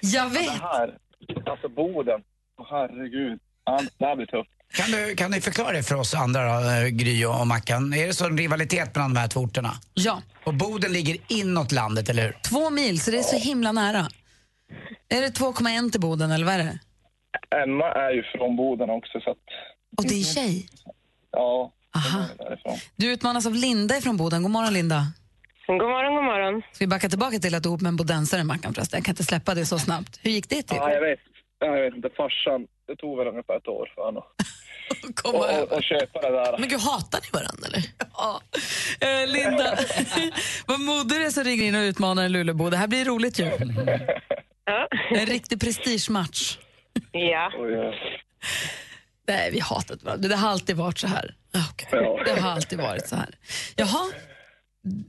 Jag 0.00 0.30
Det 0.32 0.38
vet! 0.38 0.50
här, 0.50 0.98
alltså 1.46 1.68
Boden. 1.68 2.22
Åh 2.58 2.66
herregud. 2.70 3.40
Ja, 3.64 3.80
det 3.98 4.06
här 4.06 4.16
blir 4.16 4.26
tufft. 4.26 4.50
Kan 4.74 4.90
du, 4.90 5.14
kan 5.16 5.30
du 5.30 5.40
förklara 5.40 5.72
det 5.72 5.82
för 5.82 5.94
oss 5.94 6.14
andra 6.14 6.60
då, 6.60 6.70
eh, 6.70 6.86
Gry 6.88 7.24
och 7.24 7.46
Mackan? 7.46 7.92
Är 7.94 8.06
det 8.06 8.14
så 8.14 8.26
en 8.26 8.38
rivalitet 8.38 8.94
mellan 8.94 9.14
de 9.14 9.20
här 9.20 9.28
två 9.28 9.40
orterna? 9.40 9.72
Ja. 9.94 10.22
Och 10.44 10.54
Boden 10.54 10.92
ligger 10.92 11.16
inåt 11.28 11.72
landet, 11.72 12.08
eller 12.08 12.22
hur? 12.22 12.36
Två 12.50 12.70
mil, 12.70 13.00
så 13.00 13.10
det 13.10 13.18
är 13.18 13.22
så 13.22 13.36
himla 13.36 13.72
nära. 13.72 14.08
Är 15.08 15.20
det 15.20 15.28
2,1 15.38 15.90
till 15.90 16.00
Boden 16.00 16.30
eller 16.30 16.46
vad 16.46 16.54
är 16.54 16.58
det? 16.58 16.78
Emma 17.62 17.84
är 17.92 18.10
ju 18.10 18.22
från 18.22 18.56
Boden 18.56 18.90
också 18.90 19.20
så 19.20 19.30
att, 19.30 19.36
Och 19.96 20.04
det 20.08 20.14
är 20.20 20.24
tjej. 20.24 20.66
ja. 21.32 21.72
Aha. 21.96 22.24
Du 22.96 23.12
utmanas 23.12 23.46
av 23.46 23.54
Linda 23.54 24.00
från 24.00 24.16
Boden. 24.16 24.42
God 24.42 24.50
morgon 24.50 24.72
Linda. 24.72 25.06
God 25.66 25.76
morgon, 25.76 26.14
god 26.14 26.24
morgon. 26.24 26.62
Ska 26.72 26.84
vi 26.84 26.86
backa 26.88 27.08
tillbaka 27.08 27.38
till 27.38 27.54
att 27.54 27.62
du 27.62 27.68
är 27.68 27.70
ihop 27.70 27.80
med 27.80 27.88
en 27.88 27.96
bodensare 27.96 28.44
Mackan 28.44 28.74
förresten? 28.74 28.96
Jag 28.98 29.04
kan 29.04 29.12
inte 29.12 29.24
släppa 29.24 29.54
det 29.54 29.66
så 29.66 29.78
snabbt. 29.78 30.20
Hur 30.22 30.30
gick 30.30 30.48
det 30.48 30.62
till? 30.62 30.76
Ja, 30.76 30.90
jag 30.92 31.00
vet. 31.00 31.18
Ja, 31.58 31.66
Jag 31.66 31.84
vet 31.84 31.94
inte, 31.96 32.08
farsan, 32.16 32.66
det 32.86 32.96
tog 32.96 33.18
väl 33.18 33.26
ungefär 33.28 33.56
ett 33.56 33.68
år 33.68 33.92
för 33.94 34.02
honom. 34.02 34.22
Komma 35.14 35.38
och, 35.38 35.62
och, 35.62 35.72
och 35.72 35.82
köpa 35.82 36.20
det 36.20 36.30
där. 36.30 36.58
Men 36.58 36.68
gud, 36.68 36.80
hatar 36.80 37.20
ni 37.22 37.28
varandra 37.32 37.66
eller? 37.66 37.82
Ja. 38.16 38.40
Eh, 39.00 39.26
Linda, 39.26 39.78
vad 40.66 40.80
modig 40.80 41.18
du 41.18 41.26
är 41.26 41.30
som 41.30 41.44
ringer 41.44 41.64
in 41.64 41.74
och 41.74 41.80
utmanar 41.80 42.24
en 42.24 42.32
Lulebo. 42.32 42.70
Det 42.70 42.76
här 42.76 42.86
blir 42.86 43.04
roligt 43.04 43.38
ju. 43.38 43.44
En 45.10 45.26
riktig 45.26 45.60
prestigematch. 45.60 46.58
Ja. 47.12 47.50
Nej, 49.28 49.50
vi 49.52 49.60
hatar 49.60 49.98
varandra. 50.02 50.28
Det 50.28 50.36
har 50.36 50.48
alltid 50.48 50.76
varit 50.76 50.98
så 50.98 51.06
här. 51.06 51.34
Det 52.24 52.40
har 52.40 52.50
alltid 52.50 52.78
varit 52.78 53.08
så 53.08 53.16
här. 53.16 53.28
Jaha, 53.76 54.10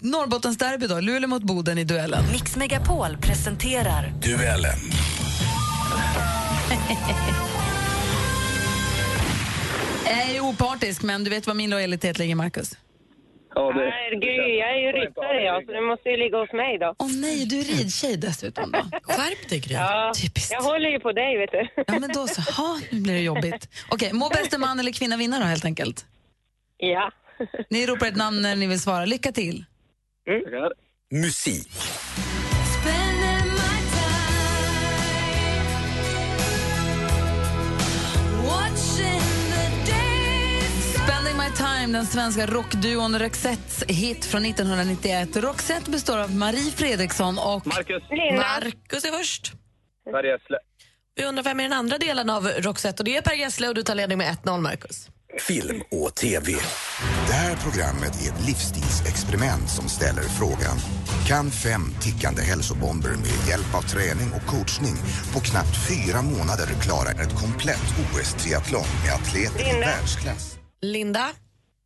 Norrbottens 0.02 0.58
derby 0.58 0.88
då. 0.88 1.00
Luleå 1.00 1.28
mot 1.28 1.44
Boden 1.44 1.78
i 1.78 1.84
duellen. 1.84 2.24
Mix 2.32 2.56
Megapol 2.56 3.18
presenterar 3.18 4.14
Duellen. 4.22 4.80
Jag 10.10 10.36
är 10.36 10.39
opartisk, 10.39 11.03
men 11.03 11.24
du 11.24 11.30
vet 11.30 11.47
var 11.47 11.53
min 11.53 11.70
lojalitet 11.70 12.20
ligger, 12.20 12.36
Marcus. 12.36 12.78
Ja, 13.56 13.72
det... 13.72 13.80
Nej, 13.80 14.10
gud, 14.12 14.56
jag 14.62 14.70
är 14.70 14.80
ju 14.86 14.91
ryttare 14.91 15.43
jag, 15.43 15.66
så 15.66 15.72
det 15.72 15.82
måste 15.82 16.10
ju 16.10 16.18
ligga 16.18 16.38
hos 16.38 16.53
mig 16.53 16.78
då. 16.78 16.95
Åh 16.97 17.12
nej, 17.22 17.45
du 17.45 17.60
är 17.60 17.64
ridtjej 17.64 18.18
dessutom 18.18 18.72
då. 18.72 18.80
Skärp 19.03 19.49
dig, 19.49 19.60
Gry. 19.60 19.74
Ja, 19.74 20.12
jag 20.51 20.62
håller 20.62 20.89
ju 20.89 20.99
på 20.99 21.12
dig, 21.12 21.38
vet 21.38 21.51
du. 21.51 21.84
Ja, 21.88 21.99
men 21.99 22.12
då 22.14 22.28
så. 22.28 22.41
Ha, 22.41 22.80
nu 22.91 23.01
blir 23.01 23.14
det 23.14 23.22
jobbigt. 23.22 23.70
Okej, 23.89 24.14
må 24.14 24.30
bästa 24.30 24.58
man 24.58 24.80
eller 24.80 24.91
kvinna 24.91 25.18
vinna 25.18 25.39
då 25.39 25.45
helt 25.45 25.66
enkelt. 25.66 26.06
Ja. 26.78 27.12
Ni 27.70 27.86
ropar 27.86 28.08
ett 28.08 28.16
namn 28.16 28.41
när 28.41 28.56
ni 28.56 28.68
vill 28.68 28.80
svara. 28.80 29.06
Lycka 29.06 29.32
till. 29.32 29.66
Musik. 31.12 31.72
Spending 32.82 33.26
time, 41.86 41.98
den 41.98 42.06
svenska 42.06 42.46
rockduon 42.46 43.20
Roxettes 43.20 43.84
hit 43.88 44.26
från 44.26 44.46
1991. 44.46 45.36
Roxette 45.36 45.92
består 45.92 46.18
av 46.18 46.36
Marie 46.36 46.72
Fredriksson 46.72 47.38
och... 47.38 47.68
Marcus. 47.68 48.04
Marcus 48.38 49.06
är 49.06 49.12
först. 49.12 49.54
Per 50.12 50.24
Gessle. 50.24 50.58
Vi 51.16 51.26
undrar 51.26 51.44
vem 51.44 51.60
är 51.60 51.64
den 51.64 51.74
andra 51.74 51.98
delen 51.98 52.30
av 52.30 52.48
Roxette 52.48 53.02
och 53.02 53.06
det 53.06 53.18
är 53.18 53.22
Per 53.22 53.36
Gessle 53.36 53.68
och 53.68 53.76
du 53.76 53.84
tar 53.84 53.96
ledning 53.96 54.18
med 54.18 54.38
1-0 54.44 54.62
Marcus. 54.62 55.10
Film 55.40 55.82
och 55.92 56.16
TV. 56.16 56.52
Det 57.28 57.34
här 57.34 57.56
programmet 57.56 58.14
är 58.24 58.34
ett 58.34 58.48
livsstilsexperiment 58.48 59.70
som 59.70 59.90
ställer 59.90 60.22
frågan 60.22 60.78
Kan 61.28 61.52
fem 61.52 61.82
tickande 62.02 62.42
hälsobomber 62.42 63.10
med 63.10 63.48
hjälp 63.48 63.76
av 63.76 63.82
träning 63.82 64.30
och 64.36 64.46
coachning 64.46 64.96
på 65.34 65.40
knappt 65.40 65.76
fyra 65.90 66.22
månader 66.22 66.68
klara 66.82 67.12
ett 67.12 67.36
komplett 67.42 67.88
OS-triathlon 68.02 68.88
med 69.04 69.14
atleter 69.14 69.78
i 69.78 69.80
världsklass? 69.80 70.58
Linda? 70.82 71.30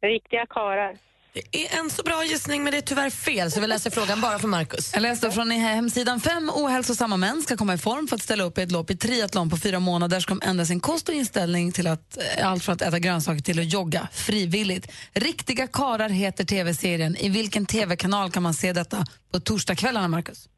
Riktiga 0.01 0.45
karar. 0.45 0.97
Det 1.33 1.65
är 1.65 1.79
en 1.79 1.89
så 1.89 2.03
bra 2.03 2.23
gissning 2.23 2.63
men 2.63 2.71
det 2.71 2.77
är 2.77 2.81
tyvärr 2.81 3.09
fel 3.09 3.51
så 3.51 3.61
vi 3.61 3.67
läser 3.67 3.89
frågan 3.89 4.21
bara 4.21 4.39
för 4.39 4.47
Marcus. 4.47 4.93
Jag 4.93 5.01
läste 5.01 5.31
från 5.31 5.51
hemsidan 5.51 6.19
fem 6.19 6.51
ohälsosamma 6.53 7.17
män 7.17 7.41
ska 7.41 7.57
komma 7.57 7.73
i 7.73 7.77
form 7.77 8.07
för 8.07 8.15
att 8.15 8.21
ställa 8.21 8.43
upp 8.43 8.57
i 8.57 8.61
ett 8.61 8.71
lopp 8.71 8.91
i 8.91 8.97
triathlon 8.97 9.49
på 9.49 9.57
fyra 9.57 9.79
månader 9.79 10.19
ska 10.19 10.33
de 10.35 10.47
ändra 10.49 10.65
sin 10.65 10.79
kost 10.79 11.09
och 11.09 11.15
inställning 11.15 11.71
till 11.71 11.87
att, 11.87 12.17
eh, 12.17 12.47
allt 12.51 12.63
från 12.63 12.73
att 12.73 12.81
äta 12.81 12.99
grönsaker 12.99 13.41
till 13.41 13.59
att 13.59 13.73
jogga 13.73 14.07
frivilligt. 14.11 14.91
Riktiga 15.13 15.67
karar 15.67 16.09
heter 16.09 16.43
tv-serien. 16.43 17.15
I 17.15 17.29
vilken 17.29 17.65
tv-kanal 17.65 18.31
kan 18.31 18.43
man 18.43 18.53
se 18.53 18.73
detta 18.73 19.05
på 19.31 19.39
torsdagskvällarna, 19.39 20.07
Marcus? 20.07 20.49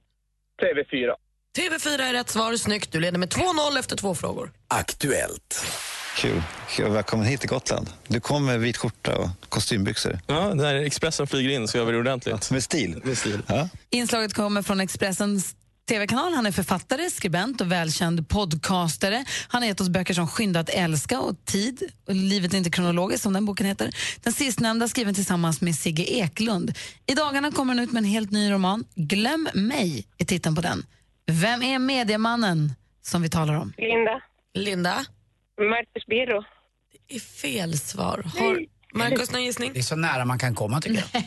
TV4. 0.62 1.16
TV4 1.58 2.02
är 2.02 2.14
rätt 2.14 2.30
svar, 2.30 2.56
snyggt. 2.56 2.92
Du 2.92 3.00
leder 3.00 3.20
med 3.20 3.30
2-0 3.30 3.80
efter 3.80 3.96
två 3.96 4.16
frågor. 4.16 4.52
Aktuellt. 4.68 5.66
Kul. 6.16 6.42
Kul. 6.70 6.92
Välkommen 6.92 7.26
hit 7.26 7.40
till 7.40 7.50
Gotland. 7.50 7.90
Du 8.08 8.20
kom 8.20 8.46
med 8.46 8.60
vit 8.60 8.78
skjorta 8.78 9.18
och 9.18 9.30
kostymbyxor. 9.50 10.20
Ja, 10.28 10.54
när 10.54 10.76
Expressen 10.76 11.28
flyger 11.28 11.50
in 11.50 11.68
så 11.68 11.78
gör 11.78 11.86
vi 11.86 11.92
det 11.92 11.98
ordentligt. 11.98 12.52
Med 12.52 12.64
stil? 12.64 13.02
Med 13.04 13.18
stil. 13.18 13.42
Ja. 13.48 13.70
Inslaget 13.90 14.34
kommer 14.34 14.62
från 14.62 14.80
Expressens 14.82 15.56
tv-kanal. 15.90 16.34
Han 16.34 16.46
är 16.46 16.52
författare, 16.52 17.10
skribent 17.10 17.62
och 17.62 17.72
välkänd 17.72 18.30
podcastare. 18.30 19.26
Han 19.48 19.62
har 19.62 19.68
gett 19.68 19.82
oss 19.82 19.90
böcker 19.90 20.14
som 20.14 20.28
Skynda 20.28 20.60
att 20.60 20.70
älska 20.70 21.20
och 21.20 21.46
Tid 21.46 21.82
och 22.08 22.16
Livet 22.16 22.54
är 22.54 22.58
inte 22.58 22.70
kronologiskt 22.70 23.24
som 23.24 23.34
den 23.34 23.46
boken 23.46 23.66
heter. 23.66 23.92
Den 24.24 24.34
sistnämnda 24.34 24.88
skriven 24.88 25.14
tillsammans 25.14 25.62
med 25.62 25.76
Sigge 25.76 26.04
Eklund. 26.04 26.78
I 27.06 27.14
dagarna 27.14 27.52
kommer 27.52 27.74
han 27.76 27.84
ut 27.84 27.92
med 27.92 28.00
en 28.02 28.10
helt 28.10 28.32
ny 28.32 28.52
roman. 28.52 28.86
Glöm 28.96 29.50
mig 29.54 30.08
är 30.18 30.26
titeln 30.26 30.56
på 30.56 30.62
den. 30.62 30.86
Vem 31.28 31.62
är 31.64 31.80
mediemannen 31.80 32.74
som 33.02 33.22
vi 33.22 33.30
talar 33.30 33.54
om? 33.54 33.74
Linda. 33.78 34.22
Linda? 34.54 35.06
Marcus 35.70 36.06
Birro. 36.06 36.44
Det 37.08 37.16
är 37.16 37.20
fel 37.20 37.78
svar. 37.78 38.24
Har 38.38 38.66
Marcus 38.94 39.32
någon 39.32 39.44
gissning? 39.44 39.74
Det 39.74 39.80
är 39.80 39.84
så 39.84 39.96
nära 39.96 40.26
man 40.26 40.40
kan 40.40 40.56
komma 40.56 40.82
tycker 40.82 41.04
jag. 41.14 41.24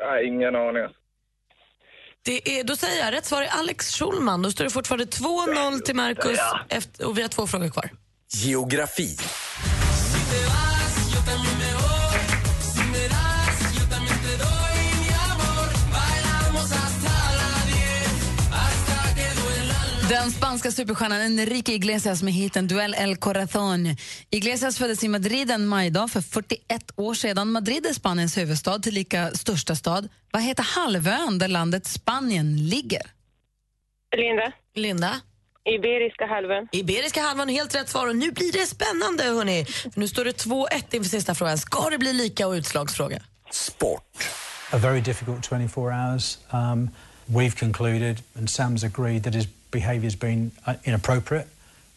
Nej, 0.00 0.26
ingen 0.26 0.56
aning. 0.56 0.88
Det 2.24 2.58
är, 2.58 2.64
då 2.64 2.76
säger 2.76 3.04
jag 3.04 3.12
rätt 3.14 3.24
svar 3.24 3.42
är 3.42 3.48
Alex 3.48 3.90
Schulman. 3.98 4.42
Då 4.42 4.50
står 4.50 4.64
det 4.64 4.70
fortfarande 4.70 5.04
2-0 5.04 5.80
till 5.80 5.96
Marcus 5.96 6.38
efter, 6.68 7.06
och 7.06 7.18
vi 7.18 7.22
har 7.22 7.28
två 7.28 7.46
frågor 7.46 7.68
kvar. 7.68 7.90
Geografi. 8.32 9.16
Den 20.10 20.30
spanska 20.30 20.70
superstjärnan 20.70 21.20
Enrique 21.20 21.74
Iglesias 21.74 22.22
med 22.22 22.32
hiten 22.32 22.68
Duell 22.68 22.94
El 22.94 23.16
Corazón. 23.16 23.96
Iglesias 24.30 24.78
föddes 24.78 25.04
i 25.04 25.08
Madrid 25.08 25.50
en 25.50 25.66
majdag 25.66 26.08
för 26.10 26.20
41 26.20 26.90
år 26.96 27.14
sedan. 27.14 27.52
Madrid 27.52 27.86
är 27.86 27.92
Spaniens 27.92 28.38
huvudstad, 28.38 28.78
tillika 28.78 29.30
största 29.30 29.74
stad. 29.74 30.08
Vad 30.30 30.42
heter 30.42 30.62
halvön 30.62 31.38
där 31.38 31.48
landet 31.48 31.86
Spanien 31.86 32.68
ligger? 32.68 33.02
Linda. 34.16 34.52
Linda. 34.74 35.20
Iberiska 35.64 36.26
halvön. 36.26 36.68
Iberiska 36.72 37.22
halvön, 37.22 37.48
helt 37.48 37.74
rätt 37.74 37.88
svar. 37.88 38.08
Och 38.08 38.16
nu 38.16 38.30
blir 38.30 38.52
det 38.52 38.66
spännande, 38.66 39.24
hörni. 39.24 39.66
Nu 39.94 40.08
står 40.08 40.24
det 40.24 40.44
2-1 40.46 40.66
inför 40.90 41.10
sista 41.10 41.34
frågan. 41.34 41.58
Ska 41.58 41.90
det 41.90 41.98
bli 41.98 42.12
lika 42.12 42.46
och 42.46 42.52
utslagsfråga? 42.52 43.22
a 44.74 44.78
very 44.78 45.00
difficult 45.00 45.44
24 45.44 45.92
hours. 45.92 46.38
Um, 46.50 46.90
we've 47.26 47.56
concluded, 47.56 48.22
and 48.34 48.48
Sam's 48.48 48.82
agreed, 48.82 49.22
that 49.24 49.34
his 49.34 49.46
behaviour's 49.74 50.18
been 50.20 50.50
uh, 50.66 50.74
inappropriate 50.84 51.46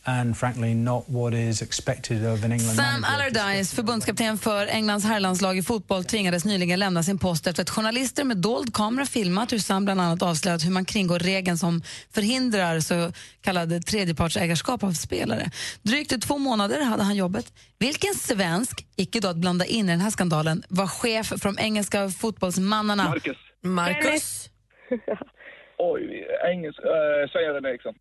and 0.07 0.37
frankly 0.37 0.73
not 0.73 1.03
what 1.09 1.33
is 1.33 1.61
expected 1.61 2.25
of 2.25 2.43
an 2.43 2.51
England 2.51 2.75
Sam. 2.75 3.03
Allardyce, 3.03 3.75
förbundskapten 3.75 4.37
för 4.37 4.67
Englands 4.67 5.05
herrlandslag 5.05 5.57
i 5.57 5.63
fotboll, 5.63 6.03
tvingades 6.03 6.45
nyligen 6.45 6.79
lämna 6.79 7.03
sin 7.03 7.19
post 7.19 7.47
efter 7.47 7.63
att 7.63 7.69
journalister 7.69 8.23
med 8.23 8.37
dold 8.37 8.73
kamera 8.73 9.05
filmat 9.05 9.51
hur 9.51 9.59
Sam 9.59 9.85
bland 9.85 10.01
annat 10.01 10.21
avslöjat 10.21 10.65
hur 10.65 10.71
man 10.71 10.85
kringgår 10.85 11.19
regeln 11.19 11.57
som 11.57 11.81
förhindrar 12.13 12.79
så 12.79 13.11
kallad 13.41 13.85
tredjepartsägarskap 13.85 14.83
av 14.83 14.93
spelare. 14.93 15.51
Drygt 15.81 16.11
i 16.11 16.19
två 16.19 16.37
månader 16.37 16.81
hade 16.81 17.03
han 17.03 17.15
jobbet. 17.15 17.53
Vilken 17.79 18.13
svensk, 18.15 18.85
icke 18.95 19.19
då 19.19 19.27
att 19.27 19.37
blanda 19.37 19.65
in 19.65 19.89
i 19.89 19.91
den 19.91 20.01
här 20.01 20.11
skandalen, 20.11 20.63
var 20.69 20.87
chef 20.87 21.27
för 21.27 21.43
de 21.43 21.59
engelska 21.59 22.09
fotbollsmannarna? 22.09 23.09
Marcus. 23.09 23.37
Marcus. 23.63 24.49
Oj, 25.77 26.25
engelsk... 26.51 26.79
Uh, 26.79 26.91
Sven-Göran 27.31 27.65
Eriksson. 27.65 27.93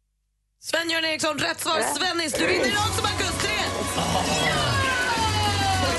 Sven-Göran 0.61 1.05
Eriksson, 1.05 1.39
rätt 1.39 1.61
svar. 1.61 1.81
Svennis, 1.81 2.33
du 2.33 2.47
vinner 2.47 2.71
Marcus. 3.07 3.35
Tre! 3.43 3.59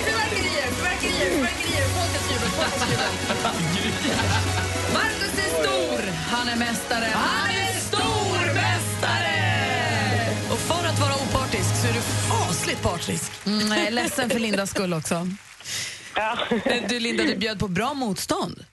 Fyrverkerier, 0.05 0.67
fyrverkerier, 0.78 1.30
fyrverkerier. 1.32 1.88
Folkets 1.97 2.28
jubel, 2.32 2.49
folkets 2.59 2.86
jubel. 2.89 4.15
Marcus 4.93 5.34
är 5.45 5.49
stor, 5.63 6.01
han 6.34 6.49
är 6.49 6.57
mästare. 6.57 7.05
Han 7.13 7.49
är 7.49 7.73
stormästare! 7.89 9.38
Och 10.51 10.59
för 10.59 10.88
att 10.89 10.99
vara 10.99 11.13
opartisk 11.13 11.75
så 11.82 11.88
är 11.88 11.93
du 11.93 12.01
fasligt 12.01 12.84
partisk. 12.84 13.32
Mm, 13.47 13.67
jag 13.67 13.88
är 13.88 13.91
ledsen 13.91 14.30
för 14.30 14.39
Lindas 14.39 14.69
skull 14.69 14.93
också. 14.93 15.28
Men 16.65 16.88
Du 16.89 16.99
Linda, 16.99 17.23
du 17.23 17.36
bjöd 17.36 17.59
på 17.59 17.67
bra 17.67 17.93
motstånd. 17.93 18.65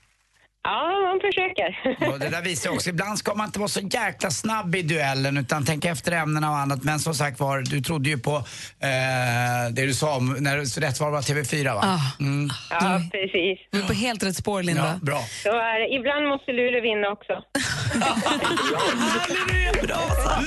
Ja, 0.64 0.90
man 1.08 1.20
försöker. 1.20 1.68
Och 2.12 2.18
det 2.18 2.28
där 2.28 2.42
visar 2.42 2.70
också, 2.70 2.90
ibland 2.90 3.18
ska 3.18 3.34
man 3.34 3.46
inte 3.46 3.58
vara 3.58 3.68
så 3.68 3.80
jäkla 3.80 4.30
snabb 4.30 4.74
i 4.74 4.82
duellen 4.82 5.36
utan 5.36 5.64
tänka 5.64 5.90
efter 5.90 6.12
ämnena 6.12 6.50
och 6.50 6.56
annat. 6.56 6.84
Men 6.84 6.98
som 6.98 7.14
sagt 7.14 7.40
var, 7.40 7.60
du 7.60 7.80
trodde 7.80 8.08
ju 8.08 8.18
på 8.18 8.36
eh, 8.36 9.72
det 9.72 9.86
du 9.86 9.94
sa 9.94 10.16
om, 10.16 10.36
när 10.40 10.80
rätt 10.80 10.96
svar 10.96 11.10
var 11.10 11.20
TV4 11.20 11.74
va? 11.74 11.80
Ah. 11.84 12.22
Mm. 12.22 12.50
Ja, 12.70 13.00
precis. 13.12 13.58
Du 13.70 13.78
är 13.78 13.86
på 13.86 13.92
helt 13.92 14.22
rätt 14.22 14.36
spår, 14.36 14.62
Linda. 14.62 14.98
Ja, 15.00 15.06
bra. 15.06 15.20
Så 15.42 15.48
är 15.48 15.80
det. 15.80 15.94
Ibland 15.94 16.28
måste 16.28 16.52
Luleå 16.52 16.82
vinna 16.82 17.08
också. 17.08 17.32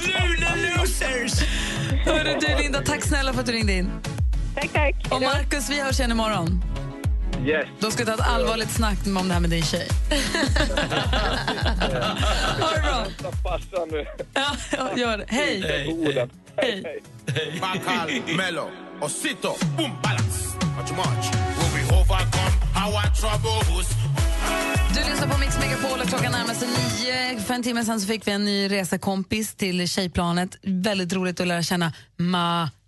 Luleå 0.07 0.55
losers! 0.55 1.33
Hörru 2.05 2.39
du 2.39 2.63
Linda, 2.63 2.81
tack 2.81 3.03
snälla 3.03 3.33
för 3.33 3.39
att 3.39 3.45
du 3.45 3.51
ringde 3.51 3.73
in. 3.73 3.91
Tack, 4.55 4.69
tack. 4.73 4.95
Och 5.11 5.21
Marcus, 5.21 5.69
vi 5.69 5.81
hörs 5.81 5.99
igen 5.99 6.11
imorgon. 6.11 6.63
Yes. 7.47 7.67
Då 7.79 7.91
ska 7.91 8.05
ta 8.05 8.13
ett 8.13 8.19
allvarligt 8.19 8.71
snack 8.71 8.97
om 9.05 9.27
det 9.27 9.33
här 9.33 9.39
med 9.41 9.49
din 9.49 9.63
tjej. 9.63 9.87
ha 12.59 12.71
det 12.75 12.81
bra. 12.81 13.05
Farsan 13.43 13.89
nu. 13.91 14.05
Ja, 14.33 14.55
gör 14.97 15.17
det. 15.17 15.25
Hej. 15.27 15.61
Hej. 15.61 16.29
Hej. 16.57 17.01
Bacal, 17.61 18.09
Mello, 18.37 18.69
Osito, 19.01 19.55
boom, 19.77 19.91
balance. 20.03 20.57
Too 20.87 20.95
much. 20.95 21.31
Will 21.57 21.71
we 21.75 21.83
overcome 21.95 22.53
our 22.75 23.01
troubles? 23.21 23.87
Du 24.95 25.11
lyssnar 25.11 25.27
på 25.27 25.39
Mix 25.39 25.59
Megapol 25.59 25.99
och 26.01 26.07
klockan 26.07 26.31
närmar 26.31 26.53
sig 26.53 26.67
nio. 26.67 27.39
För 27.39 27.53
en 27.53 27.63
timme 27.63 27.85
sen 27.85 27.99
fick 27.99 28.27
vi 28.27 28.31
en 28.31 28.45
ny 28.45 28.67
resekompis 28.71 29.55
till 29.55 29.87
tjejplanet. 29.87 30.57
Väldigt 30.61 31.13
roligt 31.13 31.39
att 31.39 31.47
lära 31.47 31.63
känna 31.63 31.93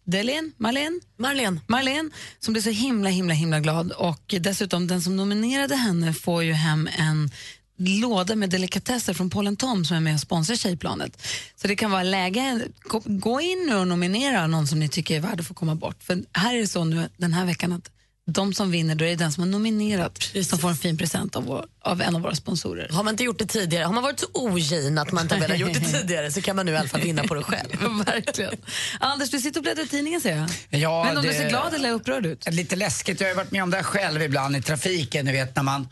Madeleine, 0.10 0.52
Marlene? 0.58 1.00
Marlene. 1.18 1.62
Marlene, 1.68 2.10
som 2.40 2.54
blev 2.54 2.62
så 2.62 2.70
himla, 2.70 3.10
himla, 3.10 3.34
himla 3.34 3.60
glad. 3.60 3.92
Och 3.92 4.36
dessutom, 4.40 4.88
den 4.88 5.02
som 5.02 5.16
nominerade 5.16 5.76
henne 5.76 6.14
får 6.14 6.44
ju 6.44 6.54
hem 6.54 6.90
en 6.98 7.32
låda 7.78 8.36
med 8.36 8.50
delikatesser 8.50 9.14
från 9.14 9.30
Paul 9.30 9.56
Tom 9.56 9.86
som 9.86 9.98
är 9.98 10.02
med 10.02 10.14
och 10.14 10.20
sponsrar 10.20 10.56
Tjejplanet. 10.56 11.22
Så 11.56 11.68
det 11.68 11.76
kan 11.76 11.92
vara 11.92 12.04
läge, 12.04 12.62
gå 13.06 13.42
in 13.42 13.66
nu 13.68 13.76
och 13.76 13.88
nominera 13.88 14.48
någon 14.48 14.68
som 14.68 14.80
ni 14.80 14.90
tycker 14.90 15.16
är 15.16 15.20
värd 15.20 15.40
att 15.40 15.48
få 15.48 15.54
komma 15.54 15.76
bort. 15.76 16.04
För 16.04 16.24
här 16.34 16.56
är 16.56 16.60
det 16.60 16.68
så 16.68 16.84
nu 16.84 17.10
den 17.18 17.34
här 17.34 17.46
veckan 17.46 17.74
att 17.74 17.92
de 18.30 18.54
som 18.54 18.72
vinner, 18.72 18.96
då 18.96 19.06
är 19.06 19.10
det 19.10 19.16
den 19.16 19.32
som 19.32 19.44
har 19.44 19.50
nominerat 19.50 20.24
som 20.46 20.60
får 20.60 20.70
en 20.70 20.76
fin 20.76 20.98
present 20.98 21.36
av, 21.36 21.44
vår, 21.46 21.66
av 21.82 22.02
en 22.02 22.16
av 22.16 22.22
våra 22.22 22.36
sponsorer. 22.36 22.90
Har 22.92 23.04
man 23.04 23.14
inte 23.14 23.24
gjort 23.24 23.40
det 23.40 23.46
tidigare, 23.46 23.84
har 23.84 23.94
man 23.94 24.04
varit 24.04 24.20
så 24.20 24.26
ogin 24.34 24.98
att 24.98 25.12
man 25.12 25.24
inte 25.24 25.36
har 25.36 25.42
velat 25.42 25.58
gjort 25.60 25.74
det 25.74 25.80
tidigare 26.00 26.32
så 26.32 26.42
kan 26.42 26.56
man 26.56 26.66
nu 26.66 26.72
i 26.72 26.78
alla 26.78 26.90
fall 26.90 27.02
vinna 27.02 27.24
på 27.24 27.34
det 27.36 27.44
själv. 27.44 27.70
Verkligen. 28.06 28.56
Anders, 29.00 29.30
du 29.30 29.40
sitter 29.40 29.60
och 29.60 29.64
bläddrar 29.64 29.84
i 29.84 29.88
tidningen 29.88 30.22
ser 30.22 30.38
jag. 30.38 30.50
Ja, 30.82 31.04
Men 31.04 31.18
om 31.18 31.24
du 31.24 31.30
det- 31.30 31.36
ser 31.36 31.50
glad 31.50 31.74
eller 31.74 31.92
upprörd 31.92 32.26
ut? 32.26 32.54
Lite 32.54 32.76
läskigt. 32.76 33.22
Jag 33.22 33.28
har 33.28 33.36
varit 33.36 33.52
med 33.52 33.64
om 33.64 33.70
det 33.70 33.78
här 33.78 33.84
själv 33.84 34.22
ibland 34.22 34.56
i 34.56 34.62
trafiken. 34.62 35.26
Ni 35.26 35.32
vet 35.32 35.56
när 35.56 35.64
man 35.64 35.88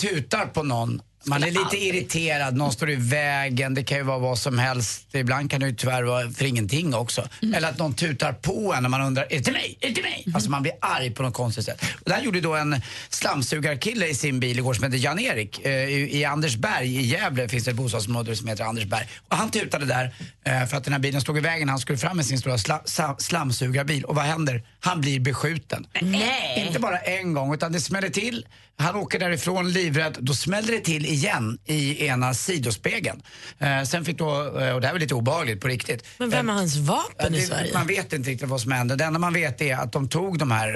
tutar 0.00 0.46
på 0.46 0.62
någon. 0.62 1.02
Man 1.24 1.42
är 1.42 1.50
lite 1.50 1.76
irriterad, 1.76 2.56
någon 2.56 2.72
står 2.72 2.90
i 2.90 2.94
vägen, 2.94 3.74
det 3.74 3.84
kan 3.84 3.98
ju 3.98 4.04
vara 4.04 4.18
vad 4.18 4.38
som 4.38 4.58
helst. 4.58 5.14
Ibland 5.14 5.50
kan 5.50 5.60
det 5.60 5.66
ju 5.66 5.74
tyvärr 5.74 6.02
vara 6.02 6.30
för 6.30 6.44
ingenting 6.44 6.94
också. 6.94 7.28
Eller 7.54 7.68
att 7.68 7.78
någon 7.78 7.94
tutar 7.94 8.32
på 8.32 8.74
en 8.74 8.84
och 8.84 8.90
man 8.90 9.00
undrar, 9.02 9.26
är 9.30 9.38
det 9.38 9.44
till 9.44 9.52
mig? 9.52 9.78
Är 9.80 9.88
det 9.88 9.94
till 9.94 10.04
mig? 10.04 10.24
Alltså 10.34 10.50
man 10.50 10.62
blir 10.62 10.72
arg 10.80 11.10
på 11.10 11.22
något 11.22 11.34
konstigt 11.34 11.64
sätt. 11.64 11.84
Och 11.94 12.08
det 12.08 12.14
här 12.14 12.22
gjorde 12.22 12.40
då 12.40 12.54
en 12.54 12.80
slamsugarkille 13.08 14.06
i 14.06 14.14
sin 14.14 14.40
bil 14.40 14.58
igår 14.58 14.74
som 14.74 14.84
heter 14.84 14.98
Jan-Erik. 14.98 15.66
Eh, 15.66 15.88
i, 15.88 16.24
Andersberg 16.24 16.96
i 16.96 17.06
Gävle 17.06 17.48
finns 17.48 17.64
det 17.64 17.70
ett 17.70 17.76
bostadsområde 17.76 18.36
som 18.36 18.48
heter 18.48 18.64
Andersberg. 18.64 19.08
Och 19.28 19.36
han 19.36 19.50
tutade 19.50 19.84
där 19.84 20.14
eh, 20.44 20.66
för 20.66 20.76
att 20.76 20.84
den 20.84 20.92
här 20.92 21.00
bilen 21.00 21.20
stod 21.20 21.38
i 21.38 21.40
vägen. 21.40 21.68
Han 21.68 21.78
skulle 21.78 21.98
fram 21.98 22.16
med 22.16 22.26
sin 22.26 22.38
stora 22.38 22.58
sla, 22.58 22.82
slamsugarbil. 23.18 24.04
Och 24.04 24.14
vad 24.14 24.24
händer? 24.24 24.62
Han 24.80 25.00
blir 25.00 25.20
beskjuten. 25.20 25.86
Nej. 26.00 26.64
Inte 26.66 26.78
bara 26.78 26.98
en 26.98 27.34
gång 27.34 27.54
utan 27.54 27.72
det 27.72 27.80
smäller 27.80 28.08
till. 28.08 28.46
Han 28.80 28.96
åker 28.96 29.18
därifrån 29.18 29.72
livrädd. 29.72 30.16
Då 30.20 30.34
smäller 30.34 30.72
det 30.72 30.80
till 30.80 31.06
igen 31.06 31.58
i 31.66 32.06
ena 32.06 32.34
sidospegeln. 32.34 33.22
Eh, 33.58 33.82
sen 33.82 34.04
fick 34.04 34.18
då, 34.18 34.58
eh, 34.60 34.70
och 34.74 34.80
det 34.80 34.86
här 34.86 34.92
var 34.94 35.00
lite 35.00 35.14
obehagligt 35.14 35.60
på 35.60 35.68
riktigt. 35.68 36.04
Men 36.18 36.30
vem 36.30 36.48
har 36.48 36.56
hans 36.56 36.76
vapen 36.76 37.34
i 37.34 37.40
det- 37.40 37.46
Sverige? 37.46 37.70
Man 37.74 37.86
vet 37.86 38.12
inte 38.12 38.30
riktigt 38.30 38.48
vad 38.48 38.60
som 38.60 38.72
hände. 38.72 38.96
Det 38.96 39.04
enda 39.04 39.18
man 39.18 39.32
vet 39.32 39.60
är 39.60 39.76
att 39.76 39.92
de 39.92 40.08
tog 40.08 40.38
de 40.38 40.50
här 40.50 40.68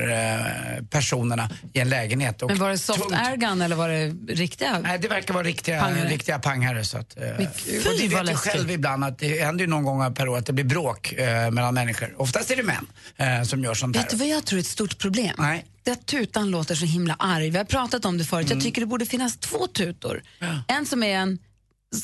eh, 0.79 0.85
personerna 0.85 1.51
i 1.73 1.79
en 1.81 1.89
lägenhet. 1.89 2.43
Och 2.43 2.51
Men 2.51 2.59
var 2.59 2.71
det 2.71 2.79
soft 2.79 3.01
tungt- 3.01 3.27
airgun 3.29 3.63
eller 3.63 3.77
var 3.77 3.89
det 3.89 4.09
riktiga? 4.35 4.79
Nej, 4.79 4.99
det 4.99 5.09
verkar 5.09 5.35
vara 5.35 5.45
riktiga 5.45 5.81
Pangare. 5.81 6.09
Riktiga 6.09 6.39
pangare 6.39 6.85
så 6.85 6.99
att, 6.99 7.17
eh, 7.17 7.23
och 7.23 7.57
fy, 7.57 7.71
det 7.83 7.93
vet 8.03 8.13
jag 8.13 8.27
läskigt. 8.27 8.53
själv 8.53 8.71
ibland 8.71 9.05
att 9.05 9.19
det 9.19 9.45
händer 9.45 9.65
ju 9.65 9.71
någon 9.71 9.85
gång 9.85 10.15
per 10.15 10.29
år 10.29 10.39
att 10.39 10.47
det 10.47 10.53
blir 10.53 10.65
bråk 10.65 11.13
eh, 11.13 11.51
mellan 11.51 11.75
människor. 11.75 12.15
Oftast 12.19 12.51
är 12.51 12.57
det 12.57 12.63
män 12.63 12.87
eh, 13.17 13.43
som 13.43 13.65
gör 13.65 13.75
sånt 13.75 13.97
här. 13.97 14.03
Vet 14.03 14.11
du 14.11 14.17
vad 14.17 14.29
jag 14.29 14.45
tror 14.45 14.57
är 14.57 14.61
ett 14.61 14.67
stort 14.67 14.99
problem? 14.99 15.35
Nej. 15.39 15.65
Att 15.91 16.07
tutan 16.07 16.51
låter 16.51 16.75
så 16.75 16.85
himla 16.85 17.15
arg. 17.19 17.51
Vi 17.51 17.59
har 17.59 17.65
pratat 17.65 18.05
om 18.05 18.19
det 18.19 18.25
förut. 18.25 18.47
Mm. 18.47 18.59
Jag 18.59 18.65
tycker 18.65 18.81
det 18.81 18.87
borde 18.87 19.07
finnas 19.07 19.37
två 19.37 19.67
tutor. 19.67 20.23
En 20.69 20.87
som 20.87 21.03
är 21.03 21.15
en 21.17 21.39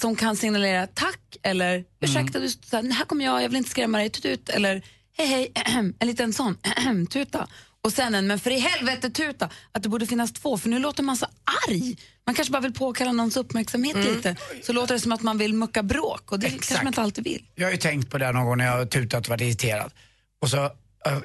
som 0.00 0.16
kan 0.16 0.36
signalera 0.36 0.86
tack 0.86 1.20
eller 1.42 1.74
Mm. 1.74 1.84
ursäkta, 2.00 2.38
du, 2.40 2.48
så 2.48 2.58
här, 2.76 2.92
här 2.92 3.04
kommer 3.04 3.24
jag, 3.24 3.42
jag 3.42 3.48
vill 3.48 3.56
inte 3.56 3.70
skrämma 3.70 3.98
dig, 3.98 4.10
tut, 4.10 4.22
tut, 4.22 4.48
eller 4.48 4.82
hej 5.18 5.26
hej, 5.26 5.52
en 5.98 6.08
liten 6.08 6.32
sån 6.32 6.56
tuta. 7.10 7.46
Och 7.80 7.92
sen 7.92 8.14
en 8.14 8.26
men 8.26 8.38
för 8.38 8.50
i 8.50 8.58
helvete 8.58 9.10
tuta, 9.10 9.50
att 9.72 9.82
det 9.82 9.88
borde 9.88 10.06
finnas 10.06 10.32
två 10.32 10.58
för 10.58 10.68
nu 10.68 10.78
låter 10.78 11.02
man 11.02 11.16
så 11.16 11.26
arg. 11.68 11.96
Man 12.26 12.34
kanske 12.34 12.52
bara 12.52 12.62
vill 12.62 12.72
påkalla 12.74 13.12
någons 13.12 13.36
uppmärksamhet 13.36 13.94
Mm. 13.96 14.14
lite. 14.16 14.36
Så 14.62 14.72
låter 14.72 14.94
det 14.94 15.00
som 15.00 15.12
att 15.12 15.22
man 15.22 15.38
vill 15.38 15.54
mucka 15.54 15.82
bråk 15.82 16.32
och 16.32 16.38
det 16.40 16.48
kanske 16.50 16.74
man 16.74 16.86
inte 16.86 17.02
alltid 17.02 17.24
vill. 17.24 17.44
Jag 17.54 17.66
har 17.66 17.72
ju 17.72 17.76
tänkt 17.78 18.10
på 18.10 18.18
det 18.18 18.32
någon 18.32 18.46
gång 18.46 18.58
när 18.58 18.64
jag 18.64 18.72
har 18.78 18.86
tutat 18.86 19.22
och 19.24 19.28
varit 19.30 19.40
irriterad. 19.40 19.90
Och 20.42 20.50
så, 20.50 20.70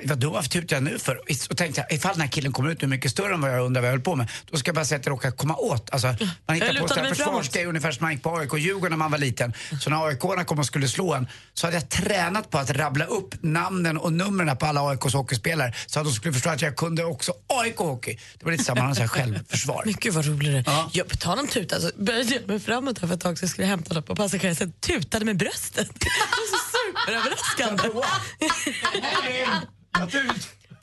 vadå 0.04 0.30
varför 0.30 0.50
tutar 0.50 0.76
jag 0.76 0.84
nu 0.84 1.00
för? 1.00 1.22
Och 1.50 1.58
tänkte 1.58 1.82
jag, 1.82 1.98
ifall 1.98 2.12
den 2.12 2.22
här 2.22 2.28
killen 2.28 2.52
kommer 2.52 2.70
ut 2.72 2.82
nu 2.82 2.88
mycket 2.88 3.12
större 3.12 3.34
än 3.34 3.42
vad 3.42 3.52
jag 3.54 3.66
undrar 3.66 3.82
vad 3.82 3.88
jag 3.88 3.94
höll 3.94 4.02
på 4.02 4.16
med, 4.16 4.30
då 4.52 4.58
ska 4.58 4.70
jag 4.70 4.76
bara 4.76 4.86
säga 4.86 4.98
att 4.98 5.04
det 5.04 5.10
råkar 5.10 5.32
komma 5.32 5.56
åt. 5.56 5.90
Alltså, 5.92 6.08
man 6.08 6.18
Jag 6.46 6.56
hittar 6.56 6.96
på 6.96 7.02
mig 7.02 7.10
försvarsgrejer 7.10 7.68
ungefär 7.68 7.92
som 7.92 8.04
man 8.04 8.12
gick 8.14 8.24
på 8.24 8.38
AIK 8.38 8.54
och 8.54 8.60
Djurgården 8.60 8.90
när 8.90 8.98
man 8.98 9.12
var 9.12 9.18
liten. 9.18 9.54
Så 9.82 9.90
när 9.90 10.08
AIK 10.08 10.20
kom 10.20 10.60
och 10.60 10.66
skulle 10.66 10.88
slå 10.88 11.14
en 11.14 11.28
så 11.54 11.68
hade 11.68 11.78
jag 11.78 11.90
tränat 11.90 12.50
på 12.50 12.58
att 12.58 12.72
rabbla 12.72 13.06
upp 13.06 13.36
namnen 13.42 13.98
och 13.98 14.14
numren 14.14 14.58
på 14.58 14.66
alla 14.66 14.90
AIKs 14.90 15.14
hockeyspelare 15.14 15.74
så 15.86 16.00
att 16.00 16.06
de 16.06 16.14
skulle 16.14 16.34
förstå 16.34 16.50
att 16.50 16.62
jag 16.62 16.76
kunde 16.76 17.06
också 17.06 17.34
AIK-hockey. 17.48 18.20
Det 18.40 18.46
var 18.46 18.52
lite 18.52 18.64
samma 18.64 18.82
här 18.82 19.08
självförsvar. 19.08 19.82
Men 19.86 19.96
gud 20.00 20.14
vad 20.14 20.26
roligt 20.26 20.66
det 20.66 20.72
är. 20.72 20.86
Jag, 20.92 21.08
på 21.08 21.18
tal 21.18 21.40
om 21.40 21.48
tuta 21.48 21.82
så 21.82 21.90
började 21.98 22.34
jag 22.34 22.48
mig 22.48 22.60
framåt 22.60 23.00
här 23.00 23.08
för 23.08 23.16
ett 23.16 23.22
tag 23.22 23.40
så 23.40 23.48
skulle 23.48 23.66
jag 23.66 23.70
hämta 23.70 23.94
något 23.94 24.06
på 24.06 24.16
passageraren 24.16 24.56
sen 24.56 24.72
tutade 24.72 25.26
med 25.26 25.38
bröstet. 25.38 25.90
Det 26.94 27.00
superöverraskande. 27.00 27.84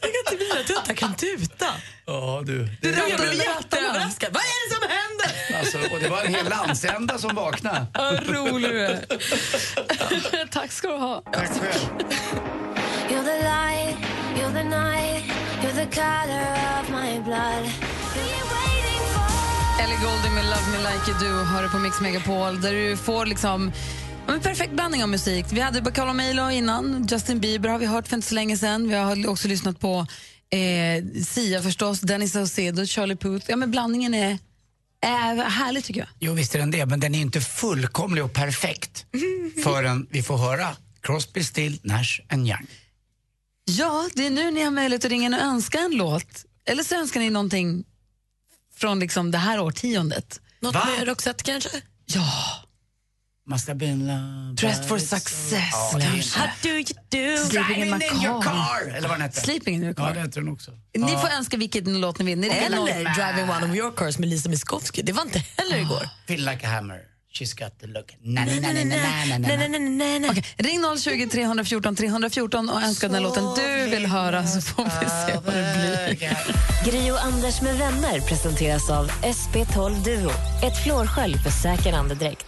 Jag 0.03 0.13
kan 0.13 0.21
inte 0.27 0.37
bli 0.37 0.51
att 0.61 0.69
jag 0.71 0.79
inte 0.79 0.95
kan 0.95 1.15
tuta. 1.15 1.67
Ja, 2.07 2.43
du. 2.47 2.69
Det 2.83 2.91
där 2.91 3.09
jag 3.09 3.21
blev 3.21 3.35
jätteöverraskad. 3.35 4.29
Vad 4.33 4.43
är 4.43 4.69
det 4.69 4.75
som 4.75 4.83
händer? 4.89 5.59
Alltså, 5.59 5.95
och 5.95 6.01
det 6.01 6.09
var 6.09 6.23
en 6.23 6.35
hel 6.35 6.49
landsända 6.49 7.19
som 7.19 7.35
vaknade. 7.35 7.87
Vad 7.95 8.29
rolig 8.29 8.71
du 8.71 8.87
är. 8.87 9.05
Tack 10.51 10.73
ska 10.73 10.89
du 10.89 10.97
ha. 10.97 11.23
Tack 11.33 11.49
själv. 11.49 12.03
You're 13.09 13.25
the 13.25 13.43
light, 13.43 13.97
you're 14.37 14.53
the 14.53 14.65
night, 14.65 15.25
you're 15.63 15.75
the 15.75 15.87
color 16.01 16.81
of 16.81 16.89
my 16.89 17.21
blood. 17.21 17.71
Ellie 19.81 19.97
Goulding 20.03 20.35
med 20.35 20.45
Love 20.45 20.67
Me 20.73 20.79
Like 20.79 21.11
You 21.11 21.19
Do 21.19 21.45
hör 21.45 21.63
du 21.63 21.69
på 21.69 21.79
Mix 21.79 22.01
Megapol 22.01 22.61
där 22.61 22.73
du 22.73 22.97
får 22.97 23.27
liksom 23.27 23.73
en 24.35 24.41
perfekt 24.41 24.73
blandning 24.73 25.03
av 25.03 25.09
musik. 25.09 25.47
Vi 25.51 25.61
hade 25.61 25.83
Bacalo 25.83 26.13
Milo 26.13 26.51
innan, 26.51 27.07
Justin 27.11 27.41
Bieber 27.41 27.69
har 27.69 27.79
vi 27.79 27.87
hört 27.87 28.09
för 28.09 28.17
inte 28.17 28.29
så 28.29 28.35
länge 28.35 28.57
sedan. 28.57 28.89
Vi 28.89 28.95
har 28.95 29.29
också 29.29 29.49
lyssnat 29.49 29.81
på 29.81 30.07
eh, 30.51 31.23
Sia 31.25 31.63
förstås, 31.63 32.01
Dennis 32.01 32.33
Saucedo, 32.33 32.87
Charlie 32.87 33.17
Puth. 33.17 33.47
Ja, 33.49 33.57
men 33.57 33.71
blandningen 33.71 34.15
är, 34.15 34.39
är 35.01 35.45
härlig 35.45 35.85
tycker 35.85 36.01
jag. 36.01 36.09
Jo, 36.19 36.33
visst 36.33 36.55
är 36.55 36.59
den 36.59 36.71
det, 36.71 36.87
men 36.87 37.01
den 37.01 37.15
är 37.15 37.21
inte 37.21 37.41
fullkomlig 37.41 38.25
och 38.25 38.33
perfekt 38.33 39.07
förrän 39.65 40.07
vi 40.11 40.23
får 40.23 40.37
höra 40.37 40.69
Crosby, 41.01 41.45
Still, 41.45 41.81
Nash 41.83 42.21
and 42.29 42.49
Young. 42.49 42.67
Ja, 43.65 44.09
det 44.15 44.27
är 44.27 44.31
nu 44.31 44.51
ni 44.51 44.63
har 44.63 44.71
möjlighet 44.71 45.05
att 45.05 45.11
ringa 45.11 45.27
in 45.27 45.35
och 45.35 45.41
önska 45.41 45.79
en 45.79 45.97
låt. 45.97 46.45
Eller 46.65 46.83
så 46.83 46.95
önskar 46.95 47.21
ni 47.21 47.31
någonting 47.31 47.85
från 48.77 49.01
liksom 49.01 49.31
det 49.31 49.39
här 49.39 49.61
årtiondet. 49.61 50.41
Något 50.61 50.75
Va? 50.75 50.89
med 50.99 51.09
Roxette 51.09 51.45
kanske? 51.45 51.71
Ja. 52.07 52.65
Must 53.47 53.69
have 53.69 53.79
been 53.79 54.07
love. 54.07 54.55
Dressed 54.55 54.85
for 54.89 54.99
success, 54.99 55.73
Ja, 55.93 55.99
kanske. 56.01 56.39
How 56.39 56.49
do 56.63 56.69
you 56.69 56.85
do? 57.11 57.37
Sleeping 57.45 57.83
in 57.83 57.95
in 57.95 58.23
your 58.25 58.43
car. 58.43 58.89
eller 58.97 59.09
vad 59.09 59.17
den 59.17 59.23
hette. 59.23 59.41
Sleeping 59.41 59.75
in 59.75 59.83
your 59.83 59.95
Ja, 59.99 60.05
car. 60.07 60.15
det 60.15 60.21
heter 60.21 60.41
den 60.41 60.53
också. 60.53 60.71
Ni 60.99 61.13
Ja. 61.13 61.19
får 61.19 61.29
önska 61.29 61.57
vilken 61.57 62.01
låt 62.01 62.19
ni 62.19 62.25
vill. 62.25 62.45
Eller 62.51 63.15
Driving 63.15 63.51
One 63.51 63.71
of 63.71 63.77
Your 63.77 63.93
Cars 63.97 64.19
med 64.19 64.29
Lisa 64.29 64.49
Miskovsky. 64.49 65.03
Det 65.03 65.13
var 65.13 65.23
inte 65.23 65.39
heller 65.57 65.77
igår. 65.79 66.09
Feel 66.29 66.41
like 66.45 66.67
a 66.67 66.71
hammer. 66.71 66.99
She's 67.33 67.55
got 67.55 67.79
the 67.81 67.87
look. 67.87 68.13
Na, 68.23 68.45
na, 68.45 68.53
na, 68.61 68.73
na, 68.73 68.85
na, 69.39 69.57
na, 69.69 69.79
na, 69.79 70.19
na. 70.19 70.31
Okej, 70.31 70.45
ring 70.59 70.83
020 70.99 71.27
314 71.31 71.97
314 71.97 72.71
och 72.71 72.83
önska 72.83 73.09
den 73.09 73.23
låten 73.23 73.45
du 73.57 73.91
vill 73.91 74.07
höra 74.07 74.47
så 74.47 74.61
får 74.61 74.85
vi 74.85 75.07
se 75.09 75.39
vad 75.45 75.55
det 75.55 75.75
blir. 75.77 76.91
Gri 76.91 77.11
och 77.11 77.25
Anders 77.25 77.61
med 77.63 77.79
vänner 77.79 78.21
presenteras 78.21 78.91
av 78.91 79.11
SP12 79.11 80.05
Duo. 80.05 80.31
Ett 80.63 80.85
flårskölj 80.85 81.39
för 81.39 81.51
säker 81.51 81.93
andedräkt. 81.93 82.47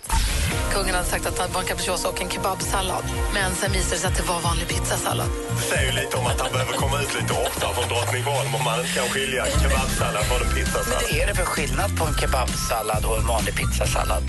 Kungen 0.73 0.95
hade 0.95 1.07
sagt 1.07 1.27
att 1.27 1.39
han 1.39 1.53
var 1.53 1.61
en 1.61 1.67
capricciosa 1.67 2.09
och 2.09 2.23
en 2.23 2.31
kebabsallad. 2.31 3.05
Men 3.35 3.55
sen 3.55 3.73
visade 3.73 3.95
det 3.95 3.99
sig 4.01 4.11
att 4.11 4.17
det 4.17 4.23
var 4.23 4.41
vanlig 4.41 4.69
pizzasallad. 4.69 5.27
Det 5.57 5.63
säger 5.63 5.93
ju 5.93 6.01
lite 6.01 6.17
om 6.17 6.27
att 6.27 6.41
han 6.41 6.53
behöver 6.53 6.73
komma 6.73 7.03
ut 7.03 7.15
lite 7.21 7.33
oftare 7.33 7.75
från 7.75 7.89
Drottningholm 7.89 8.55
om 8.55 8.65
man 8.65 8.81
inte 8.81 8.93
kan 8.93 9.09
skilja 9.09 9.45
kebabsallad 9.63 10.25
från 10.25 10.49
en 10.49 10.55
pizzasallad. 10.55 11.03
Vad 11.11 11.21
är 11.21 11.27
det 11.27 11.35
för 11.35 11.45
skillnad 11.45 11.99
på 11.99 12.05
en 12.05 12.15
kebabsallad 12.21 13.05
och 13.05 13.17
en 13.19 13.27
vanlig 13.27 13.55
pizzasallad? 13.55 14.23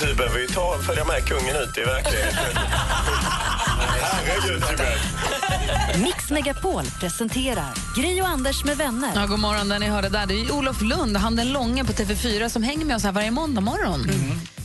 Du 0.00 0.14
behöver 0.14 0.38
ju 0.38 0.46
ta, 0.46 0.78
följa 0.78 1.04
med 1.04 1.24
kungen 1.24 1.56
ut 1.56 1.78
i 1.78 1.80
verkligheten. 1.80 2.56
Herregud. 4.00 4.62
Mix 6.02 6.30
Megapol 6.30 6.84
presenterar 7.00 7.74
Gri 7.96 8.22
och 8.22 8.28
Anders 8.28 8.64
med 8.64 8.76
vänner. 8.76 9.12
Ja, 9.14 9.26
god 9.26 9.38
morgon, 9.38 9.68
där 9.68 9.78
ni 9.78 9.86
hörde 9.86 10.08
där. 10.08 10.26
Det 10.26 10.34
är 10.34 10.52
Olof 10.52 10.82
Lund, 10.82 11.16
han 11.16 11.36
den 11.36 11.52
långe 11.52 11.84
på 11.84 11.92
TV4 11.92 12.48
som 12.48 12.62
hänger 12.62 12.84
med 12.84 12.96
oss 12.96 13.04
här 13.04 13.12
varje 13.12 13.30
måndag 13.30 13.60
morgon. 13.60 14.00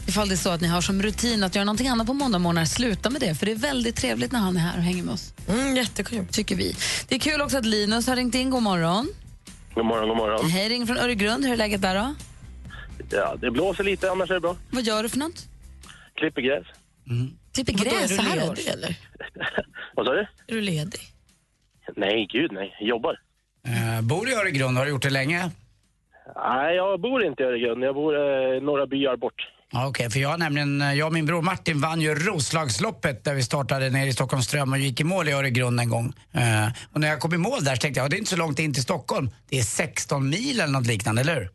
Ifall 0.07 0.29
det 0.29 0.35
är 0.35 0.37
så 0.37 0.49
att 0.49 0.61
ni 0.61 0.67
har 0.67 0.81
som 0.81 1.01
rutin 1.01 1.43
att 1.43 1.55
göra 1.55 1.65
någonting 1.65 1.87
annat 1.87 2.07
på 2.07 2.13
måndag 2.13 2.39
morgnar, 2.39 2.65
sluta 2.65 3.09
med 3.09 3.21
det. 3.21 3.35
För 3.35 3.45
det 3.45 3.51
är 3.51 3.55
väldigt 3.55 3.95
trevligt 3.95 4.31
när 4.31 4.39
han 4.39 4.57
är 4.57 4.61
här 4.61 4.77
och 4.77 4.83
hänger 4.83 5.03
med 5.03 5.13
oss. 5.13 5.33
Mm, 5.47 5.75
jättekul. 5.75 6.27
Tycker 6.31 6.55
vi. 6.55 6.75
Det 7.07 7.15
är 7.15 7.19
kul 7.19 7.41
också 7.41 7.57
att 7.57 7.65
Linus 7.65 8.07
har 8.07 8.15
ringt 8.15 8.35
in. 8.35 8.49
God 8.49 8.63
morgon. 8.63 9.09
God 9.73 9.85
morgon, 9.85 10.07
god 10.07 10.17
morgon. 10.17 10.49
Hej, 10.49 10.69
ring 10.69 10.87
från 10.87 10.97
Öregrund. 10.97 11.45
Hur 11.45 11.53
är 11.53 11.57
läget 11.57 11.81
där 11.81 11.95
då? 11.95 12.15
Ja, 13.13 13.35
det 13.41 13.51
blåser 13.51 13.83
lite, 13.83 14.11
annars 14.11 14.29
är 14.29 14.33
det 14.33 14.39
bra. 14.39 14.55
Vad 14.71 14.83
gör 14.83 15.03
du 15.03 15.09
för 15.09 15.17
något? 15.17 15.47
Klipper 16.15 16.41
gräs. 16.41 16.65
Klipper 17.53 17.73
Vadå, 17.73 17.83
gräs 17.83 18.11
är 18.11 18.15
så 18.15 18.21
du 18.21 18.27
här 18.27 18.35
ledig 18.35 18.67
eller? 18.67 18.97
Vad 19.95 20.05
sa 20.05 20.13
du? 20.13 20.19
Är 20.21 20.55
du 20.55 20.61
ledig? 20.61 21.01
Nej, 21.95 22.27
gud 22.31 22.51
nej. 22.51 22.77
Jobbar. 22.81 23.19
Eh, 23.67 24.01
bor 24.01 24.29
i 24.29 24.33
Öregrund, 24.33 24.77
har 24.77 24.85
du 24.85 24.91
gjort 24.91 25.01
det 25.01 25.09
länge? 25.09 25.51
Nej, 26.35 26.75
jag 26.75 27.01
bor 27.01 27.23
inte 27.25 27.43
i 27.43 27.45
Öregrund. 27.45 27.83
Jag 27.83 27.95
bor 27.95 28.15
eh, 28.15 28.61
några 28.61 28.87
byar 28.87 29.17
bort. 29.17 29.41
Okej, 29.73 30.09
för 30.09 30.19
jag 30.19 30.39
nämligen, 30.39 30.81
eh, 30.81 30.93
jag 30.93 31.07
och 31.07 31.13
min 31.13 31.25
bror 31.25 31.41
Martin 31.41 31.81
vann 31.81 32.01
ju 32.01 32.15
Roslagsloppet 32.15 33.23
där 33.23 33.33
vi 33.33 33.43
startade 33.43 33.89
nere 33.89 34.07
i 34.07 34.13
Stockholms 34.13 34.45
ström 34.45 34.73
och 34.73 34.79
gick 34.79 35.01
i 35.01 35.03
mål 35.03 35.27
i 35.29 35.31
Öregrund 35.31 35.79
en 35.79 35.89
gång. 35.89 36.13
Eh, 36.33 36.67
och 36.93 36.99
när 36.99 37.07
jag 37.07 37.19
kom 37.19 37.33
i 37.33 37.37
mål 37.37 37.63
där 37.63 37.75
så 37.75 37.81
tänkte 37.81 37.99
jag, 38.01 38.09
det 38.09 38.15
är 38.15 38.17
inte 38.17 38.29
så 38.29 38.37
långt 38.37 38.59
in 38.59 38.73
till 38.73 38.83
Stockholm. 38.83 39.29
Det 39.49 39.59
är 39.59 39.63
16 39.63 40.29
mil 40.29 40.59
eller 40.59 40.73
något 40.73 40.87
liknande, 40.87 41.21
eller 41.21 41.35
hur? 41.35 41.49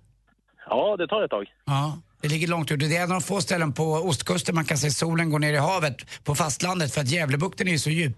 Ja, 0.71 0.97
det 0.97 1.09
tar 1.09 1.23
ett 1.25 1.31
tag. 1.31 1.47
Ja, 1.67 1.99
det 2.23 2.29
ligger 2.29 2.47
långt 2.49 2.71
ut. 2.71 2.81
Det 2.81 2.97
är 2.97 3.03
en 3.03 3.03
av 3.03 3.09
de 3.09 3.23
få 3.23 3.41
ställen 3.41 3.73
på 3.73 3.93
ostkusten 3.93 4.55
man 4.55 4.65
kan 4.65 4.79
se 4.79 4.91
solen 4.91 5.31
gå 5.31 5.39
ner 5.39 5.53
i 5.53 5.57
havet 5.57 5.97
på 6.25 6.35
fastlandet 6.35 6.95
för 6.95 7.01
att 7.01 7.09
Gävlebukten 7.11 7.69
är 7.69 7.73
ju 7.73 7.79
så 7.79 7.91
djup. 7.91 8.17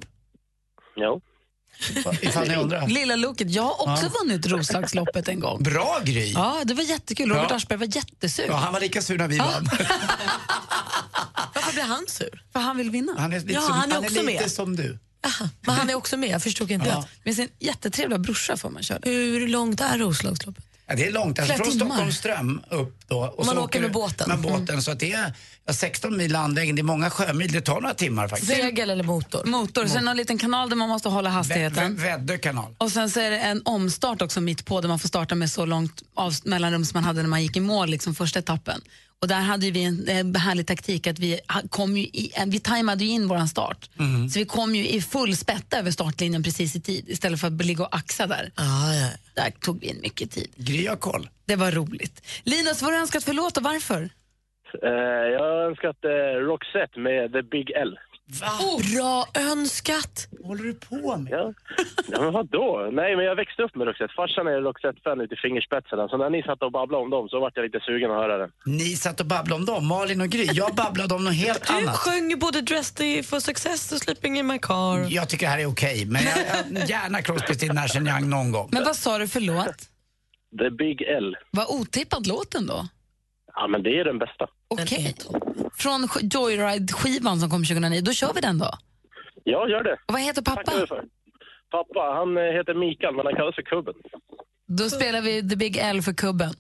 Ja. 0.97 1.21
Ifall 2.21 2.49
ni 2.49 2.57
undrar. 2.57 2.87
Lilla 2.89 3.17
Loket, 3.17 3.51
jag 3.51 3.63
har 3.63 3.81
också 3.93 4.05
Ja. 4.07 4.11
vunnit 4.23 4.47
Roslagsloppet 4.47 5.29
en 5.29 5.41
gång. 5.41 5.63
Bra 5.63 5.99
Gry! 6.05 6.33
Ja, 6.33 6.57
det 6.65 6.75
var 6.75 6.83
jättekul. 6.83 7.29
Robert 7.31 7.47
Ja. 7.51 7.57
Aschberg 7.57 7.79
var 7.79 7.97
jättesur. 7.97 8.45
Ja, 8.49 8.55
han 8.57 8.73
var 8.73 8.81
lika 8.81 9.03
sur 9.03 9.19
när 9.19 9.29
vi 9.29 9.39
vann. 9.39 9.65
Varför 11.55 11.73
blir 11.73 11.83
han 11.83 12.05
sur? 12.09 12.45
För 12.53 12.61
han 12.61 12.77
vill 12.77 12.91
vinna. 12.91 13.13
Han 13.19 13.33
är 13.33 13.41
lite, 13.41 13.53
Ja, 13.53 13.61
som, 13.61 13.73
han 13.73 13.91
är 13.91 13.95
han 13.95 14.05
är 14.05 14.09
också 14.09 14.23
lite 14.23 14.41
med. 14.43 14.51
som 14.51 14.77
du. 14.77 14.99
Aha, 15.27 15.49
men 15.61 15.75
han 15.75 15.91
är 15.91 15.95
också 15.95 16.17
med, 16.17 16.29
jag 16.31 16.43
förstod 16.43 16.71
inte. 16.71 16.89
Ja. 16.89 17.05
Med 17.25 17.35
sin 17.37 17.49
jättetrevliga 17.59 18.19
brorsa 18.19 18.57
får 18.57 18.71
man 18.71 18.83
köra. 18.83 18.99
Hur 19.03 19.49
långt 19.49 19.81
är 19.81 19.99
Roslagsloppet? 19.99 20.65
Ja, 20.93 20.97
det 20.97 21.07
är 21.07 21.13
långt, 21.13 21.39
alltså 21.39 21.55
från 21.55 21.71
timmar. 21.71 21.87
Stockholms 21.87 22.17
ström 22.17 22.61
upp 22.71 23.01
då. 23.09 23.35
Och 23.37 23.47
Man 23.47 23.55
så 23.55 23.61
åker 23.63 23.81
med 23.81 23.93
båten. 23.93 24.29
Med 24.29 24.39
båten, 24.41 24.83
så 24.83 24.91
att 24.91 24.99
det 25.01 25.13
är 25.13 25.33
ja, 25.67 25.73
16 25.73 26.17
mil 26.17 26.33
landvägen, 26.33 26.77
det 26.77 26.81
är 26.81 26.85
många 26.85 27.11
sjömil, 27.11 27.53
det 27.53 27.61
tar 27.61 27.81
några 27.81 27.95
timmar 27.95 28.29
faktiskt. 28.29 28.53
Segel 28.53 28.91
eller 28.91 29.05
motor? 29.05 29.45
Motor, 29.45 29.87
sen 29.87 30.09
en 30.09 30.17
liten 30.17 30.39
kanal 30.39 30.69
där 30.69 30.77
man 30.77 30.89
måste 30.89 31.09
hålla 31.09 31.31
hastigheten. 31.31 31.97
Vä- 31.99 32.03
Väddö 32.03 32.39
kanal. 32.39 32.75
Och 32.79 32.93
sen 32.93 33.11
så 33.11 33.21
är 33.21 33.31
det 33.31 33.39
en 33.39 33.63
omstart 33.65 34.23
också 34.23 34.41
mitt 34.41 34.65
på 34.65 34.81
där 34.81 34.89
man 34.89 34.99
får 34.99 35.09
starta 35.09 35.35
med 35.35 35.51
så 35.51 35.67
långt 35.67 36.03
mellanrum 36.45 36.85
som 36.85 36.97
man 36.97 37.05
hade 37.05 37.23
när 37.23 37.29
man 37.29 37.43
gick 37.43 37.57
i 37.57 37.61
mål, 37.61 37.89
liksom 37.89 38.15
första 38.15 38.39
etappen. 38.39 38.81
Och 39.23 39.29
där 39.29 39.41
hade 39.41 39.71
vi 39.71 39.85
en, 39.85 40.09
en 40.09 40.35
härlig 40.35 40.67
taktik 40.67 41.07
att 41.07 41.19
vi, 41.19 41.41
kom 41.71 41.97
ju 41.97 42.03
i, 42.03 42.33
vi 42.47 42.61
tajmade 42.61 43.05
ju 43.05 43.11
in 43.11 43.29
våran 43.29 43.49
start. 43.49 43.91
Så 44.33 44.39
vi 44.39 44.45
kom 44.45 44.75
ju 44.75 44.89
i 44.89 45.01
full 45.01 45.37
spätta 45.37 45.79
över 45.79 45.91
startlinjen 45.91 46.43
precis 46.43 46.77
i 46.77 46.81
tid 46.81 47.05
istället 47.09 47.41
för 47.41 47.47
att 47.47 47.67
ligga 47.67 47.85
och 47.85 47.97
axa 47.97 48.27
där. 48.27 48.51
Ah, 48.55 48.95
ja. 48.95 49.09
Där 49.35 49.51
tog 49.51 49.81
vi 49.81 49.87
in 49.87 49.99
mycket 50.03 50.31
tid. 50.31 50.49
Gry 50.57 50.87
har 50.87 50.97
koll. 50.97 51.29
Det 51.45 51.57
var 51.57 51.71
roligt. 51.71 52.43
Linus, 52.45 52.83
vad 52.83 52.91
har 52.91 52.93
du 52.93 52.99
önskat 52.99 53.25
för 53.25 53.33
låt 53.33 53.57
och 53.57 53.63
varför? 53.63 54.11
Eh, 54.83 55.27
jag 55.35 55.41
har 55.41 55.69
önskat 55.69 56.05
eh, 56.05 56.41
Roxette 56.51 57.01
med 57.01 57.33
The 57.33 57.43
Big 57.43 57.71
L. 57.71 57.99
Bra 58.93 59.27
önskat! 59.53 60.29
Vad 60.31 60.47
håller 60.49 60.65
du 60.65 60.75
på 60.75 61.17
med? 61.17 61.33
Ja. 61.33 61.53
ja, 62.09 62.21
men 62.21 62.33
vadå? 62.33 62.89
Nej, 62.93 63.17
men 63.17 63.25
jag 63.25 63.37
växte 63.37 63.63
upp 63.63 63.75
med 63.75 63.87
Roxette. 63.87 64.15
Farsan 64.17 64.47
är 64.47 64.61
Roxette-fan 64.61 65.21
ut 65.21 65.33
i 65.33 65.37
fingerspetsarna. 65.37 66.09
Så 66.09 66.17
när 66.17 66.31
ni 66.31 66.43
satt 66.43 66.63
och 66.63 66.73
babblade 66.73 67.05
om 67.05 67.11
dem 67.11 67.29
så 67.29 67.41
vart 67.41 67.57
jag 67.57 67.63
lite 67.65 67.81
sugen 67.81 68.11
att 68.11 68.17
höra 68.17 68.37
den. 68.39 68.51
Ni 68.67 68.97
satt 68.97 69.21
och 69.21 69.27
babblade 69.27 69.55
om 69.61 69.65
dem, 69.65 69.87
Malin 69.87 70.21
och 70.21 70.29
Gry. 70.29 70.45
Jag 70.53 70.75
babblade 70.75 71.15
om 71.15 71.25
något 71.25 71.35
helt 71.35 71.67
Du 71.67 71.73
annat. 71.75 71.97
sjöng 71.97 72.31
ju 72.31 72.37
både 72.37 72.61
Dressed 72.61 73.27
for 73.27 73.41
Success 73.41 73.93
och 73.93 73.99
Sleeping 73.99 74.39
in 74.39 74.47
my 74.47 74.59
car. 74.59 75.07
Jag 75.09 75.29
tycker 75.29 75.47
det 75.47 75.51
här 75.53 75.59
är 75.59 75.67
okej, 75.67 76.07
men 76.07 76.23
jag, 76.23 76.81
jag, 76.81 76.89
gärna 76.91 77.23
Crosby, 77.23 77.55
Still, 77.55 77.73
Nash 77.73 77.97
Young 77.97 78.31
någon 78.31 78.53
gång. 78.53 78.69
Men 78.73 78.85
vad 78.85 78.97
sa 78.97 79.19
du 79.19 79.29
för 79.29 79.41
låt? 79.41 79.77
The 80.59 80.71
Big 80.71 81.03
L. 81.03 81.37
Vad 81.51 81.67
otippad 81.81 82.27
låten 82.27 82.67
då? 82.67 82.87
Ja, 83.55 83.67
men 83.69 83.83
det 83.83 84.01
är 84.01 84.05
den 84.05 84.19
bästa. 84.19 84.47
Okej. 84.73 85.15
Från 85.75 86.05
sk- 86.07 86.35
Joyride-skivan 86.35 87.41
som 87.41 87.51
kom 87.51 87.65
2009, 87.65 88.01
då 88.01 88.13
kör 88.13 88.33
vi 88.35 88.41
den 88.41 88.59
då. 88.59 88.71
Ja, 89.45 89.69
gör 89.69 89.85
det. 89.85 89.93
Och 90.07 90.13
vad 90.15 90.21
heter 90.21 90.43
pappa? 90.43 90.73
Pappa, 91.71 92.01
han 92.19 92.37
eh, 92.37 92.43
heter 92.43 92.75
Mikael, 92.75 93.15
men 93.17 93.27
han 93.27 93.35
kallas 93.35 93.55
för 93.55 93.63
Kubben. 93.63 93.95
Då 94.69 94.91
spelar 94.91 95.21
vi 95.21 95.49
The 95.49 95.57
Big 95.57 95.77
L 95.77 96.03
för 96.03 96.13
kubben. 96.13 96.55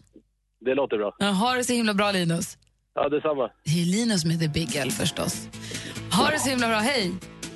Det 0.65 0.75
låter 0.75 0.97
bra. 0.97 1.15
Ja, 1.19 1.27
Ha 1.27 1.55
det 1.55 1.65
så 1.65 1.73
himla 1.73 1.95
bra 1.95 2.11
Linus. 2.13 2.59
Ja, 2.95 3.09
detsamma. 3.09 3.51
Det 3.65 3.83
är 3.83 3.87
Linus 3.87 4.25
med 4.25 4.41
The 4.41 4.49
Big 4.49 4.77
L 4.77 4.91
förstås. 4.91 5.49
Ha 6.13 6.31
det 6.31 6.39
så 6.39 6.51
himla 6.51 6.69
bra, 6.69 6.77
hej! 6.79 7.13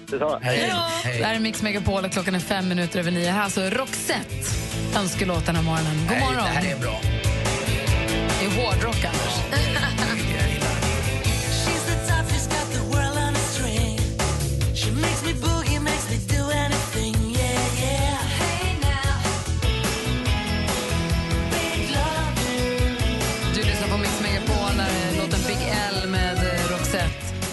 Detsamma. 0.07 0.39
Hej. 0.43 0.57
Det 0.59 1.09
Hej. 1.09 1.23
här 1.23 1.35
är 1.35 1.41
Mix 1.41 1.63
Megapol 1.63 2.05
och 2.05 2.11
klockan 2.13 2.35
är 2.35 2.39
fem 2.39 2.69
minuter 2.69 2.99
över 2.99 3.11
nio. 3.11 3.31
Här 3.31 3.41
är 3.41 3.45
alltså 3.45 3.61
Roxette, 3.61 4.35
önskelåten 4.99 5.45
den 5.47 5.57
här 5.57 5.63
morgonen. 5.63 5.97
God 5.99 6.07
Nej, 6.11 6.21
morgon. 6.21 6.35
Det 6.45 6.51
här 6.51 6.77
är 6.77 6.81
bra. 6.81 7.01
Det 8.41 8.47
är 8.47 8.51
hårdrock 8.65 9.05
Anders. 9.05 9.66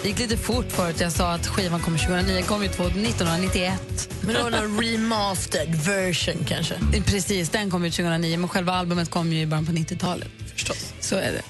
Det 0.03 0.09
gick 0.09 0.19
lite 0.19 0.37
fort 0.37 0.71
förut. 0.71 0.95
Jag 0.99 1.11
sa 1.11 1.31
att 1.33 1.47
skivan 1.47 1.79
kommer 1.81 1.97
2009, 1.97 2.41
kom 2.41 2.63
ju 2.63 2.69
två- 2.69 2.83
1991. 2.83 4.09
Men 4.21 4.35
det 4.35 4.43
var 4.43 4.51
någon 4.51 4.83
remastered 4.83 5.75
version 5.75 6.45
kanske. 6.47 6.75
Precis, 7.05 7.49
den 7.49 7.71
kom 7.71 7.85
ut 7.85 7.93
2009, 7.93 8.37
men 8.37 8.49
själva 8.49 8.73
albumet 8.73 9.09
kom 9.09 9.33
ju 9.33 9.41
i 9.41 9.45
början 9.45 9.65
på 9.65 9.71
90-talet. 9.71 10.27
Förstås. 10.53 10.93
Så 10.99 11.15
är 11.15 11.31
det. 11.31 11.41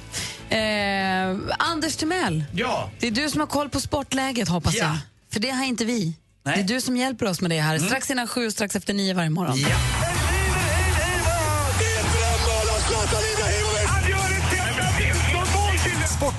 Eh, 0.55 1.37
Anders 1.59 1.95
Timell, 1.95 2.43
Ja. 2.53 2.91
det 2.99 3.07
är 3.07 3.11
du 3.11 3.29
som 3.29 3.39
har 3.39 3.47
koll 3.47 3.69
på 3.69 3.79
sportläget 3.79 4.47
hoppas 4.47 4.75
Ja. 4.75 4.83
jag. 4.85 4.97
För 5.33 5.39
det 5.39 5.49
har 5.49 5.65
inte 5.65 5.85
vi. 5.85 6.13
Nej. 6.45 6.55
Det 6.55 6.61
är 6.61 6.75
du 6.75 6.81
som 6.81 6.97
hjälper 6.97 7.25
oss 7.25 7.41
med 7.41 7.51
det 7.51 7.59
här. 7.61 7.79
Strax 7.79 8.09
innan 8.11 8.27
sju 8.27 8.45
och 8.45 8.51
strax 8.51 8.75
efter 8.75 8.93
nio 8.93 9.13
varje 9.13 9.29
morgon. 9.29 9.57
Ja. 9.59 9.67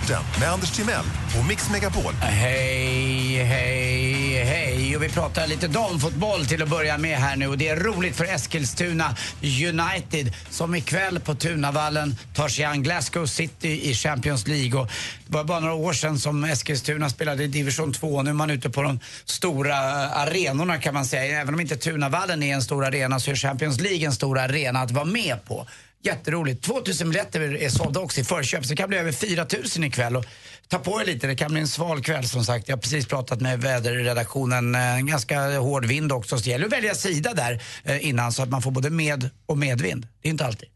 Sporten 0.04 0.40
med 0.40 0.48
Anders 0.48 0.70
Timell 0.70 1.04
och 1.38 1.44
Mix 1.44 1.70
Megapol. 1.70 2.12
Hej, 2.12 3.44
hej, 3.44 4.44
hej. 4.44 4.96
Och 4.96 5.02
vi 5.02 5.08
pratar 5.08 5.46
lite 5.46 5.68
damfotboll 5.68 6.46
till 6.46 6.62
att 6.62 6.68
börja 6.68 6.98
med 6.98 7.18
här 7.18 7.36
nu. 7.36 7.46
Och 7.46 7.58
det 7.58 7.68
är 7.68 7.76
roligt 7.76 8.16
för 8.16 8.24
Eskilstuna 8.24 9.16
United 9.42 10.32
som 10.50 10.74
ikväll 10.74 11.20
på 11.20 11.34
Tunavallen 11.34 12.16
tar 12.34 12.48
sig 12.48 12.64
an 12.64 12.82
Glasgow 12.82 13.26
City 13.26 13.90
i 13.90 13.94
Champions 13.94 14.46
League. 14.46 14.80
Och 14.80 14.86
det 15.26 15.36
var 15.36 15.44
bara 15.44 15.60
några 15.60 15.74
år 15.74 15.92
sedan 15.92 16.18
som 16.18 16.44
Eskilstuna 16.44 17.10
spelade 17.10 17.44
i 17.44 17.46
division 17.46 17.92
2. 17.92 18.22
Nu 18.22 18.30
är 18.30 18.34
man 18.34 18.50
ute 18.50 18.70
på 18.70 18.82
de 18.82 19.00
stora 19.24 19.76
eh, 19.76 20.16
arenorna 20.16 20.78
kan 20.78 20.94
man 20.94 21.04
säga. 21.04 21.40
Även 21.40 21.54
om 21.54 21.60
inte 21.60 21.76
Tunavallen 21.76 22.42
är 22.42 22.54
en 22.54 22.62
stor 22.62 22.84
arena 22.84 23.20
så 23.20 23.30
är 23.30 23.34
Champions 23.34 23.80
League 23.80 24.06
en 24.06 24.12
stor 24.12 24.38
arena 24.38 24.80
att 24.80 24.90
vara 24.90 25.04
med 25.04 25.44
på. 25.44 25.66
Jätteroligt. 26.04 26.62
2000 26.64 27.08
biljetter 27.10 27.40
är 27.40 27.68
sålda 27.68 28.00
också 28.00 28.20
i 28.20 28.24
förköp 28.24 28.64
så 28.64 28.70
det 28.70 28.76
kan 28.76 28.88
bli 28.88 28.98
över 28.98 29.12
4000 29.12 29.84
ikväll. 29.84 30.16
Och 30.16 30.24
ta 30.68 30.78
på 30.78 31.00
er 31.00 31.04
lite, 31.06 31.26
det 31.26 31.36
kan 31.36 31.50
bli 31.52 31.60
en 31.60 31.68
sval 31.68 32.02
kväll 32.02 32.28
som 32.28 32.44
sagt. 32.44 32.68
Jag 32.68 32.76
har 32.76 32.80
precis 32.80 33.06
pratat 33.06 33.40
med 33.40 33.60
väderredaktionen. 33.60 34.74
Eh, 34.74 34.94
En 34.98 35.06
ganska 35.06 35.58
hård 35.58 35.84
vind 35.84 36.12
också. 36.12 36.38
Så 36.38 36.44
det 36.44 36.50
gäller 36.50 36.66
att 36.66 36.72
välja 36.72 36.94
sida 36.94 37.34
där 37.34 37.62
eh, 37.84 38.06
innan 38.08 38.32
så 38.32 38.42
att 38.42 38.48
man 38.48 38.62
får 38.62 38.70
både 38.70 38.90
med 38.90 39.30
och 39.46 39.58
medvind. 39.58 40.06
Det 40.22 40.28
är 40.28 40.30
inte 40.30 40.46
alltid. 40.46 40.68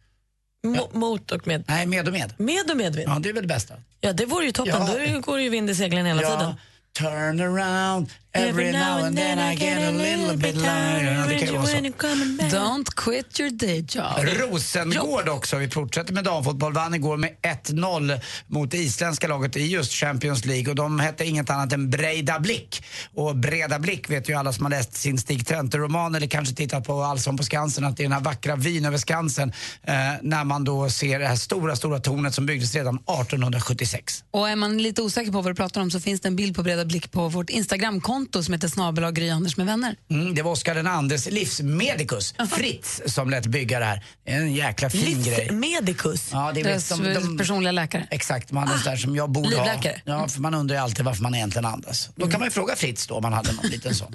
Mo- 0.67 0.97
Mot 0.97 1.33
och 1.33 1.47
med? 1.47 1.65
Nej, 1.69 1.87
med 1.87 2.07
och 2.07 2.13
med. 2.13 2.33
Med 2.39 2.71
och 2.71 2.77
medvind? 2.77 3.09
Ja, 3.09 3.19
det 3.19 3.29
är 3.29 3.33
väl 3.33 3.43
det 3.43 3.55
bästa. 3.55 3.75
Ja, 4.01 4.13
det 4.13 4.27
vore 4.27 4.45
ju 4.47 4.53
toppen. 4.53 4.75
Ja. 4.87 5.13
Då 5.15 5.21
går 5.21 5.41
ju 5.41 5.49
vind 5.49 5.71
i 5.71 5.75
seglen 5.75 6.07
hela 6.07 6.23
Ja. 6.23 6.39
tiden. 6.39 6.55
Turn 6.99 7.41
around 7.41 8.11
every 8.33 8.73
now 8.73 9.05
and 9.05 9.17
then 9.17 9.39
I 9.39 9.55
get 9.55 9.79
a 9.79 9.91
little 9.91 10.37
bit 10.37 10.57
lighter. 10.57 11.15
Ja, 11.21 11.27
det 11.27 11.39
kan 11.39 11.49
ju 11.49 11.55
vara 11.55 11.67
så. 11.67 11.77
Don't 12.57 12.95
quit 12.97 13.41
your 13.41 13.51
day 13.51 13.87
job. 13.89 14.05
Rosengård 14.19 15.29
också. 15.29 15.57
Vi 15.57 15.71
fortsätter 15.71 16.13
med 16.13 16.25
damfotboll. 16.25 16.73
Vann 16.73 16.95
igår 16.95 17.17
med 17.17 17.31
1-0 17.67 18.21
mot 18.47 18.71
det 18.71 18.79
isländska 18.79 19.29
laget 19.29 19.57
i 19.57 19.67
just 19.67 19.93
Champions 19.93 20.45
League. 20.45 20.71
Och 20.71 20.77
de 20.77 21.01
hette 21.01 21.25
inget 21.25 21.51
annat 21.51 21.73
än 21.73 21.91
Breida 21.91 22.41
Blick. 22.41 22.85
Och 23.15 23.37
Breda 23.37 23.79
Blick 23.79 24.11
vet 24.11 24.29
ju 24.29 24.35
alla 24.35 24.53
som 24.53 24.65
har 24.65 24.71
läst 24.71 24.95
sin 24.95 25.19
Stig 25.19 25.47
Trente-roman 25.47 26.15
eller 26.15 26.27
kanske 26.27 26.55
tittat 26.55 26.87
på 26.87 27.03
Allsång 27.03 27.37
på 27.37 27.45
Skansen 27.45 27.85
att 27.85 27.97
det 27.97 28.03
är 28.03 28.05
den 28.05 28.13
här 28.13 28.21
vackra 28.21 28.57
vyn 28.57 28.85
över 28.85 28.99
Skansen 28.99 29.53
eh, 29.83 29.95
när 30.23 30.45
man 30.45 30.65
då 30.65 30.91
ser 30.91 31.19
det 31.19 31.27
här 31.27 31.37
stora, 31.37 31.77
stora 31.77 31.99
tornet 31.99 32.35
som 32.35 32.47
byggdes 32.47 32.75
redan 32.75 32.95
1876. 32.95 34.25
Och 34.31 34.49
är 34.49 34.57
man 34.57 34.79
lite 34.79 35.03
osäker 35.03 35.33
på 35.33 35.41
vad 35.41 35.51
du 35.51 35.55
pratar 35.55 35.81
om 35.81 35.91
så 35.91 36.01
finns 36.01 36.21
det 36.21 36.29
en 36.29 36.37
bild 36.37 36.57
på 36.57 36.63
Breda 36.63 36.85
Blick 36.85 37.13
på 37.13 37.29
vårt 37.29 37.51
Instagramkonto 37.51 38.18
som 38.43 38.55
heter 38.55 38.69
snabel 38.69 39.11
Gry 39.13 39.31
Anders 39.31 39.57
med 39.57 39.67
vänner. 39.67 39.97
Mm, 40.11 40.35
det 40.35 40.43
var 40.43 40.51
Oscar 40.53 40.75
den 40.75 40.87
Andes 40.87 41.31
livsmedicus, 41.31 42.35
Fritz, 42.51 43.03
som 43.07 43.31
lät 43.31 43.47
bygga 43.47 43.79
det 43.79 43.85
här. 43.85 44.05
En 44.25 44.53
jäkla 44.55 44.91
fin 44.91 45.23
grej. 45.23 45.39
Livsmedicus? 45.41 46.29
Ja, 46.33 46.53
det 46.55 46.61
är 46.61 46.65
Deras 46.65 46.87
som 46.89 47.03
de- 47.03 47.39
personliga 47.39 47.73
läkare. 47.73 48.07
Exakt, 48.11 48.53
man 48.53 48.69
är 48.69 48.85
där 48.85 48.97
som 48.97 49.17
jag 49.17 49.31
borde 49.31 49.49
Livläkare. 49.49 50.01
ha. 50.07 50.13
Ja, 50.13 50.29
för 50.29 50.41
man 50.41 50.55
undrar 50.55 50.77
ju 50.77 50.83
alltid 50.83 51.05
varför 51.05 51.23
man 51.23 51.35
egentligen 51.35 51.65
andas. 51.65 52.11
Då 52.17 52.27
kan 52.31 52.41
man 52.41 52.47
ju 52.47 52.51
fråga 52.51 52.77
Fritz 52.77 53.07
då 53.07 53.15
om 53.15 53.23
man 53.23 53.33
hade 53.33 53.53
någon 53.53 53.67
liten 53.67 53.95
sån. 53.95 54.15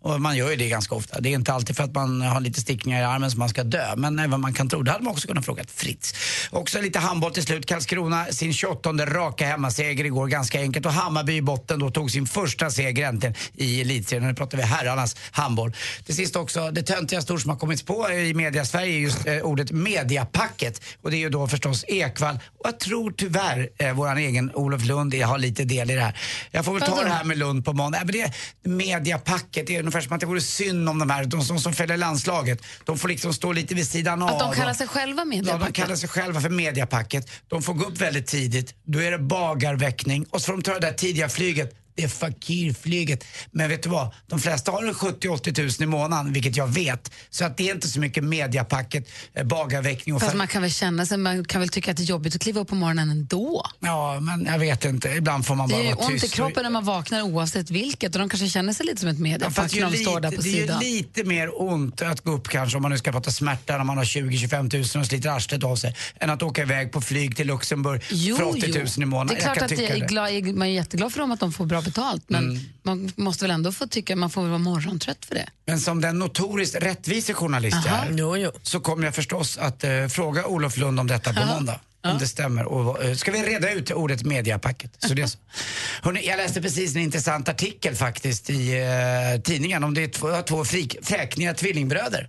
Och 0.00 0.20
man 0.20 0.36
gör 0.36 0.50
ju 0.50 0.56
det 0.56 0.68
ganska 0.68 0.94
ofta. 0.94 1.20
Det 1.20 1.28
är 1.28 1.32
inte 1.34 1.52
alltid 1.52 1.76
för 1.76 1.84
att 1.84 1.94
man 1.94 2.20
har 2.22 2.40
lite 2.40 2.60
stickningar 2.60 3.00
i 3.00 3.04
armen 3.04 3.30
som 3.30 3.38
man 3.38 3.48
ska 3.48 3.64
dö. 3.64 3.96
Men 3.96 4.18
även 4.18 4.40
man 4.40 4.54
kan 4.54 4.68
tro, 4.68 4.82
det 4.82 4.90
hade 4.90 5.04
man 5.04 5.12
också 5.12 5.28
kunnat 5.28 5.44
fråga 5.44 5.64
Fritz. 5.74 6.14
Också 6.50 6.80
lite 6.80 6.98
handboll 6.98 7.32
till 7.34 7.42
slut. 7.42 7.66
Karlskrona 7.66 8.26
sin 8.26 8.52
28 8.52 8.92
raka 9.06 9.46
hemmaseger 9.46 10.04
igår, 10.04 10.26
ganska 10.26 10.60
enkelt. 10.60 10.86
Och 10.86 10.92
Hammarby 10.92 11.32
i 11.36 11.42
botten 11.42 11.78
då 11.78 11.90
tog 11.90 12.10
sin 12.10 12.26
första 12.26 12.70
seger 12.70 13.08
äntligen 13.08 13.31
i 13.54 13.80
elitserien. 13.80 14.26
Nu 14.28 14.34
pratar 14.34 14.58
vi 14.58 14.64
herrarnas 14.64 15.16
handboll. 15.30 15.72
Till 16.06 16.16
sist 16.16 16.36
också, 16.36 16.70
det 16.70 16.82
töntigaste 16.82 17.32
ord 17.32 17.40
som 17.42 17.50
har 17.50 17.58
kommit 17.58 17.86
på 17.86 18.10
i 18.10 18.34
media-Sverige 18.34 18.94
är 18.94 18.98
just 19.00 19.26
eh, 19.26 19.36
ordet 19.38 19.70
mediapacket. 19.70 20.82
Och 21.02 21.10
det 21.10 21.16
är 21.16 21.18
ju 21.18 21.30
då 21.30 21.48
förstås 21.48 21.84
Ekvall. 21.88 22.34
Och 22.58 22.66
jag 22.66 22.80
tror 22.80 23.12
tyvärr 23.16 23.68
eh, 23.78 23.92
våran 23.92 24.18
egen 24.18 24.50
Olof 24.54 24.84
Lund 24.84 25.14
har 25.14 25.38
lite 25.38 25.64
del 25.64 25.90
i 25.90 25.94
det 25.94 26.00
här. 26.00 26.18
Jag 26.50 26.64
får 26.64 26.72
väl 26.72 26.82
ta 26.82 27.02
det 27.02 27.10
här 27.10 27.24
med 27.24 27.38
Lund 27.38 27.64
på 27.64 27.72
måndag. 27.72 27.98
Ja, 27.98 28.04
men 28.04 28.12
det 28.12 28.32
mediapacket, 28.70 29.66
det 29.66 29.76
är 29.76 29.80
ungefär 29.80 30.00
som 30.00 30.12
att 30.12 30.20
det 30.20 30.26
vore 30.26 30.40
synd 30.40 30.88
om 30.88 30.98
de 30.98 31.10
här, 31.10 31.24
de 31.24 31.42
som, 31.44 31.58
som 31.58 31.72
följer 31.72 31.96
landslaget. 31.96 32.62
De 32.84 32.98
får 32.98 33.08
liksom 33.08 33.34
stå 33.34 33.52
lite 33.52 33.74
vid 33.74 33.88
sidan 33.88 34.22
av. 34.22 34.28
Att 34.28 34.38
de 34.38 34.52
kallar 34.52 34.74
sig 34.74 34.86
själva 34.88 35.22
Ja, 35.22 35.24
de 35.24 35.28
mediapacket. 35.28 35.74
kallar 35.74 35.96
sig 35.96 36.08
själva 36.08 36.40
för 36.40 36.50
mediapacket. 36.50 37.30
De 37.48 37.62
får 37.62 37.74
gå 37.74 37.84
upp 37.84 38.00
väldigt 38.00 38.26
tidigt. 38.26 38.74
Då 38.84 39.02
är 39.02 39.10
det 39.10 39.18
bagarväckning 39.18 40.26
och 40.30 40.40
så 40.40 40.46
får 40.46 40.52
de 40.52 40.62
ta 40.62 40.74
det 40.74 40.80
där 40.80 40.92
tidiga 40.92 41.28
flyget. 41.28 41.74
Det 41.94 42.02
är 42.04 42.08
fakirflyget. 42.08 43.24
Men 43.50 43.68
vet 43.68 43.82
du 43.82 43.88
vad? 43.88 44.14
De 44.26 44.38
flesta 44.40 44.70
har 44.72 44.84
en 44.84 44.94
70-80 44.94 45.54
tusen 45.54 45.84
i 45.84 45.86
månaden, 45.86 46.32
vilket 46.32 46.56
jag 46.56 46.66
vet. 46.66 47.12
Så 47.30 47.44
att 47.44 47.56
det 47.56 47.68
är 47.68 47.74
inte 47.74 47.88
så 47.88 48.00
mycket 48.00 48.24
mediapacket, 48.24 49.08
eh, 49.34 49.44
bagarväckning 49.44 50.14
och 50.14 50.20
Fast 50.20 50.34
fa- 50.34 50.38
man 50.38 50.48
kan 50.48 50.62
väl 50.62 50.70
känna 50.70 51.06
sig, 51.06 51.18
man 51.18 51.44
kan 51.44 51.60
väl 51.60 51.68
tycka 51.68 51.90
att 51.90 51.96
det 51.96 52.02
är 52.02 52.04
jobbigt 52.04 52.34
att 52.34 52.40
kliva 52.42 52.60
upp 52.60 52.68
på 52.68 52.74
morgonen 52.74 53.10
ändå. 53.10 53.66
Ja, 53.80 54.20
men 54.20 54.44
jag 54.44 54.58
vet 54.58 54.84
inte. 54.84 55.08
Ibland 55.08 55.46
får 55.46 55.54
man 55.54 55.68
Det 55.68 55.74
bara 55.74 55.82
är 55.82 55.86
ju 55.88 55.94
vara 55.94 56.06
ont 56.06 56.14
i 56.16 56.20
tyst. 56.20 56.34
kroppen 56.34 56.62
när 56.62 56.70
man 56.70 56.84
vaknar 56.84 57.22
oavsett 57.22 57.70
vilket 57.70 58.14
och 58.14 58.18
de 58.20 58.28
kanske 58.28 58.48
känner 58.48 58.72
sig 58.72 58.86
lite 58.86 59.00
som 59.00 59.08
ett 59.08 59.16
Ja, 59.16 59.22
mediapack 59.22 59.70
det 59.72 59.78
är 59.78 59.84
när 59.84 59.90
de 59.90 59.96
ju 59.96 60.02
står 60.04 60.20
där 60.20 60.30
lite, 60.30 60.36
på 60.36 60.42
det 60.42 60.48
är 60.48 60.52
ju 60.54 60.60
sidan. 60.60 60.80
lite 60.80 61.24
mer 61.24 61.62
ont 61.62 62.02
att 62.02 62.20
gå 62.20 62.32
upp 62.32 62.48
kanske 62.48 62.76
om 62.76 62.82
man 62.82 62.90
nu 62.90 62.98
ska 62.98 63.12
prata 63.12 63.30
smärta 63.30 63.76
när 63.76 63.84
man 63.84 63.96
har 63.96 64.04
20-25 64.04 64.70
tusen 64.70 65.00
och 65.00 65.06
sliter 65.06 65.28
arslet 65.30 65.64
av 65.64 65.76
sig 65.76 65.96
än 66.20 66.30
att 66.30 66.42
åka 66.42 66.62
iväg 66.62 66.92
på 66.92 67.00
flyg 67.00 67.36
till 67.36 67.46
Luxemburg 67.46 68.02
för 68.36 68.42
80 68.48 68.78
000 68.78 68.86
i 68.96 69.04
månaden. 69.04 69.26
Det 69.36 69.40
är 69.48 69.54
klart 69.54 69.62
att 69.62 69.70
jag 69.70 69.80
är, 69.90 70.00
det. 70.00 70.06
glad, 70.06 70.54
man 70.56 70.68
är 70.68 70.72
jätteglad 70.72 71.12
för 71.12 71.20
dem 71.20 71.32
att 71.32 71.40
de 71.40 71.52
får 71.52 71.66
bra 71.66 71.81
betalt 71.84 72.24
men 72.28 72.44
Mm. 72.50 72.62
man 72.82 73.12
måste 73.16 73.44
väl 73.44 73.50
ändå 73.50 73.72
få 73.72 73.86
tycka, 73.86 74.16
man 74.16 74.30
får 74.30 74.40
väl 74.42 74.50
vara 74.50 74.58
morgontrött 74.58 75.24
för 75.24 75.34
det. 75.34 75.48
Men 75.66 75.80
som 75.80 76.00
den 76.00 76.18
notoriskt 76.18 76.74
rättvise 76.82 77.34
journalist 77.34 77.76
jag 77.86 77.94
Aha. 77.94 78.36
är 78.38 78.50
så 78.62 78.80
kommer 78.80 79.04
jag 79.04 79.14
förstås 79.14 79.58
att 79.58 79.84
eh, 79.84 80.06
fråga 80.08 80.46
Olof 80.46 80.76
Lund 80.76 81.00
om 81.00 81.06
detta 81.06 81.32
på 81.34 81.40
Ja. 81.40 81.46
måndag. 81.46 81.80
Om 82.04 82.18
det 82.18 82.26
stämmer. 82.28 82.64
Och, 82.64 83.04
eh, 83.04 83.14
ska 83.14 83.30
vi 83.32 83.42
reda 83.42 83.72
ut 83.72 83.90
ordet 83.90 84.22
mediapacket? 84.24 84.92
Så 84.98 85.14
det 85.14 85.22
är 85.22 85.26
så. 85.26 85.38
Hörrni, 86.02 86.26
jag 86.26 86.36
läste 86.36 86.62
precis 86.62 86.94
en 86.96 87.02
intressant 87.02 87.48
artikel 87.48 87.94
faktiskt 87.94 88.50
i 88.50 88.72
eh, 88.72 89.40
tidningen 89.42 89.84
om 89.84 89.94
det 89.94 90.02
är 90.04 90.08
två, 90.08 90.42
två 90.42 90.64
frik, 90.64 90.96
fräkniga 91.02 91.54
tvillingbröder. 91.54 92.28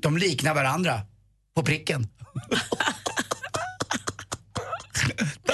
De 0.00 0.16
liknar 0.18 0.54
varandra 0.54 1.00
på 1.56 1.62
pricken. 1.62 2.08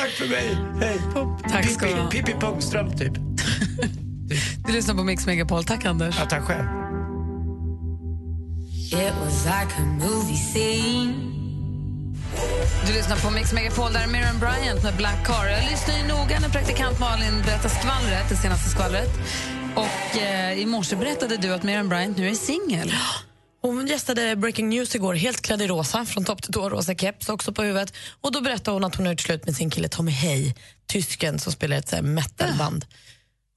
Tack 0.01 0.11
för 0.11 0.29
mig. 0.29 0.57
Hej. 0.81 1.01
Tack 1.49 1.71
ska 1.71 1.87
du 1.87 1.95
ha. 1.95 2.11
Pippi, 2.11 2.27
Pippi 2.27 2.41
Pungström 2.41 2.97
typ. 2.97 3.13
Du 4.67 4.73
lyssnar 4.73 4.95
på 4.95 5.05
Mix 5.05 5.27
Megapol. 5.27 5.65
Tack 5.65 5.85
Anders. 5.85 6.17
Ja, 6.19 6.27
tack 6.27 6.43
själv. 6.43 6.65
It 8.93 9.15
was 9.25 9.45
like 9.45 9.75
a 9.79 9.85
movie 9.99 10.37
scene. 10.37 11.15
Du 12.87 12.93
lyssnar 12.93 13.17
på 13.17 13.31
Mix 13.31 13.53
Megapol, 13.53 13.93
där 13.93 14.01
är 14.01 14.07
Miriam 14.07 14.39
Bryant 14.39 14.83
med 14.83 14.97
Black 14.97 15.27
Car. 15.27 15.47
Jag 15.47 15.71
lyssnar 15.71 15.97
ju 15.97 16.09
noga 16.09 16.41
när 16.41 16.49
praktikant 16.49 17.01
Malin 17.01 17.43
berättar 17.45 17.69
skvallret, 17.69 18.29
det 18.29 18.37
senaste 18.37 18.71
skvallret. 18.71 19.19
Och 19.75 20.21
eh, 20.21 20.59
i 20.59 20.67
morse 20.67 20.97
berättade 20.97 21.37
du 21.37 21.55
att 21.55 21.63
Miriam 21.63 21.89
Bryant 21.89 22.17
nu 22.17 22.29
är 22.29 22.35
singel. 22.35 22.93
Hon 23.63 23.87
gästade 23.87 24.37
Breaking 24.37 24.69
News 24.69 24.95
igår, 24.95 25.15
helt 25.15 25.43
klädd 25.43 25.63
i 25.63 25.67
rosa, 25.67 26.05
från 26.05 26.25
topp 26.25 26.43
till 26.43 26.53
tå, 26.53 26.69
rosa 26.69 26.95
keps 26.95 27.29
också 27.29 27.53
på 27.53 27.63
huvudet. 27.63 27.93
Och 28.21 28.33
Då 28.33 28.41
berättade 28.41 28.75
hon 28.75 28.85
att 28.85 28.95
hon 28.95 29.07
har 29.07 29.13
gjort 29.13 29.21
slut 29.21 29.47
med 29.47 29.57
sin 29.57 29.71
kille 29.71 29.89
Tommy 29.89 30.13
Hay, 30.13 30.55
tysken 30.87 31.39
som 31.39 31.53
spelar 31.53 31.77
ett 31.77 32.05
metalband. 32.05 32.85
här 32.89 33.10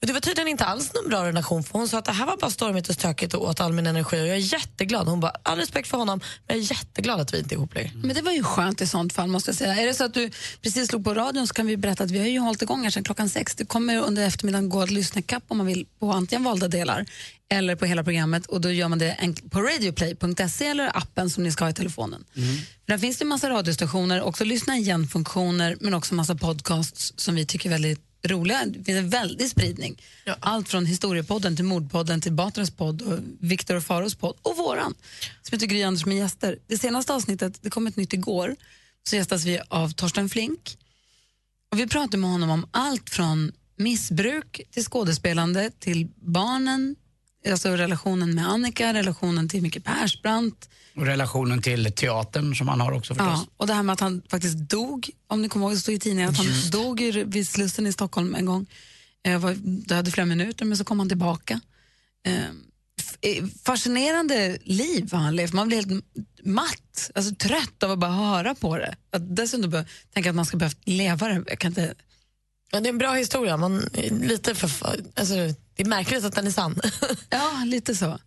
och 0.04 0.08
det 0.08 0.14
var 0.14 0.20
tydligen 0.20 0.48
inte 0.48 0.66
alls 0.66 0.94
någon 0.94 1.10
bra 1.10 1.26
relation 1.26 1.64
för 1.64 1.80
hon 1.80 1.88
sa 1.88 1.98
att 1.98 2.06
det 2.06 2.12
här 2.12 2.26
var 2.26 2.38
bara 2.38 2.52
stormigt 2.52 2.90
och 2.90 2.96
stökigt 2.96 3.34
och 3.34 3.50
åt 3.50 3.60
all 3.60 3.74
min 3.74 3.88
energi 3.88 4.22
och 4.22 4.28
jag 4.28 4.36
är 4.36 4.54
jätteglad. 4.54 5.08
Hon 5.08 5.20
bara, 5.20 5.32
all 5.44 5.58
respekt 5.58 5.88
för 5.88 5.98
honom 5.98 6.20
men 6.48 6.58
jag 6.58 6.66
är 6.66 6.72
jätteglad 6.72 7.20
att 7.20 7.34
vi 7.34 7.40
inte 7.40 7.56
är 7.56 7.58
ihop 7.58 7.76
längre. 7.76 7.92
Men 7.96 8.16
det 8.16 8.22
var 8.22 8.32
ju 8.32 8.44
skönt 8.44 8.82
i 8.82 8.88
sånt 8.88 9.14
fall 9.14 9.28
måste 9.28 9.50
jag 9.50 9.58
säga. 9.58 9.76
Är 9.76 9.86
det 9.86 9.94
så 9.94 10.04
att 10.04 10.14
du 10.14 10.32
precis 10.62 10.90
slog 10.90 11.04
på 11.04 11.14
radion 11.14 11.48
så 11.48 11.54
kan 11.54 11.68
vi 11.68 11.78
berätta 11.78 12.04
att 12.04 12.12
vi 12.12 12.20
har 12.20 12.26
ju 12.26 12.40
hållit 12.40 12.62
igång 12.62 12.84
här 12.84 12.90
sedan 12.90 13.04
klockan 13.04 13.30
sex. 13.30 13.56
Det 13.56 13.66
kommer 13.66 14.02
under 14.02 14.28
eftermiddagen 14.28 14.70
gå 14.70 14.82
att 14.82 14.92
lyssna 14.92 15.22
kapp 15.22 15.44
om 15.48 15.58
man 15.58 15.68
vill 15.68 15.86
på 16.00 16.12
antingen 16.12 16.44
valda 16.44 16.68
delar 16.68 17.06
eller 17.50 17.76
på 17.76 17.86
hela 17.86 18.04
programmet 18.04 18.46
och 18.46 18.62
då 18.62 18.72
gör 18.72 18.88
man 18.88 19.00
det 19.00 19.18
på 19.50 19.62
radioplay.se 19.62 20.68
eller 20.68 20.98
appen 20.98 21.30
som 21.30 21.44
ni 21.44 21.52
ska 21.52 21.64
ha 21.66 21.70
i 21.70 21.74
telefonen. 21.74 22.24
Där 22.86 22.98
finns 22.98 23.18
det 23.18 23.24
en 23.24 23.30
massa 23.30 23.50
radiostationer, 23.50 24.22
också 24.22 24.44
lyssna 24.44 24.78
igen-funktioner 24.78 25.78
men 25.80 25.94
också 25.94 26.16
massa 26.16 26.36
podcasts 26.36 27.14
som 27.16 27.36
vi 27.36 27.46
tycker 27.46 27.70
är 27.70 27.72
väldigt 27.72 28.13
roliga. 28.24 28.66
Det 28.66 28.84
finns 28.84 28.98
en 28.98 29.10
väldig 29.10 29.50
spridning. 29.50 30.02
Allt 30.40 30.70
från 30.70 30.86
historiepodden 30.86 31.56
till 31.56 31.66
mordpodden 31.66 32.22
till 32.22 32.32
Batras 32.32 32.72
podd 32.72 33.02
och 33.02 33.20
Viktor 33.40 33.76
och 33.76 33.84
Faros 33.84 34.16
podd 34.16 34.36
och 34.42 34.58
våran 34.58 34.94
som 35.42 35.56
heter 35.56 35.68
Gry 35.68 35.84
Anders 35.84 36.06
med 36.06 36.18
gäster. 36.18 36.60
Det 36.68 36.78
senaste 36.78 37.14
avsnittet, 37.14 37.60
det 37.62 37.70
kom 37.70 37.88
ett 37.88 37.96
nytt 37.96 38.14
igår, 38.14 38.56
så 39.04 39.16
gästas 39.16 39.46
vi 39.46 39.60
av 39.70 39.90
Torsten 39.90 40.30
Flink. 40.30 40.78
Och 41.72 41.80
vi 41.80 41.88
pratar 41.88 42.18
med 42.18 42.30
honom 42.30 42.50
om 42.50 42.68
allt 42.72 43.10
från 43.10 43.52
missbruk 43.76 44.62
till 44.72 44.84
skådespelande 44.84 45.72
till 45.80 46.08
barnen, 46.16 46.96
Alltså 47.52 47.70
relationen 47.70 48.36
med 48.36 48.48
Annika, 48.50 48.94
relationen 48.94 49.50
till 49.50 49.62
Micke 49.62 49.84
Persbrandt. 49.84 50.70
Och 50.96 51.06
relationen 51.06 51.62
till 51.62 51.92
teatern 51.94 52.56
som 52.56 52.68
han 52.68 52.82
har 52.82 52.92
också 52.92 53.14
förstås. 53.16 53.40
Ja, 53.48 53.48
och 53.58 53.68
det 53.68 53.74
här 53.74 53.84
med 53.84 53.94
att 53.94 54.00
han 54.00 54.22
faktiskt 54.30 54.58
dog, 54.58 55.10
om 55.28 55.42
ni 55.42 55.50
kommer 55.50 55.66
ihåg, 55.66 55.76
det 55.76 55.80
stod 55.80 55.96
i 55.96 56.00
tidningen 56.00 56.30
att 56.30 56.38
han 56.38 56.46
Just. 56.46 56.72
dog 56.72 57.02
vid 57.26 57.48
Slussen 57.48 57.88
i 57.88 57.94
Stockholm 57.94 58.36
en 58.36 58.46
gång. 58.46 58.66
Eh, 59.26 59.40
var, 59.40 59.56
det 59.64 59.96
hade 59.96 60.12
flera 60.12 60.26
minuter, 60.26 60.66
men 60.66 60.78
så 60.78 60.84
kom 60.84 61.00
han 61.00 61.08
tillbaka. 61.10 61.60
Eh, 62.28 62.34
f- 63.00 63.18
eh, 63.22 63.46
fascinerande 63.66 64.58
liv 64.64 65.10
har 65.12 65.20
han 65.20 65.36
levt. 65.36 65.54
Man 65.54 65.68
blir 65.68 65.78
helt 65.78 66.06
matt, 66.44 67.12
alltså 67.16 67.36
trött 67.36 67.84
av 67.84 67.92
att 67.92 68.00
bara 68.00 68.12
höra 68.12 68.56
på 68.56 68.78
det. 68.78 68.96
Att 69.12 69.36
dessutom 69.36 69.84
tänka 70.14 70.30
att 70.30 70.36
man 70.36 70.46
ska 70.46 70.58
behöva 70.58 70.76
leva 70.86 71.28
det. 71.28 71.44
Jag 71.48 71.60
kan 71.60 71.72
inte... 71.72 71.94
Ja, 72.74 72.80
det 72.80 72.88
är 72.88 72.94
en 72.94 72.98
bra 72.98 73.14
historia. 73.14 73.58
Man, 73.58 73.90
lite 74.22 74.56
för, 74.56 74.70
alltså, 75.16 75.36
det 75.76 75.84
är 75.84 75.86
märkligt 75.86 76.26
att 76.26 76.36
den 76.36 76.48
är 76.48 76.52
sann. 76.52 76.82
Ja, 77.30 77.64
lite 77.66 77.96
så. 77.96 78.20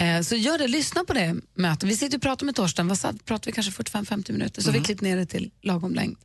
Eh, 0.00 0.22
så 0.22 0.36
gör 0.36 0.58
det, 0.58 0.68
lyssna 0.68 1.04
på 1.04 1.12
det 1.12 1.36
mötet. 1.54 1.88
Vi 1.88 1.96
sitter 1.96 2.16
och 2.16 2.22
pratar 2.22 2.46
med 2.46 2.54
Torsten, 2.54 2.88
vad 2.88 2.98
satt, 2.98 3.24
pratar 3.24 3.46
vi 3.46 3.52
kanske 3.52 3.82
45-50 3.82 4.32
minuter, 4.32 4.62
så 4.62 4.68
har 4.68 4.78
vi 4.78 4.84
klippt 4.84 5.00
ner 5.00 5.16
det 5.16 5.26
till 5.26 5.50
lagom 5.62 5.94
längd. 5.94 6.16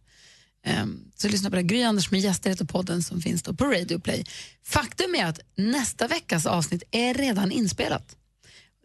Ehm, 0.66 1.00
så 1.16 1.28
lyssna 1.28 1.50
på 1.50 1.56
det. 1.56 1.64
Gry 1.64 1.84
Anders 1.84 2.12
med 2.12 2.20
gäster 2.20 2.50
heter 2.50 2.66
podden 2.66 3.04
som 3.04 3.22
finns 3.22 3.44
då 3.44 3.54
på 3.54 3.66
Radio 3.66 4.00
Play. 4.00 4.26
Faktum 4.66 5.16
är 5.16 5.26
att 5.26 5.40
nästa 5.56 6.08
veckas 6.08 6.46
avsnitt 6.46 6.84
är 6.92 7.14
redan 7.14 7.52
inspelat. 7.52 8.16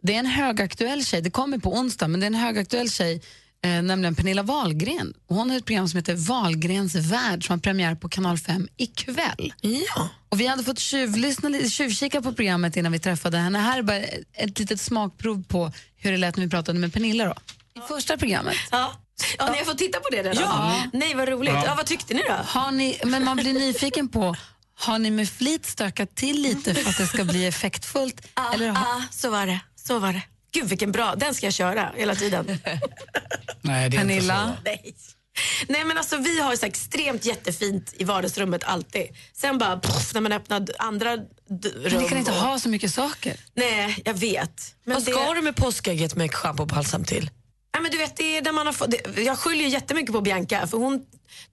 Det 0.03 0.15
är 0.15 0.19
en 0.19 0.25
högaktuell 0.25 1.05
tjej, 1.05 1.21
det 1.21 1.31
kommer 1.31 1.57
på 1.57 1.73
onsdag, 1.73 2.07
men 2.07 2.19
det 2.19 2.25
är 2.25 2.27
en 2.27 2.35
högaktuell 2.35 2.89
tjej, 2.89 3.21
eh, 3.63 3.81
nämligen 3.81 4.15
Pernilla 4.15 4.43
Wahlgren. 4.43 5.13
Och 5.29 5.35
Hon 5.35 5.49
har 5.49 5.57
ett 5.57 5.65
program 5.65 5.87
som 5.89 5.97
heter 5.97 6.15
Wahlgrens 6.15 6.95
värld 6.95 7.45
som 7.47 7.53
har 7.53 7.59
premiär 7.59 7.95
på 7.95 8.09
kanal 8.09 8.37
5 8.37 8.67
ikväll. 8.77 9.53
Ja. 9.61 10.09
Och 10.29 10.39
vi 10.39 10.47
hade 10.47 10.63
fått 10.63 10.79
tjuvlyssna, 10.79 11.49
lite- 11.49 11.69
tjuvkika 11.69 12.21
på 12.21 12.33
programmet 12.33 12.77
innan 12.77 12.91
vi 12.91 12.99
träffade 12.99 13.37
henne. 13.37 13.59
Här 13.59 13.77
är 13.79 13.83
bara 13.83 13.97
ett 14.33 14.59
litet 14.59 14.81
smakprov 14.81 15.43
på 15.43 15.71
hur 15.97 16.11
det 16.11 16.17
lät 16.17 16.35
när 16.37 16.43
vi 16.43 16.49
pratade 16.49 16.79
med 16.79 16.93
Pernilla. 16.93 17.25
Då. 17.25 17.35
I 17.81 17.87
första 17.87 18.17
programmet. 18.17 18.55
Ja. 18.71 18.93
Ja, 19.37 19.51
ni 19.51 19.57
har 19.57 19.65
fått 19.65 19.77
titta 19.77 19.99
på 19.99 20.07
det 20.11 20.17
redan? 20.17 20.35
Ja. 20.43 20.83
Nej, 20.93 21.15
vad 21.15 21.29
roligt. 21.29 21.53
Ja. 21.53 21.63
Ja. 21.65 21.73
vad 21.75 21.85
tyckte 21.85 22.13
ni 22.13 22.21
då? 22.27 22.33
Har 22.45 22.71
ni, 22.71 22.97
men 23.05 23.23
man 23.25 23.37
blir 23.37 23.53
nyfiken 23.53 24.07
på, 24.09 24.35
har 24.79 24.99
ni 24.99 25.11
med 25.11 25.29
flit 25.29 25.65
stökat 25.65 26.15
till 26.15 26.41
lite 26.41 26.73
för 26.75 26.89
att 26.89 26.97
det 26.97 27.07
ska 27.07 27.23
bli 27.25 27.45
effektfullt? 27.45 28.27
Ja, 28.35 28.53
Eller 28.53 28.69
har, 28.69 28.75
ja, 28.85 29.03
så 29.11 29.29
var 29.29 29.45
det. 29.47 29.59
Så 29.75 29.99
var 29.99 30.13
det. 30.13 30.21
Gud 30.53 30.69
vilken 30.69 30.91
bra, 30.91 31.15
den 31.15 31.33
ska 31.35 31.45
jag 31.45 31.53
köra 31.53 31.91
hela 31.95 32.15
tiden. 32.15 32.45
Nej, 33.61 33.89
det 33.89 33.97
är 33.97 33.99
Pernilla? 33.99 34.43
inte 34.43 34.57
så. 34.57 34.63
Nej. 34.65 34.95
Nej 35.67 35.85
men 35.85 35.97
alltså 35.97 36.17
vi 36.17 36.39
har 36.39 36.55
så 36.55 36.65
extremt 36.65 37.25
jättefint 37.25 37.93
i 37.97 38.03
vardagsrummet 38.03 38.63
alltid. 38.63 39.07
Sen 39.33 39.57
bara 39.57 39.79
pff, 39.79 40.13
när 40.13 40.21
man 40.21 40.31
öppnar 40.31 40.67
andra 40.79 41.15
rum. 41.15 41.25
men 41.83 42.01
ni 42.01 42.09
kan 42.09 42.17
inte 42.17 42.31
och... 42.31 42.37
ha 42.37 42.59
så 42.59 42.69
mycket 42.69 42.93
saker. 42.93 43.37
Nej, 43.53 44.01
jag 44.05 44.13
vet. 44.13 44.75
Men 44.83 44.93
Vad 44.93 45.03
ska 45.03 45.33
du 45.33 45.41
med 45.41 45.55
påskägget 45.55 46.15
med 46.15 46.33
schampo 46.33 46.63
och 46.63 46.67
balsam 46.67 47.03
till? 47.05 47.29
Ja, 47.73 47.79
men 47.79 47.91
du 47.91 47.97
vet, 47.97 48.17
det 48.17 48.37
är 48.37 48.41
där 48.41 48.51
man 48.51 48.65
har 48.65 48.73
fått, 48.73 48.91
det, 48.91 49.21
jag 49.21 49.37
skyller 49.37 49.61
ju 49.63 49.69
jättemycket 49.69 50.13
på 50.13 50.21
Bianca 50.21 50.67
för 50.67 50.77
hon 50.77 51.05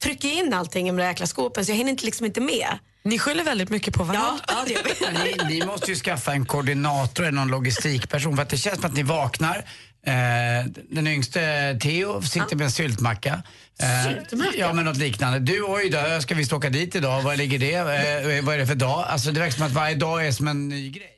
trycker 0.03 0.29
in 0.29 0.55
allting 0.55 0.87
i 0.87 0.91
de 0.91 0.97
där 0.97 1.05
jäkla 1.09 1.27
skåpen 1.27 1.65
så 1.65 1.71
jag 1.71 1.77
hinner 1.77 1.91
inte, 1.91 2.05
liksom 2.05 2.27
inte 2.27 2.41
med. 2.41 2.79
Ni 3.09 3.19
skyller 3.19 3.45
väldigt 3.45 3.71
mycket 3.71 3.95
på 3.95 4.05
varandra. 4.05 4.41
Ja, 4.49 4.65
ja. 4.69 5.11
Ni, 5.25 5.55
ni 5.55 5.67
måste 5.67 5.91
ju 5.91 5.97
skaffa 5.97 6.33
en 6.33 6.47
koordinator 6.47 7.23
eller 7.23 7.33
någon 7.33 7.49
logistikperson 7.49 8.37
för 8.37 8.43
att 8.43 8.49
det 8.49 8.57
känns 8.57 8.77
som 8.81 8.91
att 8.91 8.97
ni 8.97 9.03
vaknar. 9.03 9.57
Eh, 10.07 10.71
den 10.91 11.07
yngste 11.07 11.41
Theo 11.83 12.23
sitter 12.23 12.57
med 12.57 12.65
en 12.65 12.71
syltmacka. 12.71 13.43
Eh, 13.81 14.13
Syltmacka? 14.13 14.53
Ja, 14.59 14.73
men 14.73 14.85
något 14.85 14.97
liknande. 14.97 15.39
Du, 15.39 15.63
oj 15.63 15.91
då, 15.91 16.21
ska 16.21 16.35
vi 16.35 16.45
åka 16.53 16.71
dit 16.71 16.95
idag? 16.95 17.23
Var 17.23 17.37
ligger 17.37 17.59
det? 17.59 17.75
Eh, 17.75 18.45
vad 18.45 18.55
är 18.55 18.59
det 18.59 18.67
för 18.67 18.75
dag? 18.75 19.05
Alltså 19.09 19.33
det 19.33 19.41
verkar 19.41 19.57
som 19.57 19.67
att 19.67 19.73
varje 19.73 19.95
dag 19.95 20.27
är 20.27 20.33
som 20.33 20.49
en 20.49 20.69
ny 20.69 20.91
grej. 20.91 21.11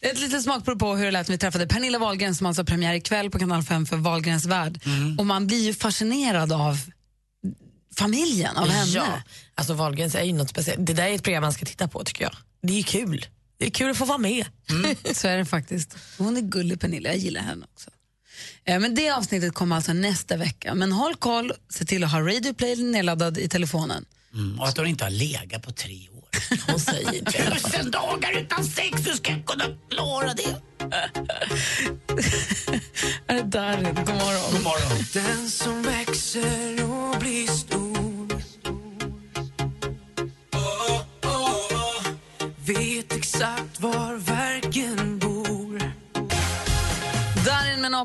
Ett 0.00 0.20
litet 0.20 0.42
smakprov 0.42 0.76
på 0.76 0.94
hur 0.94 1.04
det 1.04 1.10
lät 1.10 1.28
när 1.28 1.34
vi 1.34 1.38
träffade 1.38 1.66
Pernilla 1.66 1.98
Wahlgren 1.98 2.34
som 2.34 2.46
alltså 2.46 2.62
har 2.62 2.66
premiär 2.66 2.94
ikväll 2.94 3.30
på 3.30 3.38
kanal 3.38 3.62
5 3.62 3.86
för 3.86 3.96
Wahlgrens 3.96 4.46
värld. 4.46 4.80
Och 5.18 5.26
man 5.26 5.46
blir 5.46 5.64
ju 5.64 5.74
fascinerad 5.74 6.52
av 6.52 6.78
familjen, 7.96 8.56
av 8.56 8.68
henne. 8.68 8.90
Ja, 8.90 9.22
alltså 9.54 9.74
Wahlgrens 9.74 10.14
är 10.14 10.22
ju 10.22 10.32
något 10.32 10.50
speciellt. 10.50 10.86
Det 10.86 10.94
där 10.94 11.08
är 11.08 11.14
ett 11.14 11.22
program 11.22 11.42
man 11.42 11.52
ska 11.52 11.66
titta 11.66 11.88
på 11.88 12.04
tycker 12.04 12.24
jag. 12.24 12.32
Det 12.62 12.72
är 12.72 12.76
ju 12.76 12.82
kul. 12.82 13.26
Det 13.58 13.66
är 13.66 13.70
kul 13.70 13.90
att 13.90 13.96
få 13.96 14.04
vara 14.04 14.18
med. 14.18 14.46
Så 15.12 15.28
är 15.28 15.36
det 15.36 15.44
faktiskt. 15.44 15.96
Hon 16.18 16.36
är 16.36 16.40
gullig 16.40 16.80
Pernilla, 16.80 17.08
jag 17.08 17.18
gillar 17.18 17.40
henne 17.40 17.66
också. 17.74 17.90
Eh, 18.64 18.78
Men 18.80 18.94
det 18.94 19.10
avsnittet 19.10 19.54
kommer 19.54 19.76
alltså 19.76 19.92
nästa 19.92 20.36
vecka. 20.36 20.74
Men 20.74 20.92
håll 20.92 21.14
koll, 21.14 21.52
se 21.68 21.84
till 21.84 22.04
att 22.04 22.12
ha 22.12 22.20
Radio 22.20 22.54
Play 22.54 22.76
nedladdad 22.76 23.38
i 23.38 23.48
telefonen. 23.48 24.04
Mm, 24.34 24.60
och 24.60 24.68
att 24.68 24.76
hon 24.76 24.86
inte 24.86 25.04
har 25.04 25.10
legat 25.10 25.62
på 25.62 25.72
tre 25.72 26.08
år. 26.08 26.20
Hon 26.70 26.80
säger. 26.80 27.24
Tusen 27.24 27.90
dagar 27.90 28.38
utan 28.40 28.64
sex, 28.64 29.06
hur 29.06 29.12
ska 29.12 29.32
jag 29.32 29.46
kunna 29.46 29.64
klara 29.90 30.34
det? 30.34 30.60
Är 33.26 33.34
det 33.34 33.42
där? 33.42 33.76
God 33.82 34.08
morgon. 34.08 34.52
God 34.52 34.62
morgon. 34.62 35.04
Den 35.12 35.50
som 35.50 35.82
växer 35.82 36.59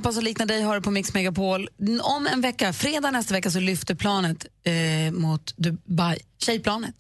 Apa 0.05 0.13
som 0.13 0.23
liknar 0.23 0.45
dig 0.45 0.61
har 0.61 0.75
du 0.75 0.81
på 0.81 0.91
Mix 0.91 1.13
Megapol. 1.13 1.69
Om 2.01 2.27
en 2.27 2.41
vecka, 2.41 2.73
fredag 2.73 3.11
nästa 3.11 3.33
vecka, 3.33 3.51
så 3.51 3.59
lyfter 3.59 3.95
planet 3.95 4.45
eh, 4.63 5.11
mot 5.11 5.57
Dubai, 5.57 6.19
tjejplanet. 6.37 6.95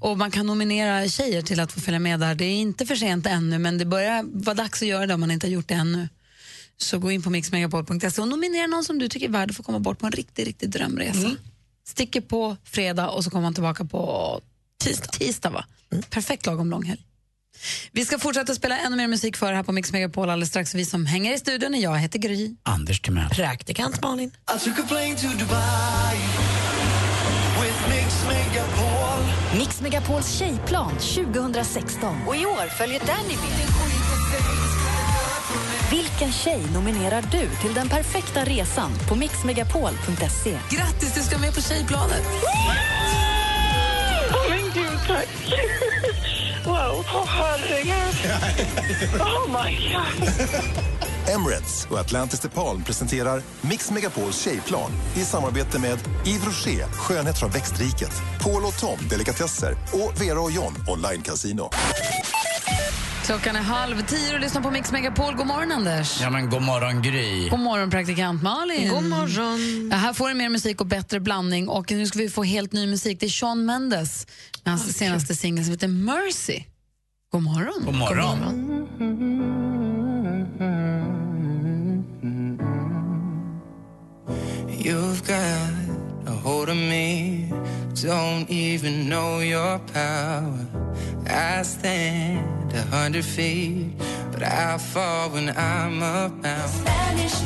Och 0.00 0.18
man 0.18 0.30
kan 0.30 0.46
nominera 0.46 1.08
tjejer 1.08 1.42
till 1.42 1.60
att 1.60 1.72
få 1.72 1.80
följa 1.80 2.00
med 2.00 2.20
där. 2.20 2.34
Det 2.34 2.44
är 2.44 2.54
inte 2.54 2.86
för 2.86 2.96
sent 2.96 3.26
ännu, 3.26 3.58
men 3.58 3.78
det 3.78 3.84
börjar 3.84 4.24
vara 4.44 4.54
dags 4.54 4.82
att 4.82 4.88
göra 4.88 5.06
det 5.06 5.14
om 5.14 5.20
man 5.20 5.30
inte 5.30 5.46
har 5.46 5.52
gjort 5.52 5.68
det 5.68 5.74
ännu. 5.74 6.08
Så 6.76 6.98
gå 6.98 7.10
in 7.10 7.22
på 7.22 7.30
mixmegapol.se 7.30 8.22
och 8.22 8.28
nominera 8.28 8.66
någon 8.66 8.84
som 8.84 8.98
du 8.98 9.08
tycker 9.08 9.28
är 9.28 9.32
värd 9.32 9.50
att 9.50 9.56
få 9.56 9.62
komma 9.62 9.78
bort 9.78 9.98
på 9.98 10.06
en 10.06 10.12
riktig, 10.12 10.46
riktig 10.46 10.70
drömresa. 10.70 11.36
Sticker 11.86 12.20
på 12.20 12.56
fredag 12.64 13.08
och 13.08 13.24
så 13.24 13.30
kommer 13.30 13.42
man 13.42 13.54
tillbaka 13.54 13.84
på 13.84 14.40
tisdag. 14.82 15.12
tisdag 15.12 15.50
va? 15.50 15.64
Perfekt 16.10 16.46
lagom 16.46 16.70
lång 16.70 16.84
helg. 16.84 17.04
Vi 17.92 18.04
ska 18.04 18.18
fortsätta 18.18 18.54
spela 18.54 18.78
ännu 18.78 18.96
mer 18.96 19.08
musik 19.08 19.36
för 19.36 19.52
här 19.52 19.62
på 19.62 19.72
Mix 19.72 19.92
Megapol 19.92 20.30
alldeles 20.30 20.48
strax. 20.48 20.74
Vi 20.74 20.84
som 20.84 21.06
hänger 21.06 21.34
i 21.34 21.38
studion 21.38 21.74
är 21.74 21.82
jag 21.82 21.98
heter 21.98 22.18
Gry. 22.18 22.54
Anders 22.62 23.00
Timell. 23.00 23.30
Praktikant 23.30 24.02
Malin. 24.02 24.32
Mix 27.88 28.14
Megapol 28.28 29.24
Mix 29.58 29.80
Megapols 29.80 30.38
tjejplan 30.38 30.90
2016. 30.98 32.16
Och 32.26 32.36
i 32.36 32.46
år 32.46 32.68
följer 32.68 33.00
Danny 33.00 33.36
med. 33.36 33.66
Vilken 35.90 36.32
tjej 36.32 36.62
nominerar 36.74 37.22
du 37.22 37.48
till 37.62 37.74
den 37.74 37.88
perfekta 37.88 38.44
resan 38.44 38.92
på 39.08 39.14
mixmegapol.se? 39.14 40.58
Grattis, 40.70 41.14
du 41.14 41.20
ska 41.20 41.38
med 41.38 41.54
på 41.54 41.60
tjejplanet! 41.60 42.22
Åh 44.32 44.50
men 44.50 44.60
gud, 44.74 44.98
tack. 45.06 45.28
Wow, 46.64 47.04
åh 47.14 47.26
herregud. 47.26 48.14
Oh 49.20 49.64
my 49.64 49.92
god. 49.92 50.28
Emirates 51.34 51.86
och 51.90 51.98
Atlantis 51.98 52.40
DePaul 52.40 52.82
presenterar 52.82 53.42
Mix 53.60 53.90
Megapols 53.90 54.42
tjejplan 54.42 54.90
i 55.16 55.20
samarbete 55.24 55.78
med 55.78 55.98
Yves 56.26 56.44
Rocher, 56.46 56.86
skönhet 56.86 57.38
från 57.38 57.50
växtriket, 57.50 58.12
Paul 58.40 58.64
och 58.64 58.78
Tom, 58.78 58.98
delikatesser 59.10 59.72
och 59.92 60.20
Vera 60.22 60.40
och 60.40 60.50
John, 60.50 60.74
online 60.88 61.22
casino. 61.22 61.70
Klockan 63.24 63.56
är 63.56 63.60
halv 63.60 64.02
tio 64.06 64.34
och 64.34 64.40
lyssnar 64.40 64.62
på 64.62 64.70
Mix 64.70 64.92
Megapol. 64.92 65.34
God 65.34 65.46
morgon, 65.46 65.72
Anders. 65.72 66.20
Ja, 66.20 66.30
men 66.30 66.50
god 66.50 66.62
morgon 66.62 67.02
Gry. 67.02 67.48
God 67.48 67.60
morgon, 67.60 67.90
praktikant 67.90 68.42
Malin. 68.42 68.88
God 68.88 69.04
morgon. 69.04 69.88
Ja, 69.90 69.96
här 69.96 70.12
får 70.12 70.28
du 70.28 70.34
mer 70.34 70.48
musik 70.48 70.80
och 70.80 70.86
bättre 70.86 71.20
blandning. 71.20 71.68
Och 71.68 71.90
Nu 71.92 72.06
ska 72.06 72.18
vi 72.18 72.30
få 72.30 72.42
helt 72.42 72.72
ny 72.72 72.86
musik. 72.86 73.20
Det 73.20 73.26
är 73.26 73.30
Sean 73.30 73.66
Mendes 73.66 74.26
hans 74.64 74.96
senaste 74.96 75.34
singel 75.34 75.64
som 75.64 75.72
heter 75.72 75.88
Mercy. 75.88 76.64
God 77.32 77.42
morgon. 77.42 77.84
God 77.84 77.94
morgon. 77.94 78.86
You've 84.68 85.22
got 85.26 85.70
a 86.26 86.32
hold 86.32 86.68
of 86.68 86.76
me 86.76 87.48
Don't 87.94 88.48
even 88.50 89.08
know 89.08 89.40
your 89.40 89.78
power 89.92 90.66
I 91.28 91.62
stand 91.62 92.72
a 92.72 92.82
hundred 92.82 93.24
feet 93.24 93.92
But 94.32 94.42
I 94.42 94.78
fall 94.78 95.30
when 95.30 95.50
I'm 95.56 96.02
about 96.02 96.68
Spanish 96.70 97.40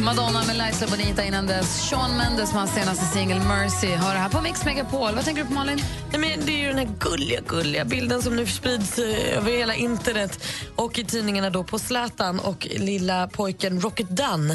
Madonna 0.00 0.44
med 0.44 0.56
Liza 0.56 0.86
Bonita 0.86 1.24
innan 1.24 1.46
dess. 1.46 1.88
Sean 1.88 2.16
Mendes 2.16 2.52
med 2.52 2.60
hans 2.60 2.74
senaste 2.74 3.04
singel 3.04 3.38
Mercy. 3.38 3.94
Har 3.94 4.14
det 4.14 4.20
här 4.20 4.28
på 4.28 4.40
Mix 4.40 4.64
Megapol. 4.64 5.14
Vad 5.14 5.24
tänker 5.24 5.42
du 5.42 5.48
på, 5.48 5.54
Malin? 5.54 5.78
Nej, 6.10 6.20
men 6.20 6.46
det 6.46 6.52
är 6.52 6.58
ju 6.58 6.68
den 6.68 6.78
här 6.78 6.88
gulliga, 6.98 7.40
gulliga 7.40 7.84
bilden 7.84 8.22
som 8.22 8.36
nu 8.36 8.46
sprids 8.46 8.98
eh, 8.98 9.36
över 9.36 9.50
hela 9.52 9.74
internet 9.74 10.44
och 10.76 10.98
i 10.98 11.04
tidningarna 11.04 11.50
då 11.50 11.64
på 11.64 11.78
Zlatan 11.78 12.40
och 12.40 12.66
lilla 12.70 13.26
pojken 13.26 13.80
Rocket 13.80 14.08
Dunn. 14.08 14.50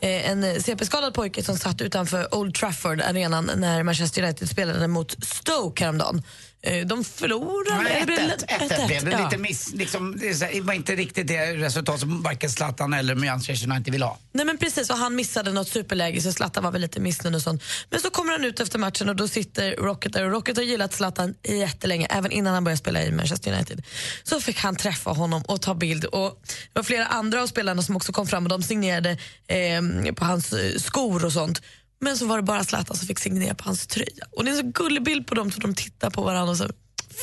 Eh, 0.00 0.30
en 0.30 0.62
CP-skadad 0.62 1.14
pojke 1.14 1.42
som 1.42 1.56
satt 1.56 1.80
utanför 1.80 2.34
Old 2.34 2.54
Trafford-arenan 2.54 3.50
när 3.56 3.82
Manchester 3.82 4.22
United 4.22 4.48
spelade 4.48 4.88
mot 4.88 5.24
Stoke 5.24 5.84
häromdagen. 5.84 6.22
Eh, 6.62 6.86
de 6.86 7.04
förlorade. 7.04 7.82
Nej, 7.82 7.96
eller 7.96 8.06
blev 8.06 8.16
det 8.16 8.46
1-1 8.46 8.68
1-1 8.68 8.86
blev 8.86 9.04
det. 9.04 9.10
Ja. 9.10 9.24
Lite 9.24 9.38
miss, 9.38 9.72
liksom, 9.72 10.18
det 10.18 10.60
var 10.60 10.74
inte 10.74 10.96
riktigt 10.96 11.28
det 11.28 11.54
resultat 11.54 12.00
som 12.00 12.22
varken 12.22 12.50
Zlatan 12.50 12.92
eller 12.92 13.14
Manchester 13.14 13.70
United 13.70 13.92
vill 13.92 14.02
ha. 14.02 14.18
Nej 14.32 14.46
men 14.46 14.58
precis, 14.58 14.90
och 14.90 14.96
han 14.96 15.14
missade 15.14 15.52
något 15.52 15.68
superläge 15.68 16.20
så 16.20 16.32
Zlatan 16.32 16.64
var 16.64 16.70
väl 16.70 16.80
lite 16.80 17.00
missnöjd 17.00 17.34
och 17.36 17.42
sånt. 17.42 17.62
Men 17.90 18.00
så 18.00 18.10
kommer 18.10 18.32
han 18.32 18.44
ut 18.44 18.60
efter 18.60 18.78
matchen 18.78 19.08
och 19.08 19.16
då 19.16 19.28
sitter 19.28 19.76
Rocket 19.76 20.12
där 20.12 20.24
och 20.24 20.30
Rocket 20.30 20.56
har 20.56 20.64
gillat 20.64 20.92
Zlatan 20.92 21.34
jättelänge, 21.48 22.06
även 22.10 22.32
innan 22.32 22.54
han 22.54 22.64
började 22.64 22.78
spela 22.78 23.02
i 23.02 23.12
Manchester 23.12 23.52
United. 23.52 23.82
Så 24.22 24.40
fick 24.40 24.58
han 24.58 24.76
träffa 24.76 25.10
honom 25.10 25.42
och 25.42 25.62
ta 25.62 25.74
bild 25.74 26.04
och 26.04 26.42
det 26.44 26.78
var 26.78 26.82
flera 26.82 27.06
andra 27.06 27.42
av 27.42 27.46
spelarna 27.46 27.82
som 27.82 27.96
också 27.96 28.12
kom 28.12 28.26
fram 28.26 28.44
och 28.44 28.50
de 28.50 28.62
signerade 28.62 29.10
eh, 29.46 30.12
på 30.14 30.24
hans 30.24 30.52
eh, 30.52 30.78
skor 30.78 31.24
och 31.24 31.32
sånt. 31.32 31.62
Men 32.00 32.16
så 32.16 32.26
var 32.26 32.36
det 32.36 32.42
bara 32.42 32.64
Zlatan 32.64 32.96
som 32.96 33.06
fick 33.06 33.18
signera 33.18 33.54
på 33.54 33.64
hans 33.64 33.86
tröja. 33.86 34.24
Och 34.32 34.44
det 34.44 34.50
är 34.50 34.52
en 34.52 34.58
så 34.60 34.82
gullig 34.82 35.02
bild 35.04 35.26
på 35.26 35.34
dem 35.34 35.50
så 35.50 35.60
de 35.60 35.74
tittar 35.74 36.10
på 36.10 36.22
varandra 36.22 36.50
och 36.50 36.56
så 36.56 36.68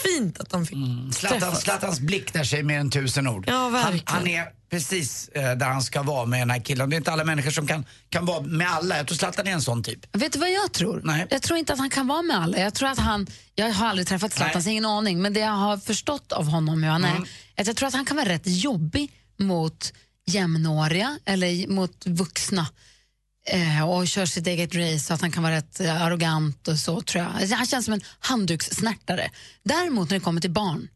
fint 0.05 0.39
att 0.39 0.49
de 0.49 0.65
fick 0.65 0.77
Zlatan, 1.15 1.39
träffas. 1.39 1.61
Zlatans 1.61 1.99
blick 1.99 2.33
där 2.33 2.43
säger 2.43 2.63
mer 2.63 2.79
än 2.79 2.89
tusen 2.89 3.27
ord. 3.27 3.43
Ja, 3.47 3.53
han, 3.53 3.71
verkligen. 3.73 4.03
han 4.05 4.27
är 4.27 4.45
precis 4.69 5.27
eh, 5.29 5.55
där 5.55 5.65
han 5.65 5.81
ska 5.81 6.03
vara 6.03 6.25
med 6.25 6.39
den 6.41 6.49
här 6.49 6.59
killen. 6.59 6.89
Det 6.89 6.95
är 6.95 6.97
inte 6.97 7.11
alla 7.11 7.23
människor 7.23 7.51
som 7.51 7.67
kan, 7.67 7.85
kan 8.09 8.25
vara 8.25 8.41
med 8.41 8.67
alla. 8.71 8.97
Jag 8.97 9.07
tror 9.07 9.15
Zlatan 9.17 9.47
är 9.47 9.51
en 9.51 9.61
sån 9.61 9.83
typ. 9.83 9.99
Vet 10.17 10.33
du 10.33 10.39
vad 10.39 10.51
jag 10.51 10.71
tror? 10.71 11.01
Nej. 11.03 11.27
Jag 11.29 11.41
tror 11.41 11.59
inte 11.59 11.73
att 11.73 11.79
han 11.79 11.89
kan 11.89 12.07
vara 12.07 12.21
med 12.21 12.37
alla. 12.37 12.57
Jag 12.57 12.73
tror 12.73 12.89
att 12.89 12.99
han, 12.99 13.27
jag 13.55 13.73
har 13.73 13.87
aldrig 13.87 14.07
träffat 14.07 14.33
Zlatan, 14.33 14.63
så 14.63 14.69
ingen 14.69 14.85
aning, 14.85 15.21
men 15.21 15.33
det 15.33 15.39
jag 15.39 15.51
har 15.51 15.77
förstått 15.77 16.31
av 16.31 16.45
honom 16.47 16.83
hur 16.83 16.89
han 16.89 17.05
Mm. 17.05 17.23
är, 17.55 17.61
att 17.61 17.67
jag 17.67 17.75
tror 17.75 17.87
att 17.87 17.93
han 17.93 18.05
kan 18.05 18.17
vara 18.17 18.29
rätt 18.29 18.41
jobbig 18.45 19.11
mot 19.39 19.93
jämnåriga 20.25 21.19
eller 21.25 21.67
mot 21.67 22.05
vuxna 22.05 22.67
och 23.87 24.07
kör 24.07 24.25
sitt 24.25 24.47
eget 24.47 24.75
race 24.75 24.99
så 24.99 25.13
att 25.13 25.21
han 25.21 25.31
kan 25.31 25.43
vara 25.43 25.55
rätt 25.55 25.79
eh, 25.79 26.01
arrogant 26.01 26.67
och 26.67 26.79
så 26.79 27.01
tror 27.01 27.23
jag. 27.23 27.33
Alltså, 27.35 27.55
Han 27.55 27.65
känns 27.65 27.85
som 27.85 27.93
en 27.93 28.01
handdukssnärtare. 28.19 29.31
Däremot 29.63 30.09
när 30.09 30.17
det 30.19 30.23
kommer 30.23 30.41
till 30.41 30.51
barn 30.51 30.87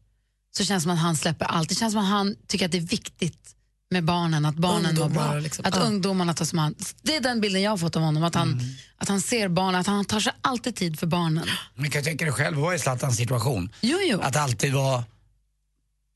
så 0.56 0.64
känns 0.64 0.82
det 0.82 0.84
som 0.84 0.92
att 0.92 0.98
han 0.98 1.16
släpper 1.16 1.44
allt. 1.46 1.68
Det 1.68 1.74
känns 1.74 1.92
som 1.92 2.02
att 2.02 2.08
han 2.08 2.34
tycker 2.46 2.66
att 2.66 2.72
det 2.72 2.78
är 2.78 2.82
viktigt 2.82 3.54
med 3.90 4.04
barnen, 4.04 4.44
att 4.44 4.54
barnen 4.56 4.94
mår 4.94 5.08
bra. 5.08 5.34
liksom. 5.38 5.64
Att 5.64 5.74
Ja. 5.76 5.80
ungdomarna 5.82 6.34
tas 6.34 6.52
om 6.52 6.58
hand. 6.58 6.76
Det 7.02 7.16
är 7.16 7.20
den 7.20 7.40
bilden 7.40 7.62
jag 7.62 7.70
har 7.70 7.76
fått 7.78 7.96
av 7.96 8.02
honom, 8.02 8.22
att 8.24 8.34
han, 8.34 8.52
Mm. 8.52 8.64
att 8.98 9.08
han 9.08 9.20
ser 9.20 9.48
barn, 9.48 9.74
att 9.74 9.86
han 9.86 10.04
tar 10.04 10.20
sig 10.20 10.32
alltid 10.40 10.76
tid 10.76 10.98
för 10.98 11.06
barnen. 11.06 11.46
Men 11.74 11.90
kan 11.90 11.98
jag 11.98 12.04
tänka 12.04 12.24
dig 12.24 12.34
själv, 12.34 12.56
vad 12.56 12.74
är 12.74 12.78
Zlatans 12.78 13.16
situation? 13.16 13.72
Jo, 13.80 13.98
jo. 14.04 14.20
Att 14.20 14.36
alltid 14.36 14.72
vara 14.74 15.04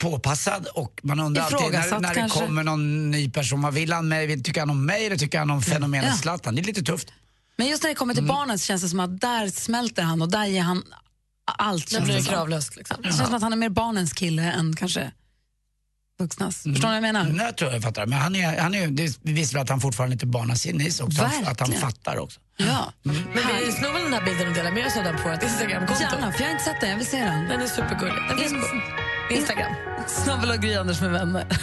påpassad 0.03 0.67
och 0.75 1.01
man 1.03 1.21
undrar 1.21 1.43
alltid 1.43 1.73
när, 1.73 2.01
när 2.01 2.15
det 2.15 2.29
kommer 2.31 2.63
någon 2.65 3.11
ny 3.11 3.31
person, 3.31 3.63
vad 3.63 3.75
vill 3.75 3.93
han? 3.93 4.11
Vill- 4.11 4.43
Tycker 4.43 4.61
han 4.61 4.71
om 4.71 4.87
mig 4.87 5.07
eller 5.07 5.17
tycker 5.17 5.39
han 5.39 5.51
om 5.51 5.63
fenomenet 5.63 6.11
Ja. 6.11 6.17
Zlatan? 6.17 6.55
Det 6.55 6.61
är 6.61 6.65
lite 6.65 6.83
tufft. 6.83 7.09
Men 7.57 7.67
just 7.67 7.83
när 7.83 7.91
det 7.91 7.95
kommer 7.95 8.15
till 8.15 8.23
Mm. 8.25 8.35
barnen 8.37 8.59
så 8.59 8.65
känns 8.67 8.83
det 8.83 8.89
som 8.89 9.01
att 9.01 9.21
där 9.21 9.49
smälter 9.49 10.03
han 10.03 10.23
och 10.23 10.31
där 10.31 10.47
ger 10.47 10.63
han 10.63 10.83
allt. 11.59 11.91
Där 11.91 12.01
blir 12.01 12.15
det 12.15 12.23
som. 12.23 12.35
kravlöst. 12.35 12.77
Liksom. 12.77 12.97
Det 13.03 13.09
känns 13.09 13.27
som 13.27 13.35
att 13.35 13.43
han 13.43 13.53
är 13.53 13.57
mer 13.57 13.69
barnens 13.69 14.13
kille 14.13 14.43
än 14.53 14.77
kanske 14.77 15.13
vuxnas. 16.19 16.63
Förstår 16.63 16.73
ni 16.73 16.83
vad 16.83 16.95
jag 16.97 17.03
menar? 17.03 17.21
Mm, 17.25 17.37
jag 17.37 17.57
tror 17.57 17.73
jag 17.73 17.83
fattar. 17.83 18.07
Men 18.07 18.19
han 18.19 18.37
är, 18.37 18.61
han 18.61 18.75
är, 18.75 18.89
det 18.89 19.33
visar 19.33 19.59
att 19.59 19.69
han 19.69 19.81
fortfarande 19.81 20.13
inte 20.13 20.27
barnasinnis 20.27 21.01
också. 21.01 21.23
Att 21.23 21.33
han 21.35 21.45
Verkligen. 21.45 21.81
fattar 21.81 22.17
också. 22.19 22.41
Ja. 22.57 22.93
Men 23.03 23.15
vi 23.67 23.73
snor 23.73 23.93
väl 23.93 24.03
den 24.03 24.13
här 24.13 24.25
bilden 24.25 24.49
och 24.49 24.55
delar 24.55 24.71
med 24.73 24.87
oss 24.87 24.97
av 24.97 25.05
den 25.05 25.17
på 25.23 25.29
vårt 25.29 25.43
Instagramkonto. 25.43 26.03
Gärna, 26.03 26.33
för 26.33 26.41
jag 26.41 26.47
har 26.47 26.53
inte 26.53 26.65
sett 26.65 26.81
den. 26.81 26.91
Jag 26.91 26.97
vill 26.97 27.07
se 27.07 27.19
den. 27.25 27.49
Den 27.49 27.61
är 27.61 27.67
supergullig. 27.67 28.15
Den 28.29 28.39
finns 28.39 28.53
på 28.53 28.59
Instagram. 29.37 29.73
Snabbel 30.25 30.51
och 30.51 30.57
Gry 30.63 30.75
Anders 30.75 31.01
med 31.01 31.11
vänner. 31.11 31.47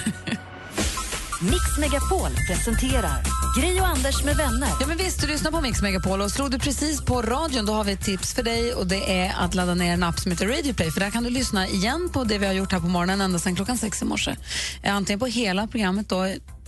Mix 1.41 1.77
Megapol 1.79 2.29
presenterar 2.47 3.23
Gri 3.61 3.79
och 3.79 3.87
Anders 3.87 4.23
med 4.23 4.35
vänner. 4.37 4.69
Ja, 4.81 4.87
men 4.87 4.97
visst, 4.97 5.21
du 5.21 5.27
lyssnar 5.27 5.51
på 5.51 5.61
Mix 5.61 5.81
Megapol 5.81 6.21
och 6.21 6.31
slog 6.31 6.51
du 6.51 6.59
precis 6.59 7.01
på 7.01 7.21
radion 7.21 7.65
då 7.65 7.73
har 7.73 7.83
vi 7.83 7.91
ett 7.91 8.01
tips 8.05 8.33
för 8.33 8.43
dig 8.43 8.73
och 8.73 8.87
det 8.87 9.19
är 9.19 9.33
att 9.39 9.55
ladda 9.55 9.73
ner 9.75 9.93
en 9.93 10.03
app 10.03 10.19
som 10.19 10.31
heter 10.31 10.47
Radio 10.47 10.73
Play 10.73 10.91
för 10.91 10.99
där 10.99 11.09
kan 11.11 11.23
du 11.23 11.29
lyssna 11.29 11.67
igen 11.67 12.09
på 12.13 12.23
det 12.23 12.37
vi 12.37 12.45
har 12.45 12.53
gjort 12.53 12.71
här 12.71 12.79
på 12.79 12.87
morgonen 12.87 13.21
ända 13.21 13.39
sedan 13.39 13.55
klockan 13.55 13.77
sex 13.77 14.01
i 14.01 14.05
morse. 14.05 14.35
Eh, 14.83 14.95
Antingen 14.95 15.19
på 15.19 15.25
hela 15.25 15.67
programmet 15.67 16.09
då, 16.09 16.15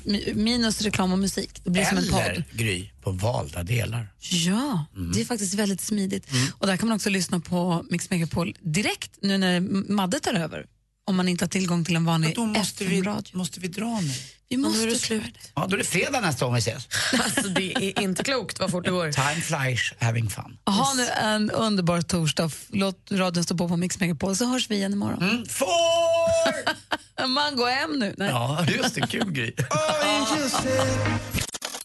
mi- 0.03 0.35
minus 0.35 0.81
reklam 0.81 1.11
och 1.11 1.19
musik. 1.19 1.61
Det 1.63 1.69
blir 1.69 1.85
som 1.85 1.97
en 1.97 2.09
podd. 2.09 2.21
Eller 2.21 2.43
Gry, 2.51 2.89
på 3.03 3.11
valda 3.11 3.63
delar. 3.63 4.07
Ja, 4.19 4.85
det 5.13 5.21
är 5.21 5.25
faktiskt 5.25 5.53
väldigt 5.53 5.81
smidigt. 5.81 6.27
Och 6.57 6.67
där 6.67 6.77
kan 6.77 6.87
man 6.89 6.95
också 6.95 7.09
lyssna 7.09 7.39
på 7.39 7.85
Mix 7.89 8.09
Megapol 8.09 8.55
direkt 8.61 9.11
nu 9.21 9.37
när 9.37 9.59
Madde 9.91 10.19
tar 10.19 10.33
över. 10.33 10.65
Om 11.11 11.17
man 11.17 11.27
inte 11.27 11.45
har 11.45 11.49
tillgång 11.49 11.85
till 11.85 11.95
en 11.95 12.05
vanlig 12.05 12.35
Då 12.35 12.45
måste 12.45 12.85
vi, 12.85 12.99
FM-radio. 12.99 13.37
måste 13.37 13.59
vi 13.59 13.67
dra 13.67 13.99
nu. 14.01 14.11
Vi 14.49 14.55
är 14.55 14.57
det 14.57 14.63
måste 14.63 14.95
slut. 14.99 15.51
Ja, 15.55 15.65
då 15.67 15.75
är 15.75 15.77
det 15.77 15.83
fredag 15.83 16.21
nästa 16.21 16.45
gång 16.45 16.53
vi 16.53 16.59
ses. 16.59 16.87
Alltså, 17.23 17.49
det 17.49 17.73
är 17.77 18.01
inte 18.01 18.23
klokt 18.23 18.59
vad 18.59 18.71
fort 18.71 18.85
det 18.85 18.91
går. 18.91 19.11
Time 19.11 19.41
flies 19.41 19.93
having 19.99 20.29
fun. 20.29 20.57
Ha 20.65 20.93
nu 20.93 21.07
en 21.07 21.51
underbar 21.51 22.01
torsdag. 22.01 22.51
Låt 22.69 23.11
radion 23.11 23.43
stå 23.43 23.57
på 23.57 23.67
på 23.67 23.77
Mix 23.77 23.99
Megapol 23.99 24.35
så 24.35 24.45
hörs 24.45 24.69
vi 24.69 24.75
igen 24.75 24.93
imorgon. 24.93 25.23
Mm. 25.23 25.45
Får! 25.45 27.27
Man 27.27 27.55
går 27.55 27.69
hem 27.69 27.99
nu. 27.99 28.15
Nej. 28.17 28.29
Ja, 28.29 28.65
just 28.67 28.95
det. 28.95 29.07
Kul 29.07 29.31
Gry. 29.31 29.53